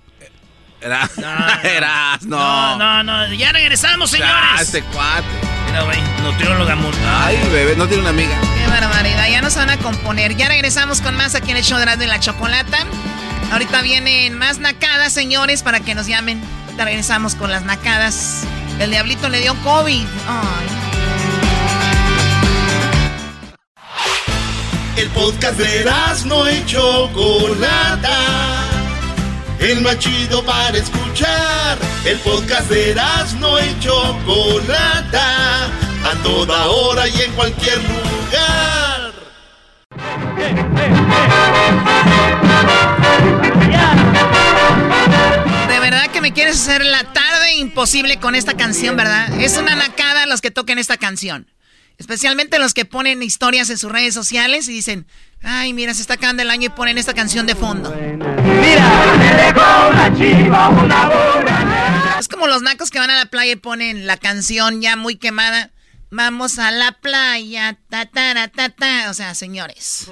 Eras, 0.84 1.16
no, 1.16 2.76
no. 2.76 2.76
No, 2.76 3.02
no, 3.02 3.34
Ya 3.34 3.52
regresamos, 3.52 4.10
señores. 4.10 4.34
Ah, 4.36 4.58
este 4.60 4.82
cuate. 4.82 5.24
Mira, 5.66 5.82
güey, 5.82 5.98
nutrióloga 6.22 6.76
Ay, 7.24 7.38
bebé, 7.50 7.74
no 7.74 7.86
tiene 7.86 8.02
una 8.02 8.10
amiga. 8.10 8.38
Qué 8.58 8.70
barbaridad. 8.70 9.26
Ya 9.30 9.40
nos 9.40 9.56
van 9.56 9.70
a 9.70 9.78
componer. 9.78 10.36
Ya 10.36 10.48
regresamos 10.48 11.00
con 11.00 11.16
más 11.16 11.34
aquí 11.34 11.52
en 11.52 11.56
el 11.56 11.64
show 11.64 11.78
de 11.78 12.06
la 12.06 12.20
chocolata. 12.20 12.76
Ahorita 13.50 13.80
vienen 13.80 14.36
más 14.36 14.58
nacadas, 14.58 15.14
señores, 15.14 15.62
para 15.62 15.80
que 15.80 15.94
nos 15.94 16.06
llamen. 16.06 16.42
Ahorita 16.66 16.84
regresamos 16.84 17.34
con 17.34 17.50
las 17.50 17.62
nacadas. 17.62 18.42
El 18.78 18.90
diablito 18.90 19.30
le 19.30 19.40
dio 19.40 19.54
COVID. 19.62 20.06
Ay. 20.28 20.66
El 24.96 25.08
podcast 25.10 25.58
de 25.58 25.90
no 26.26 26.46
hecho 26.46 27.08
Chocolata 27.08 28.73
el 29.60 29.80
más 29.80 29.98
chido 29.98 30.44
para 30.44 30.76
escuchar. 30.76 31.78
El 32.04 32.18
podcast 32.18 32.68
de 32.70 32.94
no 33.40 33.58
y 33.58 33.78
Chocolata, 33.80 35.66
a 35.66 36.22
toda 36.22 36.66
hora 36.66 37.08
y 37.08 37.22
en 37.22 37.32
cualquier 37.32 37.78
lugar. 37.78 39.12
De 45.68 45.78
verdad 45.80 46.10
que 46.12 46.20
me 46.20 46.32
quieres 46.32 46.60
hacer 46.60 46.84
la 46.84 47.04
tarde 47.12 47.54
imposible 47.54 48.18
con 48.18 48.34
esta 48.34 48.54
canción, 48.54 48.96
¿verdad? 48.96 49.40
Es 49.40 49.56
una 49.56 49.74
nacada 49.74 50.26
los 50.26 50.40
que 50.40 50.50
toquen 50.50 50.78
esta 50.78 50.96
canción. 50.96 51.50
Especialmente 51.96 52.58
los 52.58 52.74
que 52.74 52.84
ponen 52.84 53.22
historias 53.22 53.70
en 53.70 53.78
sus 53.78 53.90
redes 53.90 54.14
sociales 54.14 54.68
y 54.68 54.72
dicen, 54.72 55.06
ay, 55.44 55.72
mira, 55.72 55.94
se 55.94 56.00
está 56.02 56.14
acabando 56.14 56.42
el 56.42 56.50
año 56.50 56.66
y 56.66 56.68
ponen 56.70 56.98
esta 56.98 57.14
canción 57.14 57.46
de 57.46 57.54
fondo. 57.54 57.94
Mira, 57.94 58.90
Es 62.18 62.28
como 62.28 62.46
los 62.46 62.62
nacos 62.62 62.90
que 62.90 62.98
van 62.98 63.10
a 63.10 63.16
la 63.16 63.26
playa 63.26 63.52
y 63.52 63.56
ponen 63.56 64.06
la 64.06 64.16
canción 64.16 64.80
ya 64.80 64.96
muy 64.96 65.16
quemada. 65.16 65.70
Vamos 66.10 66.58
a 66.58 66.70
la 66.70 66.92
playa, 66.92 67.76
ta, 67.88 68.06
ta, 68.06 68.48
ta, 68.48 68.68
ta. 68.70 69.10
O 69.10 69.14
sea, 69.14 69.34
señores. 69.34 70.10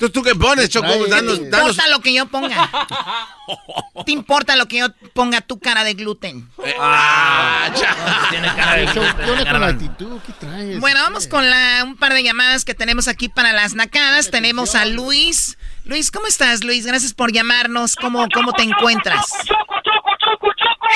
Entonces, 0.00 0.14
¿tú 0.14 0.22
qué 0.22 0.34
pones, 0.34 0.70
Choco? 0.70 1.06
Danos, 1.08 1.38
¿Te 1.40 1.44
importa 1.44 1.88
lo 1.88 2.00
que 2.00 2.14
yo 2.14 2.24
ponga? 2.24 2.70
¿Te 4.06 4.12
importa 4.12 4.56
lo 4.56 4.66
que 4.66 4.78
yo 4.78 4.86
ponga 5.12 5.42
tu 5.42 5.60
cara 5.60 5.84
de 5.84 5.92
gluten? 5.92 6.48
Eh, 6.64 6.74
ah, 6.80 7.68
Tiene 8.30 8.48
cara 8.54 8.76
de 8.76 8.86
gluten. 8.86 9.62
actitud? 9.62 10.18
¿Qué 10.26 10.32
traes? 10.40 10.80
Bueno, 10.80 11.00
vamos 11.02 11.26
con 11.26 11.50
la, 11.50 11.84
un 11.84 11.98
par 11.98 12.14
de 12.14 12.22
llamadas 12.22 12.64
que 12.64 12.72
tenemos 12.72 13.08
aquí 13.08 13.28
para 13.28 13.52
las 13.52 13.74
nacadas. 13.74 14.30
Tenemos 14.30 14.74
a 14.74 14.86
Luis. 14.86 15.58
Luis, 15.84 16.10
¿cómo 16.10 16.26
estás, 16.28 16.64
Luis? 16.64 16.86
Gracias 16.86 17.12
por 17.12 17.30
llamarnos. 17.30 17.94
¿Cómo, 17.94 18.26
cómo 18.32 18.54
te 18.54 18.62
encuentras? 18.62 19.26
¡Choco, 19.44 19.74
choco, 19.84 20.10
choco, 20.18 20.48
choco! 20.56 20.86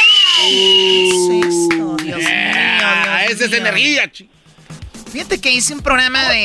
¿Qué 0.41 1.09
es 1.11 1.45
esto? 1.45 1.97
Dios 2.03 2.19
mío, 2.19 2.27
Esa 3.29 3.45
es 3.45 3.53
energía, 3.53 4.11
chico. 4.11 4.34
Fíjate 5.15 5.41
que 5.41 5.53
hice 5.53 5.73
un 5.73 5.81
programa 5.81 6.29
de, 6.29 6.43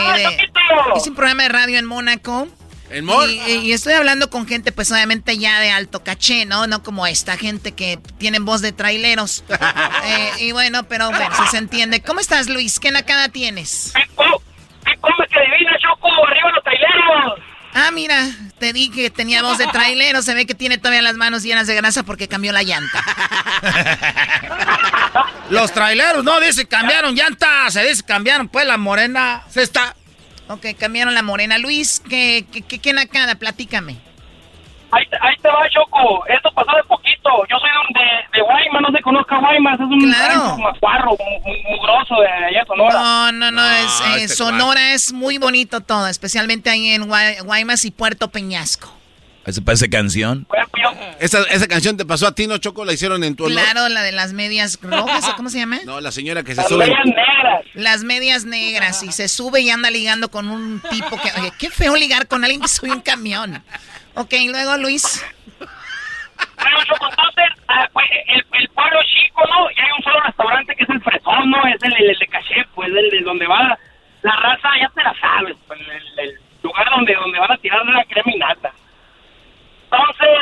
hice 0.96 1.10
un 1.10 1.16
programa 1.16 1.42
de 1.42 1.50
radio 1.50 1.80
en 1.80 1.86
Mónaco. 1.86 2.48
¿En 2.92 3.10
y, 3.10 3.52
y, 3.66 3.74
estoy 3.74 3.94
hablando 3.94 4.30
con 4.30 4.48
gente, 4.48 4.72
pues 4.72 4.92
obviamente 4.92 5.40
ya 5.40 5.60
de 5.60 5.72
alto 5.72 6.04
caché, 6.04 6.46
¿no? 6.46 6.68
No 6.68 6.84
como 6.84 7.08
esta 7.08 7.36
gente 7.36 7.72
que 7.72 7.98
tienen 8.20 8.46
voz 8.46 8.62
de 8.62 8.72
traileros. 8.72 9.44
Eh, 10.06 10.32
y 10.40 10.52
bueno, 10.52 10.84
pero 10.84 11.10
bueno, 11.10 11.36
se 11.50 11.58
entiende. 11.58 12.02
¿Cómo 12.02 12.20
estás, 12.20 12.48
Luis? 12.48 12.80
¿Qué 12.80 12.92
nacada 12.92 13.30
tienes? 13.30 13.94
¿Cómo, 14.16 14.42
cómo 15.02 15.18
que 15.30 15.40
adivina, 15.40 15.78
Choco? 15.80 16.08
¡Arriba 16.28 16.52
los 16.52 16.64
traileros! 16.64 17.40
Ah, 17.82 17.92
mira, 17.92 18.30
te 18.58 18.74
dije 18.74 19.04
que 19.04 19.10
tenía 19.10 19.42
voz 19.42 19.58
de 19.58 19.66
trailero. 19.68 20.22
Se 20.22 20.34
ve 20.34 20.46
que 20.46 20.54
tiene 20.54 20.78
todavía 20.78 21.02
las 21.02 21.16
manos 21.16 21.44
llenas 21.44 21.66
de 21.66 21.76
grasa 21.76 22.04
porque 22.04 22.28
cambió 22.28 22.52
la 22.52 22.62
llanta. 22.62 23.00
Los 25.50 25.74
traileros, 25.74 26.24
no, 26.24 26.40
dice 26.42 26.68
cambiaron 26.68 27.16
llanta. 27.16 27.72
Se 27.72 27.88
dice 27.88 28.04
cambiaron, 28.04 28.50
pues 28.50 28.68
la 28.68 28.78
morena. 28.78 29.44
Se 29.50 29.64
está. 29.64 29.96
Ok, 30.50 30.66
cambiaron 30.78 31.14
la 31.14 31.22
morena. 31.22 31.58
Luis, 31.58 32.02
¿qué, 32.08 32.46
qué, 32.52 32.64
qué, 32.64 32.80
qué 32.80 32.92
nacada? 32.92 33.36
Platícame. 33.36 33.98
Ahí, 34.92 35.06
ahí 35.22 35.36
te 35.42 35.48
va, 35.48 35.70
Choco. 35.70 36.26
Esto 36.28 36.52
pasó 36.54 36.76
de 36.76 36.84
poquito. 36.84 37.30
Yo 37.50 37.58
soy 37.60 37.70
de, 37.94 38.38
de 38.38 38.42
Guaymas, 38.44 38.82
no 38.82 38.92
se 38.92 39.02
conozca 39.02 39.38
Guaymas, 39.38 39.76
es 39.76 39.82
un 39.82 40.00
claro. 40.00 40.58
macuarro, 40.58 41.18
mugroso 41.70 42.22
de 42.22 42.28
allá 42.28 42.66
Sonora. 42.66 42.94
No, 42.94 43.32
no, 43.32 43.52
no, 43.52 43.72
es, 43.72 44.02
eh, 44.02 44.24
este 44.24 44.36
Sonora 44.36 44.94
es 44.94 45.14
muy 45.14 45.38
bonito 45.38 45.82
todo, 45.82 46.08
especialmente 46.08 46.70
ahí 46.70 46.90
en 46.90 47.08
Guaymas 47.08 47.86
y 47.86 47.92
Puerto 47.92 48.30
Peñasco. 48.30 48.94
¿Esa 49.46 49.62
parece 49.62 49.90
canción? 49.90 50.48
¿Esa, 51.20 51.42
¿Esa 51.44 51.68
canción 51.68 51.98
te 51.98 52.06
pasó 52.06 52.28
a 52.28 52.36
ti, 52.36 52.46
no, 52.46 52.58
Choco? 52.60 52.86
¿La 52.86 52.94
hicieron 52.94 53.24
en 53.24 53.36
tu 53.36 53.46
honor? 53.46 53.60
Claro, 53.60 53.90
la 53.90 54.04
de 54.04 54.12
las 54.12 54.34
medias 54.34 54.78
rojas, 54.82 55.26
¿cómo 55.36 55.50
se 55.50 55.60
llama? 55.60 55.80
No, 55.86 56.02
la 56.02 56.12
señora 56.12 56.44
que 56.44 56.54
se 56.54 56.62
las 56.62 56.70
sube. 56.70 56.86
Las 56.86 57.06
medias 57.06 57.06
negras. 57.06 57.66
Las 57.74 58.04
medias 58.04 58.46
negras, 58.46 59.04
y 59.04 59.12
se 59.12 59.28
sube 59.28 59.62
y 59.62 59.70
anda 59.70 59.90
ligando 59.90 60.30
con 60.30 60.50
un 60.50 60.82
tipo 60.92 61.20
que... 61.22 61.32
Oye, 61.40 61.52
qué 61.58 61.70
feo 61.70 61.96
ligar 61.96 62.28
con 62.28 62.44
alguien 62.44 62.62
que 62.62 62.68
sube 62.68 62.92
un 62.92 63.02
camión. 63.02 63.64
Ok, 64.20 64.34
luego, 64.52 64.76
Luis. 64.80 65.26
Bueno, 65.60 66.78
ah, 67.70 67.88
el, 68.28 68.46
el, 68.52 68.70
pueblo 68.72 69.00
chico, 69.04 69.42
¿no? 69.48 69.72
Y 69.72 69.80
hay 69.80 69.92
un 69.98 70.04
solo 70.04 70.20
restaurante 70.20 70.76
que 70.76 70.84
es 70.84 70.90
el 70.90 71.02
Fresón, 71.02 71.50
¿no? 71.50 71.66
Es 71.66 71.82
el, 71.82 71.94
el, 71.94 72.20
de 72.20 72.28
Caché, 72.28 72.66
pues, 72.76 72.90
el 72.90 73.10
de 73.12 73.22
donde 73.22 73.48
va 73.48 73.80
la 74.22 74.36
raza, 74.36 74.72
ya 74.78 74.90
te 74.90 75.04
la 75.04 75.16
sabes, 75.22 75.56
pues, 75.66 75.80
el, 75.80 76.20
el 76.20 76.38
lugar 76.62 76.90
donde, 76.90 77.16
donde 77.16 77.40
van 77.40 77.52
a 77.54 77.58
tirar 77.60 77.86
la 77.86 78.04
creminata. 78.04 78.74
Entonces, 79.90 80.40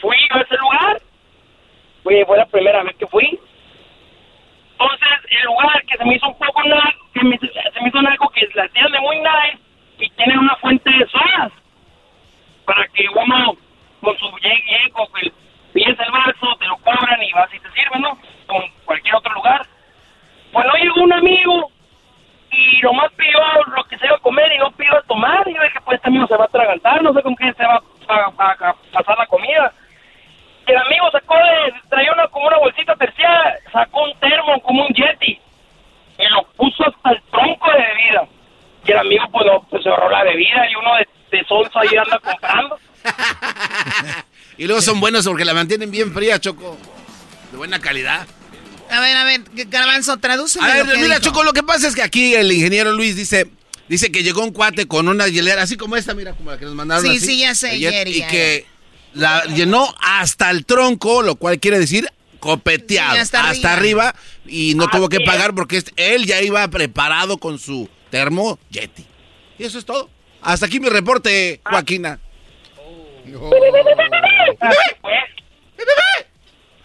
fui 0.00 0.16
a 0.30 0.40
ese 0.40 0.56
lugar. 0.56 1.00
Fui, 2.02 2.24
fue 2.26 2.36
la 2.36 2.46
primera 2.46 2.82
vez 2.82 2.96
que 2.96 3.06
fui. 3.06 3.38
Entonces, 4.72 5.08
el 5.30 5.44
lugar 5.44 5.84
que 5.84 5.98
se 5.98 6.04
me 6.04 6.16
hizo 6.16 6.26
un 6.26 6.38
poco 6.38 6.62
que 7.14 7.22
me, 7.22 7.38
se 7.38 7.80
me 7.80 7.88
hizo 7.90 7.98
algo 7.98 8.28
que 8.30 8.48
la 8.56 8.68
tienen 8.70 8.90
de 8.90 8.98
muy 8.98 9.18
nice 9.18 9.58
y 10.00 10.10
tienen 10.10 10.40
una 10.40 10.56
fuente 10.56 10.90
de 10.90 11.06
sodas 11.06 11.52
para 12.68 12.86
que 12.88 13.08
uno 13.08 13.56
con 14.02 14.18
su 14.18 14.28
llegue, 14.42 14.90
con 14.92 15.06
el 15.22 15.32
pides 15.72 15.98
el 15.98 16.12
vaso, 16.12 16.54
te 16.58 16.66
lo 16.66 16.76
cobran 16.76 17.22
y 17.22 17.32
vas 17.32 17.48
y 17.54 17.58
te 17.60 17.70
sirven, 17.70 18.02
¿no? 18.02 18.18
Como 18.46 18.62
cualquier 18.84 19.14
otro 19.14 19.32
lugar. 19.32 19.66
Pues 20.52 20.66
no 20.66 20.74
llegó 20.74 21.02
un 21.02 21.12
amigo 21.14 21.70
y 22.50 22.80
nomás 22.82 23.10
pidió 23.12 23.40
lo 23.74 23.84
que 23.84 23.96
se 23.96 24.06
iba 24.06 24.16
a 24.16 24.20
comer 24.20 24.52
y 24.52 24.58
no 24.58 24.70
pidió 24.72 24.98
a 24.98 25.02
tomar. 25.02 25.48
Y 25.48 25.54
yo 25.54 25.62
dije, 25.62 25.80
pues 25.82 25.96
este 25.96 26.08
amigo 26.08 26.26
se 26.26 26.36
va 26.36 26.44
a 26.44 26.46
atragantar, 26.46 27.02
no 27.02 27.14
sé 27.14 27.22
con 27.22 27.34
qué 27.36 27.52
se 27.54 27.64
va 27.64 27.82
a, 28.08 28.74
pasar 28.92 29.18
la 29.18 29.26
comida. 29.26 29.72
El 30.66 30.76
amigo 30.76 31.10
sacó 31.10 31.36
de, 31.36 31.72
traía 31.88 32.12
una, 32.12 32.28
como 32.28 32.48
una 32.48 32.58
bolsita 32.58 32.94
terciada, 32.96 33.56
sacó 33.72 34.02
un 34.04 34.14
termo 34.20 34.60
como 34.60 34.84
un 34.84 34.92
yeti 34.92 35.40
y 36.18 36.26
lo 36.28 36.42
puso 36.56 36.84
hasta 36.86 37.12
el 37.12 37.22
tronco 37.30 37.70
de 37.70 37.78
bebida. 37.78 38.28
Y 38.84 38.92
el 38.92 38.98
amigo 38.98 39.24
pues, 39.32 39.46
pues 39.70 39.82
se 39.82 39.88
ahorró 39.88 40.10
la 40.10 40.24
bebida 40.24 40.68
y 40.70 40.74
uno 40.74 40.96
de, 40.96 41.08
de 41.30 41.44
solso 41.46 41.78
ahí 41.78 41.96
anda 41.96 42.18
comprando. 42.18 42.78
y 44.58 44.66
luego 44.66 44.82
son 44.82 45.00
buenos 45.00 45.26
porque 45.26 45.44
la 45.44 45.54
mantienen 45.54 45.90
bien 45.90 46.12
fría, 46.12 46.40
Choco. 46.40 46.78
De 47.50 47.56
buena 47.56 47.80
calidad. 47.80 48.26
A 48.90 49.00
ver, 49.00 49.16
a 49.16 49.24
ver, 49.24 49.42
Garbanzo, 49.68 50.16
traduce. 50.16 50.60
A 50.60 50.66
ver, 50.66 50.98
mira, 50.98 51.20
Choco, 51.20 51.44
lo 51.44 51.52
que 51.52 51.62
pasa 51.62 51.88
es 51.88 51.94
que 51.94 52.02
aquí 52.02 52.34
el 52.34 52.50
ingeniero 52.50 52.92
Luis 52.92 53.16
dice, 53.16 53.50
dice 53.88 54.10
que 54.10 54.22
llegó 54.22 54.42
un 54.42 54.52
cuate 54.52 54.86
con 54.86 55.08
una 55.08 55.28
hielera, 55.28 55.62
así 55.62 55.76
como 55.76 55.96
esta, 55.96 56.14
mira, 56.14 56.32
como 56.32 56.50
la 56.50 56.58
que 56.58 56.64
nos 56.64 56.74
mandaron. 56.74 57.04
Sí, 57.04 57.20
sí, 57.20 57.38
ya 57.40 57.54
sé, 57.54 57.76
Y 57.76 58.22
que 58.22 58.66
la 59.14 59.44
llenó 59.44 59.94
hasta 60.00 60.50
el 60.50 60.64
tronco, 60.64 61.22
lo 61.22 61.36
cual 61.36 61.58
quiere 61.58 61.78
decir 61.78 62.08
copeteado, 62.40 63.18
hasta, 63.18 63.72
arriba. 63.72 64.14
y 64.46 64.74
no 64.76 64.88
tuvo 64.88 65.08
que 65.08 65.20
pagar 65.20 65.54
porque 65.54 65.82
él 65.96 66.24
ya 66.24 66.40
iba 66.40 66.66
preparado 66.68 67.38
con 67.38 67.58
su 67.58 67.88
termo 68.10 68.58
Yeti. 68.70 69.04
Y 69.58 69.64
eso 69.64 69.78
es 69.78 69.84
todo. 69.84 70.08
Hasta 70.42 70.66
aquí 70.66 70.80
mi 70.80 70.88
reporte, 70.88 71.60
Joaquina. 71.64 72.18
Así 74.60 74.76
fue. 75.00 75.12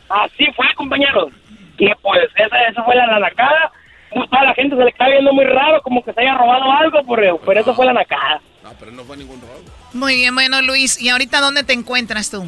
Así 0.10 0.46
fue, 0.56 0.66
compañeros. 0.76 1.32
Y 1.78 1.90
pues 2.02 2.30
esa, 2.36 2.62
esa 2.70 2.84
fue 2.84 2.96
la 2.96 3.20
nacada. 3.20 3.72
Pues, 4.12 4.30
toda 4.30 4.44
la 4.44 4.54
gente 4.54 4.76
se 4.76 4.84
le 4.84 4.90
está 4.90 5.08
viendo 5.08 5.34
muy 5.34 5.46
raro, 5.46 5.82
como 5.82 6.04
que 6.04 6.14
se 6.14 6.22
haya 6.22 6.36
robado 6.36 6.72
algo, 6.72 7.00
pero, 7.16 7.40
pero 7.40 7.62
eso 7.62 7.74
fue 7.74 7.86
la 7.86 7.94
nacada. 7.94 8.42
No, 8.64 8.72
pero 8.80 8.92
no 8.92 9.04
fue 9.04 9.18
ningún 9.18 9.42
robo. 9.42 9.64
Muy 9.94 10.16
bien, 10.16 10.36
bueno, 10.36 10.62
Luis. 10.62 11.02
¿Y 11.02 11.10
ahorita 11.10 11.42
dónde 11.42 11.64
te 11.64 11.74
encuentras 11.74 12.30
tú? 12.30 12.46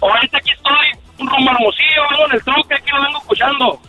Ahorita 0.00 0.38
aquí 0.38 0.50
estoy, 0.50 0.86
un 1.18 1.28
rumbo 1.28 1.50
hermosillo, 1.50 2.26
en 2.26 2.32
el 2.32 2.44
tronco, 2.44 2.68
aquí 2.74 2.90
lo 2.90 3.02
vengo 3.02 3.18
escuchando. 3.18 3.80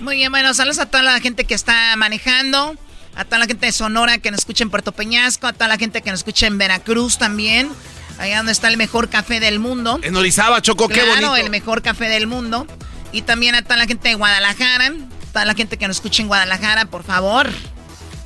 Muy 0.00 0.16
bien, 0.16 0.30
bueno, 0.30 0.54
saludos 0.54 0.78
a 0.78 0.90
toda 0.90 1.02
la 1.02 1.20
gente 1.20 1.44
que 1.44 1.54
está 1.54 1.94
manejando, 1.96 2.76
a 3.18 3.24
toda 3.24 3.40
la 3.40 3.46
gente 3.46 3.66
de 3.66 3.72
Sonora 3.72 4.18
que 4.18 4.30
nos 4.30 4.38
escucha 4.38 4.62
en 4.62 4.70
Puerto 4.70 4.92
Peñasco, 4.92 5.48
a 5.48 5.52
toda 5.52 5.66
la 5.66 5.76
gente 5.76 6.02
que 6.02 6.10
nos 6.10 6.20
escucha 6.20 6.46
en 6.46 6.56
Veracruz 6.56 7.18
también, 7.18 7.68
allá 8.16 8.36
donde 8.36 8.52
está 8.52 8.68
el 8.68 8.76
mejor 8.76 9.08
café 9.08 9.40
del 9.40 9.58
mundo. 9.58 9.98
En 10.02 10.14
Orizaba, 10.14 10.62
Choco, 10.62 10.88
qué 10.88 11.04
bonito. 11.04 11.34
el 11.34 11.50
mejor 11.50 11.82
café 11.82 12.08
del 12.08 12.28
mundo. 12.28 12.64
Y 13.10 13.22
también 13.22 13.56
a 13.56 13.62
toda 13.62 13.76
la 13.76 13.86
gente 13.86 14.10
de 14.10 14.14
Guadalajara, 14.14 14.92
toda 15.32 15.44
la 15.44 15.54
gente 15.54 15.76
que 15.78 15.88
nos 15.88 15.96
escucha 15.96 16.22
en 16.22 16.28
Guadalajara, 16.28 16.84
por 16.84 17.02
favor. 17.02 17.50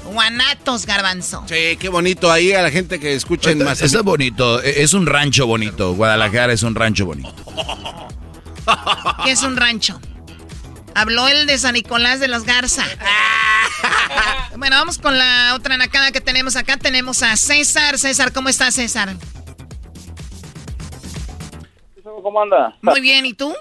Guanatos, 0.05 0.85
garbanzo. 0.85 1.43
Sí, 1.49 1.79
qué 1.79 1.89
bonito 1.89 2.31
ahí 2.31 2.53
a 2.53 2.61
la 2.61 2.71
gente 2.71 3.01
que 3.01 3.15
escucha 3.15 3.51
en 3.51 3.65
más. 3.65 3.81
Eso 3.81 4.01
es 4.01 4.05
bonito, 4.05 4.63
e, 4.63 4.83
es 4.83 4.93
un 4.93 5.07
rancho 5.07 5.47
bonito. 5.47 5.95
Guadalajara 5.95 6.53
es 6.53 6.63
un 6.65 6.75
rancho 6.75 7.07
bonito. 7.07 7.35
¿Qué 9.25 9.31
es 9.31 9.43
un 9.43 9.57
rancho? 9.57 9.99
Habló 10.95 11.29
el 11.29 11.47
de 11.47 11.59
San 11.59 11.75
Nicolás 11.75 12.21
de 12.21 12.29
los 12.29 12.45
Garza. 12.45 12.85
bueno, 14.57 14.77
vamos 14.77 14.99
con 14.99 15.17
la 15.17 15.55
otra 15.55 15.77
nacada 15.77 16.13
que 16.13 16.21
tenemos 16.21 16.57
acá. 16.57 16.77
Tenemos 16.77 17.23
a 17.23 17.37
César. 17.37 17.99
César, 17.99 18.33
¿cómo 18.33 18.49
estás, 18.49 18.75
César? 18.75 19.15
¿Cómo 22.23 22.41
anda? 22.41 22.77
Muy 22.83 23.01
bien, 23.01 23.27
¿y 23.27 23.35
tú? 23.35 23.53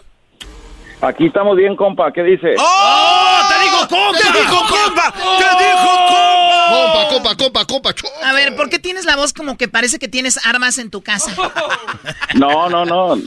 Aquí 1.01 1.25
estamos 1.25 1.57
bien, 1.57 1.75
compa. 1.75 2.11
¿Qué 2.13 2.23
dice? 2.23 2.55
¡Oh! 2.59 3.41
¡Te 3.49 3.63
digo 3.63 3.79
compa! 3.87 4.19
¡Te 4.19 4.39
dijo 4.39 4.57
compa! 4.67 5.11
¡Te 5.11 5.63
dijo 5.63 5.89
compa! 6.07 6.51
Compa, 7.09 7.35
compa, 7.35 7.65
compa, 7.65 7.93
compa. 7.93 7.93
A 8.23 8.33
ver, 8.33 8.55
¿por 8.55 8.69
qué 8.69 8.79
tienes 8.79 9.03
la 9.05 9.15
voz 9.15 9.33
como 9.33 9.57
que 9.57 9.67
parece 9.67 9.99
que 9.99 10.07
tienes 10.07 10.45
armas 10.45 10.77
en 10.77 10.89
tu 10.89 11.01
casa? 11.01 11.35
No, 12.33 12.69
no, 12.69 12.85
no. 12.85 13.17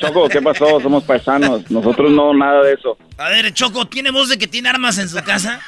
Choco, 0.00 0.28
¿qué 0.28 0.42
pasó? 0.42 0.78
Somos 0.78 1.02
paisanos. 1.04 1.70
Nosotros 1.70 2.10
no, 2.10 2.34
nada 2.34 2.62
de 2.62 2.74
eso. 2.74 2.98
A 3.16 3.30
ver, 3.30 3.54
Choco, 3.54 3.86
¿tiene 3.86 4.10
voz 4.10 4.28
de 4.28 4.36
que 4.36 4.46
tiene 4.46 4.68
armas 4.68 4.98
en 4.98 5.08
su 5.08 5.16
casa? 5.24 5.60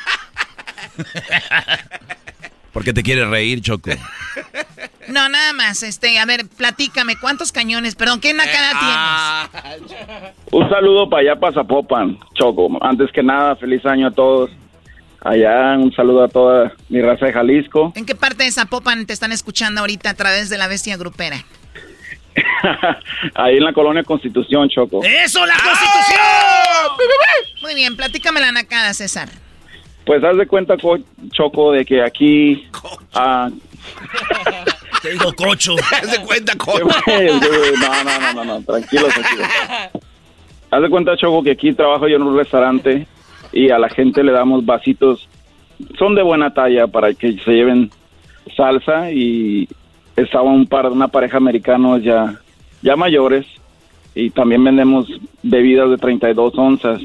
¿Por 2.75 2.85
qué 2.85 2.93
te 2.93 3.03
quieres 3.03 3.29
reír, 3.29 3.63
Choco? 3.63 3.91
No, 5.09 5.29
nada 5.29 5.53
más. 5.53 5.83
Este, 5.83 6.19
a 6.19 6.27
ver, 6.27 6.47
platícame, 6.57 7.17
¿cuántos 7.21 7.53
cañones? 7.53 7.95
Perdón, 7.95 8.21
¿qué 8.21 8.35
nacada 8.35 8.71
eh, 8.71 8.75
ah. 8.75 9.49
tienes? 9.51 10.35
Un 10.51 10.69
saludo 10.69 11.09
para 11.09 11.23
allá, 11.23 11.41
para 11.41 11.55
Zapopan, 11.55 12.19
Choco. 12.35 12.69
Antes 12.81 13.11
que 13.13 13.23
nada, 13.23 13.57
feliz 13.57 13.85
año 13.87 14.09
a 14.09 14.11
todos. 14.11 14.51
Allá, 15.21 15.77
un 15.77 15.93
saludo 15.93 16.25
a 16.25 16.29
toda 16.29 16.73
mi 16.89 17.01
raza 17.01 17.27
de 17.27 17.33
Jalisco. 17.33 17.93
¿En 17.97 18.07
qué 18.07 18.15
parte 18.15 18.45
de 18.45 18.53
Zapopan 18.53 19.07
te 19.07 19.13
están 19.13 19.33
escuchando 19.33 19.81
ahorita 19.81 20.11
a 20.11 20.15
través 20.15 20.51
de 20.51 20.59
la 20.59 20.69
bestia 20.69 20.97
grupera? 20.97 21.45
Ahí 23.35 23.57
en 23.57 23.65
la 23.65 23.73
colonia 23.73 24.05
Constitución, 24.05 24.69
Choco. 24.69 25.03
¡Eso, 25.03 25.45
la 25.47 25.55
Constitución! 25.55 26.17
Muy 27.63 27.75
bien, 27.75 27.97
platícame 27.97 28.41
la 28.41 28.53
nacada, 28.53 28.95
César. 28.95 29.29
Pues 30.05 30.23
haz 30.23 30.37
de 30.37 30.47
cuenta, 30.47 30.77
Choco, 31.33 31.73
de 31.73 31.85
que 31.85 32.03
aquí... 32.03 32.69
Ah, 33.15 33.51
Te 35.07 35.13
digo 35.13 35.33
cocho. 35.35 35.77
Haz 35.93 36.11
de 36.11 36.27
cuenta, 36.27 36.57
cocho. 36.57 36.85
no, 36.85 38.05
no, 38.05 38.21
no, 38.21 38.33
no, 38.33 38.45
no, 38.45 38.63
tranquilo, 38.63 39.07
tranquilo. 39.07 39.45
Haz 40.71 40.83
de 40.83 40.91
cuenta, 40.91 41.17
Choco, 41.17 41.45
que 41.45 41.53
aquí 41.53 41.73
trabajo 41.73 42.09
yo 42.09 42.17
en 42.17 42.23
un 42.23 42.37
restaurante 42.37 43.07
y 43.53 43.71
a 43.71 43.79
la 43.79 43.89
gente 43.89 44.25
le 44.25 44.33
damos 44.33 44.67
vasitos. 44.67 45.29
Son 45.99 46.15
de 46.15 46.23
buena 46.23 46.53
talla 46.53 46.89
para 46.89 47.15
que 47.15 47.39
se 47.39 47.53
lleven 47.53 47.91
salsa 48.57 49.13
y 49.13 49.69
estaba 50.17 50.51
un 50.51 50.67
par, 50.67 50.87
una 50.87 51.09
pareja 51.09 51.37
americanos 51.37 52.03
ya, 52.03 52.41
ya 52.83 52.97
mayores 52.97 53.47
y 54.15 54.31
también 54.31 54.65
vendemos 54.65 55.07
bebidas 55.43 55.91
de 55.91 55.99
32 55.99 56.53
onzas 56.57 57.01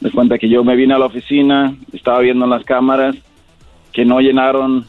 me 0.00 0.10
cuenta 0.10 0.38
que 0.38 0.48
yo 0.48 0.62
me 0.62 0.76
vine 0.76 0.94
a 0.94 0.98
la 0.98 1.06
oficina, 1.06 1.74
estaba 1.92 2.20
viendo 2.20 2.44
en 2.44 2.50
las 2.50 2.64
cámaras 2.64 3.16
que 3.92 4.04
no 4.04 4.20
llenaron 4.20 4.86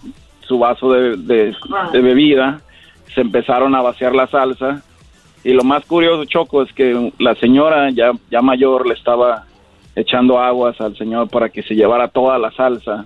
su 0.47 0.59
vaso 0.59 0.91
de, 0.91 1.55
bebida, 1.91 2.61
se 3.13 3.21
empezaron 3.21 3.75
a 3.75 3.81
vaciar 3.81 4.15
la 4.15 4.27
salsa 4.27 4.83
y 5.43 5.53
lo 5.53 5.63
más 5.63 5.85
curioso, 5.85 6.25
Choco, 6.25 6.63
es 6.63 6.73
que 6.73 7.13
la 7.19 7.35
señora 7.35 7.89
ya, 7.91 8.11
ya 8.29 8.41
mayor 8.41 8.87
le 8.87 8.93
estaba 8.93 9.45
echando 9.95 10.39
aguas 10.39 10.79
al 10.81 10.97
señor 10.97 11.29
para 11.29 11.49
que 11.49 11.63
se 11.63 11.75
llevara 11.75 12.07
toda 12.07 12.37
la 12.37 12.51
salsa, 12.51 13.05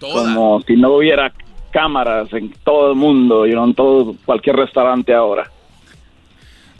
como 0.00 0.60
si 0.62 0.76
no 0.76 0.92
hubiera 0.92 1.32
cámaras 1.70 2.32
en 2.32 2.52
todo 2.64 2.90
el 2.90 2.96
mundo 2.96 3.46
y 3.46 3.52
en 3.52 3.74
todo 3.74 4.16
cualquier 4.24 4.56
restaurante 4.56 5.14
ahora. 5.14 5.50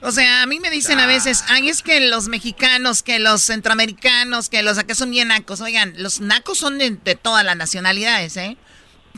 O 0.01 0.13
sea, 0.13 0.43
a 0.43 0.47
mí 0.47 0.61
me 0.61 0.71
dicen 0.71 1.01
a 1.01 1.07
veces, 1.07 1.45
ay, 1.49 1.69
es 1.69 1.83
que 1.83 2.01
los 2.01 2.29
mexicanos, 2.29 3.03
que 3.03 3.19
los 3.19 3.43
centroamericanos, 3.43 4.49
que 4.49 4.63
los 4.63 4.79
acá 4.79 4.95
son 4.95 5.11
bien 5.11 5.29
nacos. 5.29 5.61
Oigan, 5.61 5.93
los 5.97 6.21
nacos 6.21 6.59
son 6.59 6.79
de, 6.79 6.91
todas 7.21 7.45
las 7.45 7.57
nacionalidades, 7.57 8.37
¿eh? 8.37 8.57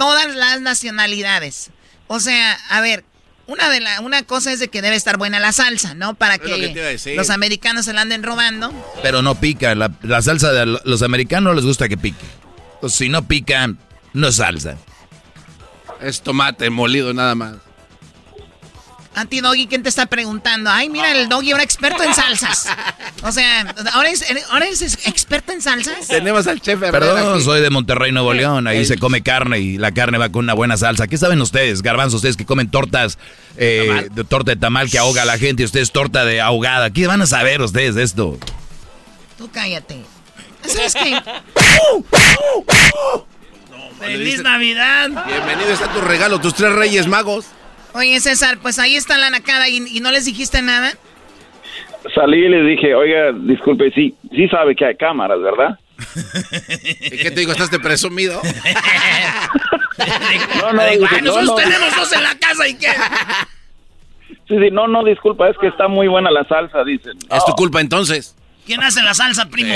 Todas 0.01 0.35
las 0.35 0.63
nacionalidades. 0.63 1.71
O 2.07 2.21
sea, 2.21 2.59
a 2.71 2.81
ver, 2.81 3.05
Una, 3.47 3.69
de 3.69 3.81
la, 3.81 4.01
una 4.01 4.23
cosa 4.23 4.51
es 4.51 4.59
de 4.61 4.69
que 4.69 4.81
debe 4.81 4.97
estar 4.97 5.19
buena 5.19 5.41
la 5.41 5.53
salsa, 5.53 5.93
¿no? 5.95 6.15
Para 6.15 6.39
que, 6.39 6.97
los 7.17 7.31
americanos 7.31 7.85
se 7.85 7.93
la 7.93 8.01
anden 8.01 8.23
robando. 8.23 8.73
Pero 9.03 9.21
no 9.21 9.35
pica. 9.35 9.75
La, 9.75 10.23
salsa 10.23 10.53
de 10.53 10.79
los 10.85 11.03
americanos 11.03 11.55
les 11.55 11.67
gusta 11.67 11.87
que 11.89 11.99
pique. 11.99 12.25
Pues 12.81 12.95
si 12.95 13.11
no 13.11 13.29
pica, 13.29 13.75
no 14.15 14.29
es 14.29 14.37
salsa. 14.37 14.79
Es 16.01 16.23
tomate 16.23 16.71
molido 16.71 17.13
nada 17.13 17.35
más. 17.35 17.57
A 19.21 19.27
ti, 19.27 19.43
Doggy, 19.43 19.67
¿quién 19.67 19.83
te 19.83 19.91
está 19.91 20.07
preguntando? 20.07 20.71
Ay, 20.71 20.89
mira, 20.89 21.13
el 21.13 21.29
Doggy 21.29 21.53
ahora 21.53 21.63
experto 21.63 22.03
en 22.03 22.15
salsas. 22.15 22.67
O 23.23 23.31
sea, 23.31 23.75
¿ahora 23.93 24.09
es, 24.09 24.25
ahora 24.49 24.67
es 24.67 24.81
experto 24.81 25.53
en 25.53 25.61
salsas? 25.61 26.09
Tenemos 26.09 26.47
al 26.47 26.63
chef 26.63 26.81
Perdón, 26.81 27.43
soy 27.43 27.61
de 27.61 27.69
Monterrey, 27.69 28.13
Nuevo 28.13 28.33
León. 28.33 28.67
Ahí 28.67 28.87
se 28.87 28.97
come 28.97 29.23
carne 29.23 29.59
y 29.59 29.77
la 29.77 29.93
carne 29.93 30.17
va 30.17 30.31
con 30.31 30.45
una 30.45 30.55
buena 30.55 30.79
salsa. 30.79 31.07
¿Qué 31.07 31.19
saben 31.19 31.39
ustedes, 31.43 31.83
garbanzos? 31.83 32.15
Ustedes 32.15 32.39
que 32.39 32.47
comen 32.47 32.71
tortas, 32.71 33.19
eh, 33.59 34.09
de 34.11 34.25
torta 34.25 34.53
de 34.53 34.57
tamal 34.57 34.91
que 34.91 34.97
ahoga 34.97 35.21
a 35.21 35.27
la 35.27 35.37
gente 35.37 35.65
y 35.65 35.67
ustedes 35.67 35.93
torta 35.93 36.25
de 36.25 36.41
ahogada. 36.41 36.89
¿Qué 36.89 37.07
van 37.07 37.21
a 37.21 37.27
saber 37.27 37.61
ustedes 37.61 37.97
de 37.97 38.05
esto? 38.05 38.39
Tú 39.37 39.51
cállate. 39.53 40.01
¿Sabes 40.67 40.95
qué? 40.95 41.21
¡Feliz 44.01 44.43
Navidad! 44.43 45.11
Bienvenido 45.27 45.75
está 45.75 45.93
tu 45.93 46.01
regalo, 46.01 46.41
tus 46.41 46.55
tres 46.55 46.73
reyes 46.73 47.07
magos. 47.07 47.45
Oye, 47.95 48.21
César, 48.21 48.59
pues 48.63 48.79
ahí 48.79 48.97
está 48.97 49.19
la 49.19 49.31
nacada 49.31 49.69
y, 49.69 50.01
no 50.01 50.11
les 50.11 50.25
dijiste 50.25 50.63
nada. 50.63 50.93
Salí 52.15 52.39
y 52.45 52.49
les 52.49 52.67
dije, 52.67 52.95
oiga, 52.95 53.33
disculpe, 53.33 53.91
sí, 53.93 54.15
sí 54.31 54.49
sabe 54.49 54.75
que 54.75 54.87
hay 54.87 54.97
cámaras, 54.97 55.41
¿verdad? 55.41 55.79
¿Y 57.01 57.19
qué 57.19 57.31
te 57.31 57.41
digo? 57.41 57.53
¿Estás 57.53 57.71
de 57.71 57.79
presumido? 57.79 58.41
no, 60.61 60.73
no, 60.73 60.87
digo, 60.87 61.07
nosotros 61.23 61.57
tenemos 61.57 61.97
dos 61.97 62.13
en 62.13 62.23
la 62.23 62.35
casa 62.39 62.69
y 62.69 62.75
qué. 62.75 62.89
Sí, 64.49 64.59
sí, 64.59 64.71
no, 64.73 64.89
no, 64.89 65.05
disculpa, 65.05 65.49
es 65.49 65.57
que 65.59 65.69
está 65.69 65.89
muy 65.89 66.09
buena 66.09 66.31
la 66.31 66.45
salsa, 66.45 66.83
dicen. 66.85 67.13
Es 67.31 67.45
tu 67.45 67.53
culpa 67.53 67.81
entonces. 67.81 68.37
¿Quién 68.67 68.83
hace 68.83 69.03
la 69.03 69.15
salsa, 69.15 69.49
primo? 69.49 69.75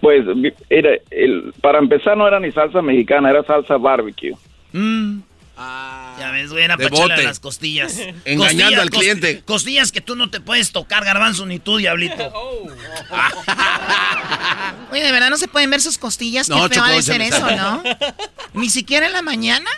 Pues, 0.00 0.24
era, 0.68 0.90
el, 1.10 1.54
para 1.60 1.78
empezar 1.78 2.16
no 2.16 2.26
era 2.26 2.40
ni 2.40 2.50
salsa 2.50 2.82
mexicana, 2.82 3.30
era 3.30 3.44
salsa 3.44 3.76
barbecue. 3.76 4.34
Mm. 4.72 5.20
Ah, 5.64 6.16
ya 6.18 6.32
ves, 6.32 6.50
güey, 6.50 6.64
era 6.64 6.76
las 6.76 7.38
costillas. 7.40 7.96
Engañando 8.24 8.82
al 8.82 8.90
cliente. 8.90 9.42
Costillas 9.42 9.92
que 9.92 10.00
tú 10.00 10.16
no 10.16 10.28
te 10.30 10.40
puedes 10.40 10.72
tocar, 10.72 11.04
garbanzo, 11.04 11.46
ni 11.46 11.60
tú, 11.60 11.76
diablito. 11.76 12.16
Oye, 14.90 15.02
¿de 15.02 15.12
verdad 15.12 15.30
no 15.30 15.38
se 15.38 15.48
pueden 15.48 15.70
ver 15.70 15.80
sus 15.80 15.96
costillas? 15.98 16.48
No, 16.48 16.68
Qué 16.68 16.74
feo 16.74 16.86
de 16.86 17.02
ser 17.02 17.22
eso, 17.22 17.48
¿no? 17.56 17.82
¿Ni 18.54 18.70
siquiera 18.70 19.06
en 19.06 19.12
la 19.12 19.22
mañana? 19.22 19.70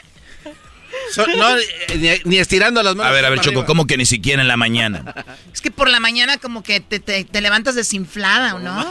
no, 1.37 1.57
eh, 1.89 2.23
ni, 2.25 2.39
estirando 2.39 2.83
las 2.83 2.97
manos. 2.97 3.11
A 3.11 3.15
ver, 3.15 3.25
a 3.25 3.31
ver, 3.31 3.41
Choco, 3.41 3.65
¿cómo 3.67 3.87
que 3.87 3.97
ni 3.97 4.07
siquiera 4.07 4.43
en 4.43 4.49
la 4.49 4.57
mañana? 4.57 5.15
Es 5.53 5.61
que 5.61 5.71
por 5.71 5.89
la 5.89 6.01
mañana 6.01 6.39
como 6.39 6.63
que 6.63 6.81
te, 6.81 7.01
te, 7.01 7.41
levantas 7.41 7.75
desinflada, 7.75 8.55
¿o 8.55 8.59
no? 8.59 8.87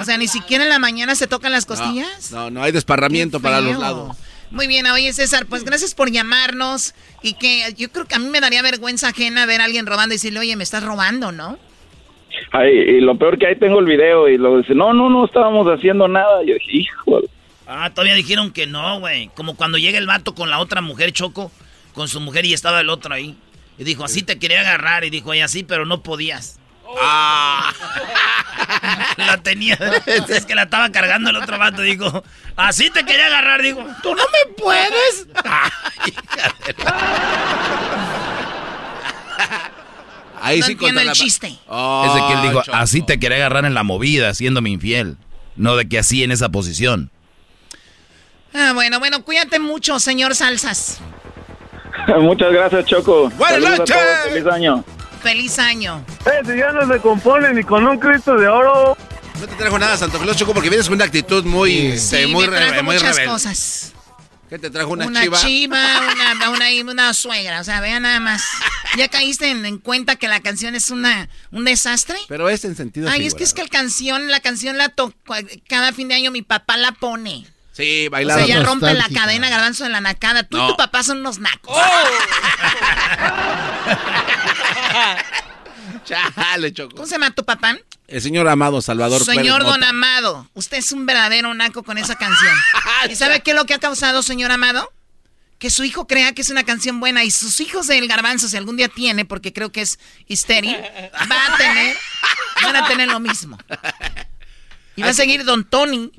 O 0.00 0.04
sea, 0.04 0.18
ni 0.18 0.28
siquiera 0.28 0.64
en 0.64 0.70
la 0.70 0.78
mañana 0.78 1.14
se 1.14 1.26
tocan 1.26 1.52
las 1.52 1.66
costillas. 1.66 2.30
No, 2.30 2.50
no, 2.50 2.62
hay 2.62 2.72
desparramiento 2.72 3.40
para 3.40 3.60
los 3.60 3.78
lados. 3.78 4.16
Muy 4.52 4.66
bien, 4.66 4.86
oye 4.86 5.12
César, 5.14 5.46
pues 5.48 5.64
gracias 5.64 5.94
por 5.94 6.10
llamarnos 6.10 6.94
y 7.22 7.34
que 7.34 7.72
yo 7.76 7.90
creo 7.90 8.04
que 8.04 8.14
a 8.14 8.18
mí 8.18 8.28
me 8.28 8.40
daría 8.40 8.60
vergüenza 8.60 9.08
ajena 9.08 9.46
ver 9.46 9.62
a 9.62 9.64
alguien 9.64 9.86
robando 9.86 10.14
y 10.14 10.16
decirle, 10.16 10.40
oye, 10.40 10.56
me 10.56 10.62
estás 10.62 10.84
robando, 10.84 11.32
¿no? 11.32 11.58
Ay, 12.50 12.70
y 12.70 13.00
lo 13.00 13.16
peor 13.16 13.38
que 13.38 13.46
ahí 13.46 13.56
tengo 13.56 13.80
el 13.80 13.86
video 13.86 14.28
y 14.28 14.36
lo 14.36 14.58
dice, 14.58 14.74
no, 14.74 14.92
no, 14.92 15.08
no 15.08 15.24
estábamos 15.24 15.66
haciendo 15.68 16.06
nada. 16.06 16.42
Y 16.44 16.48
yo 16.48 16.54
dije, 16.54 16.76
hijo. 16.76 17.20
Ah, 17.66 17.90
todavía 17.94 18.14
dijeron 18.14 18.52
que 18.52 18.66
no, 18.66 19.00
güey. 19.00 19.30
Como 19.34 19.56
cuando 19.56 19.78
llega 19.78 19.98
el 19.98 20.06
vato 20.06 20.34
con 20.34 20.50
la 20.50 20.58
otra 20.58 20.82
mujer, 20.82 21.12
Choco, 21.12 21.50
con 21.94 22.08
su 22.08 22.20
mujer 22.20 22.44
y 22.44 22.52
estaba 22.52 22.80
el 22.80 22.90
otro 22.90 23.14
ahí. 23.14 23.36
Y 23.78 23.84
dijo, 23.84 24.04
así 24.04 24.22
te 24.22 24.38
quería 24.38 24.60
agarrar. 24.60 25.04
Y 25.04 25.10
dijo, 25.10 25.30
oye, 25.30 25.42
así, 25.42 25.64
pero 25.64 25.86
no 25.86 26.02
podías. 26.02 26.60
Ah. 27.00 27.72
la 29.16 29.38
tenía. 29.38 29.78
Es 30.28 30.46
que 30.46 30.54
la 30.54 30.64
estaba 30.64 30.90
cargando 30.90 31.30
el 31.30 31.36
otro 31.36 31.58
vato. 31.58 31.82
Dijo, 31.82 32.24
así 32.56 32.90
te 32.90 33.04
quería 33.04 33.26
agarrar. 33.26 33.62
Digo, 33.62 33.84
tú 34.02 34.14
no 34.14 34.22
me 34.22 34.54
puedes. 34.54 35.26
Ahí 40.40 40.60
no 40.60 40.66
sí 40.66 40.72
entiendo 40.72 41.00
el 41.00 41.12
chiste. 41.12 41.46
es 41.46 42.14
de 42.14 42.20
que 42.26 42.32
él 42.34 42.42
dijo, 42.42 42.62
así 42.72 43.02
te 43.02 43.20
quería 43.20 43.36
agarrar 43.38 43.64
en 43.64 43.74
la 43.74 43.84
movida, 43.84 44.30
haciéndome 44.30 44.70
infiel. 44.70 45.16
No 45.54 45.76
de 45.76 45.88
que 45.88 45.98
así 45.98 46.24
en 46.24 46.32
esa 46.32 46.48
posición. 46.48 47.10
Ah, 48.54 48.72
bueno, 48.74 48.98
bueno, 48.98 49.22
cuídate 49.22 49.58
mucho, 49.58 49.98
señor 50.00 50.34
Salsas. 50.34 51.00
Muchas 52.20 52.52
gracias, 52.52 52.86
Choco. 52.86 53.30
Buenas 53.30 53.78
noches. 53.78 53.96
Feliz 54.24 54.46
año. 54.46 54.84
Feliz 55.22 55.58
año. 55.58 56.04
Eh, 56.26 56.42
si 56.44 56.56
ya 56.56 56.72
no 56.72 56.92
se 56.92 57.00
compone 57.00 57.52
ni 57.54 57.62
con 57.62 57.86
un 57.86 57.98
Cristo 57.98 58.36
de 58.36 58.48
oro. 58.48 58.96
No 59.40 59.46
te 59.46 59.54
trajo 59.54 59.78
nada, 59.78 59.96
Santo 59.96 60.18
Claus, 60.18 60.36
Choco, 60.36 60.52
porque 60.52 60.68
vienes 60.68 60.88
con 60.88 60.96
una 60.96 61.04
actitud 61.04 61.44
muy, 61.44 61.98
sí, 61.98 62.26
muy, 62.26 62.48
me 62.48 62.56
trajo 62.56 62.82
muchas 62.82 63.18
cosas. 63.20 63.92
¿Qué 64.52 64.58
te 64.58 64.68
trajo 64.68 64.90
una, 64.90 65.06
una 65.06 65.22
chiva? 65.22 65.38
chiva 65.38 66.00
una, 66.12 66.50
una, 66.50 66.92
una, 66.92 67.14
suegra, 67.14 67.60
o 67.60 67.64
sea, 67.64 67.80
vean 67.80 68.02
nada 68.02 68.20
más. 68.20 68.42
¿Ya 68.98 69.08
caíste 69.08 69.48
en, 69.48 69.78
cuenta 69.78 70.16
que 70.16 70.28
la 70.28 70.40
canción 70.40 70.74
es 70.74 70.90
una, 70.90 71.30
un 71.52 71.64
desastre? 71.64 72.18
Pero 72.28 72.50
es 72.50 72.64
en 72.66 72.76
sentido 72.76 73.08
Ay, 73.08 73.26
es 73.26 73.34
que 73.34 73.44
es 73.44 73.54
que 73.54 73.62
la 73.62 73.68
canción, 73.70 74.28
la 74.28 74.40
canción 74.40 74.76
la 74.76 74.90
toco, 74.90 75.14
cada 75.68 75.92
fin 75.92 76.08
de 76.08 76.16
año 76.16 76.30
mi 76.30 76.42
papá 76.42 76.76
la 76.76 76.92
pone. 76.92 77.46
Sí, 77.72 78.08
bailando. 78.08 78.44
O 78.44 78.46
sea, 78.46 78.56
ya 78.56 78.62
rompe 78.62 78.92
la 78.94 79.08
cadena 79.08 79.48
garbanzo 79.48 79.86
en 79.86 79.92
la 79.92 80.00
nacada. 80.00 80.42
Tú 80.42 80.62
y 80.62 80.66
tu 80.68 80.76
papá 80.76 81.02
son 81.02 81.18
unos 81.18 81.38
nacos. 81.38 81.74
¡Oh! 81.74 81.80
Chale, 86.04 86.72
Choco. 86.72 86.96
¿Cómo 86.96 87.06
se 87.06 87.12
llama 87.12 87.30
tu 87.30 87.44
papá? 87.44 87.76
El 88.08 88.20
señor 88.20 88.46
Amado 88.48 88.82
Salvador 88.82 89.24
Señor 89.24 89.64
Don 89.64 89.82
Amado, 89.82 90.50
usted 90.52 90.76
es 90.76 90.92
un 90.92 91.06
verdadero 91.06 91.54
naco 91.54 91.82
con 91.82 91.96
esa 91.96 92.16
canción. 92.16 92.54
¿Y 93.10 93.16
sabe 93.16 93.40
qué 93.40 93.52
es 93.52 93.56
lo 93.56 93.64
que 93.64 93.72
ha 93.72 93.78
causado, 93.78 94.22
señor 94.22 94.50
Amado? 94.50 94.92
Que 95.58 95.70
su 95.70 95.84
hijo 95.84 96.06
crea 96.06 96.34
que 96.34 96.42
es 96.42 96.50
una 96.50 96.64
canción 96.64 97.00
buena 97.00 97.24
y 97.24 97.30
sus 97.30 97.60
hijos 97.60 97.86
del 97.86 98.08
garbanzo, 98.08 98.48
si 98.48 98.56
algún 98.56 98.76
día 98.76 98.88
tiene, 98.88 99.24
porque 99.24 99.52
creo 99.52 99.72
que 99.72 99.80
es 99.80 99.98
histérico, 100.26 100.82
va 101.30 101.54
a 101.54 101.56
tener, 101.56 101.96
van 102.62 102.76
a 102.76 102.88
tener 102.88 103.08
lo 103.08 103.20
mismo. 103.20 103.56
Y 104.96 105.02
va 105.02 105.10
a 105.10 105.14
seguir 105.14 105.44
Don 105.44 105.64
Tony. 105.64 106.12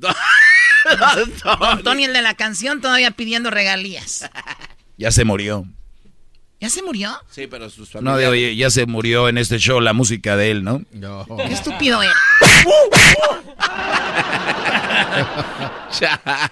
Don 0.00 1.82
Tony, 1.84 2.04
el 2.04 2.12
de 2.12 2.22
la 2.22 2.34
canción, 2.34 2.80
todavía 2.80 3.10
pidiendo 3.10 3.50
regalías. 3.50 4.28
Ya 4.96 5.10
se 5.10 5.24
murió. 5.24 5.66
¿Ya 6.60 6.68
se 6.68 6.82
murió? 6.82 7.12
Sí, 7.30 7.46
pero 7.46 7.70
sus 7.70 7.88
familias... 7.88 8.20
No, 8.22 8.28
oye, 8.30 8.54
ya 8.54 8.68
se 8.68 8.84
murió 8.84 9.30
en 9.30 9.38
este 9.38 9.58
show 9.58 9.80
la 9.80 9.94
música 9.94 10.36
de 10.36 10.50
él, 10.50 10.62
¿no? 10.62 10.82
No. 10.92 11.26
Qué 11.46 11.54
estúpido 11.54 12.02
era. 12.02 12.12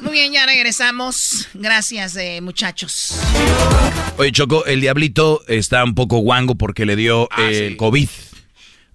Muy 0.00 0.12
bien, 0.12 0.32
ya 0.32 0.44
regresamos. 0.44 1.48
Gracias, 1.54 2.16
eh, 2.16 2.40
muchachos. 2.40 3.16
Oye, 4.16 4.32
Choco, 4.32 4.66
el 4.66 4.80
diablito 4.80 5.44
está 5.46 5.84
un 5.84 5.94
poco 5.94 6.18
guango 6.18 6.56
porque 6.56 6.84
le 6.84 6.96
dio 6.96 7.28
ah, 7.30 7.42
el 7.44 7.76
COVID. 7.76 8.08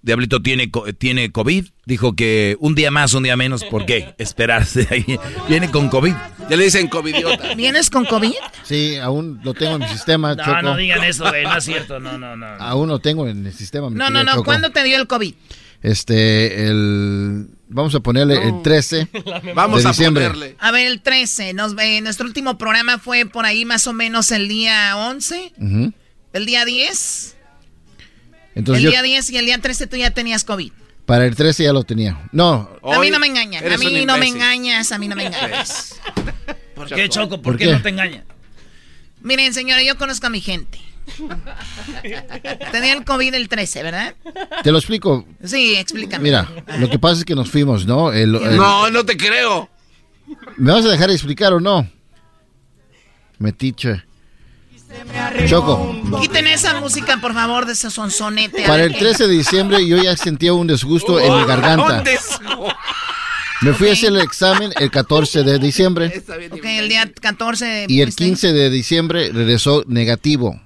Diablito 0.04 0.42
tiene, 0.42 0.70
tiene 0.98 1.32
COVID. 1.32 1.64
Dijo 1.86 2.14
que 2.14 2.58
un 2.60 2.74
día 2.74 2.90
más, 2.90 3.14
un 3.14 3.22
día 3.22 3.38
menos. 3.38 3.64
¿Por 3.64 3.86
qué? 3.86 4.14
Esperarse 4.18 4.86
ahí. 4.90 5.18
Viene 5.48 5.70
con 5.70 5.88
COVID. 5.88 6.12
Ya 6.50 6.56
le 6.56 6.64
dicen 6.64 6.88
COVIDiota. 6.88 7.54
¿Vienes 7.54 7.88
con 7.88 8.04
COVID? 8.04 8.34
Sí, 8.64 8.96
aún 8.96 9.40
lo 9.42 9.54
tengo 9.54 9.76
en 9.76 9.80
mi 9.80 9.88
sistema. 9.88 10.34
No, 10.34 10.60
no 10.60 10.76
digan 10.76 11.02
eso, 11.04 11.26
güey. 11.26 11.44
No 11.44 11.56
es 11.56 11.64
cierto. 11.64 12.00
No, 12.00 12.18
no, 12.18 12.36
no. 12.36 12.46
Aún 12.46 12.90
lo 12.90 12.98
tengo 12.98 13.26
en 13.26 13.46
el 13.46 13.54
sistema. 13.54 13.88
no, 13.90 14.10
no, 14.10 14.22
no. 14.22 14.44
¿Cuándo 14.44 14.70
te 14.70 14.84
dio 14.84 14.98
el 14.98 15.06
COVID? 15.06 15.34
Este, 15.80 16.68
el. 16.68 17.46
Vamos 17.68 17.94
a 17.94 18.00
ponerle 18.00 18.46
el 18.46 18.62
13 18.62 19.08
Vamos 19.54 19.82
de 19.82 19.88
a 19.88 19.92
diciembre. 19.92 20.26
ponerle. 20.26 20.56
A 20.60 20.70
ver, 20.70 20.86
el 20.86 21.00
13. 21.00 21.54
Nos, 21.54 21.74
eh, 21.80 22.02
nuestro 22.02 22.26
último 22.26 22.58
programa 22.58 22.98
fue 22.98 23.24
por 23.24 23.46
ahí 23.46 23.64
más 23.64 23.86
o 23.86 23.94
menos 23.94 24.30
el 24.32 24.48
día 24.48 24.96
11. 24.98 25.52
El 26.34 26.46
día 26.46 26.66
10 26.66 27.36
el 28.54 28.64
día 28.64 29.02
10 29.02 29.30
y 29.30 29.36
el 29.36 29.46
día 29.46 29.58
13 29.58 29.86
tú 29.86 29.96
ya 29.96 30.10
tenías 30.12 30.44
COVID. 30.44 30.72
Para 31.06 31.26
el 31.26 31.34
13 31.34 31.64
ya 31.64 31.72
lo 31.72 31.84
tenía. 31.84 32.28
No. 32.32 32.70
a 32.82 32.98
mí 32.98 33.10
no 33.10 33.18
me 33.18 33.26
engañan. 33.26 33.70
A 33.70 33.76
mí 33.76 34.04
no 34.06 34.16
me 34.16 34.28
engañas. 34.28 34.92
A 34.92 34.98
mí 34.98 35.08
no 35.08 35.16
me 35.16 35.26
engañas. 35.26 36.00
¿Por 36.74 36.88
qué, 36.88 37.08
Choco? 37.08 37.42
¿Por, 37.42 37.56
qué? 37.56 37.66
no 37.66 37.82
te 37.82 37.90
engañan? 37.90 38.24
Miren, 39.20 39.54
señora, 39.54 39.82
yo 39.82 39.96
conozco 39.96 40.26
a 40.26 40.30
mi 40.30 40.40
gente. 40.40 40.78
Tenía 42.72 42.94
el 42.94 43.04
COVID 43.04 43.34
el 43.34 43.48
13, 43.48 43.82
¿verdad? 43.82 44.14
Te 44.62 44.72
lo 44.72 44.78
explico. 44.78 45.26
Sí, 45.44 45.76
explícame. 45.76 46.22
Mira, 46.22 46.48
lo 46.78 46.88
que 46.88 46.98
pasa 46.98 47.20
es 47.20 47.24
que 47.24 47.34
nos 47.34 47.50
fuimos, 47.50 47.86
¿no? 47.86 48.10
no, 48.12 48.90
no 48.90 49.04
te 49.04 49.16
creo. 49.16 49.68
¿Me 50.56 50.72
vas 50.72 50.84
a 50.84 50.88
dejar 50.88 51.10
explicar 51.10 51.52
o 51.52 51.60
no? 51.60 51.88
Metiche. 53.38 54.04
Choco. 55.46 56.20
Quiten 56.20 56.46
esa 56.46 56.80
música, 56.80 57.18
por 57.20 57.34
favor, 57.34 57.66
de 57.66 57.72
ese 57.72 57.90
sonsonete. 57.90 58.64
Para 58.66 58.84
el 58.84 58.96
13 58.96 59.26
de 59.26 59.32
diciembre 59.34 59.86
yo 59.86 60.02
ya 60.02 60.16
sentía 60.16 60.52
un 60.52 60.66
desgusto 60.66 61.20
en 61.20 61.34
mi 61.36 61.44
garganta. 61.44 62.02
Me 63.62 63.72
fui 63.72 63.88
a 63.88 63.92
hacer 63.92 64.10
el 64.10 64.20
examen 64.20 64.72
el 64.78 64.90
14 64.90 65.42
de 65.42 65.58
diciembre. 65.58 66.22
Ok, 66.50 66.64
el 66.64 66.88
día 66.88 67.10
14 67.20 67.86
Y 67.88 68.02
el 68.02 68.14
15 68.14 68.52
de 68.52 68.70
diciembre 68.70 69.30
regresó 69.32 69.84
negativo. 69.86 70.60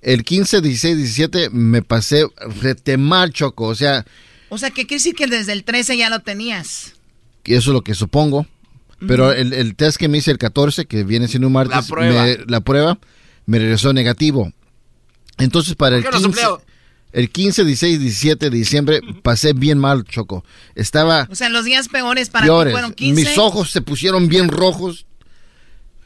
El 0.00 0.24
15, 0.24 0.60
16, 0.60 0.96
17 0.96 1.50
me 1.50 1.82
pasé 1.82 2.26
retemar, 2.62 3.30
Choco. 3.30 3.64
O 3.66 3.74
sea... 3.74 4.06
O 4.48 4.56
sea, 4.56 4.70
¿qué 4.70 4.86
quiere 4.86 5.00
decir 5.00 5.14
que 5.14 5.26
desde 5.26 5.52
el 5.52 5.64
13 5.64 5.96
ya 5.96 6.08
lo 6.08 6.20
tenías? 6.20 6.94
Eso 7.44 7.70
es 7.70 7.74
lo 7.74 7.82
que 7.82 7.94
supongo. 7.94 8.46
Pero 9.06 9.32
el, 9.32 9.76
test 9.76 9.96
que 9.96 10.08
me 10.08 10.18
hice 10.18 10.30
el 10.30 10.38
14, 10.38 10.86
que 10.86 11.04
viene 11.04 11.28
siendo 11.28 11.46
un 11.46 11.52
martes, 11.52 11.76
la 11.76 11.82
prueba, 11.82 12.24
me, 12.24 12.38
la 12.46 12.60
prueba, 12.60 12.98
me 13.48 13.58
regresó 13.58 13.94
negativo. 13.94 14.52
Entonces, 15.38 15.74
para 15.74 15.96
el 15.96 16.04
15, 16.04 16.42
el 17.12 17.30
15, 17.30 17.64
16, 17.64 17.98
17 17.98 18.50
de 18.50 18.56
diciembre 18.56 19.00
pasé 19.22 19.54
bien 19.54 19.78
mal, 19.78 20.04
Choco. 20.04 20.44
Estaba... 20.74 21.26
O 21.30 21.34
sea, 21.34 21.48
los 21.48 21.64
días 21.64 21.88
peores 21.88 22.28
para 22.28 22.44
ti 22.44 22.70
fueron 22.70 22.92
15. 22.92 23.20
Mis 23.20 23.38
ojos 23.38 23.70
se 23.70 23.80
pusieron 23.80 24.28
bien 24.28 24.48
rojos. 24.48 25.06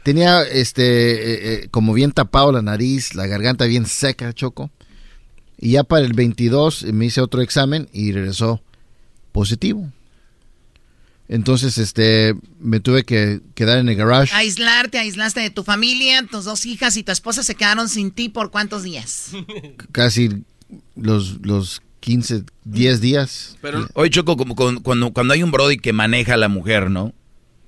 Tenía, 0.05 0.43
este, 0.43 0.85
eh, 0.85 1.55
eh, 1.65 1.69
como 1.73 1.95
bien 1.95 2.13
tapado 2.13 2.53
la 2.53 2.63
nariz, 2.63 3.17
la 3.17 3.27
garganta 3.27 3.65
bien 3.65 3.87
seca, 3.87 4.33
Choco. 4.33 4.71
Y 5.59 5.73
ya 5.73 5.83
para 5.83 6.07
el 6.07 6.13
22 6.13 6.85
me 6.93 7.07
hice 7.07 7.21
otro 7.21 7.43
examen 7.43 7.89
y 7.93 8.13
regresó 8.13 8.63
positivo. 9.33 9.91
Entonces, 11.33 11.79
este, 11.79 12.35
me 12.61 12.79
tuve 12.79 13.05
que 13.05 13.41
quedar 13.55 13.79
en 13.79 13.89
el 13.89 13.97
garage. 13.97 14.35
Aislarte, 14.35 14.99
aislaste 14.99 15.41
de 15.41 15.49
tu 15.49 15.65
familia, 15.65 16.27
tus 16.31 16.45
dos 16.45 16.67
hijas 16.67 16.95
y 16.99 17.05
tu 17.05 17.11
esposa 17.11 17.43
se 17.43 17.55
quedaron 17.55 17.89
sin 17.89 18.11
ti 18.11 18.29
por 18.29 18.51
cuántos 18.51 18.83
días? 18.83 19.31
Casi 19.93 20.45
los, 20.95 21.39
los 21.41 21.81
15, 22.01 22.45
10 22.65 23.01
días. 23.01 23.57
Pero 23.63 23.89
hoy 23.95 24.11
Choco, 24.11 24.37
como 24.37 24.55
cuando, 24.55 25.15
cuando 25.15 25.33
hay 25.33 25.43
un 25.43 25.51
brody 25.51 25.79
que 25.79 25.95
maneja 25.95 26.35
a 26.35 26.37
la 26.37 26.49
mujer, 26.49 26.91
¿no? 26.91 27.15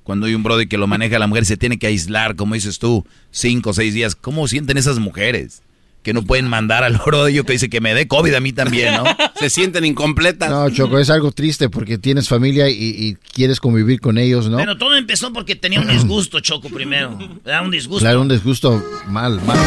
Cuando 0.03 0.27
hay 0.27 0.35
un 0.35 0.43
brody 0.43 0.67
que 0.67 0.77
lo 0.77 0.87
maneja 0.87 1.17
a 1.17 1.21
la 1.21 1.27
mujer, 1.27 1.47
se 1.47 1.57
tiene 1.57 1.79
que 1.79 1.87
aislar, 1.87 2.37
como 2.37 2.53
dices 2.53 2.79
tú, 2.79 3.07
5 3.31 3.71
o 3.71 3.73
6 3.73 3.95
días. 3.95 4.15
¿Cómo 4.15 4.47
sienten 4.47 4.77
esas 4.77 4.99
mujeres? 4.99 5.63
Que 6.05 6.13
no 6.13 6.23
pueden 6.23 6.47
mandar 6.47 6.85
al 6.85 7.01
oro 7.05 7.25
que 7.25 7.53
dice 7.53 7.71
que 7.71 7.81
me 7.81 7.95
dé 7.95 8.07
COVID 8.07 8.35
a 8.35 8.41
mí 8.41 8.53
también, 8.53 8.95
¿no? 8.95 9.05
Se 9.41 9.51
sienten 9.51 9.85
incompletas. 9.85 10.51
No, 10.51 10.71
Choco, 10.71 10.99
es 10.99 11.11
algo 11.11 11.33
triste 11.33 11.71
porque 11.71 11.99
tienes 11.99 12.29
familia 12.29 12.69
y, 12.69 13.17
quieres 13.33 13.59
convivir 13.59 14.01
con 14.01 14.19
ellos, 14.19 14.49
¿no? 14.49 14.59
Pero 14.59 14.79
todo 14.79 14.97
empezó 14.97 15.33
porque 15.33 15.57
tenía 15.57 15.81
un 15.81 15.89
disgusto, 15.89 16.39
Choco, 16.41 16.69
primero. 16.69 17.19
Era 17.45 17.63
un 17.63 17.71
disgusto. 17.71 18.05
Claro, 18.05 18.21
un 18.21 18.29
disgusto 18.29 18.85
mal, 19.09 19.41
mal. 19.47 19.59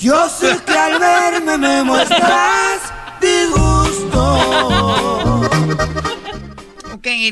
Yo 0.00 0.28
sé 0.28 0.56
que 0.66 0.72
al 0.72 1.00
verme 1.00 1.58
me 1.58 1.82
muestras 1.82 2.92
disgusto 3.20 5.23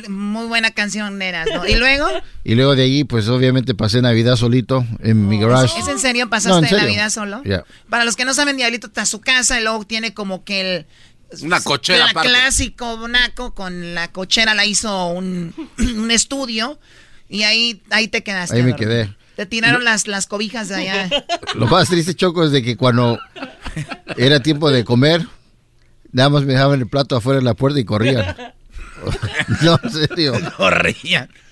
muy 0.09 0.47
buena 0.47 0.71
canción 0.71 1.21
eras, 1.23 1.47
¿no? 1.53 1.67
¿Y 1.67 1.75
luego? 1.75 2.07
Y 2.45 2.57
luego 2.57 2.75
de 2.75 2.83
allí, 2.83 3.05
pues 3.05 3.29
obviamente 3.29 3.73
pasé 3.73 4.03
Navidad 4.03 4.35
solito 4.35 4.85
en 4.99 5.29
mi 5.29 5.39
garage. 5.39 5.79
¿Es 5.79 5.87
en 5.87 6.01
serio? 6.01 6.29
¿Pasaste 6.29 6.75
Navidad 6.75 7.09
solo? 7.09 7.41
Para 7.89 8.05
los 8.05 8.17
que 8.17 8.25
no 8.25 8.35
saben, 8.35 8.57
Diablito 8.57 8.89
está 8.89 9.03
en 9.03 9.07
su 9.07 9.21
casa 9.21 9.61
y 9.61 9.63
luego 9.63 9.85
tiene 9.85 10.13
como 10.13 10.43
que 10.43 10.61
el... 10.61 10.87
Una 11.43 11.61
cochera 11.61 12.11
La 12.13 12.21
clásico 12.21 13.09
naco 13.09 13.55
con 13.55 13.95
la 13.95 14.09
cochera 14.09 14.55
la 14.55 14.67
hizo 14.67 15.07
un, 15.07 15.55
estudio 16.11 16.81
y 17.29 17.45
ahí, 17.45 17.81
ahí 17.91 18.09
te 18.09 18.25
quedaste. 18.25 18.57
Ahí 18.57 18.65
me 18.65 18.75
quedé. 18.75 19.15
Te 19.37 19.47
tiraron 19.47 19.85
las, 19.85 20.09
las 20.09 20.27
cobijas 20.27 20.69
de 20.69 20.75
allá. 20.75 21.11
Lo 21.55 21.69
más 21.69 21.89
triste, 21.89 22.15
Choco, 22.15 22.45
es 22.45 22.51
de 22.51 22.63
que 22.63 22.77
cuando 22.77 23.21
era 24.17 24.41
tiempo 24.41 24.71
de 24.71 24.85
comer, 24.85 25.27
nada 26.11 26.29
más 26.29 26.43
me 26.43 26.55
dejaban 26.55 26.81
el 26.81 26.89
plato 26.89 27.17
afuera 27.17 27.39
de 27.39 27.45
la 27.45 27.55
puerta 27.55 27.79
y 27.79 27.85
corrían. 27.85 28.37
no, 29.63 29.79
en 29.83 29.91
serio. 29.91 30.33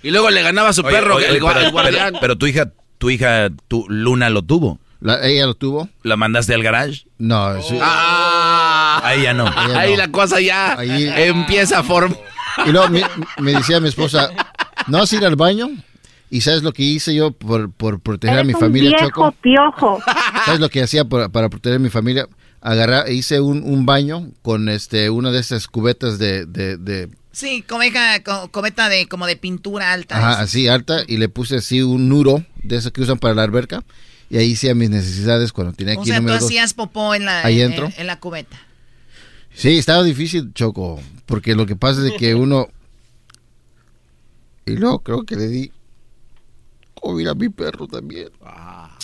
Y 0.02 0.10
luego 0.10 0.30
le 0.30 0.42
ganaba 0.42 0.70
a 0.70 0.72
su 0.72 0.82
perro, 0.82 1.18
el, 1.18 1.40
guardián. 1.40 2.14
Pero, 2.20 2.38
tu 2.38 2.46
hija, 2.46 2.70
tu 2.98 3.10
hija, 3.10 3.48
tu 3.68 3.86
Luna 3.88 4.30
lo 4.30 4.42
tuvo. 4.42 4.78
¿Ella 5.22 5.46
lo 5.46 5.54
tuvo? 5.54 5.88
¿La 6.02 6.16
mandaste 6.16 6.54
al 6.54 6.62
garage? 6.62 7.06
No, 7.18 7.60
sí. 7.62 7.78
Ah, 7.80 9.00
ahí 9.02 9.22
ya 9.22 9.34
no. 9.34 9.46
Ahí, 9.46 9.96
la 9.96 10.10
cosa 10.10 10.40
ya 10.40 10.76
empieza 10.82 11.80
a 11.80 11.82
formar. 11.82 12.18
Y 12.66 12.70
luego 12.70 12.88
me, 13.38 13.52
decía 13.52 13.80
mi 13.80 13.88
esposa, 13.88 14.30
¿no 14.88 14.98
vas 14.98 15.12
a 15.12 15.16
ir 15.16 15.24
al 15.24 15.36
baño? 15.36 15.70
¿Y 16.28 16.42
sabes 16.42 16.62
lo 16.62 16.72
que 16.72 16.82
hice 16.82 17.14
yo 17.14 17.32
por, 17.32 17.72
por 17.72 18.00
proteger 18.00 18.38
a 18.38 18.44
mi 18.44 18.52
familia, 18.52 18.90
viejo 18.90 19.08
Choco? 19.08 19.32
piojo. 19.40 20.02
¿Sabes 20.44 20.60
lo 20.60 20.68
que 20.68 20.82
hacía 20.82 21.04
para 21.04 21.48
proteger 21.48 21.76
a 21.76 21.80
mi 21.80 21.90
familia? 21.90 22.28
Agarrar, 22.60 23.10
hice 23.10 23.40
un, 23.40 23.62
un, 23.64 23.86
baño 23.86 24.30
con 24.42 24.68
este 24.68 25.08
una 25.08 25.30
de 25.30 25.40
esas 25.40 25.66
cubetas 25.66 26.18
de, 26.18 26.44
de, 26.44 26.76
de 26.76 27.08
Sí, 27.32 27.62
comeja, 27.62 28.22
cometa 28.50 28.88
de 28.88 29.06
como 29.06 29.26
de 29.26 29.36
pintura 29.36 29.92
alta. 29.92 30.16
Ajá, 30.16 30.40
así 30.40 30.66
alta 30.68 31.02
y 31.06 31.16
le 31.16 31.28
puse 31.28 31.56
así 31.56 31.80
un 31.80 32.08
nuro 32.08 32.44
de 32.62 32.76
esos 32.76 32.92
que 32.92 33.02
usan 33.02 33.18
para 33.18 33.34
la 33.34 33.44
alberca 33.44 33.84
y 34.28 34.38
ahí 34.38 34.54
hacía 34.54 34.74
mis 34.74 34.90
necesidades 34.90 35.52
cuando 35.52 35.72
tenía 35.72 35.94
que 35.94 36.00
O 36.00 36.04
sea, 36.04 36.20
tú 36.20 36.32
hacías 36.32 36.74
popó 36.74 37.14
en 37.14 37.24
la 37.24 37.44
ahí 37.44 37.60
en, 37.60 37.72
en, 37.72 38.06
la 38.06 38.18
cubeta. 38.18 38.60
Sí, 39.54 39.78
estaba 39.78 40.02
difícil, 40.02 40.52
Choco, 40.54 41.00
porque 41.26 41.54
lo 41.54 41.66
que 41.66 41.76
pasa 41.76 42.06
es 42.06 42.14
que 42.14 42.34
uno 42.36 42.68
y 44.66 44.76
luego 44.76 45.00
creo 45.00 45.24
que 45.24 45.36
le 45.36 45.48
di 45.48 45.72
COVID 46.94 47.28
a 47.28 47.34
mi 47.34 47.48
perro 47.48 47.86
también. 47.86 48.30
Ah. 48.42 48.96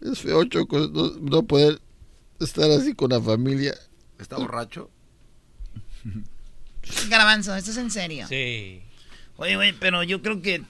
Es 0.00 0.18
feo, 0.18 0.44
Choco, 0.44 0.78
no, 0.78 1.12
no 1.20 1.42
poder 1.44 1.80
estar 2.40 2.70
así 2.70 2.94
con 2.94 3.10
la 3.10 3.20
familia. 3.20 3.74
¿Está 4.18 4.36
borracho? 4.36 4.90
Garbanzo, 7.08 7.54
¿esto 7.56 7.70
es 7.70 7.76
en 7.76 7.90
serio? 7.90 8.26
Sí. 8.28 8.82
Oye, 9.36 9.56
güey, 9.56 9.72
pero 9.72 10.02
yo 10.02 10.22
creo 10.22 10.42
que. 10.42 10.62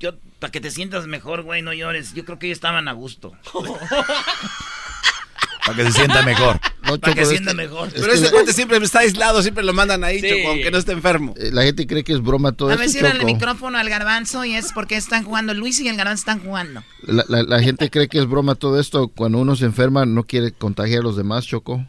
Yo, 0.00 0.12
para 0.38 0.50
que 0.50 0.60
te 0.60 0.70
sientas 0.70 1.06
mejor, 1.06 1.42
güey, 1.42 1.62
no 1.62 1.72
llores. 1.72 2.14
Yo 2.14 2.24
creo 2.24 2.38
que 2.38 2.46
ellos 2.46 2.56
estaban 2.56 2.88
a 2.88 2.92
gusto. 2.92 3.32
para 5.64 5.76
que 5.76 5.84
se 5.84 5.92
sienta 5.92 6.22
mejor. 6.22 6.60
para 7.00 7.14
que 7.14 7.24
se 7.24 7.30
sienta 7.30 7.54
mejor. 7.54 7.88
Pero 7.92 8.12
ese 8.12 8.30
cuate 8.30 8.52
siempre 8.52 8.76
está 8.78 9.00
aislado, 9.00 9.42
siempre 9.42 9.64
lo 9.64 9.72
mandan 9.72 10.04
ahí, 10.04 10.20
Choco, 10.20 10.50
aunque 10.50 10.70
no 10.70 10.78
esté 10.78 10.92
enfermo. 10.92 11.34
Eh, 11.38 11.50
la 11.52 11.62
gente 11.62 11.86
cree 11.86 12.04
que 12.04 12.12
es 12.12 12.20
broma 12.20 12.52
todo 12.52 12.70
esto, 12.70 12.78
A 12.78 12.82
ver 12.82 12.90
si 12.90 12.98
el 12.98 13.24
micrófono 13.24 13.78
al 13.78 13.88
garbanzo 13.88 14.44
y 14.44 14.54
es 14.54 14.72
porque 14.72 14.96
están 14.96 15.24
jugando 15.24 15.54
Luis 15.54 15.80
y 15.80 15.88
el 15.88 15.96
garbanzo 15.96 16.20
están 16.20 16.40
jugando. 16.40 16.82
La, 17.02 17.24
la 17.28 17.62
gente 17.62 17.90
cree 17.90 18.08
que 18.08 18.18
es 18.18 18.26
broma 18.26 18.56
todo 18.56 18.78
esto. 18.78 19.08
Cuando 19.08 19.38
uno 19.38 19.56
se 19.56 19.64
enferma 19.64 20.04
no 20.04 20.24
quiere 20.24 20.52
contagiar 20.52 21.00
a 21.00 21.04
los 21.04 21.16
demás, 21.16 21.46
Choco. 21.46 21.86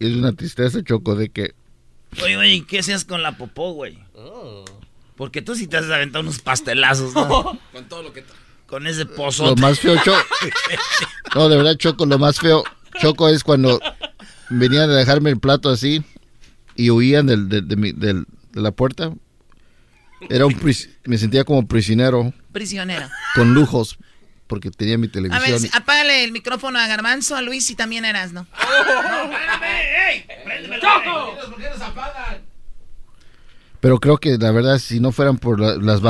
Es 0.00 0.16
una 0.16 0.32
tristeza, 0.32 0.82
Choco, 0.82 1.14
de 1.14 1.28
que... 1.28 1.54
Oye, 2.22 2.36
oye, 2.36 2.64
¿qué 2.66 2.80
hacías 2.80 3.04
con 3.04 3.22
la 3.22 3.36
popó, 3.36 3.72
güey? 3.72 3.98
Oh. 4.14 4.64
Porque 5.16 5.42
tú 5.42 5.54
sí 5.54 5.66
te 5.66 5.76
has 5.76 5.84
aventado 5.90 6.22
unos 6.22 6.40
pastelazos, 6.40 7.14
¿no? 7.14 7.58
con 7.72 7.88
todo 7.88 8.02
lo 8.02 8.12
que... 8.12 8.24
Con 8.66 8.86
ese 8.86 9.04
pozo. 9.04 9.46
Lo 9.46 9.56
más 9.56 9.80
feo, 9.80 9.96
Choco... 9.96 10.16
no, 11.34 11.48
de 11.48 11.56
verdad, 11.56 11.76
Choco, 11.76 12.06
lo 12.06 12.18
más 12.18 12.38
feo, 12.38 12.64
Choco, 13.00 13.28
es 13.28 13.44
cuando 13.44 13.80
venían 14.48 14.88
a 14.90 14.94
dejarme 14.94 15.30
el 15.30 15.40
plato 15.40 15.70
así 15.70 16.02
y 16.76 16.90
huían 16.90 17.26
del, 17.26 17.48
de 17.48 18.24
la 18.52 18.70
puerta. 18.70 19.12
Era 20.28 20.46
un 20.46 20.56
me 21.04 21.18
sentía 21.18 21.44
como 21.44 21.66
prisionero. 21.66 22.32
Prisionero. 22.52 23.08
Con 23.34 23.54
lujos 23.54 23.98
porque 24.50 24.72
tenía 24.72 24.98
mi 24.98 25.06
televisión. 25.06 25.40
A 25.40 25.58
ver, 25.58 25.70
apágale 25.72 26.24
el 26.24 26.32
micrófono 26.32 26.80
a 26.80 26.88
Garbanzo, 26.88 27.36
a 27.36 27.40
Luis 27.40 27.70
y 27.70 27.76
también 27.76 28.04
eras, 28.04 28.32
¿no? 28.32 28.48
Pero 33.78 34.00
creo 34.00 34.18
que 34.18 34.36
la 34.36 34.50
verdad, 34.50 34.78
si 34.78 34.98
no 34.98 35.12
fueran 35.12 35.38
por 35.38 35.60
las 35.60 36.00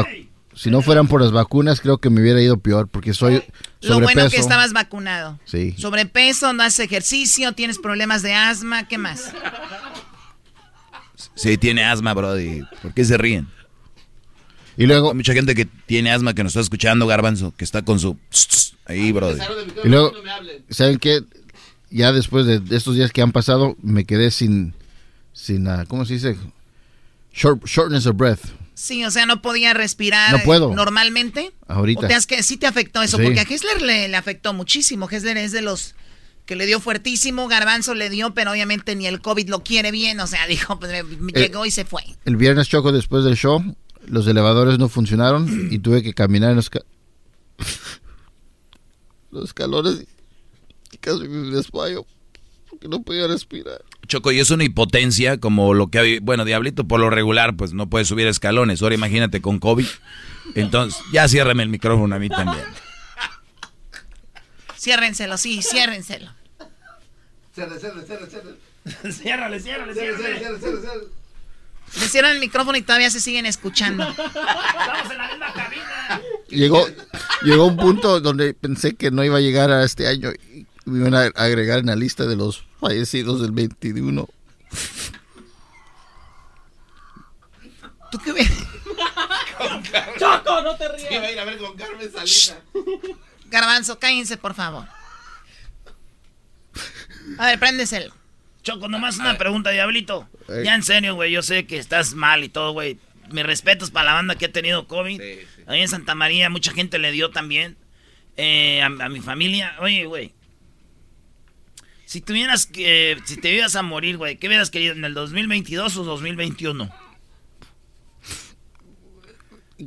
si 0.54 0.70
no 0.70 0.80
fueran 0.80 1.06
por 1.06 1.20
las 1.20 1.32
vacunas, 1.32 1.82
creo 1.82 1.98
que 1.98 2.08
me 2.08 2.22
hubiera 2.22 2.40
ido 2.40 2.58
peor, 2.58 2.88
porque 2.88 3.12
soy 3.12 3.44
sobrepeso. 3.80 3.88
Lo 3.88 4.00
bueno 4.00 4.30
que 4.30 4.36
estabas 4.38 4.72
vacunado. 4.72 5.38
Sí. 5.44 5.74
Sobrepeso, 5.76 6.54
no 6.54 6.62
haces 6.62 6.80
ejercicio, 6.80 7.52
tienes 7.52 7.78
problemas 7.78 8.22
de 8.22 8.32
asma, 8.32 8.88
¿qué 8.88 8.96
más? 8.96 9.32
Sí, 11.34 11.58
tiene 11.58 11.84
asma, 11.84 12.14
Brody. 12.14 12.62
¿Por 12.80 12.94
qué 12.94 13.04
se 13.04 13.18
ríen? 13.18 13.48
Y 14.76 14.86
luego. 14.86 15.10
Hay 15.10 15.16
mucha 15.16 15.34
gente 15.34 15.54
que 15.54 15.64
tiene 15.64 16.10
asma 16.10 16.34
que 16.34 16.42
nos 16.42 16.52
está 16.52 16.60
escuchando, 16.60 17.06
Garbanzo, 17.06 17.54
que 17.56 17.64
está 17.64 17.82
con 17.82 17.98
su. 17.98 18.16
Ahí, 18.86 19.12
brother. 19.12 19.42
Y 19.84 19.88
luego, 19.88 20.12
¿saben 20.70 20.98
qué? 20.98 21.22
Ya 21.90 22.12
después 22.12 22.46
de 22.46 22.62
estos 22.76 22.94
días 22.94 23.12
que 23.12 23.22
han 23.22 23.32
pasado, 23.32 23.76
me 23.82 24.04
quedé 24.04 24.30
sin. 24.30 24.74
sin 25.32 25.66
uh, 25.66 25.86
¿Cómo 25.86 26.04
se 26.04 26.14
dice? 26.14 26.36
shortness 27.32 28.06
of 28.06 28.16
breath. 28.16 28.40
Sí, 28.74 29.04
o 29.04 29.10
sea, 29.10 29.26
no 29.26 29.42
podía 29.42 29.74
respirar 29.74 30.32
no 30.32 30.42
puedo. 30.42 30.74
normalmente. 30.74 31.52
Ahorita. 31.68 32.06
¿O 32.06 32.08
te 32.08 32.16
que 32.26 32.42
sí 32.42 32.56
te 32.56 32.66
afectó 32.66 33.02
eso? 33.02 33.18
Porque 33.18 33.40
a 33.40 33.42
Hessler 33.42 33.82
le, 33.82 34.08
le 34.08 34.16
afectó 34.16 34.54
muchísimo. 34.54 35.08
Hessler 35.08 35.36
es 35.36 35.52
de 35.52 35.62
los 35.62 35.94
que 36.50 36.56
le 36.56 36.66
dio 36.66 36.80
fuertísimo, 36.80 37.46
Garbanzo 37.46 37.94
le 37.94 38.10
dio, 38.10 38.34
pero 38.34 38.50
obviamente 38.50 38.96
ni 38.96 39.06
el 39.06 39.20
COVID 39.20 39.48
lo 39.48 39.62
quiere 39.62 39.92
bien, 39.92 40.18
o 40.18 40.26
sea, 40.26 40.46
dijo, 40.48 40.80
pues 40.80 40.92
llegó 41.32 41.64
y 41.64 41.70
se 41.70 41.84
fue. 41.84 42.02
El 42.24 42.36
viernes 42.36 42.68
choco 42.68 42.90
después 42.90 43.22
del 43.22 43.36
show, 43.36 43.62
los 44.06 44.26
elevadores 44.26 44.78
no 44.78 44.88
funcionaron 44.88 45.68
y 45.70 45.78
tuve 45.78 46.02
que 46.02 46.14
caminar 46.14 46.50
en 46.50 46.56
los, 46.56 46.70
los 49.30 49.44
escalones 49.44 50.04
y 50.92 50.96
casi 50.98 51.28
me 51.28 51.54
despayo. 51.54 52.06
que 52.80 52.88
no 52.88 53.02
podía 53.02 53.26
respirar. 53.26 53.82
Choco, 54.06 54.32
y 54.32 54.40
es 54.40 54.50
una 54.50 54.64
hipotencia 54.64 55.38
como 55.38 55.74
lo 55.74 55.88
que 55.88 55.98
hay, 55.98 56.18
bueno, 56.18 56.44
Diablito 56.44 56.84
por 56.84 57.00
lo 57.00 57.10
regular 57.10 57.56
pues 57.56 57.74
no 57.74 57.88
puede 57.88 58.04
subir 58.04 58.26
escalones, 58.26 58.82
ahora 58.82 58.94
imagínate 58.94 59.40
con 59.40 59.58
COVID. 59.58 59.86
Entonces, 60.54 61.00
ya 61.12 61.28
ciérrame 61.28 61.62
el 61.62 61.68
micrófono 61.68 62.14
a 62.14 62.18
mí 62.18 62.28
también. 62.28 62.64
Ciérrenselo, 64.76 65.36
sí, 65.36 65.62
ciérrenselo. 65.62 66.30
Cierre, 67.54 67.78
cierre, 67.78 68.06
cierre, 68.06 68.26
cierre. 68.26 69.12
ciérrale, 69.12 69.60
ciérrale, 69.60 69.94
ciérrale. 69.94 71.19
Le 71.98 72.08
cierran 72.08 72.32
el 72.32 72.40
micrófono 72.40 72.78
y 72.78 72.82
todavía 72.82 73.10
se 73.10 73.20
siguen 73.20 73.46
escuchando. 73.46 74.08
Estamos 74.08 75.10
en 75.10 75.18
la 75.18 75.28
misma 75.28 75.52
cabina. 75.52 76.20
Llegó, 76.48 76.86
llegó 77.42 77.66
un 77.66 77.76
punto 77.76 78.20
donde 78.20 78.54
pensé 78.54 78.94
que 78.94 79.10
no 79.10 79.24
iba 79.24 79.38
a 79.38 79.40
llegar 79.40 79.70
a 79.70 79.84
este 79.84 80.06
año 80.06 80.30
y 80.32 80.66
me 80.84 81.00
iban 81.00 81.14
a 81.14 81.24
agregar 81.40 81.80
en 81.80 81.86
la 81.86 81.96
lista 81.96 82.26
de 82.26 82.36
los 82.36 82.64
fallecidos 82.80 83.40
del 83.40 83.52
21. 83.52 84.28
¿Tú 88.10 88.18
qué 88.18 88.32
ves? 88.32 88.50
Choco, 90.18 90.62
no 90.62 90.76
te 90.76 90.88
rías. 90.88 91.12
Iba 91.12 91.22
a 91.22 91.32
ir 91.32 91.38
a 91.38 91.44
ver 91.44 91.58
con 91.58 91.76
Carmen 91.76 92.10
Salinas. 92.10 92.56
Garbanzo, 93.46 93.98
cállense, 93.98 94.36
por 94.36 94.54
favor. 94.54 94.86
A 97.38 97.46
ver, 97.46 97.58
préndeselo. 97.58 98.19
Choco, 98.62 98.88
nomás 98.88 99.18
una 99.18 99.38
pregunta, 99.38 99.70
Diablito. 99.70 100.28
Ya 100.48 100.74
en 100.74 100.82
serio, 100.82 101.14
güey, 101.14 101.32
yo 101.32 101.42
sé 101.42 101.66
que 101.66 101.78
estás 101.78 102.14
mal 102.14 102.44
y 102.44 102.48
todo, 102.48 102.72
güey. 102.72 102.98
Mis 103.30 103.44
respetos 103.44 103.90
para 103.90 104.06
la 104.06 104.14
banda 104.14 104.34
que 104.34 104.46
ha 104.46 104.52
tenido 104.52 104.86
COVID. 104.86 105.20
Ahí 105.66 105.80
en 105.80 105.88
Santa 105.88 106.14
María 106.14 106.50
mucha 106.50 106.72
gente 106.72 106.98
le 106.98 107.12
dio 107.12 107.30
también. 107.30 107.76
Eh, 108.36 108.82
a, 108.82 108.86
a, 108.86 109.08
mi 109.08 109.20
familia. 109.20 109.76
Oye, 109.80 110.04
güey. 110.06 110.32
Si 112.06 112.20
tuvieras 112.20 112.66
que... 112.66 113.18
si 113.24 113.36
te 113.36 113.54
ibas 113.54 113.76
a 113.76 113.82
morir, 113.82 114.16
güey, 114.16 114.36
¿qué 114.36 114.48
hubieras 114.48 114.70
querido? 114.70 114.94
¿En 114.94 115.04
el 115.04 115.14
2022 115.14 115.96
o 115.96 116.04
2021? 116.04 116.90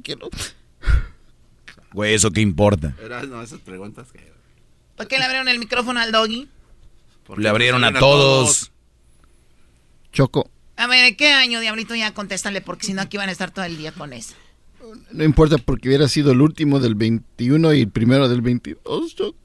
¿Qué 0.04 0.16
no? 0.16 0.30
Güey, 1.92 2.14
¿eso 2.14 2.32
qué 2.32 2.42
importa? 2.42 2.96
no, 3.28 3.42
esas 3.42 3.60
preguntas 3.60 4.12
que... 4.12 4.32
¿Por 4.96 5.08
qué 5.08 5.18
le 5.18 5.26
abrieron 5.26 5.48
el 5.48 5.60
micrófono 5.60 6.00
al 6.00 6.12
doggy? 6.12 6.48
Le 7.38 7.50
abrieron 7.50 7.84
a 7.84 7.94
todos. 7.94 8.72
Choco. 10.12 10.50
A 10.76 10.88
ver, 10.88 11.04
¿de 11.04 11.16
qué 11.16 11.34
año, 11.34 11.60
Diablito? 11.60 11.96
Ya 11.96 12.14
contéstale, 12.14 12.62
porque 12.62 12.86
si 12.86 12.94
no 12.94 13.02
aquí 13.02 13.18
van 13.18 13.30
a 13.30 13.32
estar 13.32 13.52
todo 13.52 13.66
el 13.66 13.78
día 13.78 13.92
con 13.92 14.14
eso. 14.14 14.36
No 15.12 15.24
importa 15.24 15.58
porque 15.58 15.88
hubiera 15.88 16.08
sido 16.08 16.32
el 16.32 16.42
último 16.42 16.80
del 16.80 16.96
21 16.96 17.74
y 17.74 17.82
el 17.82 17.90
primero 17.90 18.28
del 18.28 18.42
22, 18.42 19.16
Choco. 19.16 19.38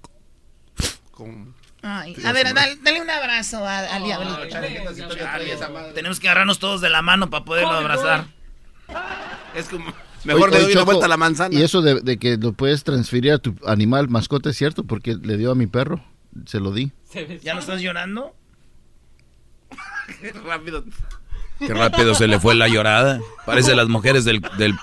Ay, 1.82 2.16
a 2.24 2.32
ver, 2.32 2.52
dale, 2.54 2.76
dale, 2.82 3.00
un 3.00 3.10
abrazo 3.10 3.64
a, 3.64 3.78
al 3.78 4.02
Diablito. 4.04 4.38
Tenemos 5.94 6.20
que 6.20 6.28
agarrarnos 6.28 6.58
todos 6.58 6.80
de 6.80 6.90
la 6.90 7.02
mano 7.02 7.30
para 7.30 7.44
poderlo 7.44 7.70
abrazar. 7.70 8.26
Es 9.54 9.68
como... 9.68 9.92
Mejor 10.24 10.50
le 10.50 10.60
doy 10.60 10.72
una 10.72 10.82
vuelta 10.82 11.06
a 11.06 11.08
la 11.08 11.16
manzana. 11.16 11.54
Y 11.54 11.62
eso 11.62 11.80
de, 11.80 12.00
de, 12.00 12.18
que 12.18 12.36
lo 12.36 12.52
puedes 12.52 12.82
transferir 12.82 13.32
a 13.32 13.38
tu 13.38 13.54
animal 13.64 14.08
mascota 14.08 14.50
es 14.50 14.56
cierto, 14.56 14.82
porque 14.82 15.14
le 15.14 15.36
dio 15.36 15.52
a 15.52 15.54
mi 15.54 15.68
perro. 15.68 16.04
Se 16.46 16.58
lo 16.58 16.72
di. 16.72 16.90
¿Ya 17.42 17.54
no 17.54 17.60
estás 17.60 17.80
llorando? 17.80 18.34
Qué 20.20 20.32
rápido. 20.44 20.84
Qué 21.58 21.74
rápido 21.74 22.14
se 22.14 22.28
le 22.28 22.38
fue 22.38 22.54
la 22.54 22.68
llorada. 22.68 23.20
Parece 23.44 23.74
las 23.74 23.88
mujeres 23.88 24.24
del, 24.24 24.40
del, 24.58 24.74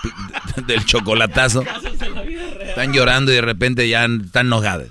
del 0.66 0.84
chocolatazo. 0.84 1.64
Están 2.60 2.92
llorando 2.92 3.32
y 3.32 3.36
de 3.36 3.40
repente 3.40 3.88
ya 3.88 4.04
están 4.04 4.46
enojadas. 4.46 4.88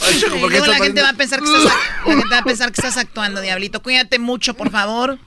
Ay, 0.00 0.20
Choco, 0.20 0.40
¿por 0.40 0.50
qué 0.50 0.60
la, 0.60 0.74
gente 0.76 1.02
va 1.02 1.10
a 1.10 1.14
pensar 1.14 1.40
que 1.40 1.46
estás, 1.46 1.64
la 1.64 2.12
gente 2.12 2.28
va 2.30 2.38
a 2.38 2.44
pensar 2.44 2.72
que 2.72 2.80
estás 2.80 2.96
actuando, 2.96 3.40
Diablito. 3.40 3.82
Cuídate 3.82 4.18
mucho, 4.18 4.54
por 4.54 4.70
favor. 4.70 5.18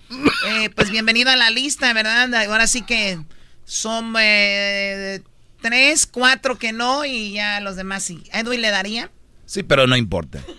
Eh, 0.47 0.69
pues 0.71 0.89
bienvenido 0.89 1.29
a 1.29 1.35
la 1.35 1.49
lista, 1.49 1.93
¿verdad? 1.93 2.33
Ahora 2.33 2.67
sí 2.67 2.81
que 2.81 3.19
son 3.65 4.15
eh, 4.19 5.21
tres, 5.61 6.07
cuatro 6.07 6.57
que 6.57 6.73
no 6.73 7.05
y 7.05 7.33
ya 7.33 7.59
los 7.59 7.75
demás 7.75 8.03
sí. 8.03 8.23
¿A 8.33 8.39
Edwin 8.39 8.61
le 8.61 8.71
daría? 8.71 9.11
Sí, 9.45 9.63
pero 9.63 9.87
no 9.87 9.95
importa. 9.95 10.39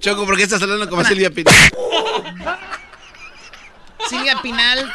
Choco, 0.00 0.26
¿por 0.26 0.36
qué 0.36 0.42
estás 0.42 0.62
hablando 0.62 0.88
como 0.88 1.04
Silvia 1.04 1.30
Pinal? 1.30 1.54
Silvia 4.08 4.40
Pinal, 4.42 4.92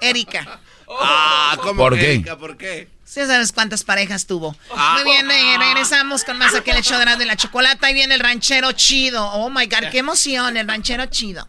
Erika. 0.00 0.60
Ah, 0.88 1.56
¿cómo 1.62 1.82
¿Por 1.82 1.94
que 1.94 2.00
qué? 2.00 2.12
Erika? 2.14 2.38
¿Por 2.38 2.56
qué? 2.56 2.88
Sí, 3.04 3.20
sabes 3.26 3.52
cuántas 3.52 3.84
parejas 3.84 4.26
tuvo. 4.26 4.56
Ah. 4.74 5.00
Muy 5.02 5.10
bien, 5.10 5.30
eh, 5.30 5.56
regresamos 5.58 6.24
con 6.24 6.38
más 6.38 6.54
aquí 6.54 6.70
el 6.70 6.82
show 6.82 6.98
de 6.98 7.26
la 7.26 7.36
chocolata. 7.36 7.86
Ahí 7.86 7.94
viene 7.94 8.14
el 8.14 8.20
ranchero 8.20 8.72
chido. 8.72 9.26
Oh 9.32 9.50
my 9.50 9.66
God, 9.66 9.90
qué 9.90 9.98
emoción, 9.98 10.56
el 10.56 10.68
ranchero 10.68 11.06
chido. 11.06 11.48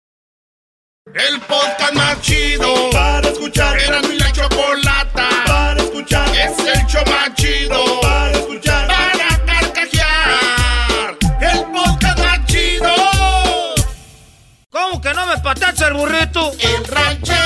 El 1.13 1.41
podcast 1.41 1.93
más 1.93 2.21
chido 2.21 2.89
para 2.91 3.27
escuchar. 3.27 3.77
Era 3.77 4.01
mi 4.01 4.17
la 4.17 4.31
chocolata 4.31 5.27
para 5.45 5.81
escuchar. 5.81 6.29
Es 6.29 6.57
el 6.59 6.85
show 6.87 7.03
más 7.05 7.33
chido 7.35 7.99
para 8.01 8.31
escuchar. 8.31 8.87
Para 8.87 9.45
carcajear. 9.45 11.17
El 11.41 11.65
podcast 11.65 12.19
más 12.19 12.45
chido. 12.45 12.93
¿Cómo 14.69 15.01
que 15.01 15.13
no 15.13 15.25
me 15.27 15.37
patacha 15.39 15.87
el 15.89 15.93
burrito? 15.95 16.53
El 16.59 16.85
ranchero 16.85 17.40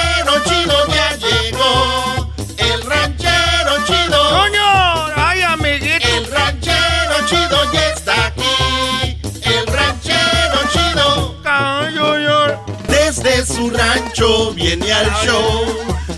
su 13.55 13.69
rancho 13.69 14.51
viene 14.53 14.91
al 14.91 15.09
show 15.23 15.65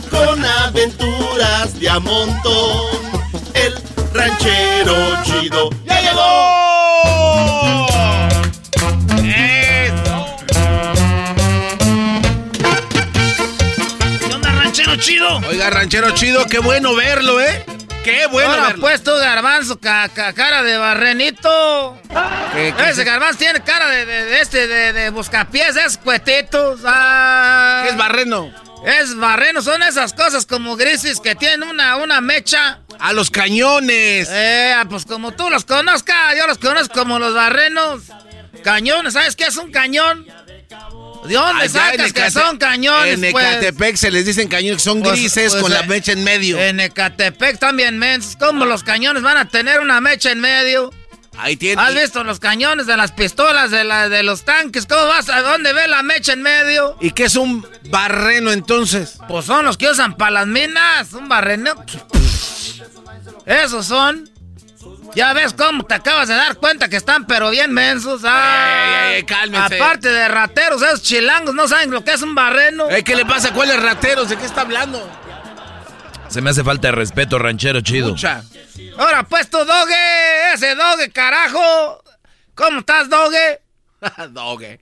con 0.10 0.44
aventuras 0.44 1.80
de 1.80 1.88
a 1.88 2.00
montón. 2.00 2.82
El 3.54 3.76
ranchero 4.12 4.96
chido 5.24 5.70
ya 5.86 6.02
llegó. 6.02 7.88
¿Qué 14.28 14.34
onda, 14.34 14.52
ranchero 14.52 14.96
chido? 14.96 15.38
Oiga, 15.48 15.70
ranchero 15.70 16.12
chido, 16.12 16.46
qué 16.48 16.58
bueno 16.60 16.96
verlo, 16.96 17.40
¿eh? 17.40 17.64
Qué 18.12 18.28
bueno 18.28 18.50
Ahora, 18.52 18.68
verlo. 18.68 18.82
pues 18.82 19.04
tú, 19.04 19.12
garbanzo, 19.12 19.80
ca- 19.80 20.10
ca- 20.10 20.34
cara 20.34 20.64
de 20.64 20.78
barrenito. 20.78 21.98
¿Qué- 22.54 22.74
qué 22.78 22.84
Ese 22.90 23.02
es- 23.02 23.06
garbanzo 23.06 23.40
tiene 23.40 23.62
cara 23.62 23.90
de, 23.90 24.06
de- 24.06 24.26
de 24.26 24.42
este, 24.42 24.68
de, 24.68 24.94
de 24.94 25.10
buscapiés, 25.10 25.76
esos 25.76 25.98
cuetitos. 25.98 26.82
Ah. 26.86 27.82
¿Qué 27.84 27.90
es 27.92 27.98
barreno? 27.98 28.52
Es 28.86 29.16
barreno, 29.18 29.62
son 29.62 29.82
esas 29.84 30.14
cosas 30.14 30.46
como 30.46 30.76
grises 30.76 31.20
que 31.20 31.36
tienen 31.36 31.64
una, 31.64 31.98
una 31.98 32.22
mecha. 32.22 32.80
A 33.00 33.14
los 33.14 33.30
cañones. 33.30 34.28
Eh, 34.32 34.76
pues 34.90 35.06
como 35.06 35.32
tú 35.34 35.50
los 35.50 35.66
conozcas, 35.66 36.36
yo 36.38 36.48
los 36.48 36.58
conozco 36.58 36.94
como 36.94 37.20
los 37.20 37.34
barrenos. 37.34 38.04
Cañones, 38.64 39.14
¿sabes 39.14 39.36
qué 39.36 39.46
es 39.46 39.58
un 39.58 39.72
cañón? 39.72 40.26
¿De 41.26 41.34
dónde 41.34 41.64
Allá 41.64 41.70
sacas 41.92 42.14
que 42.14 42.32
son 42.32 42.58
cañones, 42.58 43.22
En 43.22 43.32
pues? 43.32 43.46
Ecatepec 43.46 43.96
se 43.96 44.12
les 44.12 44.26
dicen 44.26 44.48
cañones, 44.48 44.78
que 44.78 44.84
son 44.84 45.02
Pues- 45.02 45.14
grises 45.20 45.52
pues, 45.52 45.62
con 45.64 45.72
la 45.72 45.82
eh, 45.82 45.88
mecha 45.88 46.12
en 46.12 46.24
medio. 46.24 46.60
En 46.60 46.80
Ecatepec 46.80 47.60
también 47.60 47.98
mensos. 47.98 48.36
¿Cómo 48.38 48.66
los 48.66 48.84
cañones 48.84 49.24
van 49.24 49.38
a 49.38 49.48
tener 49.48 49.80
una 49.80 50.00
mecha 50.02 50.32
en 50.32 50.40
medio? 50.40 50.92
Ahí 51.40 51.56
tiene. 51.56 51.82
¿Has 51.82 51.94
visto 51.94 52.24
los 52.24 52.40
cañones 52.40 52.88
de 52.88 52.98
las 52.98 53.12
pistolas, 53.12 53.70
de, 53.70 53.84
la, 53.84 54.10
de 54.10 54.24
los 54.24 54.44
tanques? 54.44 54.88
¿Cómo 54.88 55.06
vas 55.06 55.30
a 55.30 55.42
dónde 55.42 55.72
ve 55.72 55.88
la 55.88 56.02
mecha 56.02 56.34
en 56.34 56.42
medio? 56.42 56.98
¿Y 57.00 57.12
qué 57.12 57.26
es 57.26 57.36
un 57.36 57.66
barreno 57.90 58.52
entonces? 58.52 59.20
Pues 59.28 59.46
son 59.46 59.64
los 59.66 59.78
que 59.78 59.88
usan 59.90 60.18
para 60.18 60.32
las 60.32 60.48
minas. 60.48 61.14
Un 61.14 61.30
barreno. 61.30 61.76
Esos 63.46 63.86
son. 63.86 64.30
Ya 65.16 65.34
ves 65.34 65.54
cómo 65.54 65.84
te 65.84 65.96
acabas 65.96 66.28
de 66.28 66.36
dar 66.36 66.58
cuenta 66.58 66.90
que 66.90 66.96
están 66.98 67.26
pero 67.26 67.50
bien 67.50 67.72
mensos. 67.74 68.22
Ah, 68.24 69.08
Ey, 69.08 69.10
ey, 69.10 69.16
ey, 69.18 69.24
cálmense. 69.24 69.76
Aparte 69.76 70.10
de 70.10 70.28
rateros, 70.28 70.82
esos 70.82 71.02
chilangos 71.04 71.56
no 71.56 71.68
saben 71.68 71.92
lo 71.92 72.04
que 72.04 72.12
es 72.14 72.22
un 72.22 72.36
barreno. 72.36 72.90
Eh, 72.90 73.04
¿Qué 73.04 73.16
le 73.16 73.26
pasa? 73.26 73.54
¿Cuáles 73.54 73.82
rateros? 73.82 74.30
¿De 74.30 74.38
qué 74.38 74.46
está 74.46 74.62
hablando? 74.62 75.10
Se 76.28 76.42
me 76.42 76.50
hace 76.50 76.64
falta 76.64 76.90
de 76.90 76.92
respeto, 76.94 77.40
ranchero 77.40 77.82
chido. 77.82 78.16
Ahora 78.98 79.24
pues 79.24 79.50
tu 79.50 79.58
doge, 79.58 80.54
ese 80.54 80.76
doge, 80.76 81.12
carajo. 81.12 82.04
¿Cómo 82.54 82.80
estás, 82.80 83.10
doge? 83.10 83.62
doge. 84.30 84.82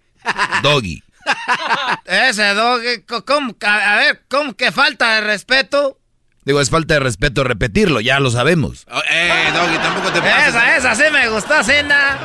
Doggy. 0.62 1.04
ese 2.06 2.54
doge, 2.54 3.06
¿cómo, 3.26 3.56
a 3.62 3.96
ver, 3.98 4.24
¿cómo 4.28 4.56
que 4.56 4.72
falta 4.72 5.16
de 5.16 5.22
respeto? 5.22 6.00
Digo, 6.46 6.62
es 6.62 6.70
falta 6.70 6.94
de 6.94 7.00
respeto 7.00 7.44
repetirlo, 7.44 8.00
ya 8.02 8.20
lo 8.20 8.30
sabemos. 8.30 8.86
Oh, 8.92 9.02
eh, 9.10 9.50
Doggy, 9.52 9.78
tampoco 9.78 10.12
te 10.12 10.22
pases. 10.22 10.50
Esa, 10.50 10.78
esa 10.78 10.96
sí 10.96 11.04
me 11.12 11.28
gustó, 11.30 11.64
Cena. 11.64 12.20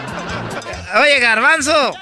Oye, 1.01 1.19
Garbanzo. 1.21 1.93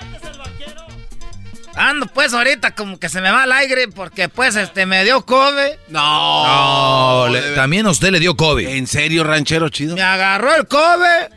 Ando 1.76 2.06
pues 2.06 2.34
ahorita 2.34 2.74
como 2.74 2.98
que 2.98 3.08
se 3.08 3.20
me 3.20 3.30
va 3.30 3.44
al 3.44 3.52
aire 3.52 3.86
porque 3.86 4.28
pues 4.28 4.56
este 4.56 4.84
me 4.84 5.04
dio 5.04 5.24
COVID. 5.24 5.78
No. 5.90 7.28
no 7.28 7.54
también 7.54 7.86
a 7.86 7.90
usted 7.90 8.10
le 8.10 8.18
dio 8.18 8.36
COVID. 8.36 8.66
¿En 8.66 8.88
serio, 8.88 9.22
ranchero 9.22 9.68
chido? 9.68 9.94
Me 9.94 10.02
agarró 10.02 10.56
el 10.56 10.66
COVID. 10.66 11.32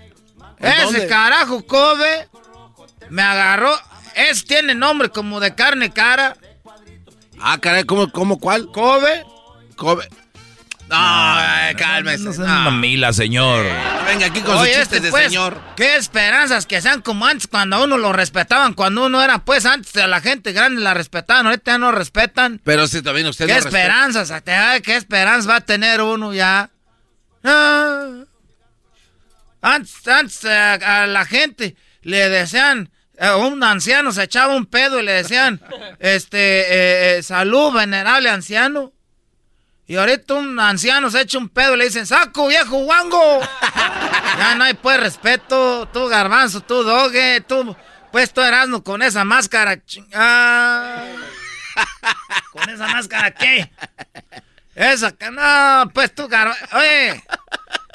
Ese 0.58 1.06
carajo 1.06 1.64
COVID. 1.64 2.26
Me 3.10 3.22
agarró. 3.22 3.72
Es 4.16 4.44
tiene 4.44 4.74
nombre 4.74 5.10
como 5.10 5.40
de 5.40 5.53
carne 5.53 5.91
cara. 5.91 6.36
Ah, 7.40 7.60
caray, 7.60 7.84
¿cómo, 7.84 8.12
cómo 8.12 8.40
cuál? 8.40 8.72
COVID. 8.72 9.22
COVID. 9.76 10.06
No, 10.91 11.77
cálmese. 11.77 12.23
No, 12.23 12.34
no, 12.34 12.45
mamila, 12.45 13.13
señor. 13.13 13.65
Venga 14.05 14.26
aquí 14.26 14.41
con 14.41 14.57
sus 14.57 14.68
chistes 14.68 14.81
este, 14.81 14.99
de 14.99 15.09
pues, 15.09 15.26
señor. 15.26 15.61
Qué 15.77 15.95
esperanzas 15.95 16.65
que 16.65 16.81
sean 16.81 17.01
como 17.01 17.26
antes, 17.26 17.47
cuando 17.47 17.77
a 17.77 17.84
uno 17.84 17.97
lo 17.97 18.11
respetaban, 18.11 18.73
cuando 18.73 19.05
uno 19.05 19.23
era, 19.23 19.39
pues, 19.45 19.65
antes 19.65 19.95
a 19.95 20.07
la 20.07 20.19
gente 20.19 20.51
grande 20.51 20.81
la 20.81 20.93
respetaban, 20.93 21.45
ahorita 21.45 21.72
ya 21.72 21.77
no 21.77 21.91
respetan. 21.93 22.59
Pero 22.65 22.88
si 22.88 23.01
también 23.01 23.27
usted 23.27 23.47
¿Qué 23.47 23.57
esperanzas? 23.57 24.34
¿Qué 24.84 24.95
esperanzas 24.97 25.49
va 25.49 25.55
a 25.57 25.61
tener 25.61 26.01
uno 26.01 26.34
ya? 26.34 26.69
Ah. 27.43 28.26
Antes, 29.61 30.07
antes 30.07 30.43
a, 30.45 31.07
la 31.07 31.26
gente 31.26 31.76
le 32.01 32.27
decían, 32.27 32.89
a 33.18 33.38
un 33.38 33.63
anciano 33.63 34.11
se 34.11 34.23
echaba 34.23 34.55
un 34.55 34.65
pedo 34.65 34.99
y 34.99 35.03
le 35.03 35.13
decían, 35.13 35.61
este, 35.99 36.61
eh, 36.61 37.18
eh, 37.18 37.23
salud, 37.23 37.72
venerable 37.73 38.30
anciano. 38.30 38.91
Y 39.91 39.97
ahorita 39.97 40.35
un 40.35 40.57
anciano 40.57 41.11
se 41.11 41.19
echa 41.19 41.38
un 41.38 41.49
pedo 41.49 41.76
y 41.76 41.80
le 41.80 41.84
dicen, 41.84 42.07
saco, 42.07 42.47
viejo 42.47 42.77
guango. 42.77 43.41
ya 44.38 44.55
no 44.55 44.63
hay 44.63 44.73
pues 44.73 44.97
respeto. 44.97 45.85
Tú, 45.91 46.07
garbanzo, 46.07 46.61
tú, 46.61 46.84
doge, 46.84 47.41
tú, 47.41 47.76
pues 48.09 48.31
tú 48.31 48.39
Erasmo 48.39 48.85
con 48.85 49.01
esa 49.01 49.26
máscara. 49.26 49.81
Ah. 50.13 51.03
¿Con 52.53 52.69
esa 52.69 52.88
máscara 52.88 53.31
qué? 53.31 53.69
Esa 54.76 55.11
que 55.11 55.30
no, 55.30 55.91
pues 55.93 56.15
tú, 56.15 56.30
garbanzo. 56.30 56.63
Oye, 56.72 57.22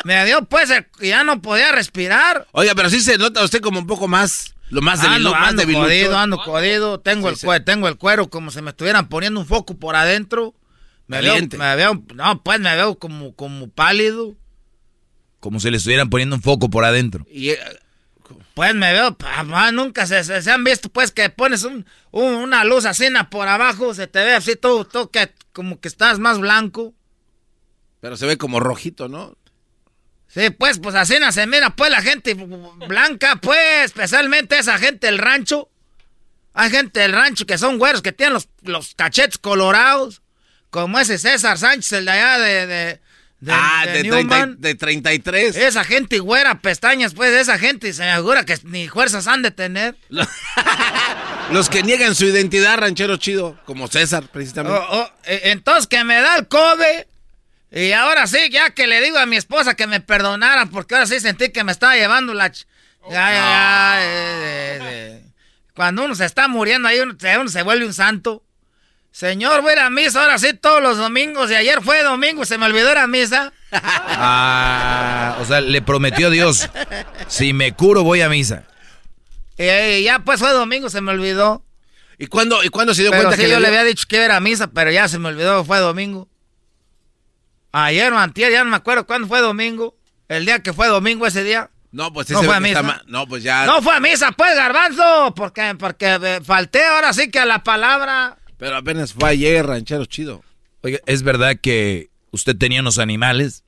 me 0.04 0.22
dio 0.26 0.44
pues 0.44 0.70
ya 1.00 1.24
no 1.24 1.40
podía 1.40 1.72
respirar. 1.72 2.46
Oiga, 2.52 2.74
pero 2.74 2.90
sí 2.90 3.00
se 3.00 3.16
nota 3.16 3.42
usted 3.42 3.62
como 3.62 3.78
un 3.78 3.86
poco 3.86 4.06
más... 4.06 4.54
Lo 4.68 4.82
más 4.82 5.00
débil, 5.00 5.16
ando, 5.16 5.30
más 5.30 5.48
ando 5.48 5.62
jodido, 5.62 6.18
ando 6.18 6.36
jodido. 6.36 7.00
Tengo, 7.00 7.30
el, 7.30 7.36
sí. 7.36 7.46
tengo 7.64 7.88
el 7.88 7.96
cuero 7.96 8.28
como 8.28 8.50
si 8.50 8.60
me 8.60 8.72
estuvieran 8.72 9.08
poniendo 9.08 9.40
un 9.40 9.46
foco 9.46 9.78
por 9.78 9.96
adentro. 9.96 10.52
Me 11.06 11.20
veo, 11.20 11.36
me 11.56 11.76
veo, 11.76 12.04
no, 12.14 12.42
pues 12.42 12.60
me 12.60 12.74
veo 12.74 12.98
como, 12.98 13.34
como 13.34 13.68
pálido. 13.68 14.36
Como 15.40 15.60
si 15.60 15.70
le 15.70 15.76
estuvieran 15.76 16.10
poniendo 16.10 16.36
un 16.36 16.42
foco 16.42 16.68
por 16.68 16.84
adentro. 16.84 17.26
Y, 17.30 17.52
pues 18.54 18.74
me 18.74 18.92
veo, 18.92 19.16
nunca 19.72 20.06
se, 20.06 20.24
se, 20.24 20.50
han 20.50 20.64
visto, 20.64 20.88
pues 20.88 21.12
que 21.12 21.28
pones 21.28 21.62
un, 21.64 21.86
una 22.10 22.64
luz 22.64 22.86
así 22.86 23.06
por 23.30 23.48
abajo, 23.48 23.94
se 23.94 24.06
te 24.06 24.20
ve 24.20 24.34
así 24.34 24.56
todo, 24.56 24.84
todo 24.84 25.10
que, 25.10 25.32
como 25.52 25.78
que 25.78 25.88
estás 25.88 26.18
más 26.18 26.38
blanco. 26.38 26.94
Pero 28.00 28.16
se 28.16 28.26
ve 28.26 28.38
como 28.38 28.58
rojito, 28.58 29.08
¿no? 29.08 29.36
Sí, 30.28 30.50
pues, 30.50 30.78
pues 30.78 30.94
así 30.94 31.16
se 31.30 31.46
mira, 31.46 31.76
pues 31.76 31.90
la 31.90 32.02
gente 32.02 32.34
blanca, 32.34 33.36
pues, 33.36 33.84
especialmente 33.84 34.58
esa 34.58 34.78
gente 34.78 35.06
del 35.06 35.18
rancho. 35.18 35.68
Hay 36.52 36.70
gente 36.70 37.00
del 37.00 37.12
rancho 37.12 37.46
que 37.46 37.58
son 37.58 37.78
güeros, 37.78 38.02
que 38.02 38.12
tienen 38.12 38.32
los, 38.32 38.48
los 38.62 38.94
cachetes 38.94 39.38
colorados. 39.38 40.22
Como 40.70 40.98
ese 40.98 41.18
César 41.18 41.58
Sánchez, 41.58 41.92
el 41.92 42.04
de 42.04 42.10
allá 42.10 42.38
de. 42.38 42.66
de, 42.66 43.00
de 43.40 43.52
ah, 43.52 43.84
de, 43.86 44.04
30, 44.04 44.46
de 44.58 44.74
33. 44.74 45.56
Esa 45.56 45.84
gente 45.84 46.18
güera, 46.18 46.60
pestañas, 46.60 47.14
pues, 47.14 47.32
esa 47.32 47.58
gente 47.58 47.92
se 47.92 48.02
me 48.02 48.10
asegura 48.10 48.44
que 48.44 48.58
ni 48.64 48.88
fuerzas 48.88 49.26
han 49.26 49.42
de 49.42 49.50
tener. 49.50 49.96
Los 51.50 51.68
que 51.68 51.82
niegan 51.82 52.14
su 52.14 52.24
identidad, 52.24 52.78
ranchero 52.78 53.16
chido, 53.16 53.58
como 53.64 53.86
César, 53.88 54.24
precisamente. 54.32 54.78
Oh, 54.78 55.02
oh, 55.02 55.10
entonces, 55.26 55.86
que 55.86 56.02
me 56.02 56.20
da 56.20 56.36
el 56.36 56.48
COVID. 56.48 57.04
Y 57.70 57.92
ahora 57.92 58.26
sí, 58.26 58.38
ya 58.50 58.70
que 58.70 58.86
le 58.86 59.00
digo 59.00 59.18
a 59.18 59.26
mi 59.26 59.36
esposa 59.36 59.74
que 59.74 59.86
me 59.86 60.00
perdonara, 60.00 60.66
porque 60.66 60.94
ahora 60.94 61.06
sí 61.06 61.20
sentí 61.20 61.50
que 61.50 61.64
me 61.64 61.72
estaba 61.72 61.94
llevando 61.94 62.32
la. 62.32 62.50
Ch... 62.50 62.66
Ya, 63.10 63.30
ya, 63.30 63.32
ya, 63.32 63.98
eh, 64.00 64.78
eh, 64.82 65.24
Cuando 65.74 66.04
uno 66.04 66.14
se 66.14 66.24
está 66.24 66.48
muriendo 66.48 66.88
ahí, 66.88 66.98
uno, 67.00 67.16
uno 67.40 67.48
se 67.48 67.62
vuelve 67.62 67.86
un 67.86 67.94
santo. 67.94 68.42
Señor, 69.16 69.62
voy 69.62 69.70
a 69.70 69.72
ir 69.72 69.78
a 69.78 69.88
misa 69.88 70.20
ahora 70.20 70.36
sí 70.36 70.52
todos 70.52 70.82
los 70.82 70.98
domingos. 70.98 71.50
Y 71.50 71.54
ayer 71.54 71.80
fue 71.82 72.02
domingo 72.02 72.42
y 72.42 72.44
se 72.44 72.58
me 72.58 72.66
olvidó 72.66 72.92
ir 72.92 72.98
a 72.98 73.06
misa. 73.06 73.50
Ah, 73.72 75.38
o 75.40 75.44
sea, 75.46 75.62
le 75.62 75.80
prometió 75.80 76.28
Dios, 76.28 76.68
si 77.26 77.54
me 77.54 77.72
curo 77.72 78.04
voy 78.04 78.20
a 78.20 78.28
misa. 78.28 78.64
Y, 79.56 80.02
ya 80.02 80.18
pues 80.18 80.38
fue 80.38 80.50
domingo, 80.52 80.90
se 80.90 81.00
me 81.00 81.12
olvidó. 81.12 81.64
¿Y 82.18 82.26
cuándo, 82.26 82.62
y 82.62 82.68
cuándo 82.68 82.94
se 82.94 83.02
dio 83.02 83.10
pero 83.10 83.22
cuenta 83.22 83.36
sí, 83.36 83.44
que 83.44 83.50
yo 83.50 83.58
le, 83.58 83.68
había 83.68 83.84
dicho 83.84 84.04
que 84.06 84.22
iba 84.22 84.36
a 84.36 84.40
misa, 84.40 84.66
pero 84.66 84.90
ya 84.90 85.08
se 85.08 85.18
me 85.18 85.28
olvidó, 85.28 85.64
fue 85.64 85.78
domingo. 85.78 86.28
Ayer 87.72 88.12
o 88.12 88.18
antier, 88.18 88.52
ya 88.52 88.64
no 88.64 88.70
me 88.70 88.76
acuerdo 88.76 89.06
cuándo 89.06 89.28
fue 89.28 89.40
domingo. 89.40 89.96
El 90.28 90.44
día 90.44 90.62
que 90.62 90.74
fue 90.74 90.88
domingo 90.88 91.26
ese 91.26 91.42
día. 91.42 91.70
No, 91.90 92.12
pues 92.12 92.28
no 92.28 92.42
fue 92.42 92.54
a 92.54 92.60
misa. 92.60 93.02
No, 93.06 93.26
pues 93.26 93.42
ya. 93.42 93.64
No 93.64 93.80
fue 93.80 93.94
a 93.96 94.00
misa, 94.00 94.32
pues, 94.32 94.54
garbanzo. 94.54 95.32
Porque, 95.34 95.74
porque 95.78 96.18
eh, 96.20 96.40
falté 96.44 96.84
ahora 96.84 97.14
sí 97.14 97.30
que 97.30 97.38
a 97.38 97.46
la 97.46 97.64
palabra. 97.64 98.36
Pero 98.58 98.76
apenas 98.76 99.12
fue 99.12 99.30
ayer, 99.30 99.66
ranchero 99.66 100.04
chido. 100.06 100.42
Oiga, 100.82 100.98
¿es 101.06 101.22
verdad 101.22 101.56
que 101.60 102.10
usted 102.30 102.56
tenía 102.56 102.80
unos 102.80 102.98
animales? 102.98 103.64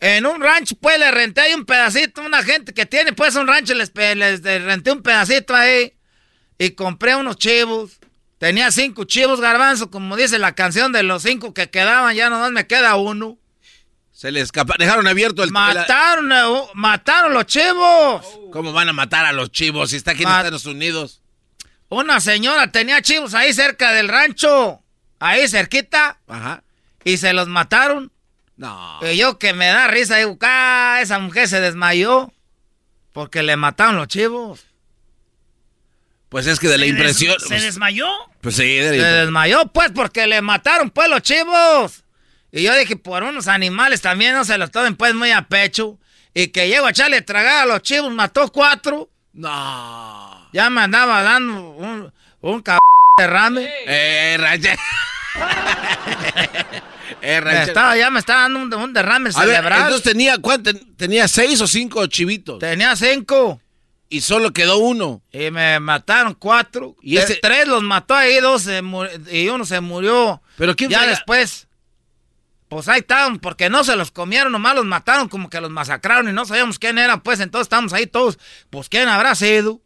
En 0.00 0.26
un 0.26 0.40
rancho, 0.40 0.76
pues, 0.80 0.98
le 0.98 1.10
renté 1.10 1.40
ahí 1.40 1.54
un 1.54 1.64
pedacito. 1.64 2.20
Una 2.20 2.42
gente 2.42 2.74
que 2.74 2.86
tiene, 2.86 3.12
pues, 3.12 3.34
un 3.34 3.46
rancho, 3.46 3.74
les, 3.74 3.92
les, 3.94 4.42
les 4.42 4.62
renté 4.62 4.92
un 4.92 5.02
pedacito 5.02 5.54
ahí. 5.54 5.94
Y 6.58 6.70
compré 6.70 7.16
unos 7.16 7.36
chivos. 7.36 7.98
Tenía 8.38 8.70
cinco 8.70 9.04
chivos, 9.04 9.40
garbanzo, 9.40 9.90
como 9.90 10.14
dice 10.14 10.38
la 10.38 10.54
canción 10.54 10.92
de 10.92 11.02
los 11.02 11.22
cinco 11.22 11.54
que 11.54 11.70
quedaban, 11.70 12.14
ya 12.14 12.28
nomás 12.28 12.52
me 12.52 12.66
queda 12.66 12.96
uno. 12.96 13.38
Se 14.12 14.30
les 14.30 14.44
escapa, 14.44 14.74
dejaron 14.78 15.06
abierto 15.06 15.42
el... 15.42 15.50
Mataron, 15.50 16.28
la... 16.28 16.46
mataron 16.74 17.32
los 17.32 17.46
chivos. 17.46 18.26
¿Cómo 18.52 18.72
van 18.74 18.90
a 18.90 18.92
matar 18.92 19.24
a 19.24 19.32
los 19.32 19.50
chivos 19.50 19.90
si 19.90 19.96
está 19.96 20.10
aquí 20.12 20.22
en 20.22 20.28
Estados 20.28 20.66
Unidos? 20.66 21.22
Una 21.88 22.20
señora 22.20 22.72
tenía 22.72 23.00
chivos 23.02 23.34
ahí 23.34 23.52
cerca 23.52 23.92
del 23.92 24.08
rancho, 24.08 24.82
ahí 25.18 25.46
cerquita. 25.48 26.18
Ajá. 26.26 26.62
Y 27.04 27.18
se 27.18 27.32
los 27.32 27.48
mataron. 27.48 28.12
No. 28.56 28.98
Y 29.02 29.16
yo 29.16 29.38
que 29.38 29.52
me 29.52 29.66
da 29.66 29.86
risa, 29.86 30.16
digo, 30.16 30.36
ah, 30.40 30.98
esa 31.00 31.18
mujer 31.18 31.48
se 31.48 31.60
desmayó 31.60 32.32
porque 33.12 33.42
le 33.42 33.56
mataron 33.56 33.96
los 33.96 34.08
chivos. 34.08 34.66
Pues 36.28 36.46
es 36.46 36.58
que 36.58 36.68
de 36.68 36.78
la 36.78 36.86
impresión. 36.86 37.36
Des 37.38 37.48
¿Se 37.48 37.60
desmayó? 37.64 38.08
Pues 38.40 38.56
sí, 38.56 38.76
de 38.76 38.90
Se 39.00 39.06
desmayó, 39.06 39.66
pues, 39.68 39.90
porque 39.94 40.26
le 40.26 40.42
mataron, 40.42 40.90
pues, 40.90 41.08
los 41.08 41.22
chivos. 41.22 42.04
Y 42.52 42.62
yo 42.62 42.74
dije, 42.74 42.96
por 42.96 43.22
unos 43.22 43.48
animales 43.48 44.00
también 44.02 44.34
no 44.34 44.44
se 44.44 44.58
los 44.58 44.70
tomen, 44.70 44.96
pues, 44.96 45.14
muy 45.14 45.30
a 45.30 45.48
pecho. 45.48 45.98
Y 46.34 46.48
que 46.48 46.68
llego 46.68 46.86
a 46.86 46.90
echarle 46.90 47.22
tragar 47.22 47.62
a 47.62 47.66
los 47.66 47.82
chivos, 47.82 48.12
mató 48.12 48.50
cuatro. 48.52 49.08
No. 49.32 50.35
Ya 50.56 50.70
me 50.70 50.80
andaba 50.80 51.22
dando 51.22 51.72
un, 51.72 52.10
un 52.40 52.64
derrame. 53.18 53.68
Eh, 53.84 54.38
rancher. 54.38 54.78
eh, 57.20 57.40
me 57.44 57.62
estaba, 57.62 57.94
ya 57.94 58.08
me 58.08 58.20
estaba 58.20 58.40
dando 58.48 58.60
un, 58.60 58.72
un 58.72 58.92
derrame 58.94 59.32
cerebral. 59.32 59.82
Entonces 59.82 60.02
tenía, 60.02 60.38
¿cuánto? 60.38 60.70
¿Tenía 60.96 61.28
seis 61.28 61.60
o 61.60 61.66
cinco 61.66 62.06
chivitos? 62.06 62.58
Tenía 62.58 62.96
cinco. 62.96 63.60
Y 64.08 64.22
solo 64.22 64.54
quedó 64.54 64.78
uno. 64.78 65.20
Y 65.30 65.50
me 65.50 65.78
mataron 65.78 66.32
cuatro. 66.32 66.96
Y 67.02 67.18
ese... 67.18 67.34
tres 67.34 67.68
los 67.68 67.82
mató 67.82 68.14
ahí, 68.14 68.40
dos 68.40 68.62
se 68.62 68.82
y 69.30 69.48
uno 69.50 69.66
se 69.66 69.82
murió. 69.82 70.40
¿Pero 70.56 70.74
quién 70.74 70.88
Ya 70.88 71.06
después. 71.06 71.68
Pues 72.70 72.88
ahí 72.88 73.00
estaban, 73.00 73.40
porque 73.40 73.68
no 73.68 73.84
se 73.84 73.94
los 73.94 74.10
comieron, 74.10 74.52
nomás 74.52 74.74
los 74.74 74.86
mataron, 74.86 75.28
como 75.28 75.50
que 75.50 75.60
los 75.60 75.70
masacraron 75.70 76.30
y 76.30 76.32
no 76.32 76.46
sabíamos 76.46 76.78
quién 76.78 76.96
era, 76.96 77.22
pues 77.22 77.40
entonces 77.40 77.66
estamos 77.66 77.92
ahí 77.92 78.06
todos. 78.06 78.38
Pues 78.70 78.88
quién 78.88 79.06
habrá 79.06 79.34
sido. 79.34 79.82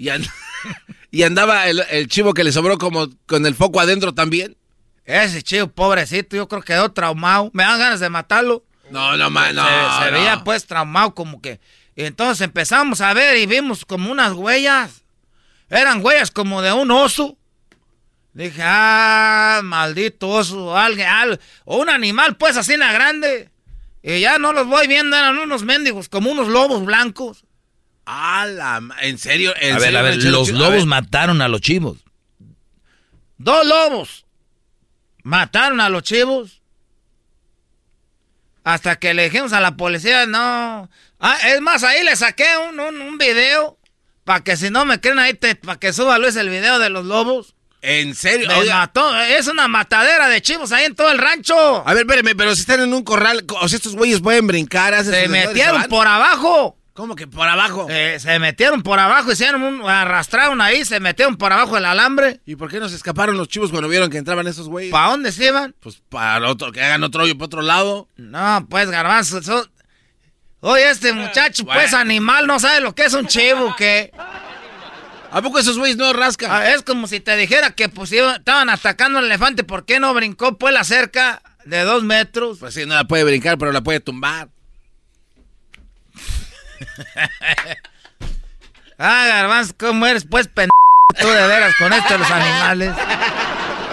Y, 0.00 0.08
and... 0.08 0.26
y 1.10 1.24
andaba 1.24 1.68
el, 1.68 1.84
el, 1.90 2.08
chivo 2.08 2.32
que 2.32 2.42
le 2.42 2.52
sobró 2.52 2.78
como 2.78 3.08
con 3.26 3.44
el 3.44 3.54
foco 3.54 3.80
adentro 3.80 4.14
también. 4.14 4.56
Ese 5.04 5.42
chivo, 5.42 5.66
pobrecito, 5.66 6.36
yo 6.36 6.48
creo 6.48 6.62
que 6.62 6.72
quedó 6.72 6.90
traumado. 6.92 7.50
Me 7.52 7.64
dan 7.64 7.78
ganas 7.78 8.00
de 8.00 8.08
matarlo. 8.08 8.64
No, 8.90 9.16
no, 9.18 9.28
man, 9.28 9.54
no. 9.54 9.62
Se, 9.62 10.04
se 10.04 10.10
no. 10.10 10.18
veía 10.18 10.42
pues 10.42 10.66
traumado, 10.66 11.14
como 11.14 11.42
que. 11.42 11.60
Y 11.94 12.04
entonces 12.04 12.40
empezamos 12.40 13.02
a 13.02 13.12
ver 13.12 13.36
y 13.36 13.44
vimos 13.44 13.84
como 13.84 14.10
unas 14.10 14.32
huellas. 14.32 15.02
Eran 15.68 16.02
huellas 16.02 16.30
como 16.30 16.62
de 16.62 16.72
un 16.72 16.90
oso. 16.90 17.36
Dije, 18.32 18.62
ah, 18.64 19.60
maldito 19.62 20.28
oso, 20.28 20.76
alguien, 20.76 21.08
o 21.64 21.76
un 21.76 21.90
animal, 21.90 22.36
pues, 22.36 22.56
así 22.56 22.72
en 22.72 22.80
la 22.80 22.92
grande. 22.92 23.50
Y 24.02 24.20
ya 24.20 24.38
no 24.38 24.54
los 24.54 24.66
voy 24.66 24.86
viendo, 24.86 25.14
eran 25.16 25.36
unos 25.38 25.62
mendigos, 25.64 26.08
como 26.08 26.30
unos 26.30 26.48
lobos 26.48 26.84
blancos. 26.86 27.44
Ah, 28.12 28.44
la, 28.44 28.82
¿en 29.02 29.18
serio? 29.18 29.54
a 29.54 29.78
ver, 29.78 29.96
a 29.96 30.02
ver, 30.02 30.16
los 30.16 30.50
lobos 30.50 30.84
mataron 30.84 31.40
a 31.40 31.46
los 31.46 31.60
chivos. 31.60 31.98
Dos 33.38 33.64
lobos 33.64 34.26
mataron 35.22 35.80
a 35.80 35.88
los 35.88 36.02
chivos. 36.02 36.60
Hasta 38.64 38.96
que 38.96 39.14
le 39.14 39.30
dijimos 39.30 39.52
a 39.52 39.60
la 39.60 39.76
policía, 39.76 40.26
no. 40.26 40.90
Ah, 41.20 41.38
es 41.46 41.60
más, 41.60 41.84
ahí 41.84 42.02
le 42.02 42.16
saqué 42.16 42.48
un, 42.68 42.80
un, 42.80 43.16
video. 43.16 43.78
Para 44.24 44.42
que 44.42 44.56
si 44.56 44.70
no 44.70 44.84
me 44.84 45.00
creen 45.00 45.20
ahí, 45.20 45.34
para 45.34 45.78
que 45.78 45.92
suba 45.92 46.18
Luis 46.18 46.34
el 46.34 46.48
video 46.48 46.80
de 46.80 46.90
los 46.90 47.06
lobos. 47.06 47.54
¿En 47.80 48.16
serio? 48.16 48.50
Es 49.28 49.46
una 49.46 49.68
matadera 49.68 50.26
de 50.26 50.42
chivos 50.42 50.72
ahí 50.72 50.84
en 50.84 50.96
todo 50.96 51.12
el 51.12 51.18
rancho. 51.18 51.54
A 51.86 51.94
ver, 51.94 52.08
espérame, 52.08 52.36
pero 52.36 52.56
si 52.56 52.62
están 52.62 52.80
en 52.80 52.92
un 52.92 53.04
corral, 53.04 53.46
o 53.60 53.68
si 53.68 53.76
estos 53.76 53.94
güeyes 53.94 54.20
pueden 54.20 54.48
brincar. 54.48 55.04
Se 55.04 55.28
metieron 55.28 55.84
por 55.84 56.08
abajo. 56.08 56.79
¿Cómo 57.00 57.16
que 57.16 57.26
por 57.26 57.48
abajo? 57.48 57.86
Eh, 57.88 58.18
se 58.20 58.38
metieron 58.38 58.82
por 58.82 58.98
abajo, 58.98 59.32
hicieron 59.32 59.62
un, 59.62 59.88
arrastraron 59.88 60.60
ahí, 60.60 60.84
se 60.84 61.00
metieron 61.00 61.38
por 61.38 61.50
abajo 61.50 61.76
del 61.76 61.86
alambre. 61.86 62.42
¿Y 62.44 62.56
por 62.56 62.70
qué 62.70 62.78
no 62.78 62.90
se 62.90 62.96
escaparon 62.96 63.38
los 63.38 63.48
chivos 63.48 63.70
cuando 63.70 63.88
vieron 63.88 64.10
que 64.10 64.18
entraban 64.18 64.46
esos 64.46 64.68
güeyes? 64.68 64.92
¿Para 64.92 65.12
dónde 65.12 65.32
se 65.32 65.46
iban? 65.46 65.74
Pues 65.80 66.02
para 66.10 66.46
otro, 66.46 66.72
que 66.72 66.82
hagan 66.82 67.02
otro 67.02 67.22
hoyo 67.22 67.38
por 67.38 67.46
otro 67.46 67.62
lado. 67.62 68.06
No, 68.18 68.66
pues 68.68 68.90
garbanzo. 68.90 69.40
Oye, 70.60 70.90
este 70.90 71.14
muchacho, 71.14 71.64
pues 71.64 71.94
animal, 71.94 72.46
no 72.46 72.60
sabe 72.60 72.82
lo 72.82 72.94
que 72.94 73.06
es 73.06 73.14
un 73.14 73.26
chivo, 73.26 73.74
¿qué? 73.78 74.12
¿A 75.30 75.40
poco 75.40 75.58
esos 75.58 75.78
güeyes 75.78 75.96
no 75.96 76.12
rascan? 76.12 76.50
Ah, 76.52 76.70
es 76.70 76.82
como 76.82 77.06
si 77.06 77.20
te 77.20 77.34
dijera 77.34 77.70
que 77.70 77.88
pues 77.88 78.12
estaban 78.12 78.68
atacando 78.68 79.20
al 79.20 79.24
elefante, 79.24 79.64
¿por 79.64 79.86
qué 79.86 80.00
no 80.00 80.12
brincó 80.12 80.58
pues 80.58 80.74
la 80.74 80.84
cerca 80.84 81.40
de 81.64 81.80
dos 81.80 82.04
metros? 82.04 82.58
Pues 82.58 82.74
sí, 82.74 82.84
no 82.84 82.94
la 82.94 83.04
puede 83.04 83.24
brincar, 83.24 83.56
pero 83.56 83.72
la 83.72 83.80
puede 83.80 84.00
tumbar. 84.00 84.50
ah, 88.98 89.26
garbanzo, 89.26 89.74
¿cómo 89.78 90.06
eres 90.06 90.24
pues 90.24 90.48
pendejo 90.48 90.70
tú 91.20 91.28
de 91.28 91.46
veras 91.46 91.74
con 91.78 91.92
esto 91.92 92.14
de 92.14 92.18
los 92.18 92.30
animales? 92.30 92.92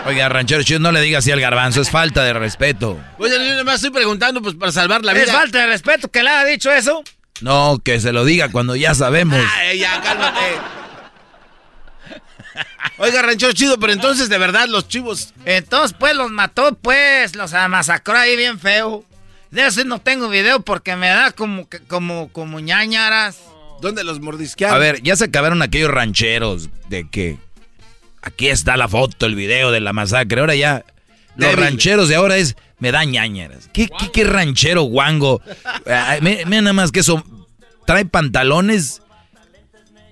Oiga, 0.05 0.29
ranchero, 0.29 0.63
no 0.79 0.91
le 0.91 1.01
diga 1.01 1.19
así 1.19 1.31
al 1.31 1.41
garbanzo, 1.41 1.81
es 1.81 1.89
falta 1.89 2.23
de 2.23 2.33
respeto. 2.33 2.97
Oye, 3.17 3.57
yo 3.57 3.65
me 3.65 3.73
estoy 3.73 3.89
preguntando 3.89 4.41
pues 4.41 4.55
para 4.55 4.71
salvar 4.71 5.03
la 5.03 5.13
vida. 5.13 5.25
¿Es 5.25 5.31
falta 5.31 5.59
de 5.59 5.67
respeto 5.67 6.09
que 6.09 6.23
le 6.23 6.29
haya 6.29 6.45
dicho 6.45 6.71
eso? 6.71 7.03
No, 7.41 7.79
que 7.83 7.99
se 7.99 8.13
lo 8.13 8.23
diga 8.23 8.49
cuando 8.49 8.75
ya 8.75 8.95
sabemos. 8.95 9.39
Ay, 9.57 9.79
ya, 9.79 10.01
cálmate. 10.01 10.39
Oiga, 12.99 13.21
ranchero 13.21 13.53
chido, 13.53 13.79
pero 13.79 13.93
entonces 13.93 14.29
de 14.29 14.37
verdad 14.37 14.67
los 14.69 14.87
chivos. 14.87 15.33
Entonces, 15.45 15.95
pues 15.99 16.15
los 16.15 16.31
mató, 16.31 16.75
pues, 16.81 17.35
los 17.35 17.51
masacró 17.51 18.17
ahí 18.17 18.35
bien 18.35 18.59
feo. 18.59 19.03
De 19.51 19.65
eso 19.65 19.83
no 19.85 19.99
tengo 19.99 20.29
video 20.29 20.61
porque 20.61 20.95
me 20.95 21.07
da 21.07 21.31
como, 21.31 21.67
como, 21.87 22.29
como 22.29 22.59
ñañaras. 22.59 23.39
¿Dónde 23.81 24.03
los 24.03 24.19
mordisquearon? 24.19 24.75
A 24.75 24.79
ver, 24.79 25.01
ya 25.03 25.15
se 25.15 25.25
acabaron 25.25 25.61
aquellos 25.61 25.91
rancheros 25.91 26.69
de 26.89 27.09
que 27.09 27.37
aquí 28.21 28.49
está 28.49 28.75
la 28.75 28.87
foto, 28.87 29.25
el 29.25 29.35
video 29.35 29.71
de 29.71 29.79
la 29.79 29.93
masacre. 29.93 30.41
Ahora 30.41 30.55
ya, 30.55 30.83
los 31.35 31.55
rancheros 31.55 32.09
de 32.09 32.15
ahora 32.15 32.37
es, 32.37 32.55
me 32.79 32.91
da 32.91 33.03
ñañaras. 33.05 33.69
¿Qué, 33.71 33.89
qué, 34.13 34.23
ranchero 34.23 34.83
guango? 34.83 35.41
Mira 36.21 36.61
nada 36.61 36.73
más 36.73 36.91
que 36.91 36.99
eso, 36.99 37.23
trae 37.85 38.05
pantalones, 38.05 39.01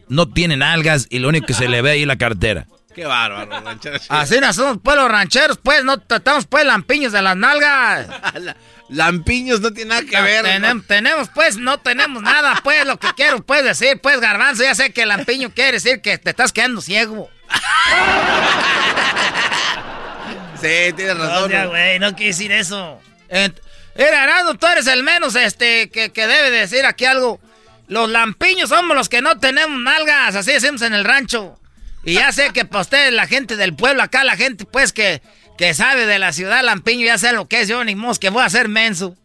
no 0.08 0.30
tienen 0.30 0.62
algas 0.62 1.08
y 1.10 1.20
lo 1.20 1.30
único 1.30 1.48
que 1.48 1.54
se 1.54 1.68
le 1.68 1.82
ve 1.82 1.92
ahí 1.92 2.02
es 2.02 2.08
la 2.08 2.18
cartera. 2.18 2.68
Qué 2.94 3.06
bárbaro, 3.06 3.60
rancheros. 3.60 4.06
Así 4.08 4.40
no 4.40 4.54
somos 4.54 4.78
pues 4.82 4.96
los 4.96 5.12
rancheros, 5.12 5.58
pues, 5.62 5.84
no 5.84 6.00
tratamos 6.00 6.46
pues 6.46 6.66
lampiños 6.66 7.12
de 7.12 7.22
las 7.22 7.36
nalgas. 7.36 8.08
lampiños 8.90 9.62
no 9.62 9.72
tiene 9.72 9.90
nada 9.90 10.04
que 10.04 10.22
ver. 10.22 10.46
Tenemos, 10.88 11.30
pues, 11.34 11.58
no 11.58 11.80
tenemos 11.80 12.22
nada, 12.22 12.60
pues, 12.64 12.86
lo 12.86 13.00
que 13.00 13.08
quiero, 13.16 13.44
pues, 13.44 13.64
decir, 13.64 14.00
pues, 14.02 14.20
garbanzo, 14.20 14.64
ya 14.64 14.76
sé 14.76 14.92
que 14.92 15.06
lampiño 15.06 15.52
quiere 15.54 15.74
decir 15.74 16.02
que 16.02 16.18
te 16.18 16.32
estás 16.32 16.52
quedando 16.52 16.82
ciego. 16.82 17.30
sí, 20.62 20.94
tienes 20.96 21.18
razón. 21.18 21.52
No, 21.52 21.70
güey, 21.70 22.00
no 22.00 22.16
quiere 22.16 22.32
decir 22.32 22.52
eso. 22.52 23.00
Era, 23.30 24.24
Arando, 24.24 24.56
tú 24.56 24.68
eres 24.68 24.88
el 24.88 25.04
menos, 25.04 25.36
este, 25.36 25.90
que, 25.90 26.12
que 26.12 26.28
debe 26.28 26.52
decir 26.52 26.86
aquí 26.86 27.06
algo. 27.06 27.40
Los 27.88 28.10
lampiños 28.10 28.70
somos 28.70 28.96
los 28.96 29.10
que 29.10 29.22
no 29.22 29.40
tenemos 29.40 29.80
nalgas, 29.80 30.36
así 30.36 30.52
decimos 30.52 30.82
en 30.82 30.94
el 30.94 31.06
rancho. 31.06 31.60
Y 32.04 32.16
ya 32.16 32.32
sé 32.32 32.52
que 32.52 32.66
para 32.66 32.82
ustedes, 32.82 33.14
la 33.14 33.28
gente 33.28 33.56
del 33.56 33.76
pueblo, 33.76 34.04
acá 34.04 34.24
la 34.24 34.38
gente 34.38 34.66
pues 34.66 34.94
que, 34.94 35.22
que 35.58 35.74
sabe 35.74 36.06
de 36.06 36.20
la 36.20 36.34
ciudad 36.34 36.64
Lampiño, 36.64 37.06
ya 37.06 37.18
sé 37.18 37.34
lo 37.34 37.48
que 37.48 37.62
es 37.62 37.68
yo, 37.68 37.84
ni 37.84 37.96
mos, 37.96 38.20
que 38.20 38.30
voy 38.30 38.44
a 38.44 38.50
ser 38.50 38.68
menso. 38.70 39.16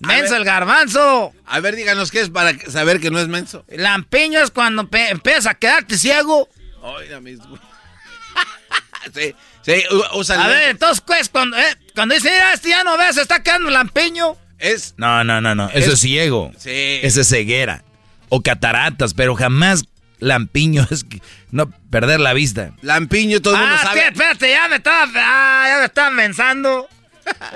Menso 0.00 0.36
el 0.36 0.44
garbanzo. 0.44 1.32
A 1.46 1.60
ver, 1.60 1.76
díganos 1.76 2.10
qué 2.10 2.20
es 2.20 2.30
para 2.30 2.58
saber 2.70 3.00
que 3.00 3.10
no 3.10 3.18
es 3.20 3.28
menso. 3.28 3.64
Lampiño 3.68 4.40
es 4.40 4.50
cuando 4.50 4.88
empiezas 4.92 5.46
a 5.46 5.54
quedarte 5.54 5.96
ciego. 5.96 6.48
Oiga, 6.82 7.20
mis... 7.20 7.38
sí, 9.14 9.34
sí, 9.62 9.84
usa 10.14 10.44
A 10.44 10.48
ver, 10.48 10.70
entonces, 10.70 11.02
pues, 11.06 11.28
cuando, 11.28 11.56
eh, 11.56 11.76
cuando 11.94 12.14
dice, 12.14 12.30
mira, 12.30 12.52
este 12.52 12.70
ya 12.70 12.84
no 12.84 12.98
ves, 12.98 13.14
se 13.14 13.22
está 13.22 13.42
quedando 13.42 13.70
lampiño. 13.70 14.36
Es... 14.58 14.94
No, 14.96 15.24
no, 15.24 15.40
no, 15.40 15.54
no, 15.54 15.70
eso 15.70 15.92
es 15.92 16.00
ciego. 16.00 16.52
Sí. 16.58 17.00
Esa 17.02 17.22
es 17.22 17.28
ceguera. 17.28 17.84
O 18.28 18.42
cataratas, 18.42 19.14
pero 19.14 19.34
jamás 19.34 19.84
lampiño 20.18 20.86
es 20.90 21.06
no 21.54 21.70
perder 21.70 22.18
la 22.18 22.32
vista. 22.32 22.72
Lampiño 22.82 23.40
todo 23.40 23.54
el 23.54 23.60
mundo 23.60 23.76
ah, 23.78 23.82
sabe. 23.84 24.00
Ah, 24.00 24.08
espérate, 24.08 24.50
ya 24.50 24.66
me 24.66 24.76
estaba, 24.76 25.08
ah, 25.14 25.66
ya 25.68 25.78
me 25.78 25.84
estaban 25.84 26.16
pensando. 26.16 26.88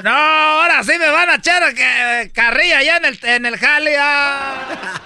No, 0.03 0.11
ahora 0.11 0.83
sí 0.83 0.93
me 0.99 1.11
van 1.11 1.29
a 1.29 1.35
echar 1.35 1.75
que, 1.75 2.31
carrilla 2.33 2.79
allá 2.79 2.97
en 2.97 3.05
el, 3.05 3.19
en 3.23 3.45
el 3.45 3.59
jale. 3.59 3.99
Ah. 3.99 4.99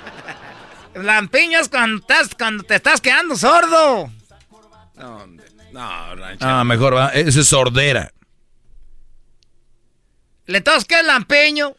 Lampiño 0.94 1.58
es 1.58 1.68
cuando, 1.68 2.00
estás, 2.00 2.32
cuando 2.36 2.62
te 2.62 2.76
estás 2.76 3.00
quedando 3.00 3.34
sordo. 3.34 4.08
No, 4.94 5.26
no, 5.72 6.14
rancho. 6.14 6.46
Ah, 6.46 6.62
mejor 6.62 6.94
va, 6.94 7.08
eso 7.08 7.40
es 7.40 7.48
sordera. 7.48 8.12
¿Le 10.46 10.60
todos 10.60 10.84
qué 10.84 11.00
es 11.00 11.04
lampiño? 11.04 11.74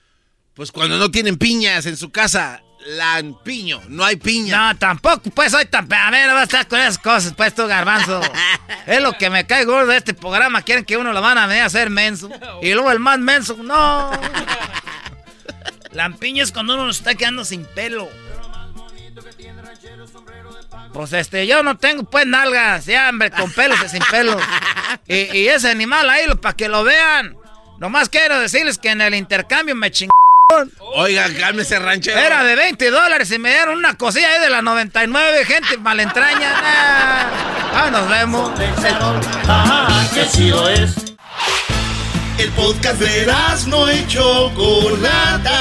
Pues 0.56 0.74
cuando 0.74 0.98
no 0.98 1.10
tienen 1.10 1.38
piñas 1.38 1.86
en 1.86 1.96
su 1.96 2.12
casa. 2.12 2.62
Lampiño, 2.86 3.82
no 3.88 4.04
hay 4.04 4.18
piña. 4.18 4.74
No, 4.74 4.78
tampoco, 4.78 5.30
pues 5.30 5.52
soy 5.52 5.66
tan. 5.66 5.92
A 5.92 6.12
ver, 6.12 6.28
no 6.28 6.34
vas 6.34 6.42
a 6.42 6.44
estar 6.44 6.68
con 6.68 6.80
esas 6.80 6.98
cosas, 6.98 7.34
pues 7.36 7.56
tú, 7.56 7.66
garbanzo. 7.68 8.22
es 8.88 9.02
lo 9.02 9.14
que 9.14 9.30
me 9.30 9.46
cae 9.46 9.66
gordo 9.66 9.88
de 9.88 9.98
este 9.98 10.14
programa. 10.14 10.62
Quieren 10.62 10.84
que 10.84 10.98
uno 10.98 11.14
lo 11.14 11.22
van 11.22 11.38
a 11.38 11.48
venir 11.48 11.64
a 11.64 11.68
hacer 11.68 11.90
menso. 11.90 12.30
Y 12.62 12.74
luego 12.74 12.92
el 12.92 13.00
más 13.00 13.20
menso, 13.20 13.58
no. 13.62 14.12
Lampiño 15.92 16.44
es 16.44 16.52
cuando 16.52 16.74
uno 16.76 16.90
está 16.90 17.16
quedando 17.16 17.46
sin 17.46 17.66
pelo. 17.66 18.10
Pues 20.94 21.12
este, 21.14 21.48
yo 21.48 21.64
no 21.64 21.78
tengo 21.78 22.04
pues 22.04 22.28
nalgas, 22.28 22.86
ya, 22.86 23.10
hombre, 23.10 23.32
con 23.32 23.52
pelos 23.52 23.80
y 23.84 23.90
sin 23.90 24.04
pelos. 24.12 24.42
Y, 25.06 25.48
ese 25.48 25.70
animal 25.70 26.10
ahí, 26.10 26.26
para 26.42 26.56
que 26.56 26.70
lo 26.70 26.84
vean. 26.84 27.36
Nomás 27.78 28.08
quiero 28.10 28.40
decirles 28.40 28.78
que 28.78 28.90
en 28.90 29.02
el 29.02 29.14
intercambio 29.14 29.76
me 29.76 29.92
chingó 29.92 30.14
Oiga, 30.96 31.28
cálmese, 31.40 31.80
ranchero. 31.80 32.18
Era 32.20 32.44
de 32.44 32.56
20 32.56 32.92
dólares 32.92 33.32
y 33.32 33.40
me 33.40 33.50
dieron 33.50 33.78
una 33.78 33.96
cosilla 33.98 34.30
ahí 34.30 34.40
de 34.42 34.50
la 34.50 34.62
99, 34.62 35.46
gente 35.46 35.78
malentraña. 35.78 36.52
Ah, 37.76 37.90
nos 37.92 38.08
vemos. 38.10 38.52
Ah, 39.48 40.06
qué 40.14 40.28
chido 40.28 40.70
es. 40.70 40.94
El 42.38 42.50
podcast 42.52 43.00
de 43.00 43.26
no 43.68 43.88
hecho 43.88 44.52
Chocolata. 44.54 45.60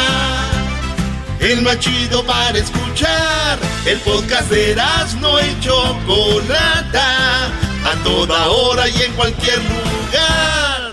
El 1.41 1.63
más 1.63 1.79
chido 1.79 2.25
para 2.25 2.59
escuchar. 2.59 3.59
El 3.85 3.99
podcast 4.01 4.51
de 4.51 4.75
no 5.21 5.39
hecho 5.39 5.99
Chocolata. 6.07 7.47
A 7.85 7.97
toda 8.05 8.47
hora 8.49 8.89
y 8.89 9.03
en 9.03 9.13
cualquier 9.13 9.59
lugar. 9.59 10.93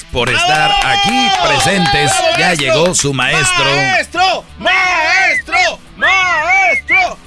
por 0.11 0.29
estar 0.29 0.71
aquí 0.83 1.27
presentes. 1.45 2.11
ya 2.37 2.53
llegó 2.53 2.93
su 2.93 3.13
maestro. 3.13 3.65
¡Maestro! 3.65 4.45
¡Maestro! 4.59 5.79
¡Maestro! 5.97 7.17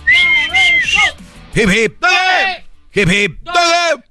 Hip 1.54 1.70
hip. 1.70 2.04
Hip 2.94 3.08
hip. 3.10 3.38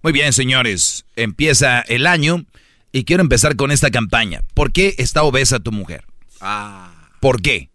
Muy 0.02 0.14
bien, 0.14 0.34
señores. 0.34 1.06
Empieza 1.16 1.82
el 1.82 2.08
año 2.08 2.46
y 2.92 3.04
quiero 3.04 3.22
empezar 3.22 3.56
con 3.56 3.72
esta 3.72 3.92
campaña. 3.92 4.42
¿Por 4.54 4.72
qué 4.72 4.96
está 4.98 5.24
obesa 5.24 5.60
tu 5.60 5.72
mujer? 5.72 6.06
Ah. 6.42 7.10
¿Por 7.20 7.42
qué? 7.42 7.70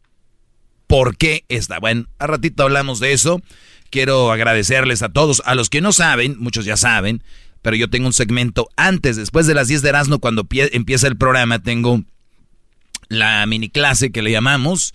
¿Por 0.87 1.17
qué 1.17 1.45
está? 1.49 1.79
Bueno, 1.81 2.07
a 2.19 2.27
ratito 2.27 2.63
hablamos 2.63 2.99
de 2.99 3.13
eso. 3.13 3.43
Quiero 3.91 4.33
agradecerles 4.33 5.03
a 5.03 5.09
todos, 5.11 5.43
a 5.45 5.55
los 5.55 5.71
que 5.71 5.81
no 5.81 5.93
saben, 5.93 6.37
muchos 6.39 6.65
ya 6.65 6.77
saben, 6.77 7.23
pero 7.63 7.77
yo 7.77 7.89
tengo 7.89 8.07
un 8.07 8.13
segmento 8.13 8.69
antes, 8.77 9.17
después 9.17 9.47
de 9.47 9.55
las 9.55 9.69
10 9.69 9.83
de 9.83 9.89
Erasmo, 9.89 10.19
cuando 10.19 10.47
empieza 10.51 11.07
el 11.07 11.17
programa, 11.17 11.59
tengo 11.61 12.03
la 13.09 13.45
mini 13.47 13.69
clase 13.69 14.11
que 14.11 14.23
le 14.23 14.31
llamamos. 14.31 14.95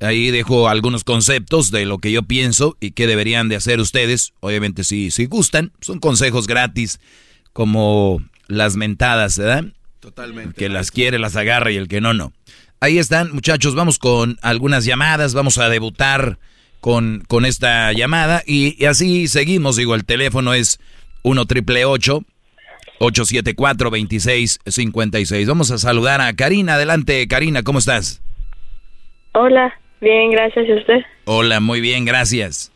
Ahí 0.00 0.30
dejo 0.30 0.68
algunos 0.68 1.04
conceptos 1.04 1.70
de 1.70 1.86
lo 1.86 1.98
que 1.98 2.12
yo 2.12 2.22
pienso 2.24 2.76
y 2.80 2.90
qué 2.90 3.06
deberían 3.06 3.48
de 3.48 3.56
hacer 3.56 3.80
ustedes. 3.80 4.32
Obviamente 4.40 4.84
si, 4.84 5.10
si 5.10 5.26
gustan, 5.26 5.72
son 5.80 5.98
consejos 5.98 6.46
gratis 6.46 7.00
como 7.52 8.20
las 8.48 8.76
mentadas, 8.76 9.38
¿verdad? 9.38 9.64
Totalmente. 10.00 10.54
que 10.54 10.68
las 10.68 10.90
quiere, 10.90 11.18
las 11.18 11.36
agarra 11.36 11.70
y 11.70 11.76
el 11.76 11.88
que 11.88 12.02
no, 12.02 12.12
no. 12.12 12.32
Ahí 12.80 12.98
están, 12.98 13.32
muchachos, 13.32 13.74
vamos 13.74 13.98
con 13.98 14.38
algunas 14.42 14.84
llamadas, 14.84 15.32
vamos 15.32 15.56
a 15.56 15.70
debutar 15.70 16.38
con, 16.80 17.24
con 17.26 17.46
esta 17.46 17.90
llamada 17.94 18.42
y, 18.46 18.84
así 18.84 19.28
seguimos. 19.28 19.76
Digo, 19.76 19.94
el 19.94 20.04
teléfono 20.04 20.52
es 20.52 20.80
1 21.24 21.44
triple 21.46 21.84
874 21.86 23.90
2656. 23.90 25.48
Vamos 25.48 25.70
a 25.70 25.78
saludar 25.78 26.20
a 26.20 26.34
Karina. 26.34 26.74
Adelante, 26.74 27.26
Karina, 27.26 27.62
¿cómo 27.62 27.78
estás? 27.78 28.22
Hola, 29.32 29.72
bien, 30.00 30.30
gracias. 30.30 30.68
¿Y 30.68 30.74
usted? 30.74 31.00
Hola, 31.24 31.60
muy 31.60 31.80
bien, 31.80 32.04
gracias. 32.04 32.70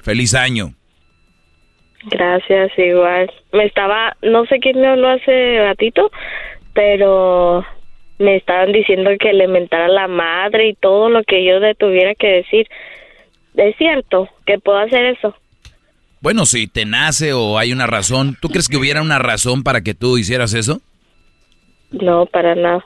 Feliz 0.00 0.34
año. 0.34 0.72
Gracias, 2.04 2.72
igual. 2.78 3.30
Me 3.52 3.66
estaba, 3.66 4.16
no 4.22 4.46
sé 4.46 4.58
quién 4.58 4.80
me 4.80 4.86
habló 4.86 5.10
hace 5.10 5.58
ratito, 5.58 6.10
pero 6.72 7.66
me 8.18 8.36
estaban 8.36 8.72
diciendo 8.72 9.10
que 9.20 9.34
le 9.34 9.46
mentara 9.46 9.86
a 9.86 9.88
la 9.88 10.08
madre 10.08 10.68
y 10.68 10.74
todo 10.74 11.10
lo 11.10 11.22
que 11.22 11.44
yo 11.44 11.58
le 11.58 11.74
tuviera 11.74 12.14
que 12.14 12.28
decir. 12.28 12.66
Es 13.56 13.76
cierto 13.76 14.30
que 14.46 14.58
puedo 14.58 14.78
hacer 14.78 15.04
eso. 15.04 15.34
Bueno, 16.26 16.44
si 16.44 16.66
te 16.66 16.84
nace 16.84 17.32
o 17.34 17.56
hay 17.56 17.72
una 17.72 17.86
razón, 17.86 18.36
¿tú 18.40 18.48
crees 18.48 18.66
que 18.66 18.76
hubiera 18.76 19.00
una 19.00 19.20
razón 19.20 19.62
para 19.62 19.82
que 19.82 19.94
tú 19.94 20.18
hicieras 20.18 20.54
eso? 20.54 20.80
No, 21.92 22.26
para 22.26 22.56
nada. 22.56 22.84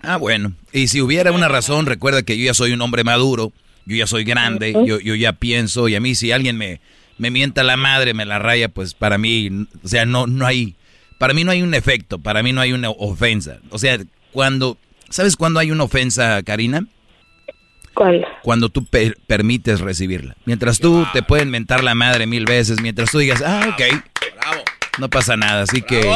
Ah, 0.00 0.16
bueno. 0.16 0.52
Y 0.72 0.88
si 0.88 1.00
hubiera 1.00 1.30
una 1.30 1.46
razón, 1.46 1.86
recuerda 1.86 2.24
que 2.24 2.36
yo 2.36 2.46
ya 2.46 2.52
soy 2.52 2.72
un 2.72 2.82
hombre 2.82 3.04
maduro, 3.04 3.52
yo 3.86 3.94
ya 3.94 4.08
soy 4.08 4.24
grande, 4.24 4.72
yo, 4.84 4.98
yo 4.98 5.14
ya 5.14 5.34
pienso, 5.34 5.86
y 5.86 5.94
a 5.94 6.00
mí 6.00 6.16
si 6.16 6.32
alguien 6.32 6.56
me, 6.56 6.80
me 7.16 7.30
mienta 7.30 7.62
la 7.62 7.76
madre, 7.76 8.12
me 8.12 8.24
la 8.24 8.40
raya, 8.40 8.68
pues 8.68 8.94
para 8.94 9.18
mí, 9.18 9.68
o 9.84 9.86
sea, 9.86 10.04
no, 10.04 10.26
no 10.26 10.44
hay, 10.44 10.74
para 11.18 11.34
mí 11.34 11.44
no 11.44 11.52
hay 11.52 11.62
un 11.62 11.74
efecto, 11.74 12.18
para 12.18 12.42
mí 12.42 12.52
no 12.52 12.60
hay 12.60 12.72
una 12.72 12.90
ofensa. 12.90 13.58
O 13.70 13.78
sea, 13.78 14.00
cuando, 14.32 14.78
¿sabes 15.10 15.36
cuándo 15.36 15.60
hay 15.60 15.70
una 15.70 15.84
ofensa, 15.84 16.42
Karina? 16.42 16.86
¿Cuándo? 17.94 18.26
Cuando 18.42 18.68
tú 18.68 18.86
permites 19.26 19.80
recibirla. 19.80 20.36
Mientras 20.44 20.78
tú 20.78 21.06
te 21.12 21.22
pueden 21.22 21.50
mentar 21.50 21.84
la 21.84 21.94
madre 21.94 22.26
mil 22.26 22.44
veces, 22.46 22.80
mientras 22.80 23.10
tú 23.10 23.18
digas, 23.18 23.42
ah, 23.44 23.68
ok, 23.74 24.02
Bravo. 24.40 24.62
no 24.98 25.10
pasa 25.10 25.36
nada, 25.36 25.62
así 25.62 25.82
que... 25.82 26.10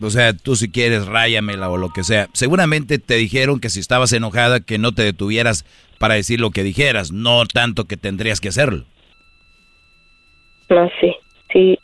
O 0.00 0.10
sea, 0.10 0.34
tú 0.34 0.56
si 0.56 0.70
quieres, 0.70 1.06
ráyamela 1.06 1.70
o 1.70 1.78
lo 1.78 1.90
que 1.90 2.04
sea. 2.04 2.28
Seguramente 2.34 2.98
te 2.98 3.14
dijeron 3.14 3.60
que 3.60 3.70
si 3.70 3.80
estabas 3.80 4.12
enojada, 4.12 4.60
que 4.60 4.76
no 4.76 4.92
te 4.92 5.02
detuvieras 5.02 5.64
para 5.98 6.14
decir 6.14 6.40
lo 6.40 6.50
que 6.50 6.62
dijeras, 6.62 7.12
no 7.12 7.46
tanto 7.46 7.86
que 7.86 7.96
tendrías 7.96 8.40
que 8.40 8.48
hacerlo. 8.48 8.84
No, 10.68 10.90
sí, 11.00 11.14
sí. 11.52 11.78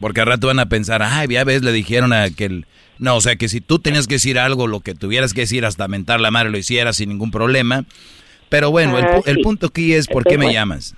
porque 0.00 0.20
al 0.20 0.26
rato 0.26 0.48
van 0.48 0.58
a 0.58 0.68
pensar, 0.68 1.02
ay, 1.02 1.28
ya 1.28 1.44
ves, 1.44 1.62
le 1.62 1.72
dijeron 1.72 2.12
a 2.12 2.24
aquel 2.24 2.66
no, 3.02 3.16
o 3.16 3.20
sea 3.20 3.34
que 3.34 3.48
si 3.48 3.60
tú 3.60 3.80
tenías 3.80 4.06
que 4.06 4.14
decir 4.14 4.38
algo, 4.38 4.68
lo 4.68 4.78
que 4.78 4.94
tuvieras 4.94 5.34
que 5.34 5.40
decir 5.40 5.64
hasta 5.64 5.88
mentar 5.88 6.20
la 6.20 6.30
madre 6.30 6.50
lo 6.50 6.58
hicieras 6.58 6.98
sin 6.98 7.08
ningún 7.08 7.32
problema. 7.32 7.84
Pero 8.48 8.70
bueno, 8.70 8.96
el, 8.96 9.06
ah, 9.06 9.40
punto 9.42 9.66
aquí 9.66 9.92
es, 9.92 10.06
¿por 10.06 10.22
qué 10.22 10.38
me 10.38 10.52
llamas? 10.52 10.94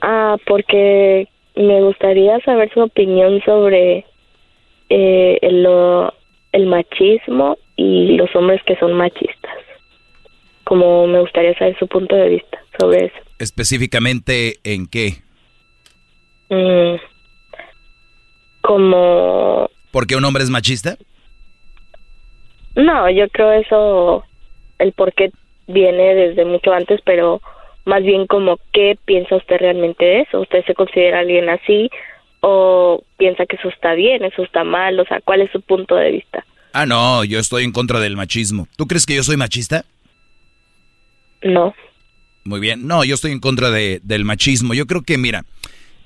Ah, 0.00 0.36
porque 0.46 1.28
me 1.56 1.82
gustaría 1.82 2.40
saber 2.40 2.72
su 2.72 2.80
opinión 2.80 3.42
sobre 3.44 4.06
eh, 4.88 5.38
el, 5.42 5.68
el 6.52 6.66
machismo 6.68 7.58
y 7.76 8.16
los 8.16 8.34
hombres 8.34 8.62
que 8.64 8.76
son 8.76 8.94
machistas. 8.94 9.58
Como 10.64 11.06
me 11.06 11.20
gustaría 11.20 11.52
saber 11.58 11.78
su 11.78 11.86
punto 11.86 12.16
de 12.16 12.30
vista 12.30 12.64
sobre 12.78 13.04
eso. 13.04 13.16
¿Específicamente 13.38 14.54
en 14.64 14.86
qué? 14.86 15.16
Mm, 16.48 16.96
como 18.62 19.68
¿Por 19.90 20.06
qué 20.06 20.16
un 20.16 20.24
hombre 20.24 20.42
es 20.42 20.50
machista? 20.50 20.96
No, 22.76 23.10
yo 23.10 23.28
creo 23.28 23.52
eso, 23.52 24.24
el 24.78 24.92
por 24.92 25.12
qué 25.12 25.32
viene 25.66 26.14
desde 26.14 26.44
mucho 26.44 26.72
antes, 26.72 27.00
pero 27.04 27.40
más 27.84 28.02
bien 28.02 28.26
como 28.26 28.58
qué 28.72 28.96
piensa 29.04 29.36
usted 29.36 29.58
realmente 29.58 30.04
de 30.04 30.20
eso. 30.20 30.40
¿Usted 30.40 30.64
se 30.64 30.74
considera 30.74 31.20
alguien 31.20 31.48
así 31.48 31.90
o 32.40 33.02
piensa 33.16 33.46
que 33.46 33.56
eso 33.56 33.68
está 33.68 33.94
bien, 33.94 34.24
eso 34.24 34.42
está 34.42 34.64
mal? 34.64 34.98
O 35.00 35.04
sea, 35.04 35.20
¿cuál 35.20 35.42
es 35.42 35.50
su 35.50 35.60
punto 35.60 35.96
de 35.96 36.12
vista? 36.12 36.44
Ah, 36.72 36.86
no, 36.86 37.24
yo 37.24 37.38
estoy 37.38 37.64
en 37.64 37.72
contra 37.72 37.98
del 37.98 38.16
machismo. 38.16 38.68
¿Tú 38.76 38.86
crees 38.86 39.06
que 39.06 39.16
yo 39.16 39.22
soy 39.22 39.36
machista? 39.36 39.84
No. 41.42 41.74
Muy 42.44 42.60
bien, 42.60 42.86
no, 42.86 43.04
yo 43.04 43.14
estoy 43.14 43.32
en 43.32 43.40
contra 43.40 43.70
de, 43.70 44.00
del 44.02 44.24
machismo. 44.24 44.72
Yo 44.74 44.86
creo 44.86 45.02
que, 45.02 45.18
mira, 45.18 45.44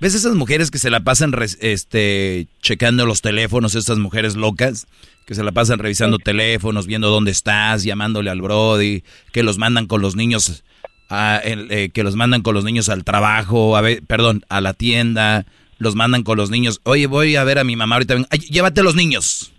¿Ves 0.01 0.15
esas 0.15 0.35
mujeres 0.35 0.71
que 0.71 0.79
se 0.79 0.91
la 0.91 1.01
pasan 1.01 1.35
este, 1.61 2.49
checando 2.61 3.07
los 3.07 3.23
teléfonos, 3.23 3.75
estas 3.75 3.99
mujeres 3.99 4.37
locas? 4.37 4.87
Que 5.27 5.35
se 5.35 5.45
la 5.45 5.53
pasan 5.53 5.79
revisando 5.79 6.19
teléfonos, 6.19 6.87
viendo 6.87 7.09
dónde 7.09 7.31
estás, 7.31 7.85
llamándole 7.85 8.31
al 8.31 8.43
Brody, 8.43 9.03
que 9.33 9.43
los 9.43 9.57
mandan 9.57 9.87
con 9.87 10.03
los 10.03 10.17
niños, 10.17 10.65
a, 11.09 11.41
eh, 11.43 11.91
que 11.95 12.03
los 12.03 12.17
mandan 12.17 12.43
con 12.43 12.55
los 12.55 12.65
niños 12.65 12.89
al 12.89 13.05
trabajo, 13.05 13.77
a 13.77 13.81
ver, 13.81 14.03
perdón, 14.03 14.45
a 14.51 14.61
la 14.61 14.75
tienda, 14.75 15.47
los 15.79 15.95
mandan 15.95 16.25
con 16.25 16.37
los 16.37 16.51
niños. 16.51 16.81
Oye, 16.85 17.07
voy 17.07 17.37
a 17.37 17.45
ver 17.45 17.59
a 17.59 17.65
mi 17.65 17.77
mamá 17.77 17.97
ahorita. 17.97 18.17
llévate 18.51 18.83
los 18.83 18.95
niños. 18.95 19.53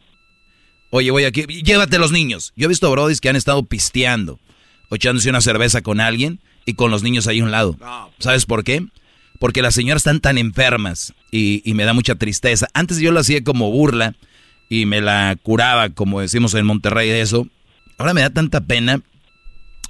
Oye, 0.92 1.10
voy 1.12 1.24
aquí, 1.24 1.44
llévate 1.44 1.98
los 1.98 2.12
niños. 2.12 2.54
Yo 2.56 2.66
he 2.66 2.70
visto 2.70 2.92
Brodis 2.92 3.20
que 3.20 3.30
han 3.30 3.36
estado 3.36 3.64
pisteando 3.64 4.40
o 4.90 4.96
echándose 4.96 5.30
una 5.30 5.42
cerveza 5.42 5.82
con 5.82 6.00
alguien 6.00 6.40
y 6.66 6.74
con 6.74 6.92
los 6.92 7.04
niños 7.04 7.28
ahí 7.28 7.40
a 7.40 7.44
un 7.44 7.52
lado. 7.52 7.78
¿Sabes 8.20 8.46
por 8.46 8.64
qué? 8.64 8.86
Porque 9.40 9.62
las 9.62 9.76
señoras 9.76 10.02
están 10.02 10.20
tan 10.20 10.38
enfermas 10.38 11.14
y, 11.32 11.62
me 11.74 11.84
da 11.84 11.94
mucha 11.94 12.16
tristeza. 12.16 12.68
Antes 12.74 13.00
yo 13.00 13.12
lo 13.12 13.20
hacía 13.20 13.44
como 13.44 13.72
burla 13.72 14.16
y 14.70 14.86
me 14.86 15.02
la 15.02 15.36
curaba, 15.42 15.90
como 15.90 16.22
decimos 16.22 16.54
en 16.54 16.66
Monterrey, 16.66 17.10
de 17.10 17.22
eso. 17.22 17.48
Ahora 17.98 18.14
me 18.14 18.22
da 18.22 18.30
tanta 18.30 18.62
pena 18.62 19.02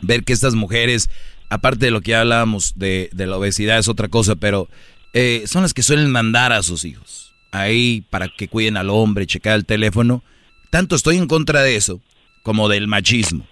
ver 0.02 0.24
que 0.24 0.34
estas 0.34 0.56
mujeres, 0.56 1.10
aparte 1.50 1.86
de 1.86 1.92
lo 1.92 2.02
que 2.02 2.12
ya 2.12 2.22
hablábamos 2.22 2.74
de, 2.76 3.10
la 3.14 3.38
obesidad, 3.38 3.78
es 3.78 3.88
otra 3.88 4.08
cosa, 4.08 4.36
pero 4.36 4.68
eh, 5.14 5.44
son 5.46 5.62
las 5.62 5.74
que 5.74 5.84
suelen 5.84 6.12
mandar 6.12 6.52
a 6.52 6.64
sus 6.64 6.84
hijos 6.84 7.34
ahí 7.52 8.06
para 8.10 8.28
que 8.28 8.50
cuiden 8.50 8.76
al 8.76 8.90
hombre, 8.90 9.28
checar 9.28 9.56
el 9.56 9.66
teléfono. 9.66 10.24
Tanto 10.72 10.96
estoy 10.96 11.18
en 11.18 11.28
contra 11.28 11.62
de 11.62 11.76
eso 11.76 12.02
como 12.44 12.68
del 12.68 12.88
machismo. 12.88 13.48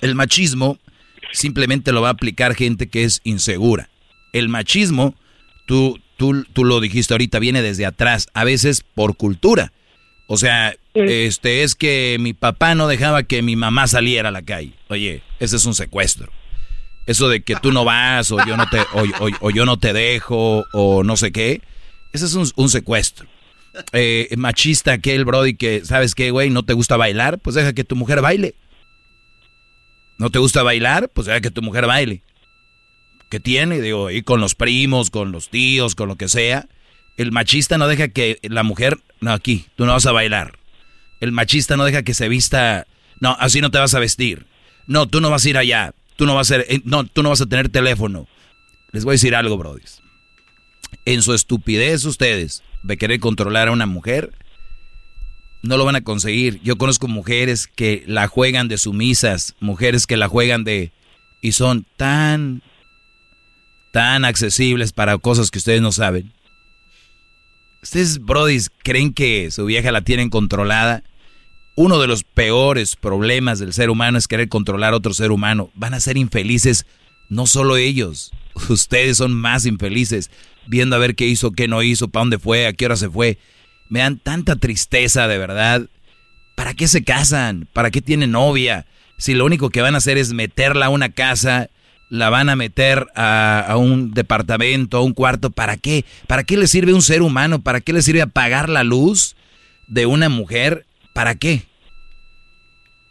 El 0.00 0.14
machismo 0.14 0.78
simplemente 1.32 1.92
lo 1.92 2.02
va 2.02 2.08
a 2.08 2.12
aplicar 2.12 2.54
gente 2.54 2.88
que 2.88 3.04
es 3.04 3.20
insegura 3.24 3.88
el 4.34 4.48
machismo, 4.48 5.14
tú, 5.64 5.98
tú, 6.18 6.44
tú 6.52 6.64
lo 6.64 6.80
dijiste 6.80 7.14
ahorita, 7.14 7.38
viene 7.38 7.62
desde 7.62 7.86
atrás, 7.86 8.26
a 8.34 8.44
veces 8.44 8.84
por 8.94 9.16
cultura. 9.16 9.72
O 10.26 10.36
sea, 10.36 10.74
este 10.94 11.62
es 11.62 11.74
que 11.74 12.16
mi 12.20 12.34
papá 12.34 12.74
no 12.74 12.88
dejaba 12.88 13.22
que 13.22 13.42
mi 13.42 13.56
mamá 13.56 13.86
saliera 13.86 14.30
a 14.30 14.32
la 14.32 14.42
calle. 14.42 14.72
Oye, 14.88 15.22
ese 15.38 15.56
es 15.56 15.64
un 15.66 15.74
secuestro. 15.74 16.32
Eso 17.06 17.28
de 17.28 17.42
que 17.42 17.54
tú 17.56 17.70
no 17.72 17.84
vas 17.84 18.32
o 18.32 18.44
yo 18.44 18.56
no 18.56 18.68
te 18.68 18.80
o, 19.40 19.50
yo 19.50 19.66
no 19.66 19.78
te 19.78 19.92
dejo 19.92 20.64
o 20.72 21.04
no 21.04 21.16
sé 21.16 21.30
qué, 21.30 21.60
ese 22.12 22.24
es 22.24 22.34
un, 22.34 22.68
secuestro. 22.68 23.28
Eh, 23.92 24.32
machista 24.36 24.92
aquel 24.92 25.24
brody 25.24 25.54
que 25.54 25.84
sabes 25.84 26.14
qué, 26.14 26.30
güey, 26.30 26.48
no 26.48 26.62
te 26.64 26.72
gusta 26.72 26.96
bailar, 26.96 27.38
pues 27.38 27.54
deja 27.54 27.72
que 27.72 27.84
tu 27.84 27.94
mujer 27.94 28.20
baile. 28.20 28.54
¿No 30.18 30.30
te 30.30 30.38
gusta 30.38 30.62
bailar? 30.62 31.10
Pues 31.10 31.26
deja 31.26 31.40
que 31.40 31.50
tu 31.50 31.60
mujer 31.60 31.86
baile 31.86 32.22
que 33.34 33.40
tiene, 33.40 33.80
digo, 33.80 34.12
y 34.12 34.22
con 34.22 34.40
los 34.40 34.54
primos, 34.54 35.10
con 35.10 35.32
los 35.32 35.48
tíos, 35.48 35.96
con 35.96 36.08
lo 36.08 36.14
que 36.14 36.28
sea. 36.28 36.68
El 37.16 37.32
machista 37.32 37.78
no 37.78 37.88
deja 37.88 38.06
que 38.06 38.38
la 38.42 38.62
mujer, 38.62 39.00
no, 39.20 39.32
aquí, 39.32 39.66
tú 39.74 39.86
no 39.86 39.92
vas 39.92 40.06
a 40.06 40.12
bailar. 40.12 40.56
El 41.18 41.32
machista 41.32 41.76
no 41.76 41.84
deja 41.84 42.04
que 42.04 42.14
se 42.14 42.28
vista, 42.28 42.86
no, 43.18 43.36
así 43.40 43.60
no 43.60 43.72
te 43.72 43.78
vas 43.78 43.92
a 43.92 43.98
vestir. 43.98 44.46
No, 44.86 45.08
tú 45.08 45.20
no 45.20 45.30
vas 45.30 45.44
a 45.44 45.50
ir 45.50 45.58
allá. 45.58 45.94
Tú 46.14 46.26
no 46.26 46.36
vas 46.36 46.52
a, 46.52 46.58
eh, 46.58 46.80
no, 46.84 47.06
tú 47.06 47.24
no 47.24 47.30
vas 47.30 47.40
a 47.40 47.46
tener 47.46 47.70
teléfono. 47.70 48.28
Les 48.92 49.04
voy 49.04 49.14
a 49.14 49.18
decir 49.18 49.34
algo, 49.34 49.58
brodis. 49.58 50.00
En 51.04 51.20
su 51.20 51.34
estupidez 51.34 52.04
ustedes 52.04 52.62
de 52.84 52.96
querer 52.96 53.18
controlar 53.18 53.66
a 53.66 53.72
una 53.72 53.86
mujer, 53.86 54.30
no 55.62 55.76
lo 55.76 55.84
van 55.84 55.96
a 55.96 56.04
conseguir. 56.04 56.60
Yo 56.62 56.78
conozco 56.78 57.08
mujeres 57.08 57.66
que 57.66 58.04
la 58.06 58.28
juegan 58.28 58.68
de 58.68 58.78
sumisas, 58.78 59.56
mujeres 59.58 60.06
que 60.06 60.16
la 60.16 60.28
juegan 60.28 60.62
de... 60.62 60.92
y 61.42 61.50
son 61.50 61.84
tan 61.96 62.62
tan 63.94 64.24
accesibles 64.24 64.92
para 64.92 65.16
cosas 65.18 65.52
que 65.52 65.58
ustedes 65.58 65.80
no 65.80 65.92
saben. 65.92 66.32
Ustedes, 67.80 68.18
brodis, 68.18 68.68
creen 68.82 69.14
que 69.14 69.52
su 69.52 69.66
vieja 69.66 69.92
la 69.92 70.02
tienen 70.02 70.30
controlada. 70.30 71.04
Uno 71.76 72.00
de 72.00 72.08
los 72.08 72.24
peores 72.24 72.96
problemas 72.96 73.60
del 73.60 73.72
ser 73.72 73.90
humano 73.90 74.18
es 74.18 74.26
querer 74.26 74.48
controlar 74.48 74.94
a 74.94 74.96
otro 74.96 75.14
ser 75.14 75.30
humano. 75.30 75.70
Van 75.74 75.94
a 75.94 76.00
ser 76.00 76.16
infelices 76.16 76.86
no 77.28 77.46
solo 77.46 77.76
ellos, 77.76 78.32
ustedes 78.68 79.18
son 79.18 79.32
más 79.32 79.64
infelices 79.64 80.28
viendo 80.66 80.96
a 80.96 80.98
ver 80.98 81.14
qué 81.14 81.28
hizo, 81.28 81.52
qué 81.52 81.68
no 81.68 81.80
hizo, 81.84 82.08
para 82.08 82.22
dónde 82.22 82.40
fue, 82.40 82.66
a 82.66 82.72
qué 82.72 82.86
hora 82.86 82.96
se 82.96 83.08
fue. 83.08 83.38
Me 83.88 84.00
dan 84.00 84.18
tanta 84.18 84.56
tristeza, 84.56 85.28
de 85.28 85.38
verdad. 85.38 85.88
¿Para 86.56 86.74
qué 86.74 86.88
se 86.88 87.04
casan? 87.04 87.68
¿Para 87.72 87.92
qué 87.92 88.02
tienen 88.02 88.32
novia? 88.32 88.86
Si 89.18 89.34
lo 89.34 89.44
único 89.44 89.70
que 89.70 89.82
van 89.82 89.94
a 89.94 89.98
hacer 89.98 90.18
es 90.18 90.32
meterla 90.32 90.86
a 90.86 90.90
una 90.90 91.10
casa, 91.10 91.70
la 92.14 92.30
van 92.30 92.48
a 92.48 92.54
meter 92.54 93.08
a, 93.16 93.74
un 93.76 94.12
departamento, 94.12 94.98
a 94.98 95.02
un 95.02 95.14
cuarto, 95.14 95.50
¿para 95.50 95.76
qué? 95.76 96.04
¿Para 96.28 96.44
qué 96.44 96.56
le 96.56 96.68
sirve 96.68 96.94
un 96.94 97.02
ser 97.02 97.22
humano? 97.22 97.62
¿Para 97.62 97.80
qué 97.80 97.92
le 97.92 98.02
sirve 98.02 98.22
apagar 98.22 98.68
la 98.68 98.84
luz 98.84 99.34
de 99.88 100.06
una 100.06 100.28
mujer? 100.28 100.86
¿Para 101.12 101.34
qué? 101.34 101.64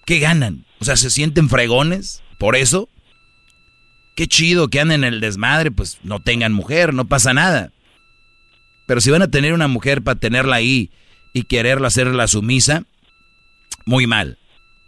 ¿Qué 0.05 0.19
ganan? 0.19 0.65
O 0.79 0.85
sea, 0.85 0.95
¿se 0.95 1.09
sienten 1.09 1.49
fregones 1.49 2.23
por 2.37 2.55
eso? 2.55 2.87
Qué 4.15 4.27
chido 4.27 4.69
que 4.69 4.79
anden 4.79 5.03
en 5.03 5.15
el 5.15 5.19
desmadre, 5.19 5.69
pues 5.69 5.99
no 6.03 6.21
tengan 6.21 6.53
mujer, 6.53 6.93
no 6.93 7.03
pasa 7.03 7.33
nada. 7.33 7.73
Pero 8.87 9.01
si 9.01 9.11
van 9.11 9.21
a 9.21 9.31
tener 9.31 9.51
una 9.51 9.67
mujer 9.67 10.01
para 10.01 10.17
tenerla 10.17 10.55
ahí 10.55 10.91
y 11.33 11.43
quererla 11.43 11.89
hacerla 11.89 12.27
sumisa, 12.27 12.85
muy 13.85 14.07
mal. 14.07 14.39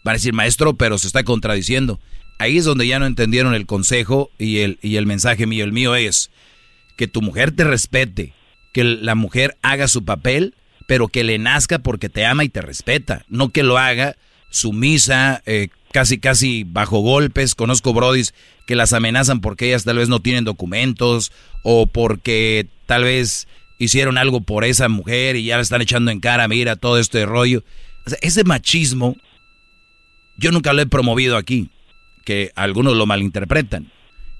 Van 0.05 0.13
a 0.13 0.17
decir, 0.17 0.33
maestro, 0.33 0.77
pero 0.77 0.97
se 0.97 1.07
está 1.07 1.23
contradiciendo. 1.23 1.99
Ahí 2.37 2.57
es 2.57 2.65
donde 2.65 2.87
ya 2.87 2.99
no 2.99 3.05
entendieron 3.05 3.53
el 3.53 3.65
consejo 3.65 4.29
y 4.37 4.59
el, 4.59 4.79
y 4.81 4.97
el 4.97 5.05
mensaje 5.05 5.45
mío. 5.45 5.63
El 5.63 5.71
mío 5.71 5.95
es 5.95 6.31
que 6.97 7.07
tu 7.07 7.21
mujer 7.21 7.51
te 7.51 7.63
respete, 7.63 8.33
que 8.73 8.83
la 8.83 9.15
mujer 9.15 9.57
haga 9.61 9.87
su 9.87 10.03
papel, 10.03 10.55
pero 10.87 11.07
que 11.07 11.23
le 11.23 11.37
nazca 11.37 11.79
porque 11.79 12.09
te 12.09 12.25
ama 12.25 12.43
y 12.43 12.49
te 12.49 12.61
respeta. 12.61 13.25
No 13.29 13.49
que 13.49 13.63
lo 13.63 13.77
haga 13.77 14.17
sumisa, 14.49 15.41
eh, 15.45 15.69
casi, 15.91 16.19
casi 16.19 16.63
bajo 16.65 16.99
golpes. 16.99 17.55
Conozco 17.55 17.93
brodis 17.93 18.33
que 18.65 18.75
las 18.75 18.93
amenazan 18.93 19.41
porque 19.41 19.67
ellas 19.67 19.85
tal 19.85 19.97
vez 19.97 20.09
no 20.09 20.19
tienen 20.19 20.43
documentos 20.43 21.31
o 21.63 21.87
porque 21.87 22.67
tal 22.85 23.03
vez 23.03 23.47
hicieron 23.77 24.17
algo 24.17 24.41
por 24.41 24.63
esa 24.63 24.89
mujer 24.89 25.35
y 25.35 25.45
ya 25.45 25.57
le 25.57 25.63
están 25.63 25.81
echando 25.81 26.11
en 26.11 26.19
cara, 26.19 26.47
mira, 26.47 26.75
todo 26.75 26.99
este 26.99 27.25
rollo. 27.25 27.63
ese 28.21 28.43
machismo 28.43 29.15
yo 30.37 30.51
nunca 30.51 30.73
lo 30.73 30.81
he 30.81 30.85
promovido 30.85 31.37
aquí, 31.37 31.69
que 32.25 32.51
algunos 32.55 32.97
lo 32.97 33.05
malinterpretan. 33.05 33.91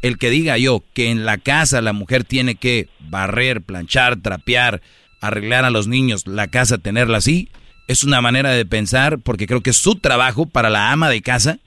El 0.01 0.17
que 0.17 0.29
diga 0.29 0.57
yo 0.57 0.83
que 0.93 1.09
en 1.09 1.25
la 1.25 1.37
casa 1.37 1.81
la 1.81 1.93
mujer 1.93 2.25
tiene 2.25 2.55
que 2.55 2.89
barrer, 2.99 3.61
planchar, 3.61 4.17
trapear, 4.17 4.81
arreglar 5.21 5.63
a 5.63 5.69
los 5.69 5.87
niños, 5.87 6.27
la 6.27 6.47
casa 6.47 6.77
tenerla 6.77 7.19
así, 7.19 7.49
es 7.87 8.03
una 8.03 8.21
manera 8.21 8.51
de 8.51 8.65
pensar 8.65 9.19
porque 9.19 9.47
creo 9.47 9.61
que 9.61 9.69
es 9.69 9.77
su 9.77 9.95
trabajo 9.95 10.45
para 10.45 10.69
la 10.69 10.91
ama 10.91 11.09
de 11.09 11.21
casa 11.21 11.59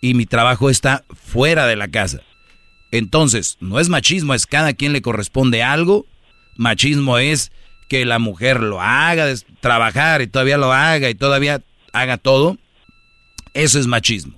y 0.00 0.14
mi 0.14 0.26
trabajo 0.26 0.70
está 0.70 1.04
fuera 1.14 1.66
de 1.66 1.76
la 1.76 1.88
casa. 1.88 2.20
Entonces, 2.90 3.56
no 3.60 3.78
es 3.80 3.88
machismo, 3.88 4.34
es 4.34 4.46
cada 4.46 4.72
quien 4.72 4.92
le 4.92 5.02
corresponde 5.02 5.62
algo. 5.62 6.06
Machismo 6.56 7.18
es 7.18 7.52
que 7.88 8.04
la 8.04 8.18
mujer 8.18 8.60
lo 8.60 8.80
haga, 8.80 9.32
trabajar 9.60 10.22
y 10.22 10.26
todavía 10.26 10.56
lo 10.56 10.72
haga 10.72 11.10
y 11.10 11.14
todavía 11.14 11.62
haga 11.92 12.16
todo. 12.16 12.56
Eso 13.54 13.78
es 13.78 13.86
machismo. 13.86 14.36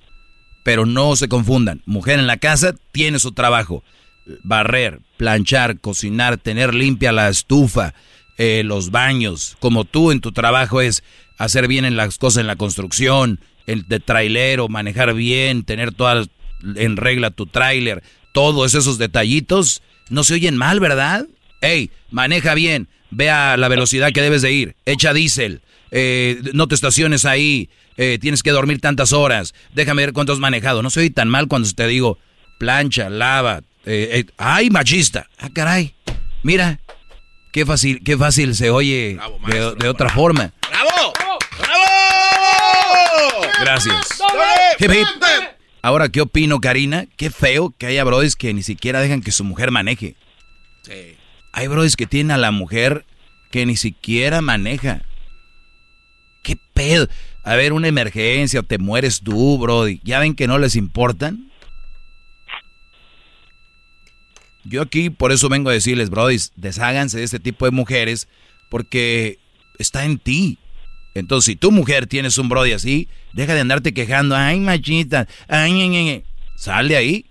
Pero 0.69 0.85
no 0.85 1.17
se 1.17 1.29
confundan. 1.29 1.81
Mujer 1.87 2.19
en 2.19 2.27
la 2.27 2.37
casa 2.37 2.75
tiene 2.93 3.19
su 3.19 3.33
trabajo. 3.33 3.83
Barrer, 4.45 5.01
planchar, 5.17 5.81
cocinar, 5.81 6.37
tener 6.37 6.75
limpia 6.75 7.11
la 7.11 7.31
estufa, 7.31 7.95
eh, 8.37 8.61
los 8.67 8.91
baños. 8.91 9.57
Como 9.61 9.87
tú 9.87 10.11
en 10.11 10.21
tu 10.21 10.33
trabajo 10.33 10.83
es 10.83 11.03
hacer 11.39 11.69
bien 11.69 11.87
en 11.87 11.97
las 11.97 12.19
cosas 12.19 12.43
en 12.43 12.47
la 12.47 12.57
construcción, 12.57 13.41
el 13.67 13.89
de 13.89 13.99
trailero, 13.99 14.69
manejar 14.69 15.15
bien, 15.15 15.65
tener 15.65 15.95
todas 15.95 16.29
en 16.63 16.99
regla 16.99 17.31
tu 17.31 17.47
trailer, 17.47 18.03
todos 18.35 18.75
esos 18.75 18.99
detallitos, 18.99 19.81
no 20.11 20.23
se 20.23 20.35
oyen 20.35 20.59
mal, 20.59 20.81
¿verdad? 20.81 21.25
Ey, 21.63 21.91
maneja 22.11 22.53
bien, 22.53 22.89
vea 23.11 23.57
la 23.57 23.69
velocidad 23.69 24.13
que 24.13 24.21
debes 24.21 24.43
de 24.43 24.53
ir, 24.53 24.77
echa 24.85 25.15
diésel, 25.15 25.63
eh, 25.93 26.43
no 26.53 26.69
te 26.69 26.75
estaciones 26.75 27.25
ahí, 27.25 27.71
eh, 27.99 28.19
tienes 28.21 28.43
que 28.43 28.53
dormir 28.53 28.81
tantas 28.81 29.13
horas, 29.13 29.55
déjame 29.75 30.03
ver 30.03 30.13
cuánto 30.13 30.33
has 30.33 30.39
manejado. 30.39 30.83
No 30.83 30.89
se 30.89 31.01
oye 31.01 31.11
tan 31.11 31.29
mal 31.29 31.49
cuando 31.49 31.71
te 31.71 31.87
digo 31.87 32.19
plancha, 32.59 33.11
lava, 33.11 33.61
eh, 33.85 34.25
ay, 34.39 34.71
machista. 34.71 35.29
Ah, 35.37 35.51
caray, 35.53 35.95
mira, 36.43 36.81
qué 37.53 37.67
fácil, 37.67 38.03
qué 38.05 38.17
fácil 38.17 38.55
se 38.55 38.71
oye 38.71 39.19
de, 39.79 39.89
otra 39.89 40.09
forma. 40.11 40.53
¡Bravo! 40.71 41.13
Gracias. 43.61 44.23
Ahora, 45.83 46.09
¿qué 46.09 46.21
opino, 46.21 46.61
Karina? 46.61 47.07
Qué 47.17 47.31
feo 47.31 47.75
que 47.77 47.87
haya 47.87 48.05
brodis 48.05 48.37
que 48.37 48.55
ni 48.55 48.63
siquiera 48.63 49.01
dejan 49.01 49.23
que 49.23 49.33
su 49.33 49.43
mujer 49.43 49.71
maneje. 49.71 50.15
Sí. 50.83 51.17
Hay 51.53 51.67
brodis 51.67 51.97
que 51.97 52.07
tienen 52.07 52.31
a 52.31 52.37
la 52.37 52.53
mujer 52.53 53.05
que 53.51 53.67
ni 53.67 53.77
siquiera 53.77 54.41
maneja. 54.41 55.03
¿Qué 56.49 56.57
pedo? 56.73 57.07
A 57.43 57.57
ver, 57.57 57.75
una 57.75 57.89
emergencia 57.89 58.61
o 58.61 58.63
te 58.63 58.79
mueres 58.79 59.21
tú, 59.21 59.59
brody. 59.59 60.01
¿Ya 60.03 60.19
ven 60.19 60.35
que 60.35 60.47
no 60.47 60.59
les 60.59 60.77
importan? 60.77 61.53
Yo 64.65 64.81
aquí 64.81 65.11
por 65.11 65.31
eso 65.31 65.51
vengo 65.51 65.69
a 65.69 65.75
decirles, 65.75 66.09
brodis, 66.09 66.55
desháganse 66.57 67.19
de 67.19 67.25
este 67.25 67.39
tipo 67.39 67.67
de 67.67 67.71
mujeres 67.71 68.29
porque 68.71 69.39
está 69.79 70.07
en 70.07 70.19
ti. 70.19 70.59
Entonces, 71.13 71.45
si 71.53 71.57
tu 71.57 71.71
mujer 71.71 72.07
tienes 72.07 72.39
un 72.39 72.49
brody 72.49 72.73
así, 72.73 73.09
deja 73.35 73.53
de 73.53 73.61
andarte 73.61 73.93
quejando. 73.93 74.35
Ay, 74.35 74.59
machita. 74.61 75.29
Ay, 75.49 75.79
ay, 75.83 75.97
ay. 75.97 76.25
Sal 76.55 76.89
de 76.89 76.97
ahí. 76.97 77.27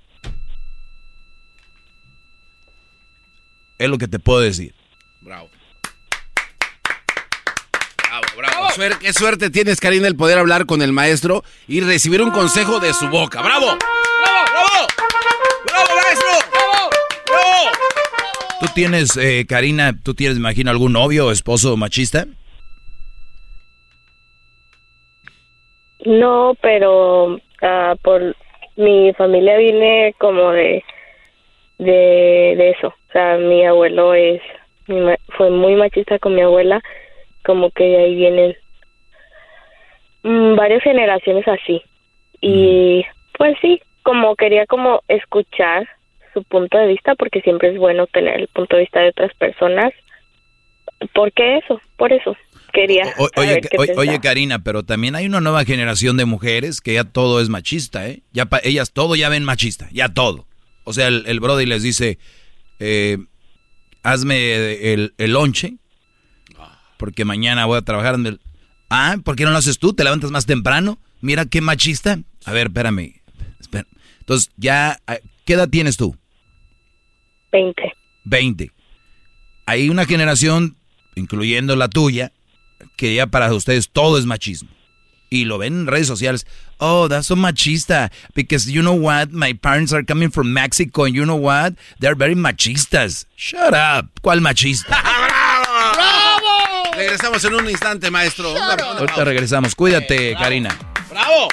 Es 3.79 3.89
lo 3.89 3.97
que 3.97 4.07
te 4.07 4.19
puedo 4.19 4.41
decir. 4.41 4.76
Bravo. 8.77 8.99
qué 9.01 9.13
suerte 9.13 9.49
tienes, 9.49 9.79
Karina, 9.79 10.07
el 10.07 10.15
poder 10.15 10.37
hablar 10.37 10.65
con 10.65 10.81
el 10.81 10.93
maestro 10.93 11.43
y 11.67 11.81
recibir 11.81 12.21
un 12.21 12.31
consejo 12.31 12.79
de 12.79 12.93
su 12.93 13.07
boca. 13.09 13.41
¡Bravo! 13.41 13.65
¡Bravo, 13.65 14.45
bravo! 14.51 14.87
¡Bravo, 15.65 15.87
maestro! 15.95 16.29
¡Bravo! 16.51 16.89
¡Bravo! 17.25 17.69
¿Tú 18.59 18.67
tienes, 18.73 19.17
eh, 19.17 19.45
Karina, 19.47 19.93
tú 20.03 20.13
tienes, 20.13 20.37
imagino, 20.37 20.71
algún 20.71 20.93
novio 20.93 21.27
o 21.27 21.31
esposo 21.31 21.75
machista? 21.77 22.25
No, 26.05 26.55
pero 26.61 27.39
ah, 27.61 27.95
por 28.01 28.35
mi 28.77 29.13
familia 29.13 29.57
viene 29.57 30.15
como 30.19 30.51
de, 30.51 30.83
de, 31.79 32.69
eso. 32.69 32.87
O 32.87 33.11
sea, 33.11 33.37
mi 33.37 33.65
abuelo 33.65 34.13
es 34.13 34.41
fue 35.35 35.49
muy 35.49 35.75
machista 35.75 36.17
con 36.17 36.33
mi 36.33 36.41
abuela, 36.41 36.81
como 37.43 37.71
que 37.71 37.83
de 37.83 37.97
ahí 37.97 38.15
vienen 38.15 38.55
mm, 40.23 40.55
varias 40.55 40.83
generaciones 40.83 41.47
así. 41.47 41.81
Y 42.41 43.03
pues 43.37 43.55
sí, 43.61 43.81
como 44.03 44.35
quería 44.35 44.65
como 44.65 45.01
escuchar 45.07 45.87
su 46.33 46.43
punto 46.43 46.77
de 46.77 46.87
vista, 46.87 47.15
porque 47.15 47.41
siempre 47.41 47.69
es 47.69 47.77
bueno 47.77 48.07
tener 48.07 48.39
el 48.39 48.47
punto 48.47 48.75
de 48.75 48.83
vista 48.83 48.99
de 48.99 49.09
otras 49.09 49.33
personas. 49.35 49.93
¿Por 51.13 51.31
qué 51.33 51.57
eso? 51.57 51.79
Por 51.97 52.13
eso 52.13 52.35
quería. 52.73 53.03
oye, 53.35 53.61
oye, 53.95 54.19
Karina, 54.19 54.59
pero 54.63 54.83
también 54.83 55.15
hay 55.15 55.25
una 55.25 55.41
nueva 55.41 55.63
generación 55.65 56.17
de 56.17 56.25
mujeres 56.25 56.81
que 56.81 56.93
ya 56.93 57.03
todo 57.03 57.41
es 57.41 57.49
machista, 57.49 58.07
¿eh? 58.07 58.21
Ya 58.33 58.47
ellas 58.63 58.91
todo 58.93 59.15
ya 59.15 59.29
ven 59.29 59.43
machista, 59.43 59.87
ya 59.91 60.09
todo. 60.09 60.45
O 60.83 60.93
sea, 60.93 61.07
el, 61.07 61.23
el 61.27 61.39
Brody 61.39 61.65
les 61.65 61.83
dice, 61.83 62.17
eh, 62.79 63.17
hazme 64.03 64.93
el, 64.93 65.13
el 65.17 65.31
lonche, 65.31 65.73
porque 66.97 67.25
mañana 67.25 67.65
voy 67.65 67.77
a 67.77 67.81
trabajar 67.81 68.15
en 68.15 68.25
el... 68.27 68.39
Ah, 68.89 69.17
¿por 69.23 69.35
qué 69.35 69.43
no 69.43 69.51
lo 69.51 69.57
haces 69.57 69.79
tú? 69.79 69.93
¿Te 69.93 70.03
levantas 70.03 70.31
más 70.31 70.45
temprano? 70.45 70.97
Mira 71.21 71.45
qué 71.45 71.61
machista. 71.61 72.19
A 72.45 72.51
ver, 72.51 72.67
espérame. 72.67 73.21
Entonces, 74.19 74.51
ya, 74.57 74.99
¿qué 75.45 75.53
edad 75.53 75.69
tienes 75.69 75.95
tú? 75.95 76.17
Veinte. 77.51 77.93
Veinte. 78.25 78.71
Hay 79.65 79.89
una 79.89 80.05
generación, 80.05 80.75
incluyendo 81.15 81.75
la 81.75 81.87
tuya, 81.87 82.31
que 82.97 83.15
ya 83.15 83.27
para 83.27 83.53
ustedes 83.53 83.89
todo 83.89 84.17
es 84.17 84.25
machismo. 84.25 84.69
Y 85.29 85.45
lo 85.45 85.57
ven 85.57 85.81
en 85.81 85.87
redes 85.87 86.07
sociales. 86.07 86.45
Oh, 86.77 87.07
that's 87.09 87.27
so 87.27 87.35
machista. 87.35 88.11
Because 88.33 88.71
you 88.71 88.81
know 88.81 88.95
what? 88.95 89.29
My 89.31 89.53
parents 89.53 89.91
are 89.93 90.03
coming 90.05 90.29
from 90.29 90.53
Mexico 90.53 91.05
and 91.05 91.15
you 91.15 91.23
know 91.23 91.35
what? 91.35 91.73
They're 91.99 92.15
very 92.15 92.35
machistas. 92.35 93.27
Shut 93.35 93.73
up. 93.73 94.09
¿Cuál 94.21 94.41
machista? 94.41 94.95
Regresamos 96.97 97.45
en 97.45 97.53
un 97.53 97.69
instante, 97.69 98.09
maestro. 98.09 98.49
Ahorita 98.57 99.23
regresamos. 99.23 99.75
Cuídate, 99.75 100.35
Karina. 100.35 100.75
¡Bravo! 101.11 101.47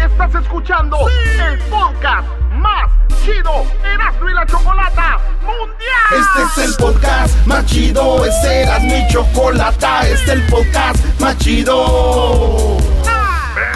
Estás 0.00 0.42
escuchando 0.42 0.96
el 1.08 1.58
podcast 1.70 2.26
más 2.54 2.90
chido 3.24 3.64
Erasmo 3.84 4.28
y 4.28 4.34
la 4.34 4.46
Chocolata 4.46 5.20
Mundial. 5.42 6.10
Este 6.10 6.62
es 6.62 6.68
el 6.70 6.74
podcast 6.76 7.46
más 7.46 7.66
chido, 7.66 8.24
este 8.24 8.62
es 8.64 8.82
mi 8.82 9.06
Chocolata, 9.12 10.08
este 10.08 10.24
es 10.24 10.28
el 10.30 10.42
podcast 10.46 11.20
más 11.20 11.38
chido. 11.38 12.97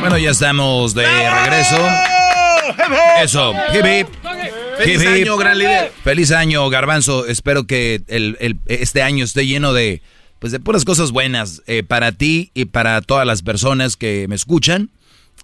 Bueno, 0.00 0.16
ya 0.16 0.30
estamos 0.30 0.94
de 0.94 1.04
regreso. 1.04 1.76
Eso, 3.22 3.52
Feliz 4.78 5.06
año, 5.06 5.36
gran 5.36 5.58
líder. 5.58 5.92
Feliz 6.04 6.30
año, 6.30 6.68
Garbanzo. 6.68 7.26
Espero 7.26 7.66
que 7.66 8.02
el, 8.06 8.58
este 8.66 9.02
año 9.02 9.24
esté 9.24 9.46
lleno 9.46 9.72
de, 9.72 10.02
pues, 10.38 10.52
de 10.52 10.60
puras 10.60 10.84
cosas 10.84 11.10
buenas 11.10 11.62
eh, 11.66 11.82
para 11.82 12.12
ti 12.12 12.52
y 12.54 12.66
para 12.66 13.00
todas 13.02 13.26
las 13.26 13.42
personas 13.42 13.96
que 13.96 14.26
me 14.28 14.36
escuchan. 14.36 14.90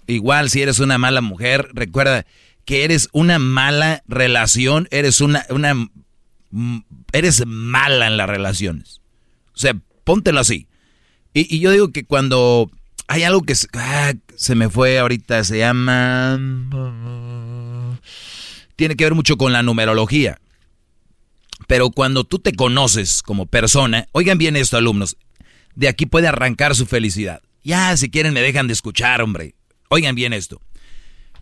Igual, 0.07 0.49
si 0.49 0.61
eres 0.61 0.79
una 0.79 0.97
mala 0.97 1.19
mujer, 1.19 1.69
recuerda 1.73 2.25
que 2.63 2.85
eres 2.85 3.09
una 3.11 3.39
mala 3.39 4.03
relación, 4.07 4.87
eres 4.89 5.19
una, 5.19 5.45
una, 5.49 5.89
eres 7.11 7.45
mala 7.45 8.07
en 8.07 8.15
las 8.15 8.29
relaciones. 8.29 9.01
O 9.53 9.57
sea, 9.57 9.75
póntelo 10.05 10.39
así. 10.39 10.67
Y, 11.33 11.53
y 11.53 11.59
yo 11.59 11.71
digo 11.71 11.91
que 11.91 12.05
cuando 12.05 12.71
hay 13.07 13.23
algo 13.23 13.41
que 13.41 13.53
ah, 13.73 14.13
se 14.35 14.55
me 14.55 14.69
fue 14.69 14.99
ahorita, 14.99 15.43
se 15.43 15.59
llama... 15.59 16.39
Tiene 18.75 18.95
que 18.95 19.05
ver 19.05 19.15
mucho 19.15 19.37
con 19.37 19.53
la 19.53 19.63
numerología. 19.63 20.39
Pero 21.67 21.89
cuando 21.89 22.23
tú 22.25 22.39
te 22.39 22.53
conoces 22.53 23.23
como 23.23 23.45
persona, 23.45 24.07
oigan 24.11 24.37
bien 24.37 24.55
esto 24.55 24.77
alumnos, 24.77 25.17
de 25.75 25.87
aquí 25.87 26.05
puede 26.05 26.27
arrancar 26.27 26.75
su 26.75 26.85
felicidad. 26.85 27.41
Ya, 27.63 27.95
si 27.97 28.09
quieren 28.09 28.33
me 28.33 28.41
dejan 28.41 28.67
de 28.67 28.73
escuchar, 28.73 29.21
hombre. 29.21 29.55
Oigan 29.89 30.15
bien 30.15 30.33
esto. 30.33 30.61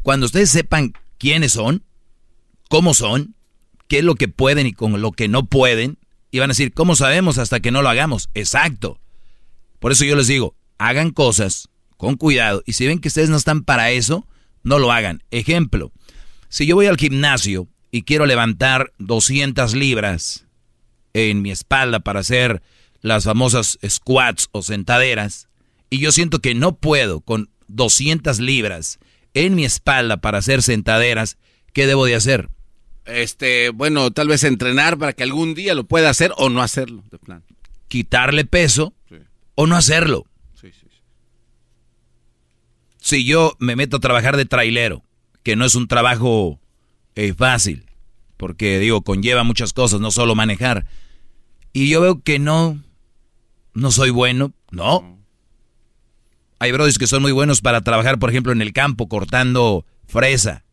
Cuando 0.04 0.26
ustedes 0.26 0.50
sepan 0.50 0.94
quiénes 1.18 1.54
son, 1.54 1.84
cómo 2.70 2.94
son, 2.94 3.36
qué 3.88 4.00
es 4.00 4.04
lo 4.04 4.16
que 4.16 4.28
pueden 4.28 4.68
y 4.68 4.74
con 4.74 5.02
lo 5.02 5.12
que 5.12 5.28
no 5.28 5.46
pueden, 5.46 5.98
y 6.32 6.40
van 6.40 6.50
a 6.50 6.54
decir, 6.54 6.74
¿cómo 6.74 6.96
sabemos 6.96 7.38
hasta 7.38 7.60
que 7.60 7.72
no 7.72 7.82
lo 7.82 7.90
hagamos? 7.90 8.30
Exacto. 8.34 9.00
Por 9.80 9.92
eso 9.92 10.06
yo 10.06 10.16
les 10.16 10.28
digo, 10.28 10.56
hagan 10.78 11.12
cosas 11.12 11.70
con 11.98 12.16
cuidado 12.16 12.64
y 12.66 12.74
si 12.74 12.86
ven 12.86 13.00
que 13.00 13.08
ustedes 13.08 13.30
no 13.30 13.38
están 13.38 13.64
para 13.64 13.92
eso, 13.92 14.28
no 14.64 14.80
lo 14.80 14.92
hagan. 14.92 15.24
Ejemplo, 15.32 15.92
si 16.50 16.66
yo 16.66 16.76
voy 16.76 16.88
al 16.88 16.98
gimnasio 16.98 17.68
y 17.92 18.04
quiero 18.04 18.26
levantar 18.26 18.92
200 19.00 19.74
libras 19.76 20.46
en 21.14 21.42
mi 21.42 21.52
espalda 21.52 22.00
para 22.00 22.22
hacer 22.22 22.62
las 23.02 23.26
famosas 23.26 23.78
squats 23.88 24.50
o 24.52 24.64
sentaderas 24.64 25.48
y 25.90 26.00
yo 26.00 26.12
siento 26.12 26.40
que 26.40 26.56
no 26.56 26.76
puedo 26.76 27.22
con 27.22 27.50
200 27.68 28.40
libras 28.40 29.00
en 29.34 29.56
mi 29.56 29.66
espalda 29.66 30.18
para 30.18 30.40
hacer 30.40 30.62
sentaderas, 30.62 31.38
¿qué 31.74 31.88
debo 31.88 32.06
de 32.06 32.16
hacer? 32.16 32.50
Este, 33.06 33.70
bueno, 33.70 34.12
tal 34.12 34.28
vez 34.28 34.44
entrenar 34.44 34.98
para 34.98 35.14
que 35.14 35.24
algún 35.24 35.56
día 35.56 35.74
lo 35.76 35.86
pueda 35.86 36.10
hacer 36.10 36.32
o 36.38 36.50
no 36.50 36.62
hacerlo, 36.62 37.04
de 37.12 37.20
plan. 37.20 37.44
Quitarle 37.88 38.46
peso 38.46 38.94
o 39.56 39.68
no 39.68 39.76
hacerlo 39.76 40.26
si 43.14 43.26
yo 43.26 43.56
me 43.60 43.76
meto 43.76 43.98
a 43.98 44.00
trabajar 44.00 44.38
de 44.38 44.46
trailero, 44.46 45.04
que 45.44 45.56
no 45.56 45.66
es 45.66 45.76
un 45.76 45.88
trabajo 45.88 46.60
eh, 47.14 47.36
fácil, 47.36 47.86
porque 48.38 48.80
digo, 48.80 49.04
conlleva 49.04 49.44
muchas 49.44 49.72
cosas, 49.72 50.02
no 50.02 50.10
solo 50.10 50.34
manejar, 50.34 50.88
y 51.74 51.90
yo 51.90 52.02
veo 52.02 52.24
que 52.24 52.40
no, 52.40 52.82
no 53.76 53.92
soy 53.92 54.10
bueno, 54.10 54.52
no. 54.72 55.20
Hay 56.58 56.72
brothers 56.72 56.98
que 56.98 57.06
son 57.06 57.22
muy 57.22 57.32
buenos 57.32 57.62
para 57.62 57.82
trabajar, 57.82 58.18
por 58.18 58.32
ejemplo, 58.32 58.52
en 58.52 58.64
el 58.64 58.74
campo, 58.74 59.08
cortando 59.08 59.86
fresa. 60.08 60.64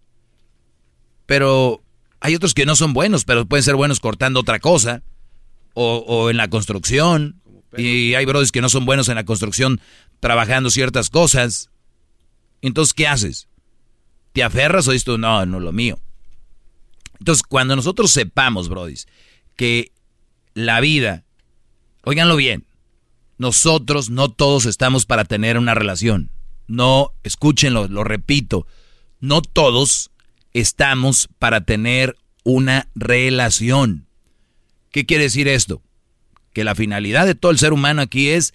Pero 1.27 1.83
hay 2.21 2.35
otros 2.37 2.55
que 2.55 2.65
no 2.65 2.75
son 2.75 2.95
buenos, 2.95 3.27
pero 3.27 3.45
pueden 3.45 3.65
ser 3.65 3.77
buenos 3.77 4.01
cortando 4.01 4.41
otra 4.41 4.61
cosa. 4.61 5.03
O, 5.75 6.05
o 6.07 6.31
en 6.31 6.37
la 6.37 6.49
construcción. 6.49 7.43
Y 7.77 8.15
hay 8.15 8.25
brothers 8.25 8.53
que 8.53 8.61
no 8.61 8.69
son 8.69 8.87
buenos 8.87 9.09
en 9.09 9.17
la 9.17 9.25
construcción 9.25 9.81
trabajando 10.21 10.71
ciertas 10.71 11.11
cosas. 11.11 11.70
Entonces, 12.63 12.95
¿qué 12.95 13.07
haces? 13.07 13.49
¿Te 14.33 14.43
aferras 14.43 14.87
o 14.87 14.93
dices 14.93 15.05
tú, 15.05 15.19
no, 15.19 15.45
no 15.47 15.61
lo 15.61 15.73
mío? 15.73 15.99
Entonces, 17.19 17.43
cuando 17.43 17.77
nosotros 17.77 18.11
sepamos, 18.11 18.69
Brody, 18.69 18.95
que 19.57 19.93
la 20.55 20.81
vida, 20.81 21.25
óiganlo 22.05 22.37
bien, 22.37 22.67
nosotros 23.39 24.11
no 24.11 24.31
todos 24.31 24.67
estamos 24.67 25.07
para 25.07 25.25
tener 25.25 25.59
una 25.59 25.75
relación. 25.75 26.31
No, 26.67 27.13
escúchenlo, 27.23 27.89
lo 27.89 28.05
repito, 28.05 28.67
no 29.21 29.43
todos 29.43 30.11
estamos 30.53 31.29
para 31.39 31.63
tener 31.63 32.17
una 32.45 32.89
relación. 32.95 34.07
¿Qué 34.91 35.07
quiere 35.07 35.25
decir 35.25 35.49
esto? 35.49 35.83
Que 36.53 36.65
la 36.65 36.75
finalidad 36.75 37.27
de 37.27 37.35
todo 37.35 37.53
el 37.53 37.59
ser 37.59 37.73
humano 37.73 38.03
aquí 38.03 38.29
es 38.29 38.55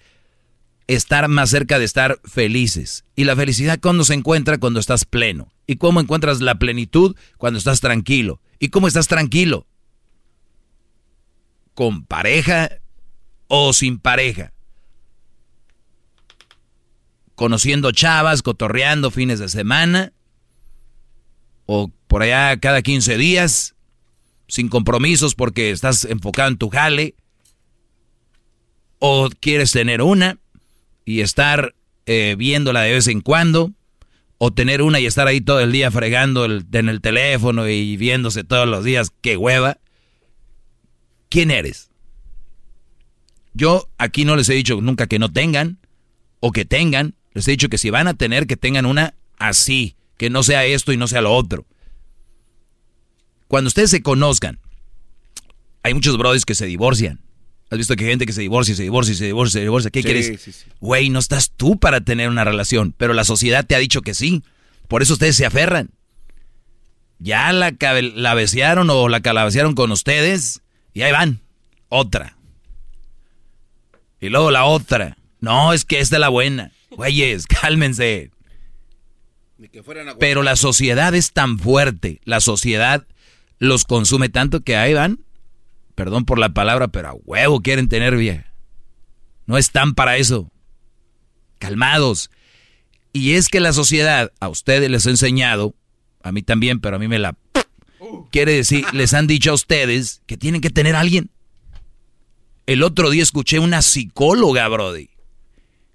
estar 0.86 1.28
más 1.28 1.50
cerca 1.50 1.78
de 1.78 1.84
estar 1.84 2.20
felices. 2.24 3.04
Y 3.14 3.24
la 3.24 3.36
felicidad 3.36 3.80
cuando 3.80 4.04
se 4.04 4.14
encuentra 4.14 4.58
cuando 4.58 4.80
estás 4.80 5.04
pleno. 5.04 5.52
¿Y 5.66 5.76
cómo 5.76 6.00
encuentras 6.00 6.40
la 6.40 6.56
plenitud? 6.56 7.16
Cuando 7.38 7.58
estás 7.58 7.80
tranquilo. 7.80 8.40
¿Y 8.58 8.68
cómo 8.68 8.88
estás 8.88 9.08
tranquilo? 9.08 9.66
¿Con 11.74 12.04
pareja 12.04 12.70
o 13.48 13.72
sin 13.72 13.98
pareja? 13.98 14.52
Conociendo 17.34 17.92
chavas, 17.92 18.42
cotorreando 18.42 19.10
fines 19.10 19.38
de 19.38 19.48
semana. 19.48 20.12
O 21.66 21.90
por 22.06 22.22
allá 22.22 22.58
cada 22.60 22.82
15 22.82 23.18
días. 23.18 23.74
Sin 24.48 24.68
compromisos 24.68 25.34
porque 25.34 25.70
estás 25.70 26.04
enfocado 26.04 26.48
en 26.48 26.58
tu 26.58 26.70
jale. 26.70 27.16
O 29.00 29.28
quieres 29.40 29.72
tener 29.72 30.00
una 30.00 30.38
y 31.06 31.22
estar 31.22 31.74
eh, 32.04 32.34
viéndola 32.36 32.82
de 32.82 32.92
vez 32.92 33.06
en 33.06 33.22
cuando, 33.22 33.72
o 34.36 34.52
tener 34.52 34.82
una 34.82 35.00
y 35.00 35.06
estar 35.06 35.26
ahí 35.26 35.40
todo 35.40 35.60
el 35.60 35.72
día 35.72 35.90
fregando 35.90 36.44
en 36.44 36.88
el 36.90 37.00
teléfono 37.00 37.66
y 37.66 37.96
viéndose 37.96 38.44
todos 38.44 38.68
los 38.68 38.84
días, 38.84 39.10
qué 39.22 39.38
hueva. 39.38 39.78
¿Quién 41.30 41.50
eres? 41.50 41.90
Yo 43.54 43.88
aquí 43.96 44.26
no 44.26 44.36
les 44.36 44.48
he 44.50 44.54
dicho 44.54 44.78
nunca 44.82 45.06
que 45.06 45.18
no 45.18 45.32
tengan 45.32 45.78
o 46.40 46.52
que 46.52 46.66
tengan, 46.66 47.14
les 47.32 47.48
he 47.48 47.52
dicho 47.52 47.70
que 47.70 47.78
si 47.78 47.88
van 47.88 48.08
a 48.08 48.14
tener, 48.14 48.46
que 48.46 48.56
tengan 48.56 48.84
una 48.84 49.14
así, 49.38 49.96
que 50.18 50.28
no 50.28 50.42
sea 50.42 50.66
esto 50.66 50.92
y 50.92 50.98
no 50.98 51.08
sea 51.08 51.22
lo 51.22 51.32
otro. 51.32 51.64
Cuando 53.48 53.68
ustedes 53.68 53.90
se 53.90 54.02
conozcan, 54.02 54.58
hay 55.82 55.94
muchos 55.94 56.18
brothers 56.18 56.44
que 56.44 56.54
se 56.54 56.66
divorcian. 56.66 57.25
¿Has 57.68 57.78
visto 57.78 57.96
que 57.96 58.04
hay 58.04 58.10
gente 58.10 58.26
que 58.26 58.32
se 58.32 58.42
divorcia, 58.42 58.76
se 58.76 58.84
divorcia, 58.84 59.14
se 59.14 59.24
divorcia, 59.24 59.58
se 59.58 59.62
divorcia? 59.62 59.90
¿Qué 59.90 60.02
quieres? 60.02 60.66
Güey, 60.80 61.10
no 61.10 61.18
estás 61.18 61.50
tú 61.50 61.78
para 61.78 62.00
tener 62.00 62.28
una 62.28 62.44
relación, 62.44 62.94
pero 62.96 63.12
la 63.12 63.24
sociedad 63.24 63.66
te 63.66 63.74
ha 63.74 63.78
dicho 63.78 64.02
que 64.02 64.14
sí. 64.14 64.42
Por 64.86 65.02
eso 65.02 65.14
ustedes 65.14 65.36
se 65.36 65.46
aferran. 65.46 65.90
Ya 67.18 67.52
la, 67.52 67.74
la 68.14 68.94
o 68.94 69.08
la 69.08 69.20
calabacearon 69.20 69.74
con 69.74 69.90
ustedes 69.90 70.60
y 70.94 71.02
ahí 71.02 71.10
van. 71.10 71.40
Otra. 71.88 72.36
Y 74.20 74.28
luego 74.28 74.50
la 74.50 74.64
otra. 74.64 75.16
No, 75.40 75.72
es 75.72 75.84
que 75.84 75.98
esta 75.98 76.16
es 76.16 76.20
la 76.20 76.28
buena. 76.28 76.70
Güeyes, 76.90 77.46
cálmense. 77.60 78.30
Pero 80.20 80.42
la 80.42 80.54
sociedad 80.54 81.14
es 81.14 81.32
tan 81.32 81.58
fuerte, 81.58 82.20
la 82.24 82.40
sociedad 82.40 83.06
los 83.58 83.84
consume 83.84 84.28
tanto 84.28 84.60
que 84.60 84.76
ahí 84.76 84.92
van 84.92 85.20
perdón 85.96 86.24
por 86.24 86.38
la 86.38 86.50
palabra, 86.50 86.88
pero 86.88 87.08
a 87.08 87.14
huevo 87.14 87.60
quieren 87.60 87.88
tener 87.88 88.16
vieja. 88.16 88.52
No 89.46 89.58
están 89.58 89.94
para 89.94 90.18
eso. 90.18 90.52
Calmados. 91.58 92.30
Y 93.12 93.32
es 93.32 93.48
que 93.48 93.60
la 93.60 93.72
sociedad 93.72 94.30
a 94.38 94.48
ustedes 94.48 94.90
les 94.90 95.06
ha 95.06 95.10
enseñado, 95.10 95.74
a 96.22 96.32
mí 96.32 96.42
también, 96.42 96.80
pero 96.80 96.96
a 96.96 96.98
mí 96.98 97.08
me 97.08 97.18
la... 97.18 97.34
Quiere 98.30 98.52
decir, 98.52 98.84
les 98.92 99.14
han 99.14 99.26
dicho 99.26 99.50
a 99.50 99.54
ustedes 99.54 100.20
que 100.26 100.36
tienen 100.36 100.60
que 100.60 100.70
tener 100.70 100.94
a 100.94 101.00
alguien. 101.00 101.30
El 102.66 102.82
otro 102.82 103.10
día 103.10 103.22
escuché 103.22 103.58
una 103.58 103.80
psicóloga, 103.80 104.68
Brody. 104.68 105.08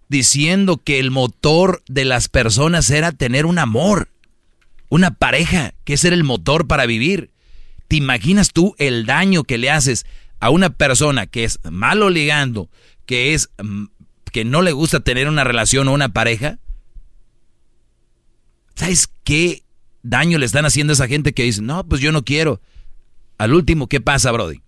diciendo 0.10 0.78
que 0.78 1.00
el 1.00 1.12
motor 1.12 1.84
de 1.88 2.06
las 2.06 2.28
personas 2.28 2.90
era 2.90 3.12
tener 3.12 3.46
un 3.46 3.60
amor, 3.60 4.10
una 4.90 5.12
pareja, 5.12 5.74
que 5.84 5.94
ese 5.94 6.08
era 6.08 6.16
el 6.16 6.24
motor 6.24 6.68
para 6.68 6.88
vivir. 6.88 7.30
¿Te 7.92 7.98
imaginas 7.98 8.54
tú 8.54 8.74
el 8.78 9.06
daño 9.06 9.44
que 9.44 9.58
le 9.58 9.70
haces 9.70 10.06
a 10.40 10.50
una 10.50 10.70
persona 10.70 11.28
que 11.28 11.44
es 11.44 11.60
malo 11.70 12.10
ligando, 12.10 12.70
que 13.06 13.34
es 13.34 13.50
mm, 13.62 13.88
que 14.32 14.46
no 14.46 14.62
le 14.62 14.72
gusta 14.72 15.02
tener 15.02 15.28
una 15.28 15.44
relación 15.44 15.90
o 15.90 15.94
una 15.94 16.08
pareja? 16.08 16.58
¿Sabes 18.76 19.10
qué 19.26 19.66
daño 20.04 20.38
le 20.38 20.46
están 20.46 20.66
haciendo 20.66 20.92
a 20.92 20.94
esa 20.94 21.10
gente 21.10 21.34
que 21.34 21.44
dice, 21.44 21.62
no, 21.62 21.86
pues 21.86 22.00
yo 22.00 22.14
no 22.14 22.24
quiero? 22.24 22.62
Al 23.38 23.54
último, 23.54 23.88
¿qué 23.88 24.00
pasa, 24.00 24.32
Brody? 24.32 24.62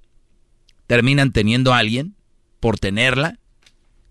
Terminan 0.88 1.32
teniendo 1.32 1.74
a 1.74 1.78
alguien 1.78 2.18
por 2.60 2.78
tenerla. 2.78 3.40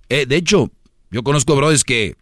Eh, 0.08 0.24
de 0.24 0.36
hecho, 0.36 0.72
yo 1.10 1.22
conozco 1.22 1.54
Brodis 1.54 1.84
que, 1.84 2.16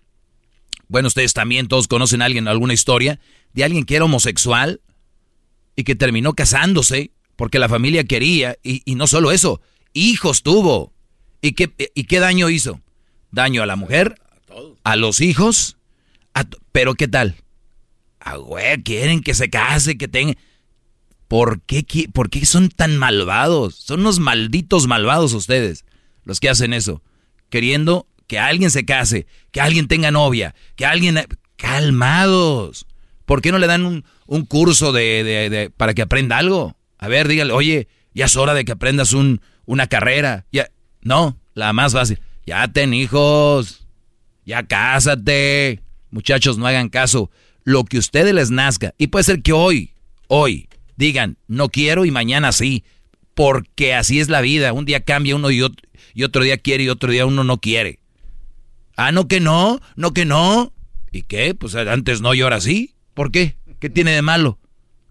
bueno, 0.88 1.06
ustedes 1.06 1.34
también 1.34 1.68
todos 1.68 1.86
conocen 1.86 2.20
a 2.20 2.24
alguien, 2.24 2.48
alguna 2.48 2.74
historia, 2.74 3.20
de 3.52 3.62
alguien 3.62 3.84
que 3.84 3.94
era 3.94 4.06
homosexual 4.06 4.80
y 5.76 5.84
que 5.84 5.94
terminó 5.94 6.34
casándose 6.34 7.12
porque 7.36 7.58
la 7.58 7.70
familia 7.70 8.04
quería, 8.04 8.58
y, 8.62 8.82
no 8.96 9.06
solo 9.06 9.32
eso, 9.32 9.62
hijos 9.94 10.42
tuvo. 10.42 10.92
¿Y 11.40 11.52
qué, 11.52 11.72
¿Y 11.94 12.04
qué 12.04 12.20
daño 12.20 12.50
hizo? 12.50 12.82
Daño 13.30 13.62
a 13.62 13.66
la 13.66 13.76
mujer, 13.76 14.20
a 14.84 14.96
los 14.96 15.22
hijos, 15.22 15.78
pero 16.70 16.94
¿qué 16.96 17.08
tal? 17.08 17.36
Ah, 18.20 18.36
güey, 18.36 18.82
quieren 18.82 19.22
que 19.22 19.32
se 19.32 19.48
case, 19.48 19.96
que 19.96 20.06
tenga... 20.06 20.34
¿Por 21.28 21.62
qué, 21.62 21.86
¿Por 22.12 22.28
qué 22.28 22.44
son 22.44 22.68
tan 22.68 22.98
malvados? 22.98 23.76
Son 23.76 24.00
unos 24.00 24.18
malditos 24.18 24.86
malvados 24.86 25.32
ustedes, 25.32 25.86
los 26.24 26.40
que 26.40 26.50
hacen 26.50 26.74
eso. 26.74 27.02
Queriendo 27.48 28.06
que 28.26 28.38
alguien 28.38 28.70
se 28.70 28.84
case, 28.84 29.26
que 29.50 29.62
alguien 29.62 29.88
tenga 29.88 30.10
novia, 30.10 30.54
que 30.76 30.84
alguien... 30.84 31.18
Calmados. 31.56 32.86
¿Por 33.30 33.42
qué 33.42 33.52
no 33.52 33.60
le 33.60 33.68
dan 33.68 34.02
un, 34.26 34.44
curso 34.46 34.90
de, 34.90 35.22
de, 35.22 35.70
para 35.70 35.94
que 35.94 36.02
aprenda 36.02 36.36
algo? 36.36 36.76
A 36.98 37.06
ver, 37.06 37.28
dígale, 37.28 37.52
oye, 37.52 37.86
ya 38.12 38.24
es 38.24 38.34
hora 38.34 38.54
de 38.54 38.64
que 38.64 38.72
aprendas 38.72 39.12
un, 39.12 39.40
una 39.66 39.86
carrera. 39.86 40.46
Ya, 40.50 40.72
no, 41.00 41.38
la 41.54 41.72
más 41.72 41.92
fácil. 41.92 42.18
Ya 42.44 42.66
ten 42.66 42.92
hijos. 42.92 43.86
Ya 44.44 44.64
cásate. 44.64 45.80
Muchachos, 46.10 46.58
no 46.58 46.66
hagan 46.66 46.88
caso 46.88 47.30
lo 47.62 47.84
que 47.84 47.98
ustedes 47.98 48.34
les 48.34 48.50
nazca. 48.50 48.94
Y 48.98 49.06
puede 49.06 49.22
ser 49.22 49.42
que 49.42 49.52
hoy, 49.52 49.92
hoy, 50.26 50.68
digan, 50.96 51.36
no 51.46 51.68
quiero 51.68 52.04
y 52.06 52.10
mañana 52.10 52.50
sí. 52.50 52.82
Porque 53.34 53.94
así 53.94 54.18
es 54.18 54.28
la 54.28 54.40
vida. 54.40 54.72
Un 54.72 54.86
día 54.86 55.04
cambia 55.04 55.36
uno 55.36 55.52
y 55.52 55.62
otro, 55.62 55.88
y 56.14 56.24
otro 56.24 56.42
día 56.42 56.58
quiere 56.58 56.82
y 56.82 56.88
otro 56.88 57.12
día 57.12 57.26
uno 57.26 57.44
no 57.44 57.58
quiere. 57.58 58.00
Ah, 58.96 59.12
no 59.12 59.28
que 59.28 59.38
no, 59.38 59.78
no 59.94 60.12
que 60.14 60.24
no. 60.24 60.72
¿Y 61.12 61.22
qué? 61.22 61.54
Pues 61.54 61.76
antes 61.76 62.20
no 62.22 62.34
y 62.34 62.40
ahora 62.40 62.60
sí. 62.60 62.96
¿Por 63.20 63.30
qué? 63.32 63.58
¿Qué 63.80 63.90
tiene 63.90 64.12
de 64.12 64.22
malo? 64.22 64.58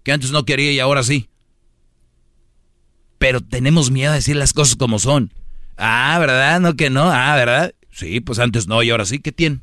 Que 0.02 0.12
antes 0.12 0.32
no 0.32 0.44
quería 0.44 0.72
y 0.72 0.80
ahora 0.80 1.04
sí. 1.04 1.30
Pero 3.20 3.40
tenemos 3.40 3.92
miedo 3.92 4.12
a 4.12 4.16
decir 4.16 4.36
las 4.36 4.52
cosas 4.52 4.78
como 4.78 4.98
son. 4.98 5.32
Ah, 5.78 6.18
¿verdad? 6.20 6.60
No 6.60 6.74
que 6.74 6.90
no. 6.90 7.12
Ah, 7.12 7.36
¿verdad? 7.36 7.76
Sí, 7.92 8.20
pues 8.20 8.40
antes 8.40 8.66
no 8.66 8.82
y 8.82 8.90
ahora 8.90 9.06
sí. 9.06 9.20
¿Qué 9.20 9.32
tiene? 9.32 9.60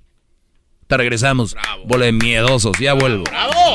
Te 0.87 0.97
regresamos. 0.97 1.57
Bravo. 1.89 2.13
miedosos, 2.13 2.79
ya 2.79 2.93
vuelvo. 2.93 3.25
¡Bravo! 3.25 3.75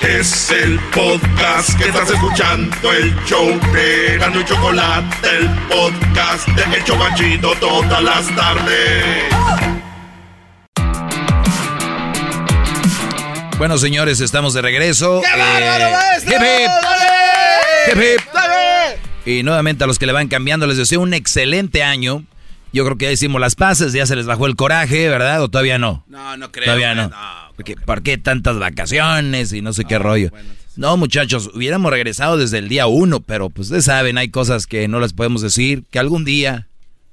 Es 0.00 0.50
el 0.50 0.78
podcast 0.94 1.76
que 1.76 1.88
estás 1.88 2.08
escuchando, 2.10 2.92
el 2.92 3.14
show 3.24 3.48
de 3.72 4.16
Gano 4.18 4.40
y 4.40 4.44
Chocolate, 4.44 5.28
el 5.38 5.48
podcast 5.68 6.48
de 6.48 6.76
El 6.76 6.84
Chocachito 6.84 7.52
todas 7.60 8.02
las 8.02 8.26
tardes. 8.34 9.24
Bueno, 13.58 13.76
señores, 13.76 14.20
estamos 14.20 14.54
de 14.54 14.62
regreso. 14.62 15.20
Y 19.26 19.42
nuevamente 19.42 19.84
a 19.84 19.86
los 19.88 19.98
que 19.98 20.06
le 20.06 20.12
van 20.12 20.28
cambiando 20.28 20.66
les 20.66 20.76
deseo 20.76 21.00
un 21.00 21.12
excelente 21.12 21.82
año. 21.82 22.24
Yo 22.72 22.84
creo 22.84 22.98
que 22.98 23.06
ya 23.06 23.12
hicimos 23.12 23.40
las 23.40 23.54
paces, 23.54 23.92
ya 23.92 24.06
se 24.06 24.16
les 24.16 24.26
bajó 24.26 24.46
el 24.46 24.56
coraje, 24.56 25.08
¿verdad? 25.08 25.42
¿O 25.42 25.48
todavía 25.48 25.78
no? 25.78 26.04
No, 26.06 26.36
no 26.36 26.52
creo. 26.52 26.66
Todavía 26.66 26.94
no. 26.94 27.10
¿Por 27.86 28.02
qué 28.02 28.18
tantas 28.18 28.58
vacaciones 28.58 29.52
y 29.52 29.62
no 29.62 29.72
sé 29.72 29.84
qué 29.84 29.98
rollo? 29.98 30.30
no, 30.76 30.96
muchachos, 30.96 31.50
hubiéramos 31.54 31.90
regresado 31.90 32.36
desde 32.36 32.58
el 32.58 32.68
día 32.68 32.86
uno, 32.86 33.20
pero 33.20 33.50
pues 33.50 33.66
ustedes 33.66 33.86
saben, 33.86 34.16
hay 34.16 34.28
cosas 34.28 34.68
que 34.68 34.86
no 34.86 35.00
las 35.00 35.12
podemos 35.12 35.42
decir, 35.42 35.82
que 35.90 35.98
algún 35.98 36.24
día 36.24 36.68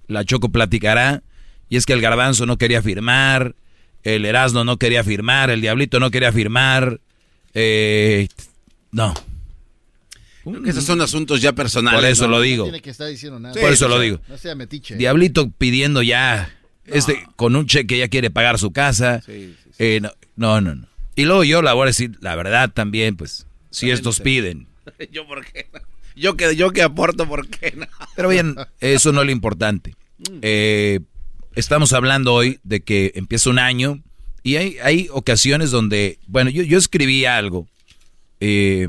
la 0.07 0.23
Choco 0.23 0.49
platicará. 0.49 1.23
Y 1.67 1.77
es 1.77 1.87
que 1.87 1.93
el 1.93 2.01
garbanzo 2.01 2.45
no 2.45 2.57
quería 2.57 2.83
firmar, 2.83 3.55
el 4.03 4.23
Erasmo 4.25 4.63
no 4.63 4.77
quería 4.77 5.03
firmar, 5.03 5.49
el 5.49 5.61
Diablito 5.61 5.99
no 5.99 6.11
quería 6.11 6.31
firmar. 6.31 6.99
Eh, 7.55 8.27
no, 8.91 9.15
esos 10.65 10.83
son 10.83 11.01
asuntos 11.01 11.41
ya 11.41 11.53
personales. 11.53 11.99
Por 11.99 12.09
eso 12.09 12.27
lo 12.27 12.41
digo. 12.41 12.69
Por 12.69 13.71
eso 13.71 13.87
lo 13.87 13.99
digo. 13.99 14.19
Diablito 14.97 15.49
pidiendo 15.49 16.01
ya, 16.01 16.53
este, 16.85 17.25
con 17.35 17.55
un 17.55 17.65
cheque 17.65 17.97
ya 17.97 18.07
quiere 18.07 18.29
pagar 18.29 18.59
su 18.59 18.71
casa. 18.71 19.21
Eh, 19.79 20.01
no, 20.01 20.11
no, 20.35 20.61
no, 20.61 20.87
Y 21.15 21.25
luego 21.25 21.43
yo 21.43 21.61
la 21.61 21.73
voy 21.73 21.83
a 21.83 21.85
decir, 21.87 22.17
la 22.21 22.35
verdad 22.35 22.71
también, 22.71 23.15
pues, 23.15 23.47
si 23.69 23.89
estos 23.91 24.19
piden. 24.19 24.67
yo 25.11 25.25
por 25.27 25.45
qué 25.45 25.67
Yo 26.15 26.37
que, 26.37 26.55
yo 26.55 26.71
que 26.71 26.81
aporto, 26.81 27.27
¿por 27.27 27.47
qué 27.47 27.73
no? 27.75 27.87
Pero 28.15 28.29
bien, 28.29 28.55
eso 28.79 29.11
no 29.11 29.21
es 29.21 29.25
lo 29.25 29.31
importante. 29.31 29.95
Mm. 30.17 30.39
Eh, 30.41 30.99
estamos 31.55 31.91
hablando 31.93 32.33
hoy 32.33 32.59
de 32.63 32.81
que 32.81 33.11
empieza 33.15 33.49
un 33.49 33.59
año 33.59 34.01
y 34.43 34.57
hay, 34.57 34.77
hay 34.83 35.07
ocasiones 35.11 35.71
donde, 35.71 36.19
bueno, 36.27 36.51
yo, 36.51 36.63
yo 36.63 36.77
escribí 36.77 37.25
algo. 37.25 37.67
Eh, 38.39 38.87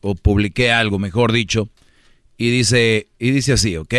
o 0.00 0.14
publiqué 0.14 0.70
algo, 0.72 0.98
mejor 0.98 1.32
dicho, 1.32 1.68
y 2.36 2.50
dice, 2.50 3.08
y 3.18 3.30
dice 3.30 3.54
así, 3.54 3.76
¿ok? 3.76 3.94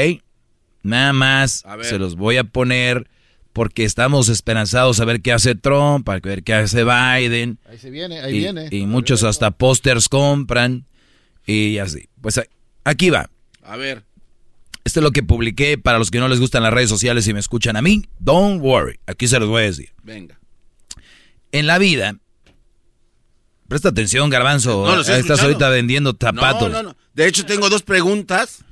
Nada 0.84 1.13
más 1.13 1.63
se 1.81 1.99
los 1.99 2.15
voy 2.15 2.38
a 2.38 2.43
poner 2.43 3.09
porque 3.53 3.84
estamos 3.84 4.30
esperanzados 4.30 4.99
a 4.99 5.05
ver 5.05 5.21
qué 5.21 5.34
hace 5.34 5.55
Trump, 5.55 6.07
a 6.07 6.19
ver 6.19 6.43
qué 6.43 6.53
hace 6.53 6.84
Biden. 6.84 7.59
Ahí 7.69 7.77
se 7.77 7.89
viene, 7.89 8.21
ahí 8.21 8.34
viene. 8.34 8.69
Y 8.71 8.85
muchos 8.85 9.23
hasta 9.23 9.51
pósters 9.51 10.07
compran 10.07 10.85
y 11.45 11.77
así. 11.80 12.07
Pues 12.21 12.39
aquí 12.84 13.09
va. 13.09 13.30
A 13.63 13.76
ver. 13.76 14.05
Esto 14.85 15.01
es 15.01 15.03
lo 15.03 15.11
que 15.11 15.23
publiqué 15.23 15.77
para 15.77 15.99
los 15.99 16.09
que 16.09 16.19
no 16.19 16.30
les 16.30 16.39
gustan 16.39 16.63
las 16.63 16.73
redes 16.73 16.89
sociales 16.89 17.27
y 17.27 17.34
me 17.34 17.39
escuchan 17.39 17.76
a 17.76 17.81
mí. 17.81 18.05
Don't 18.19 18.61
worry. 18.61 18.99
Aquí 19.05 19.27
se 19.27 19.39
los 19.39 19.49
voy 19.49 19.63
a 19.63 19.65
decir. 19.65 19.89
Venga. 20.03 20.39
En 21.51 21.67
la 21.67 21.77
vida 21.77 22.15
Presta 23.70 23.90
atención, 23.90 24.30
Garbanzo. 24.32 24.84
No, 24.84 25.00
Estás 25.02 25.41
ahorita 25.41 25.70
vendiendo 25.70 26.18
zapatos. 26.20 26.72
No, 26.72 26.84
no, 26.84 26.90
no. 26.90 26.98
De 27.14 27.28
hecho, 27.28 27.46
tengo 27.46 27.70
dos 27.70 27.84
preguntas. 27.84 28.66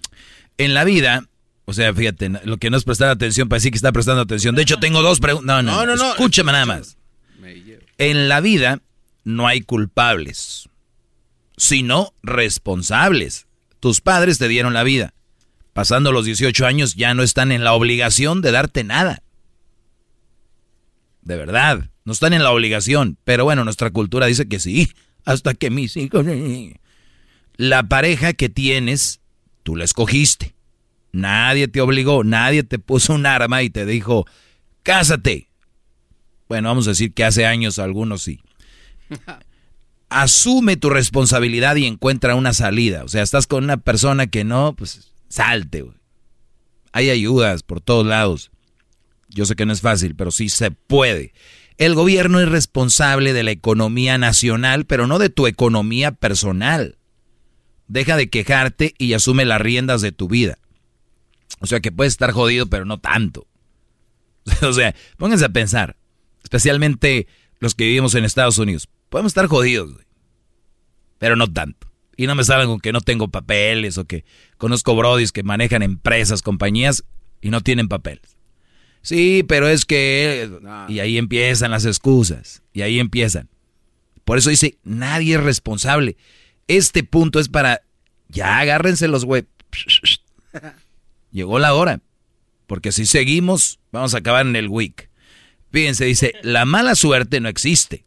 En 0.58 0.74
la 0.74 0.84
vida, 0.84 1.24
o 1.66 1.74
sea, 1.74 1.94
fíjate, 1.94 2.30
lo 2.44 2.58
que 2.58 2.72
no 2.72 2.78
es 2.78 2.84
prestar 2.84 3.10
atención 3.10 3.48
para 3.48 3.58
decir 3.58 3.72
que 3.72 3.78
está 3.78 3.92
prestando 3.92 4.24
atención. 4.24 4.56
De 4.56 4.64
hecho, 4.64 4.78
tengo 4.78 5.04
dos 5.04 5.20
preguntas. 5.20 5.46
No, 5.46 5.62
no, 5.62 5.86
no, 5.86 5.96
no. 5.96 6.10
Escúchame 6.12 6.52
nada 6.52 6.66
más. 6.66 6.98
En 8.00 8.28
la 8.28 8.42
vida 8.42 8.82
no 9.24 9.48
hay 9.48 9.62
culpables, 9.62 10.68
sino 11.58 12.14
responsables. 12.24 13.46
Tus 13.80 14.02
padres 14.02 14.40
te 14.40 14.48
dieron 14.48 14.74
la 14.74 14.84
vida. 14.84 15.14
Pasando 15.74 16.12
los 16.12 16.26
18 16.26 16.66
años 16.66 16.96
ya 16.96 17.14
no 17.14 17.22
están 17.22 17.52
en 17.52 17.64
la 17.64 17.74
obligación 17.74 18.42
de 18.42 18.52
darte 18.52 18.84
nada. 18.84 19.22
De 21.28 21.36
verdad. 21.36 21.90
No 22.06 22.14
están 22.14 22.32
en 22.32 22.42
la 22.42 22.52
obligación, 22.52 23.18
pero 23.26 23.44
bueno, 23.44 23.66
nuestra 23.66 23.92
cultura 23.92 24.28
dice 24.28 24.48
que 24.48 24.62
sí, 24.62 24.90
hasta 25.26 25.54
que 25.54 25.70
mis 25.70 25.98
hijos... 25.98 26.26
La 27.58 27.84
pareja 27.84 28.32
que 28.32 28.48
tienes, 28.48 29.20
tú 29.64 29.76
la 29.76 29.84
escogiste. 29.84 30.56
Nadie 31.12 31.68
te 31.68 31.82
obligó, 31.82 32.24
nadie 32.24 32.64
te 32.64 32.80
puso 32.80 33.14
un 33.14 33.26
arma 33.26 33.62
y 33.62 33.70
te 33.70 33.86
dijo, 33.86 34.26
cásate. 34.84 35.50
Bueno, 36.48 36.70
vamos 36.70 36.88
a 36.88 36.92
decir 36.92 37.14
que 37.14 37.26
hace 37.26 37.46
años 37.46 37.78
algunos 37.78 38.22
sí. 38.22 38.40
Asume 40.10 40.78
tu 40.78 40.90
responsabilidad 40.90 41.76
y 41.76 41.88
encuentra 41.88 42.36
una 42.36 42.54
salida. 42.54 43.04
O 43.04 43.10
sea, 43.10 43.22
estás 43.22 43.48
con 43.48 43.66
una 43.66 43.76
persona 43.76 44.28
que 44.28 44.46
no, 44.46 44.76
pues 44.78 45.12
Salte. 45.28 45.86
Hay 46.94 47.10
ayudas 47.10 47.64
por 47.64 47.82
todos 47.82 48.06
lados. 48.06 48.50
Yo 49.30 49.46
sé 49.46 49.56
que 49.56 49.66
no 49.66 49.74
es 49.74 49.82
fácil, 49.82 50.16
pero 50.16 50.32
sí 50.32 50.50
se 50.50 50.72
puede. 50.72 51.34
El 51.78 51.94
gobierno 51.94 52.40
es 52.40 52.50
responsable 52.50 53.34
de 53.34 53.44
la 53.44 53.52
economía 53.52 54.18
nacional, 54.18 54.86
pero 54.86 55.06
no 55.06 55.20
de 55.20 55.30
tu 55.30 55.48
economía 55.48 56.12
personal. 56.12 56.98
Deja 57.88 58.18
de 58.18 58.30
quejarte 58.30 58.96
y 58.98 59.14
asume 59.14 59.46
las 59.46 59.62
riendas 59.62 60.02
de 60.02 60.12
tu 60.12 60.28
vida. 60.28 60.58
O 61.60 61.68
sea 61.68 61.80
que 61.80 61.92
puedes 61.92 62.14
estar 62.14 62.32
jodido, 62.32 62.68
pero 62.68 62.86
no 62.86 63.00
tanto. 63.00 63.48
o 64.62 64.74
sea, 64.74 64.96
pónganse 65.18 65.46
a 65.46 65.50
pensar, 65.50 65.98
especialmente 66.44 67.28
los 67.60 67.76
que 67.76 67.86
vivimos 67.86 68.16
en 68.16 68.26
Estados 68.26 68.58
Unidos. 68.58 68.90
Podemos 69.10 69.32
estar 69.32 69.48
jodidos, 69.48 69.94
pero 71.18 71.36
no 71.36 71.52
tanto. 71.52 71.88
Y 72.16 72.26
no 72.26 72.34
me 72.34 72.44
salgan 72.44 72.68
con 72.68 72.80
que 72.80 72.92
no 72.92 73.02
tengo 73.02 73.28
papeles 73.28 73.98
o 73.98 74.06
que 74.06 74.26
conozco 74.58 74.96
brodis 74.96 75.32
que 75.32 75.44
manejan 75.44 75.84
empresas, 75.84 76.42
compañías 76.42 77.04
y 77.42 77.52
no 77.52 77.62
tienen 77.62 77.88
papeles. 77.88 78.37
Sí, 79.08 79.46
pero 79.48 79.70
es 79.70 79.86
que... 79.86 80.52
Y 80.90 81.00
ahí 81.00 81.18
empiezan 81.18 81.72
las 81.72 81.86
excusas. 81.86 82.62
Y 82.74 82.82
ahí 82.82 83.00
empiezan. 83.00 83.48
Por 84.26 84.38
eso 84.38 84.50
dice, 84.50 84.80
nadie 84.84 85.36
es 85.36 85.42
responsable. 85.42 86.18
Este 86.68 87.06
punto 87.06 87.40
es 87.40 87.48
para... 87.48 87.80
Ya 88.28 88.60
agárrense 88.60 89.08
los 89.08 89.24
güey. 89.24 89.46
Llegó 91.32 91.58
la 91.58 91.74
hora. 91.74 92.02
Porque 92.66 92.92
si 92.92 93.06
seguimos, 93.06 93.80
vamos 93.94 94.14
a 94.14 94.18
acabar 94.18 94.46
en 94.46 94.58
el 94.58 94.68
week. 94.68 95.10
Fíjense, 95.72 96.04
dice, 96.04 96.34
la 96.42 96.66
mala 96.66 96.94
suerte 96.94 97.40
no 97.40 97.48
existe. 97.48 98.04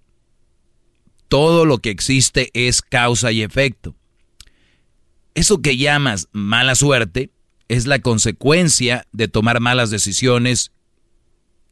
Todo 1.29 1.65
lo 1.65 1.79
que 1.79 1.89
existe 1.89 2.51
es 2.53 2.83
causa 2.83 3.33
y 3.33 3.41
efecto. 3.41 3.97
Eso 5.33 5.63
que 5.63 5.79
llamas 5.79 6.29
mala 6.33 6.75
suerte 6.75 7.31
es 7.69 7.87
la 7.87 8.01
consecuencia 8.01 9.07
de 9.13 9.29
tomar 9.29 9.61
malas 9.61 9.89
decisiones 9.89 10.73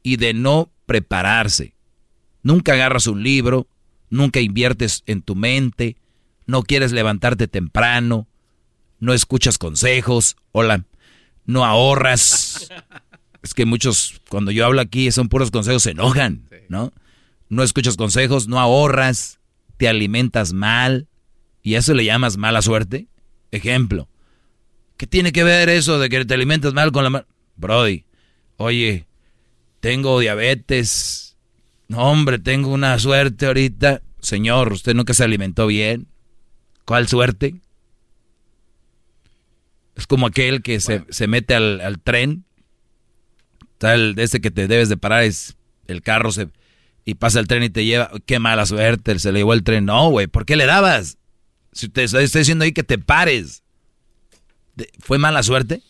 y 0.02 0.16
de 0.16 0.34
no 0.34 0.70
prepararse. 0.86 1.74
Nunca 2.42 2.72
agarras 2.72 3.06
un 3.06 3.22
libro, 3.22 3.68
nunca 4.10 4.40
inviertes 4.40 5.02
en 5.06 5.22
tu 5.22 5.34
mente, 5.34 5.96
no 6.46 6.62
quieres 6.62 6.92
levantarte 6.92 7.48
temprano, 7.48 8.26
no 9.00 9.12
escuchas 9.12 9.58
consejos, 9.58 10.36
hola, 10.52 10.84
no 11.44 11.64
ahorras. 11.64 12.68
Es 13.40 13.54
que 13.54 13.64
muchos, 13.64 14.20
cuando 14.28 14.50
yo 14.50 14.66
hablo 14.66 14.80
aquí, 14.80 15.12
son 15.12 15.28
puros 15.28 15.52
consejos, 15.52 15.84
se 15.84 15.92
enojan, 15.92 16.48
¿no? 16.68 16.92
No 17.48 17.62
escuchas 17.62 17.96
consejos, 17.96 18.48
no 18.48 18.58
ahorras, 18.58 19.38
te 19.76 19.88
alimentas 19.88 20.52
mal, 20.52 21.06
y 21.62 21.76
eso 21.76 21.94
le 21.94 22.04
llamas 22.04 22.36
mala 22.36 22.62
suerte. 22.62 23.06
Ejemplo, 23.50 24.08
¿qué 24.96 25.06
tiene 25.06 25.32
que 25.32 25.44
ver 25.44 25.68
eso 25.68 25.98
de 25.98 26.08
que 26.08 26.24
te 26.24 26.34
alimentas 26.34 26.74
mal 26.74 26.90
con 26.92 27.04
la... 27.04 27.26
Brody, 27.56 28.04
oye, 28.56 29.06
tengo 29.80 30.20
diabetes. 30.20 31.36
No, 31.88 31.98
hombre, 32.10 32.38
tengo 32.38 32.70
una 32.70 32.98
suerte 32.98 33.46
ahorita. 33.46 34.02
Señor, 34.20 34.72
usted 34.72 34.94
nunca 34.94 35.14
se 35.14 35.24
alimentó 35.24 35.66
bien. 35.66 36.08
¿Cuál 36.84 37.08
suerte? 37.08 37.54
Es 39.94 40.06
como 40.06 40.26
aquel 40.26 40.62
que 40.62 40.80
se, 40.80 41.26
mete 41.26 41.54
al, 41.54 42.00
tren. 42.02 42.44
Tal, 43.78 44.14
de 44.14 44.24
ese 44.24 44.40
que 44.40 44.50
te 44.50 44.68
debes 44.68 44.88
de 44.88 44.96
parar 44.96 45.24
es 45.24 45.56
el 45.86 46.02
carro 46.02 46.32
se, 46.32 46.48
y 47.04 47.14
pasa 47.14 47.40
el 47.40 47.48
tren 47.48 47.62
y 47.62 47.70
te 47.70 47.84
lleva. 47.84 48.10
Qué 48.26 48.38
mala 48.38 48.66
suerte, 48.66 49.18
se 49.18 49.32
le 49.32 49.40
llevó 49.40 49.54
el 49.54 49.64
tren. 49.64 49.86
No, 49.86 50.10
güey, 50.10 50.26
¿por 50.26 50.44
qué 50.44 50.56
le 50.56 50.66
dabas? 50.66 51.18
Si 51.72 51.88
te 51.88 52.04
estoy 52.04 52.26
diciendo 52.26 52.64
ahí 52.64 52.72
que 52.72 52.84
te 52.84 52.98
pares. 52.98 53.62
¿Fue 55.00 55.18
mala 55.18 55.42
suerte? 55.42 55.82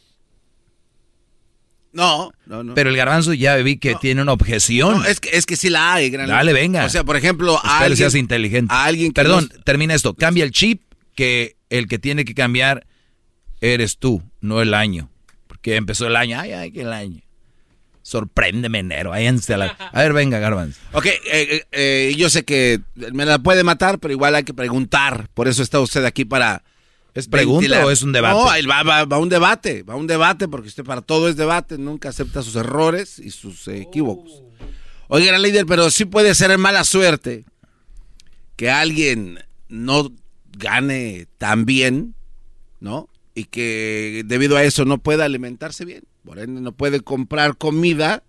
No, 1.99 2.31
no, 2.47 2.63
no. 2.63 2.75
Pero 2.75 2.91
el 2.91 2.97
garbanzo 2.97 3.35
ya 3.35 3.57
vi 3.57 3.77
que 3.77 3.97
tiene 3.97 4.23
una 4.23 4.33
objeción. 4.33 5.01
No, 5.01 5.05
es 5.05 5.19
que, 5.19 5.31
es 5.37 5.47
que 5.47 5.57
sí 5.57 5.69
la 5.69 5.95
hay, 5.95 6.11
gran 6.11 6.29
Dale, 6.29 6.53
venga. 6.53 6.85
O 6.85 6.89
sea, 6.89 7.03
por 7.03 7.17
ejemplo, 7.17 7.59
a 7.61 7.81
alguien, 7.81 7.97
seas 7.97 8.15
inteligente. 8.15 8.73
A 8.73 8.85
alguien 8.85 9.13
Perdón, 9.13 9.51
termina 9.65 9.95
esto. 9.95 10.15
Cambia 10.15 10.45
el 10.45 10.53
chip, 10.53 10.81
que 11.17 11.57
el 11.71 11.89
que 11.89 11.99
tiene 11.99 12.25
que 12.25 12.35
cambiar 12.35 12.87
eres 13.61 13.99
tú, 13.99 14.23
no 14.41 14.63
el 14.63 14.75
año. 14.75 15.11
Porque 15.49 15.75
empezó 15.75 16.07
el 16.07 16.15
año. 16.15 16.39
Ay, 16.39 16.53
ay, 16.53 16.71
que 16.71 16.83
el 16.83 16.93
año. 16.93 17.21
Sorpréndeme, 18.03 18.79
enero. 18.79 19.13
A, 19.13 19.19
la... 19.19 19.67
a 19.67 20.01
ver, 20.01 20.13
venga, 20.13 20.39
garbanzo. 20.39 20.79
Ok, 20.93 21.07
eh, 21.07 21.21
eh, 21.33 21.65
eh, 21.73 22.15
yo 22.17 22.31
sé 22.31 22.45
que 22.45 22.81
me 22.95 23.27
la 23.27 23.41
puede 23.41 23.65
matar, 23.65 23.99
pero 23.99 24.13
igual 24.13 24.37
hay 24.37 24.45
que 24.45 24.55
preguntar. 24.55 25.29
Por 25.35 25.49
eso 25.49 25.65
está 25.65 25.81
usted 25.81 26.05
aquí 26.05 26.25
para 26.25 26.63
¿Es 27.15 27.27
pregunta 27.29 27.85
o 27.85 27.91
es 27.91 28.03
un 28.03 28.13
debate? 28.13 28.63
No, 28.63 28.69
va, 28.69 28.83
va, 28.83 29.05
va, 29.05 29.19
un 29.19 29.29
debate, 29.29 29.83
va 29.83 29.97
un 29.97 30.07
debate, 30.07 30.47
porque 30.47 30.69
usted 30.69 30.85
para 30.85 31.03
todo 31.03 31.29
es 31.29 31.37
debate, 31.37 31.79
nunca 31.79 32.11
acepta 32.11 32.43
sus 32.43 32.57
errores 32.57 33.19
y 33.19 33.31
sus 33.31 33.67
eh, 33.69 33.81
equívocos. 33.81 34.43
Oiga, 35.09 35.29
gran 35.29 35.43
líder, 35.43 35.67
pero 35.67 35.91
sí 35.91 36.05
puede 36.05 36.35
ser 36.35 36.57
mala 36.59 36.85
suerte 36.85 37.45
que 38.57 38.71
alguien 38.71 39.39
no 39.69 40.13
gane 40.59 41.27
tan 41.39 41.65
bien, 41.65 42.15
¿no? 42.81 43.09
Y 43.35 43.45
que 43.45 44.23
debido 44.27 44.57
a 44.57 44.65
eso 44.65 44.85
no 44.85 44.99
pueda 44.99 45.25
alimentarse 45.25 45.85
bien. 45.85 46.05
Por 46.25 46.39
ende, 46.39 46.61
no 46.61 46.73
puede 46.73 47.01
comprar 47.01 47.57
comida 47.57 48.23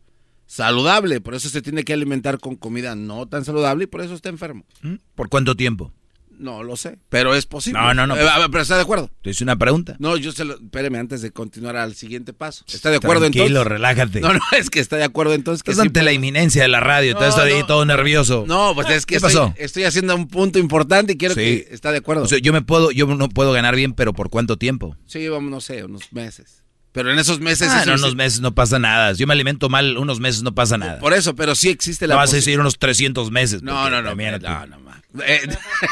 saludable. 0.46 1.20
Por 1.20 1.36
eso 1.36 1.50
se 1.50 1.62
tiene 1.62 1.84
que 1.84 1.94
alimentar 1.94 2.40
con 2.40 2.56
comida 2.56 2.96
no 2.96 3.28
tan 3.28 3.44
saludable 3.44 3.86
y 3.86 3.88
por 3.88 4.02
eso 4.02 4.14
está 4.14 4.30
enfermo. 4.30 4.66
¿Mm? 4.82 4.96
¿Por 5.16 5.30
cuánto 5.30 5.56
tiempo? 5.56 5.92
No 6.40 6.64
lo 6.64 6.78
sé, 6.78 6.98
pero 7.10 7.36
es 7.36 7.46
posible. 7.46 7.82
No, 7.82 7.94
no, 7.94 8.08
no. 8.08 8.16
Eh, 8.16 8.26
pero 8.50 8.62
está 8.62 8.78
de 8.78 8.84
acuerdo. 8.84 9.12
Te 9.22 9.32
hice 9.32 9.44
una 9.44 9.58
pregunta. 9.58 9.98
No, 10.00 10.16
yo 10.16 10.32
se 10.32 10.46
lo. 10.46 10.54
Espéreme 10.54 10.98
antes 10.98 11.22
de 11.22 11.32
continuar 11.32 11.76
al 11.76 11.96
siguiente 11.96 12.32
paso. 12.32 12.64
¿Está 12.72 12.90
de 12.90 12.96
acuerdo 12.96 13.24
Tranquilo, 13.24 13.46
entonces? 13.46 13.68
relájate. 13.72 14.22
No, 14.22 14.34
no, 14.34 14.40
es 14.58 14.70
que 14.70 14.80
está 14.80 14.96
de 14.96 15.04
acuerdo 15.04 15.34
entonces. 15.34 15.64
Que 15.64 15.72
es 15.72 15.80
ante 15.80 16.02
la 16.02 16.14
inminencia 16.14 16.62
de 16.62 16.70
la 16.70 16.80
radio. 16.80 17.14
No, 17.14 17.20
todo 17.20 17.42
ahí 17.42 17.62
todo 17.68 17.84
nervioso. 17.84 18.46
No, 18.48 18.74
pues 18.74 18.90
es 18.90 19.06
que 19.06 19.14
¿Qué 19.14 19.16
estoy, 19.18 19.34
pasó? 19.34 19.54
estoy 19.58 19.84
haciendo 19.84 20.16
un 20.16 20.30
punto 20.30 20.60
importante 20.60 21.14
y 21.14 21.18
quiero 21.18 21.36
que 21.36 21.68
está 21.72 21.92
de 21.92 21.98
acuerdo. 21.98 22.24
O 22.24 22.28
sea, 22.28 22.40
yo 22.40 22.54
me 22.54 22.62
puedo, 22.62 22.92
yo 22.92 23.06
no 23.06 23.28
puedo 23.28 23.52
ganar 23.52 23.76
bien, 23.76 23.92
pero 23.92 24.14
¿por 24.14 24.30
cuánto 24.30 24.58
tiempo? 24.58 24.96
Sí, 25.08 25.28
vamos, 25.28 25.52
no 25.52 25.60
sé, 25.60 25.84
unos 25.84 26.14
meses. 26.14 26.64
Pero 26.94 27.12
en 27.12 27.20
esos 27.20 27.40
meses... 27.40 27.68
Ah, 27.70 27.84
en 27.84 27.92
unos 27.92 28.16
meses 28.16 28.40
no 28.40 28.56
pasa 28.56 28.80
nada. 28.80 29.14
Yo 29.14 29.28
me 29.28 29.34
alimento 29.34 29.70
mal, 29.70 29.98
unos 29.98 30.20
meses 30.20 30.42
no 30.42 30.56
pasa 30.56 30.78
nada. 30.78 31.00
Por 31.00 31.14
eso, 31.14 31.36
pero 31.36 31.54
sí 31.54 31.70
existe 31.70 32.08
la... 32.08 32.16
No 32.16 32.20
vas 32.20 32.34
a 32.34 32.38
decir 32.38 32.60
unos 32.60 32.80
300 32.80 33.30
meses. 33.30 33.62
No, 33.62 33.90
no, 33.90 34.02
no. 34.02 34.16
No, 34.16 34.40
no, 34.40 34.66
no. 34.66 34.90
Eh, 35.26 35.42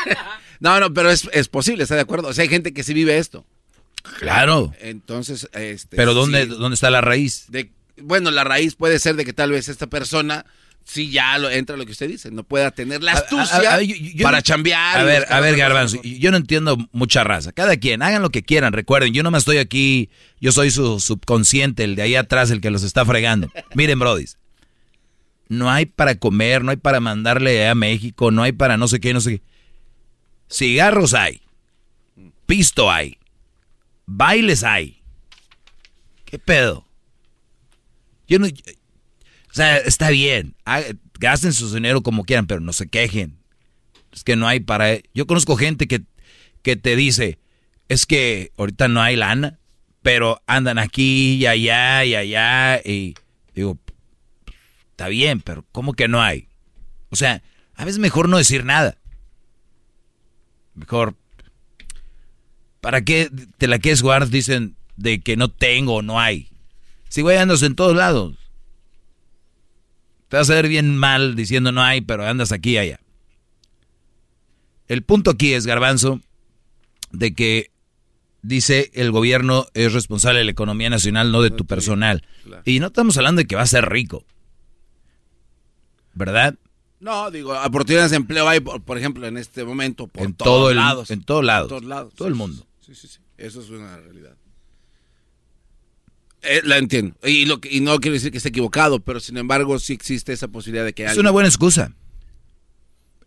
no, 0.59 0.79
no, 0.79 0.93
pero 0.93 1.09
es, 1.09 1.29
es, 1.33 1.47
posible, 1.47 1.83
¿está 1.83 1.95
de 1.95 2.01
acuerdo? 2.01 2.29
O 2.29 2.33
sea, 2.33 2.43
hay 2.43 2.49
gente 2.49 2.73
que 2.73 2.83
sí 2.83 2.93
vive 2.93 3.17
esto. 3.17 3.45
Claro. 4.19 4.73
Entonces, 4.79 5.49
este... 5.53 5.97
Pero 5.97 6.13
¿dónde, 6.13 6.45
¿dónde 6.45 6.75
está 6.75 6.89
la 6.89 7.01
raíz? 7.01 7.45
De, 7.49 7.71
bueno, 8.01 8.31
la 8.31 8.43
raíz 8.43 8.75
puede 8.75 8.99
ser 8.99 9.15
de 9.15 9.25
que 9.25 9.33
tal 9.33 9.51
vez 9.51 9.67
esta 9.67 9.87
persona 9.87 10.45
sí 10.87 11.11
ya 11.11 11.37
lo, 11.37 11.49
entra 11.49 11.75
lo 11.75 11.85
que 11.85 11.91
usted 11.91 12.07
dice, 12.07 12.31
no 12.31 12.43
pueda 12.43 12.71
tener 12.71 13.03
la 13.03 13.11
astucia 13.13 13.71
a, 13.71 13.75
a, 13.75 13.81
yo, 13.81 13.95
yo 13.95 14.23
para 14.23 14.37
no, 14.37 14.41
chambear. 14.41 14.99
A 14.99 15.03
ver, 15.03 15.25
a 15.29 15.39
ver, 15.41 15.57
Garbanzo, 15.57 16.01
yo 16.01 16.31
no 16.31 16.37
entiendo 16.37 16.77
mucha 16.91 17.23
raza. 17.23 17.51
Cada 17.51 17.77
quien, 17.77 18.01
hagan 18.01 18.21
lo 18.21 18.29
que 18.29 18.43
quieran, 18.43 18.73
recuerden, 18.73 19.13
yo 19.13 19.23
no 19.23 19.31
me 19.31 19.37
estoy 19.37 19.57
aquí, 19.57 20.09
yo 20.39 20.51
soy 20.51 20.71
su 20.71 20.99
subconsciente, 20.99 21.83
el 21.83 21.95
de 21.95 22.03
ahí 22.03 22.15
atrás, 22.15 22.51
el 22.51 22.61
que 22.61 22.71
los 22.71 22.83
está 22.83 23.05
fregando. 23.05 23.51
Miren, 23.75 23.99
brodis, 23.99 24.37
no 25.49 25.69
hay 25.69 25.85
para 25.85 26.15
comer, 26.15 26.63
no 26.63 26.71
hay 26.71 26.77
para 26.77 26.99
mandarle 26.99 27.67
a 27.67 27.75
México, 27.75 28.31
no 28.31 28.43
hay 28.43 28.51
para 28.51 28.77
no 28.77 28.87
sé 28.87 28.99
qué, 28.99 29.13
no 29.13 29.21
sé 29.21 29.37
qué. 29.37 29.43
Cigarros 30.49 31.13
hay, 31.13 31.41
pisto 32.45 32.91
hay, 32.91 33.17
bailes 34.05 34.63
hay. 34.63 35.01
¿Qué 36.25 36.39
pedo? 36.39 36.85
Yo 38.27 38.39
no... 38.39 38.47
O 38.47 39.53
sea, 39.57 39.77
está 39.77 40.09
bien, 40.09 40.55
gasten 41.19 41.53
su 41.53 41.73
dinero 41.73 42.03
como 42.03 42.25
quieran, 42.25 42.47
pero 42.47 42.59
no 42.59 42.73
se 42.73 42.87
quejen. 42.87 43.37
Es 44.11 44.23
que 44.23 44.35
no 44.35 44.47
hay 44.47 44.59
para... 44.59 44.97
Yo 45.13 45.25
conozco 45.25 45.55
gente 45.55 45.87
que, 45.87 46.03
que 46.61 46.75
te 46.75 46.95
dice, 46.95 47.39
es 47.87 48.05
que 48.05 48.51
ahorita 48.57 48.87
no 48.87 49.01
hay 49.01 49.15
lana, 49.15 49.59
pero 50.01 50.41
andan 50.47 50.79
aquí 50.79 51.35
y 51.35 51.45
allá 51.45 52.05
y 52.05 52.15
allá 52.15 52.81
y 52.83 53.15
digo, 53.55 53.77
está 54.97 55.09
bien, 55.09 55.41
pero 55.41 55.63
¿cómo 55.71 55.93
que 55.93 56.07
no 56.07 56.23
hay? 56.23 56.49
O 57.11 57.15
sea, 57.15 57.43
a 57.75 57.85
veces 57.85 57.99
mejor 57.99 58.27
no 58.27 58.37
decir 58.37 58.65
nada. 58.65 58.97
Mejor... 60.73 61.15
¿Para 62.81 63.03
qué 63.03 63.29
te 63.59 63.67
la 63.67 63.77
quieres 63.77 64.01
guardar? 64.01 64.29
Dicen 64.29 64.75
de 64.95 65.21
que 65.21 65.37
no 65.37 65.51
tengo 65.51 65.95
o 65.95 66.01
no 66.01 66.19
hay. 66.19 66.49
Si 67.09 67.21
güey 67.21 67.37
andas 67.37 67.61
en 67.61 67.75
todos 67.75 67.95
lados. 67.95 68.37
Te 70.29 70.37
vas 70.37 70.49
a 70.49 70.55
ver 70.55 70.67
bien 70.67 70.97
mal 70.97 71.35
diciendo 71.35 71.71
no 71.71 71.83
hay, 71.83 72.01
pero 72.01 72.25
andas 72.25 72.51
aquí 72.51 72.71
y 72.71 72.77
allá. 72.79 72.99
El 74.87 75.03
punto 75.03 75.29
aquí 75.29 75.53
es, 75.53 75.67
Garbanzo, 75.67 76.21
de 77.11 77.35
que 77.35 77.71
dice 78.41 78.89
el 78.95 79.11
gobierno 79.11 79.67
es 79.75 79.93
responsable 79.93 80.39
de 80.39 80.45
la 80.45 80.51
economía 80.51 80.89
nacional, 80.89 81.31
no 81.31 81.43
de 81.43 81.51
tu 81.51 81.65
personal. 81.65 82.25
Y 82.65 82.79
no 82.79 82.87
estamos 82.87 83.15
hablando 83.17 83.41
de 83.41 83.45
que 83.45 83.55
va 83.55 83.61
a 83.61 83.67
ser 83.67 83.87
rico. 83.89 84.25
¿Verdad? 86.17 86.55
No, 86.99 87.29
digo, 87.29 87.53
oportunidades 87.63 88.11
de 88.11 88.17
empleo 88.17 88.49
hay, 88.49 88.59
por, 88.59 88.81
por 88.81 88.97
ejemplo, 88.97 89.27
en 89.27 89.37
este 89.37 89.63
momento, 89.63 90.07
por 90.07 90.25
en 90.25 90.33
todos 90.33 90.51
todo 90.51 90.69
el, 90.71 90.77
lados. 90.77 91.11
En 91.11 91.23
todos 91.23 91.45
lados. 91.45 91.69
todos 91.69 91.85
lados. 91.85 92.13
Todo 92.15 92.27
el 92.27 92.33
mundo. 92.33 92.65
Sí, 92.81 92.95
sí, 92.95 93.07
sí. 93.07 93.19
Eso 93.37 93.61
es 93.61 93.69
una 93.69 93.97
realidad. 93.97 94.35
Eh, 96.41 96.61
la 96.63 96.77
entiendo. 96.77 97.15
Y, 97.23 97.45
lo, 97.45 97.59
y 97.69 97.81
no 97.81 97.99
quiero 97.99 98.13
decir 98.13 98.31
que 98.31 98.37
esté 98.37 98.49
equivocado, 98.49 98.99
pero 98.99 99.19
sin 99.19 99.37
embargo 99.37 99.77
sí 99.79 99.93
existe 99.93 100.33
esa 100.33 100.47
posibilidad 100.47 100.85
de 100.85 100.93
que 100.93 101.05
Es 101.05 101.17
una 101.17 101.31
buena 101.31 101.49
excusa. 101.49 101.93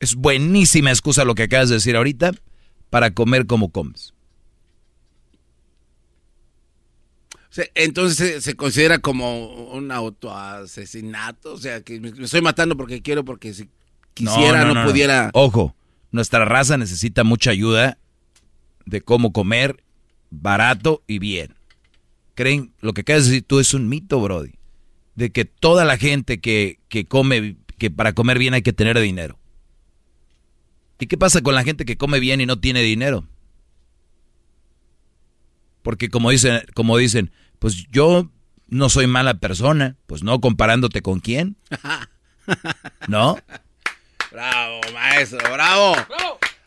Es 0.00 0.14
buenísima 0.14 0.90
excusa 0.90 1.24
lo 1.24 1.34
que 1.34 1.44
acabas 1.44 1.68
de 1.68 1.76
decir 1.76 1.96
ahorita 1.96 2.32
para 2.88 3.12
comer 3.12 3.46
como 3.46 3.70
comes. 3.70 4.14
Entonces 7.74 8.44
se, 8.44 8.54
considera 8.54 8.98
como 8.98 9.72
un 9.72 9.90
autoasesinato, 9.90 11.54
o 11.54 11.58
sea, 11.58 11.80
que 11.80 12.00
me, 12.00 12.08
estoy 12.08 12.42
matando 12.42 12.76
porque 12.76 13.02
quiero, 13.02 13.24
porque 13.24 13.52
si 13.52 13.68
quisiera 14.14 14.64
no, 14.64 14.84
pudiera... 14.84 15.30
Ojo, 15.34 15.74
nuestra 16.12 16.44
raza 16.44 16.76
necesita 16.76 17.24
mucha 17.24 17.50
ayuda 17.50 17.98
de 18.86 19.00
cómo 19.00 19.32
comer 19.32 19.82
barato 20.30 21.02
y 21.06 21.18
bien. 21.18 21.54
Creen, 22.34 22.72
lo 22.80 22.92
que 22.94 23.00
acabas 23.00 23.24
de 23.24 23.30
decir 23.30 23.44
tú 23.46 23.58
es 23.58 23.74
un 23.74 23.88
mito, 23.88 24.20
Brody, 24.20 24.52
de 25.16 25.30
que 25.30 25.44
toda 25.44 25.84
la 25.84 25.96
gente 25.96 26.40
que, 26.40 26.78
que 26.88 27.04
come, 27.04 27.56
que 27.78 27.90
para 27.90 28.12
comer 28.12 28.38
bien 28.38 28.54
hay 28.54 28.62
que 28.62 28.72
tener 28.72 28.98
dinero. 28.98 29.38
¿Y 31.00 31.06
qué 31.06 31.16
pasa 31.16 31.40
con 31.40 31.54
la 31.54 31.64
gente 31.64 31.84
que 31.84 31.96
come 31.96 32.20
bien 32.20 32.40
y 32.40 32.46
no 32.46 32.60
tiene 32.60 32.82
dinero? 32.82 33.26
Porque 35.82 36.08
como 36.08 36.30
dicen, 36.30 36.62
como 36.74 36.96
dicen, 36.96 37.32
pues 37.58 37.86
yo 37.90 38.30
no 38.68 38.88
soy 38.88 39.06
mala 39.06 39.34
persona, 39.34 39.96
pues 40.06 40.22
no 40.22 40.40
comparándote 40.40 41.02
con 41.02 41.20
quién. 41.20 41.56
¿No? 43.08 43.38
Bravo, 44.30 44.80
maestro, 44.92 45.38
bravo. 45.52 45.96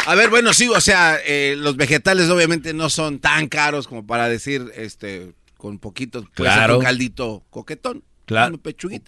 A 0.06 0.16
ver, 0.16 0.30
bueno, 0.30 0.54
sí, 0.54 0.68
o 0.68 0.82
sea, 0.82 1.18
eh, 1.26 1.56
los 1.58 1.78
vegetales 1.78 2.30
obviamente 2.30 2.74
no 2.74 2.90
son 2.90 3.20
tan 3.20 3.48
caros 3.48 3.88
como 3.88 4.06
para 4.06 4.28
decir, 4.28 4.72
este, 4.76 5.34
con 5.58 5.80
poquito, 5.80 6.28
claro. 6.34 6.78
un 6.80 6.84
caldito 6.84 7.46
coquetón. 7.50 8.04
Claro. 8.26 8.60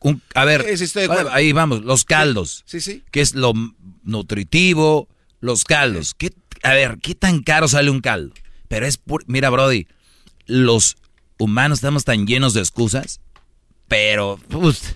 Un 0.01 0.21
a 0.33 0.45
ver, 0.45 0.65
ahí 1.31 1.53
vamos, 1.53 1.83
los 1.83 2.03
caldos. 2.03 2.63
Sí, 2.65 2.81
sí. 2.81 3.03
¿Qué 3.11 3.21
es 3.21 3.33
lo 3.33 3.53
nutritivo? 4.03 5.07
Los 5.39 5.63
caldos. 5.63 6.13
¿Qué, 6.13 6.33
a 6.63 6.73
ver, 6.73 6.97
¿qué 7.01 7.15
tan 7.15 7.41
caro 7.41 7.67
sale 7.67 7.89
un 7.89 8.01
caldo? 8.01 8.33
Pero 8.67 8.85
es 8.85 8.99
Mira, 9.27 9.49
Brody, 9.49 9.87
los 10.45 10.97
humanos 11.37 11.79
estamos 11.79 12.05
tan 12.05 12.25
llenos 12.27 12.53
de 12.53 12.61
excusas, 12.61 13.21
pero... 13.87 14.39
Uf, 14.53 14.95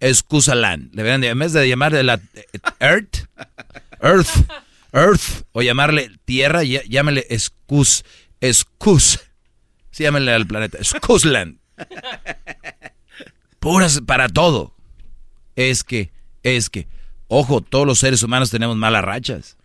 excusa 0.00 0.54
land. 0.54 0.90
Deberían, 0.92 1.22
en 1.22 1.38
vez 1.38 1.52
de 1.52 1.68
llamarle 1.68 2.02
la 2.02 2.20
Earth, 2.80 3.28
Earth, 4.00 4.50
Earth, 4.92 5.44
o 5.52 5.62
llamarle 5.62 6.10
Tierra, 6.24 6.64
llámale 6.64 7.26
excus, 7.28 8.04
excus. 8.40 9.20
Sí, 9.90 10.02
llámale 10.04 10.32
al 10.32 10.46
planeta, 10.46 10.78
excusland. 10.78 11.58
Puras 13.58 14.00
para 14.06 14.28
todo. 14.28 14.74
Es 15.54 15.84
que, 15.84 16.10
es 16.42 16.70
que, 16.70 16.88
ojo, 17.28 17.60
todos 17.60 17.86
los 17.86 17.98
seres 17.98 18.22
humanos 18.22 18.50
tenemos 18.50 18.76
malas 18.76 19.04
rachas. 19.04 19.58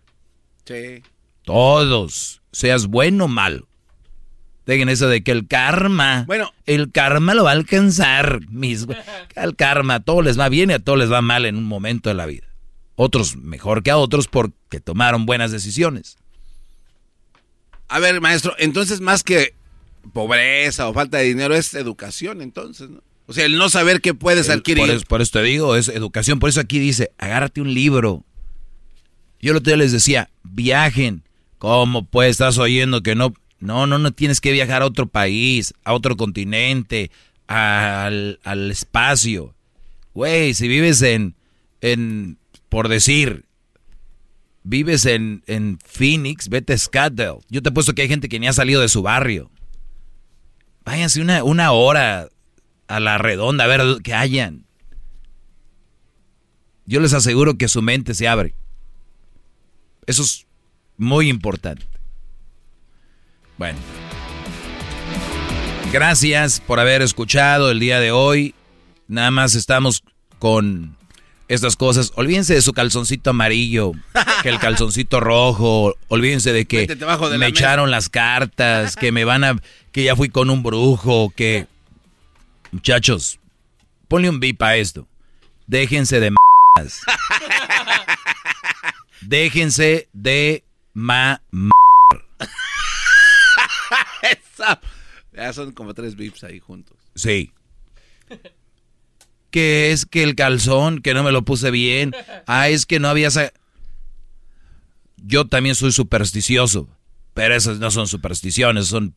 Sí. 0.65 1.01
Todos, 1.43 2.41
seas 2.55 2.87
bueno 2.87 3.25
o 3.25 3.27
malo. 3.27 3.67
Dejen 4.65 4.87
eso 4.87 5.09
de 5.09 5.23
que 5.23 5.31
el 5.31 5.45
karma. 5.45 6.23
Bueno. 6.25 6.53
El 6.65 6.91
karma 6.91 7.33
lo 7.33 7.43
va 7.43 7.51
a 7.51 7.53
alcanzar. 7.53 8.39
Mis, 8.49 8.87
el 9.35 9.55
karma, 9.57 9.95
a 9.95 9.99
todos 9.99 10.23
les 10.23 10.39
va 10.39 10.47
bien 10.47 10.71
y 10.71 10.73
a 10.73 10.79
todos 10.79 10.97
les 10.97 11.11
va 11.11 11.21
mal 11.21 11.45
en 11.45 11.57
un 11.57 11.65
momento 11.65 12.09
de 12.09 12.15
la 12.15 12.25
vida. 12.25 12.47
Otros 12.95 13.35
mejor 13.35 13.83
que 13.83 13.91
a 13.91 13.97
otros 13.97 14.27
porque 14.29 14.79
tomaron 14.79 15.25
buenas 15.25 15.51
decisiones. 15.51 16.15
A 17.89 17.99
ver, 17.99 18.21
maestro, 18.21 18.55
entonces 18.57 19.01
más 19.01 19.21
que 19.21 19.53
pobreza 20.13 20.87
o 20.87 20.93
falta 20.93 21.17
de 21.17 21.25
dinero 21.25 21.55
es 21.55 21.73
educación, 21.73 22.41
entonces, 22.41 22.89
¿no? 22.89 23.03
O 23.27 23.33
sea, 23.33 23.45
el 23.45 23.57
no 23.57 23.67
saber 23.69 23.99
qué 23.99 24.13
puedes 24.13 24.49
adquirir. 24.49 24.85
Por 24.85 24.95
eso, 24.95 25.05
por 25.07 25.21
eso, 25.21 25.31
te 25.31 25.41
digo, 25.41 25.75
es 25.75 25.89
educación. 25.89 26.39
Por 26.39 26.49
eso 26.49 26.61
aquí 26.61 26.79
dice, 26.79 27.11
agárrate 27.17 27.59
un 27.59 27.73
libro. 27.73 28.23
Yo 29.41 29.51
el 29.51 29.57
otro 29.57 29.71
día 29.71 29.77
les 29.77 29.91
decía, 29.91 30.29
viajen. 30.43 31.24
¿Cómo 31.57 32.05
pues 32.05 32.31
estás 32.31 32.57
oyendo 32.57 33.01
que 33.01 33.15
no 33.15 33.33
no, 33.59 33.87
no, 33.87 33.97
no 33.97 34.11
tienes 34.11 34.41
que 34.41 34.51
viajar 34.51 34.81
a 34.81 34.85
otro 34.85 35.07
país, 35.07 35.73
a 35.83 35.93
otro 35.93 36.17
continente, 36.17 37.11
al, 37.47 38.39
espacio. 38.71 39.55
Güey, 40.13 40.53
si 40.53 40.67
vives 40.67 41.01
en, 41.01 41.35
en, 41.81 42.37
por 42.69 42.87
decir, 42.87 43.45
vives 44.63 45.05
en, 45.05 45.43
en 45.47 45.79
Phoenix, 45.85 46.49
vete 46.49 46.73
a 46.73 46.77
Scottsdale. 46.77 47.39
Yo 47.49 47.61
te 47.61 47.69
he 47.69 47.71
puesto 47.71 47.93
que 47.93 48.03
hay 48.03 48.07
gente 48.07 48.29
que 48.29 48.39
ni 48.39 48.47
ha 48.47 48.53
salido 48.53 48.81
de 48.81 48.89
su 48.89 49.01
barrio. 49.01 49.49
Váyanse 50.85 51.21
una, 51.21 51.43
una 51.43 51.71
hora 51.71 52.29
a 52.87 52.99
la 52.99 53.17
redonda 53.17 53.63
a 53.63 53.67
ver 53.67 53.81
qué 54.03 54.13
hayan. 54.13 54.65
Yo 56.85 56.99
les 56.99 57.13
aseguro 57.13 57.57
que 57.57 57.67
su 57.67 57.81
mente 57.81 58.13
se 58.13 58.27
abre. 58.27 58.53
Eso 60.05 60.21
es 60.21 60.44
muy 60.97 61.29
importante. 61.29 61.85
Bueno. 63.57 63.79
Gracias 65.91 66.59
por 66.59 66.79
haber 66.79 67.01
escuchado 67.01 67.71
el 67.71 67.79
día 67.79 67.99
de 67.99 68.11
hoy. 68.11 68.53
Nada 69.07 69.31
más 69.31 69.55
estamos 69.55 70.03
con 70.39 70.97
estas 71.47 71.75
cosas. 71.75 72.11
Olvídense 72.15 72.53
de 72.53 72.61
su 72.61 72.73
calzoncito 72.73 73.29
amarillo, 73.29 73.93
que 74.43 74.49
el 74.49 74.59
calzoncito 74.59 75.19
rojo. 75.19 75.95
Olvídense 76.09 76.51
de 76.51 76.65
que 76.65 76.97
me 77.37 77.47
echaron 77.47 77.91
las 77.91 78.09
cartas, 78.09 78.95
que 78.95 79.11
me 79.11 79.23
van 79.23 79.43
a, 79.43 79.55
que 79.91 80.03
ya 80.03 80.15
fui 80.15 80.29
con 80.29 80.49
un 80.49 80.63
brujo, 80.63 81.31
que 81.33 81.67
muchachos, 82.71 83.39
ponle 84.09 84.29
un 84.29 84.39
bip 84.39 84.61
a 84.61 84.75
esto. 84.75 85.07
Déjense 85.67 86.19
de 86.19 86.31
más. 86.31 87.01
Déjense 89.21 90.09
de 90.11 90.64
ma 90.95 91.41
ya 95.33 95.53
son 95.53 95.73
como 95.73 95.93
tres 95.93 96.15
bips 96.15 96.43
ahí 96.45 96.59
juntos. 96.59 96.97
Sí. 97.13 97.51
que 99.51 99.91
es 99.91 100.07
que 100.07 100.23
el 100.23 100.33
calzón, 100.35 101.01
que 101.01 101.13
no 101.13 101.23
me 101.23 101.31
lo 101.31 101.43
puse 101.43 101.69
bien. 101.69 102.13
Ah, 102.47 102.69
es 102.69 102.85
que 102.85 102.99
no 102.99 103.09
había... 103.09 103.29
Yo 105.17 105.45
también 105.45 105.75
soy 105.75 105.91
supersticioso. 105.91 106.87
Pero 107.33 107.53
esas 107.53 107.79
no 107.79 107.91
son 107.91 108.07
supersticiones, 108.07 108.87
son 108.87 109.13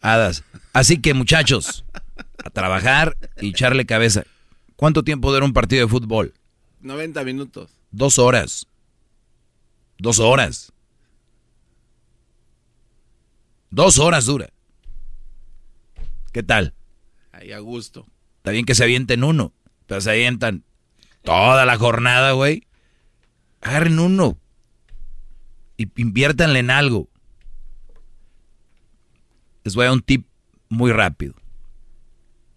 hadas. 0.00 0.42
Así 0.72 1.02
que 1.02 1.12
muchachos, 1.12 1.84
a 2.42 2.50
trabajar 2.50 3.16
y 3.40 3.50
echarle 3.50 3.84
cabeza. 3.84 4.24
¿Cuánto 4.74 5.04
tiempo 5.04 5.30
dura 5.30 5.44
un 5.44 5.52
partido 5.52 5.86
de 5.86 5.90
fútbol? 5.90 6.32
90 6.80 7.24
minutos. 7.24 7.70
Dos 7.90 8.18
horas. 8.18 8.66
Dos 9.98 10.18
horas. 10.18 10.72
Dos 13.76 13.98
horas 13.98 14.24
dura. 14.24 14.48
¿Qué 16.32 16.42
tal? 16.42 16.72
Ahí 17.30 17.52
a 17.52 17.58
gusto. 17.58 18.06
Está 18.38 18.50
bien 18.50 18.64
que 18.64 18.74
se 18.74 18.82
avienten 18.82 19.22
uno, 19.22 19.52
pero 19.84 20.00
se 20.00 20.12
avientan 20.12 20.64
toda 21.20 21.66
la 21.66 21.76
jornada, 21.76 22.32
güey. 22.32 22.66
Agarren 23.60 23.98
uno 23.98 24.38
y 25.76 25.90
inviértanle 26.00 26.60
en 26.60 26.70
algo. 26.70 27.10
Les 29.64 29.74
voy 29.74 29.82
a 29.82 29.88
dar 29.88 29.92
un 29.92 30.00
tip 30.00 30.26
muy 30.70 30.90
rápido. 30.90 31.34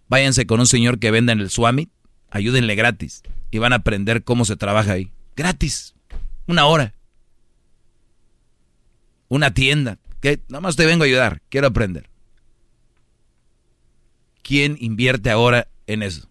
Váyanse 0.08 0.48
con 0.48 0.62
un 0.62 0.68
señor 0.68 1.00
que 1.00 1.12
venda 1.12 1.34
en 1.34 1.42
el 1.42 1.50
Swami, 1.50 1.90
ayúdenle 2.30 2.76
gratis 2.76 3.24
y 3.52 3.58
van 3.58 3.74
a 3.74 3.78
aprender 3.78 4.24
cómo 4.24 4.46
se 4.46 4.56
trabaja 4.56 4.94
ahí. 4.94 5.12
Gratis. 5.36 5.96
Una 6.48 6.66
hora. 6.66 6.94
Una 9.28 9.54
tienda. 9.54 10.00
Que 10.22 10.40
nada 10.50 10.62
más 10.62 10.76
te 10.76 10.86
vengo 10.86 11.04
a 11.04 11.08
ayudar, 11.08 11.42
quiero 11.50 11.68
aprender. 11.68 12.10
¿Quién 14.42 14.78
invierte 14.80 15.30
ahora 15.30 15.68
en 15.88 16.04
eso? 16.04 16.28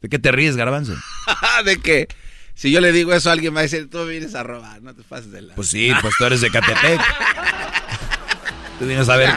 ¿De 0.00 0.08
qué 0.08 0.18
te 0.18 0.32
ríes, 0.32 0.56
garbanzo? 0.56 0.94
de 1.64 1.78
que 1.78 2.08
si 2.54 2.70
yo 2.70 2.80
le 2.80 2.92
digo 2.92 3.12
eso 3.12 3.30
a 3.30 3.32
alguien 3.32 3.54
va 3.54 3.60
a 3.60 3.62
decir, 3.62 3.88
tú 3.90 4.04
vienes 4.06 4.34
a 4.34 4.42
robar, 4.42 4.82
no 4.82 4.94
te 4.94 5.02
pases 5.02 5.30
de 5.32 5.42
la... 5.42 5.54
Pues 5.54 5.68
sí, 5.68 5.92
pues 6.00 6.14
tú 6.18 6.24
eres 6.24 6.40
de 6.40 6.50
Catepec. 6.50 7.00
tú 8.78 8.86
vienes 8.86 9.08
a 9.08 9.16
ver 9.16 9.30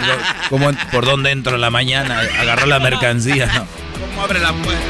cómo, 0.49 0.71
por 0.91 1.05
dónde 1.05 1.31
entro 1.31 1.55
en 1.55 1.61
la 1.61 1.69
mañana, 1.69 2.19
agarró 2.19 2.65
la 2.65 2.79
mercancía, 2.79 3.47
¿no? 3.47 3.65
¿Cómo 3.99 4.21
abre 4.23 4.39
la 4.39 4.53
puerta? 4.53 4.83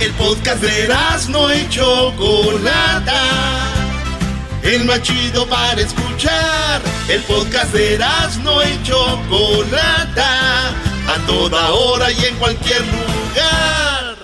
El 0.00 0.12
podcast 0.12 0.62
de 0.62 0.88
no 1.30 1.50
hecho 1.50 2.12
Chocolata 2.12 3.75
el 4.66 4.84
más 4.84 5.02
chido 5.02 5.46
para 5.48 5.80
escuchar. 5.80 6.82
El 7.08 7.22
podcast 7.22 7.72
de 7.72 7.98
no 8.42 8.62
y 8.62 8.82
Chocolata, 8.82 10.70
a 11.08 11.26
toda 11.26 11.72
hora 11.72 12.10
y 12.10 12.24
en 12.24 12.36
cualquier 12.36 12.80
lugar. 12.80 14.16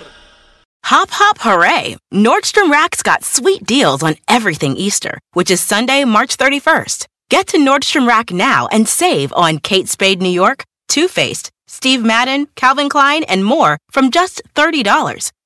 Hop, 0.84 1.08
hop, 1.12 1.38
hooray! 1.38 1.96
Nordstrom 2.12 2.70
Rack's 2.70 3.02
got 3.02 3.24
sweet 3.24 3.64
deals 3.64 4.02
on 4.02 4.16
everything 4.28 4.76
Easter, 4.76 5.18
which 5.32 5.50
is 5.50 5.60
Sunday, 5.60 6.04
March 6.04 6.36
31st. 6.36 7.06
Get 7.30 7.46
to 7.48 7.58
Nordstrom 7.58 8.06
Rack 8.06 8.30
now 8.32 8.68
and 8.70 8.86
save 8.86 9.32
on 9.34 9.58
Kate 9.58 9.88
Spade 9.88 10.20
New 10.20 10.28
York, 10.28 10.64
Too 10.88 11.08
Faced, 11.08 11.50
Steve 11.66 12.02
Madden, 12.02 12.46
Calvin 12.56 12.88
Klein, 12.90 13.22
and 13.24 13.44
more 13.44 13.78
from 13.90 14.10
just 14.10 14.42
$30. 14.54 15.30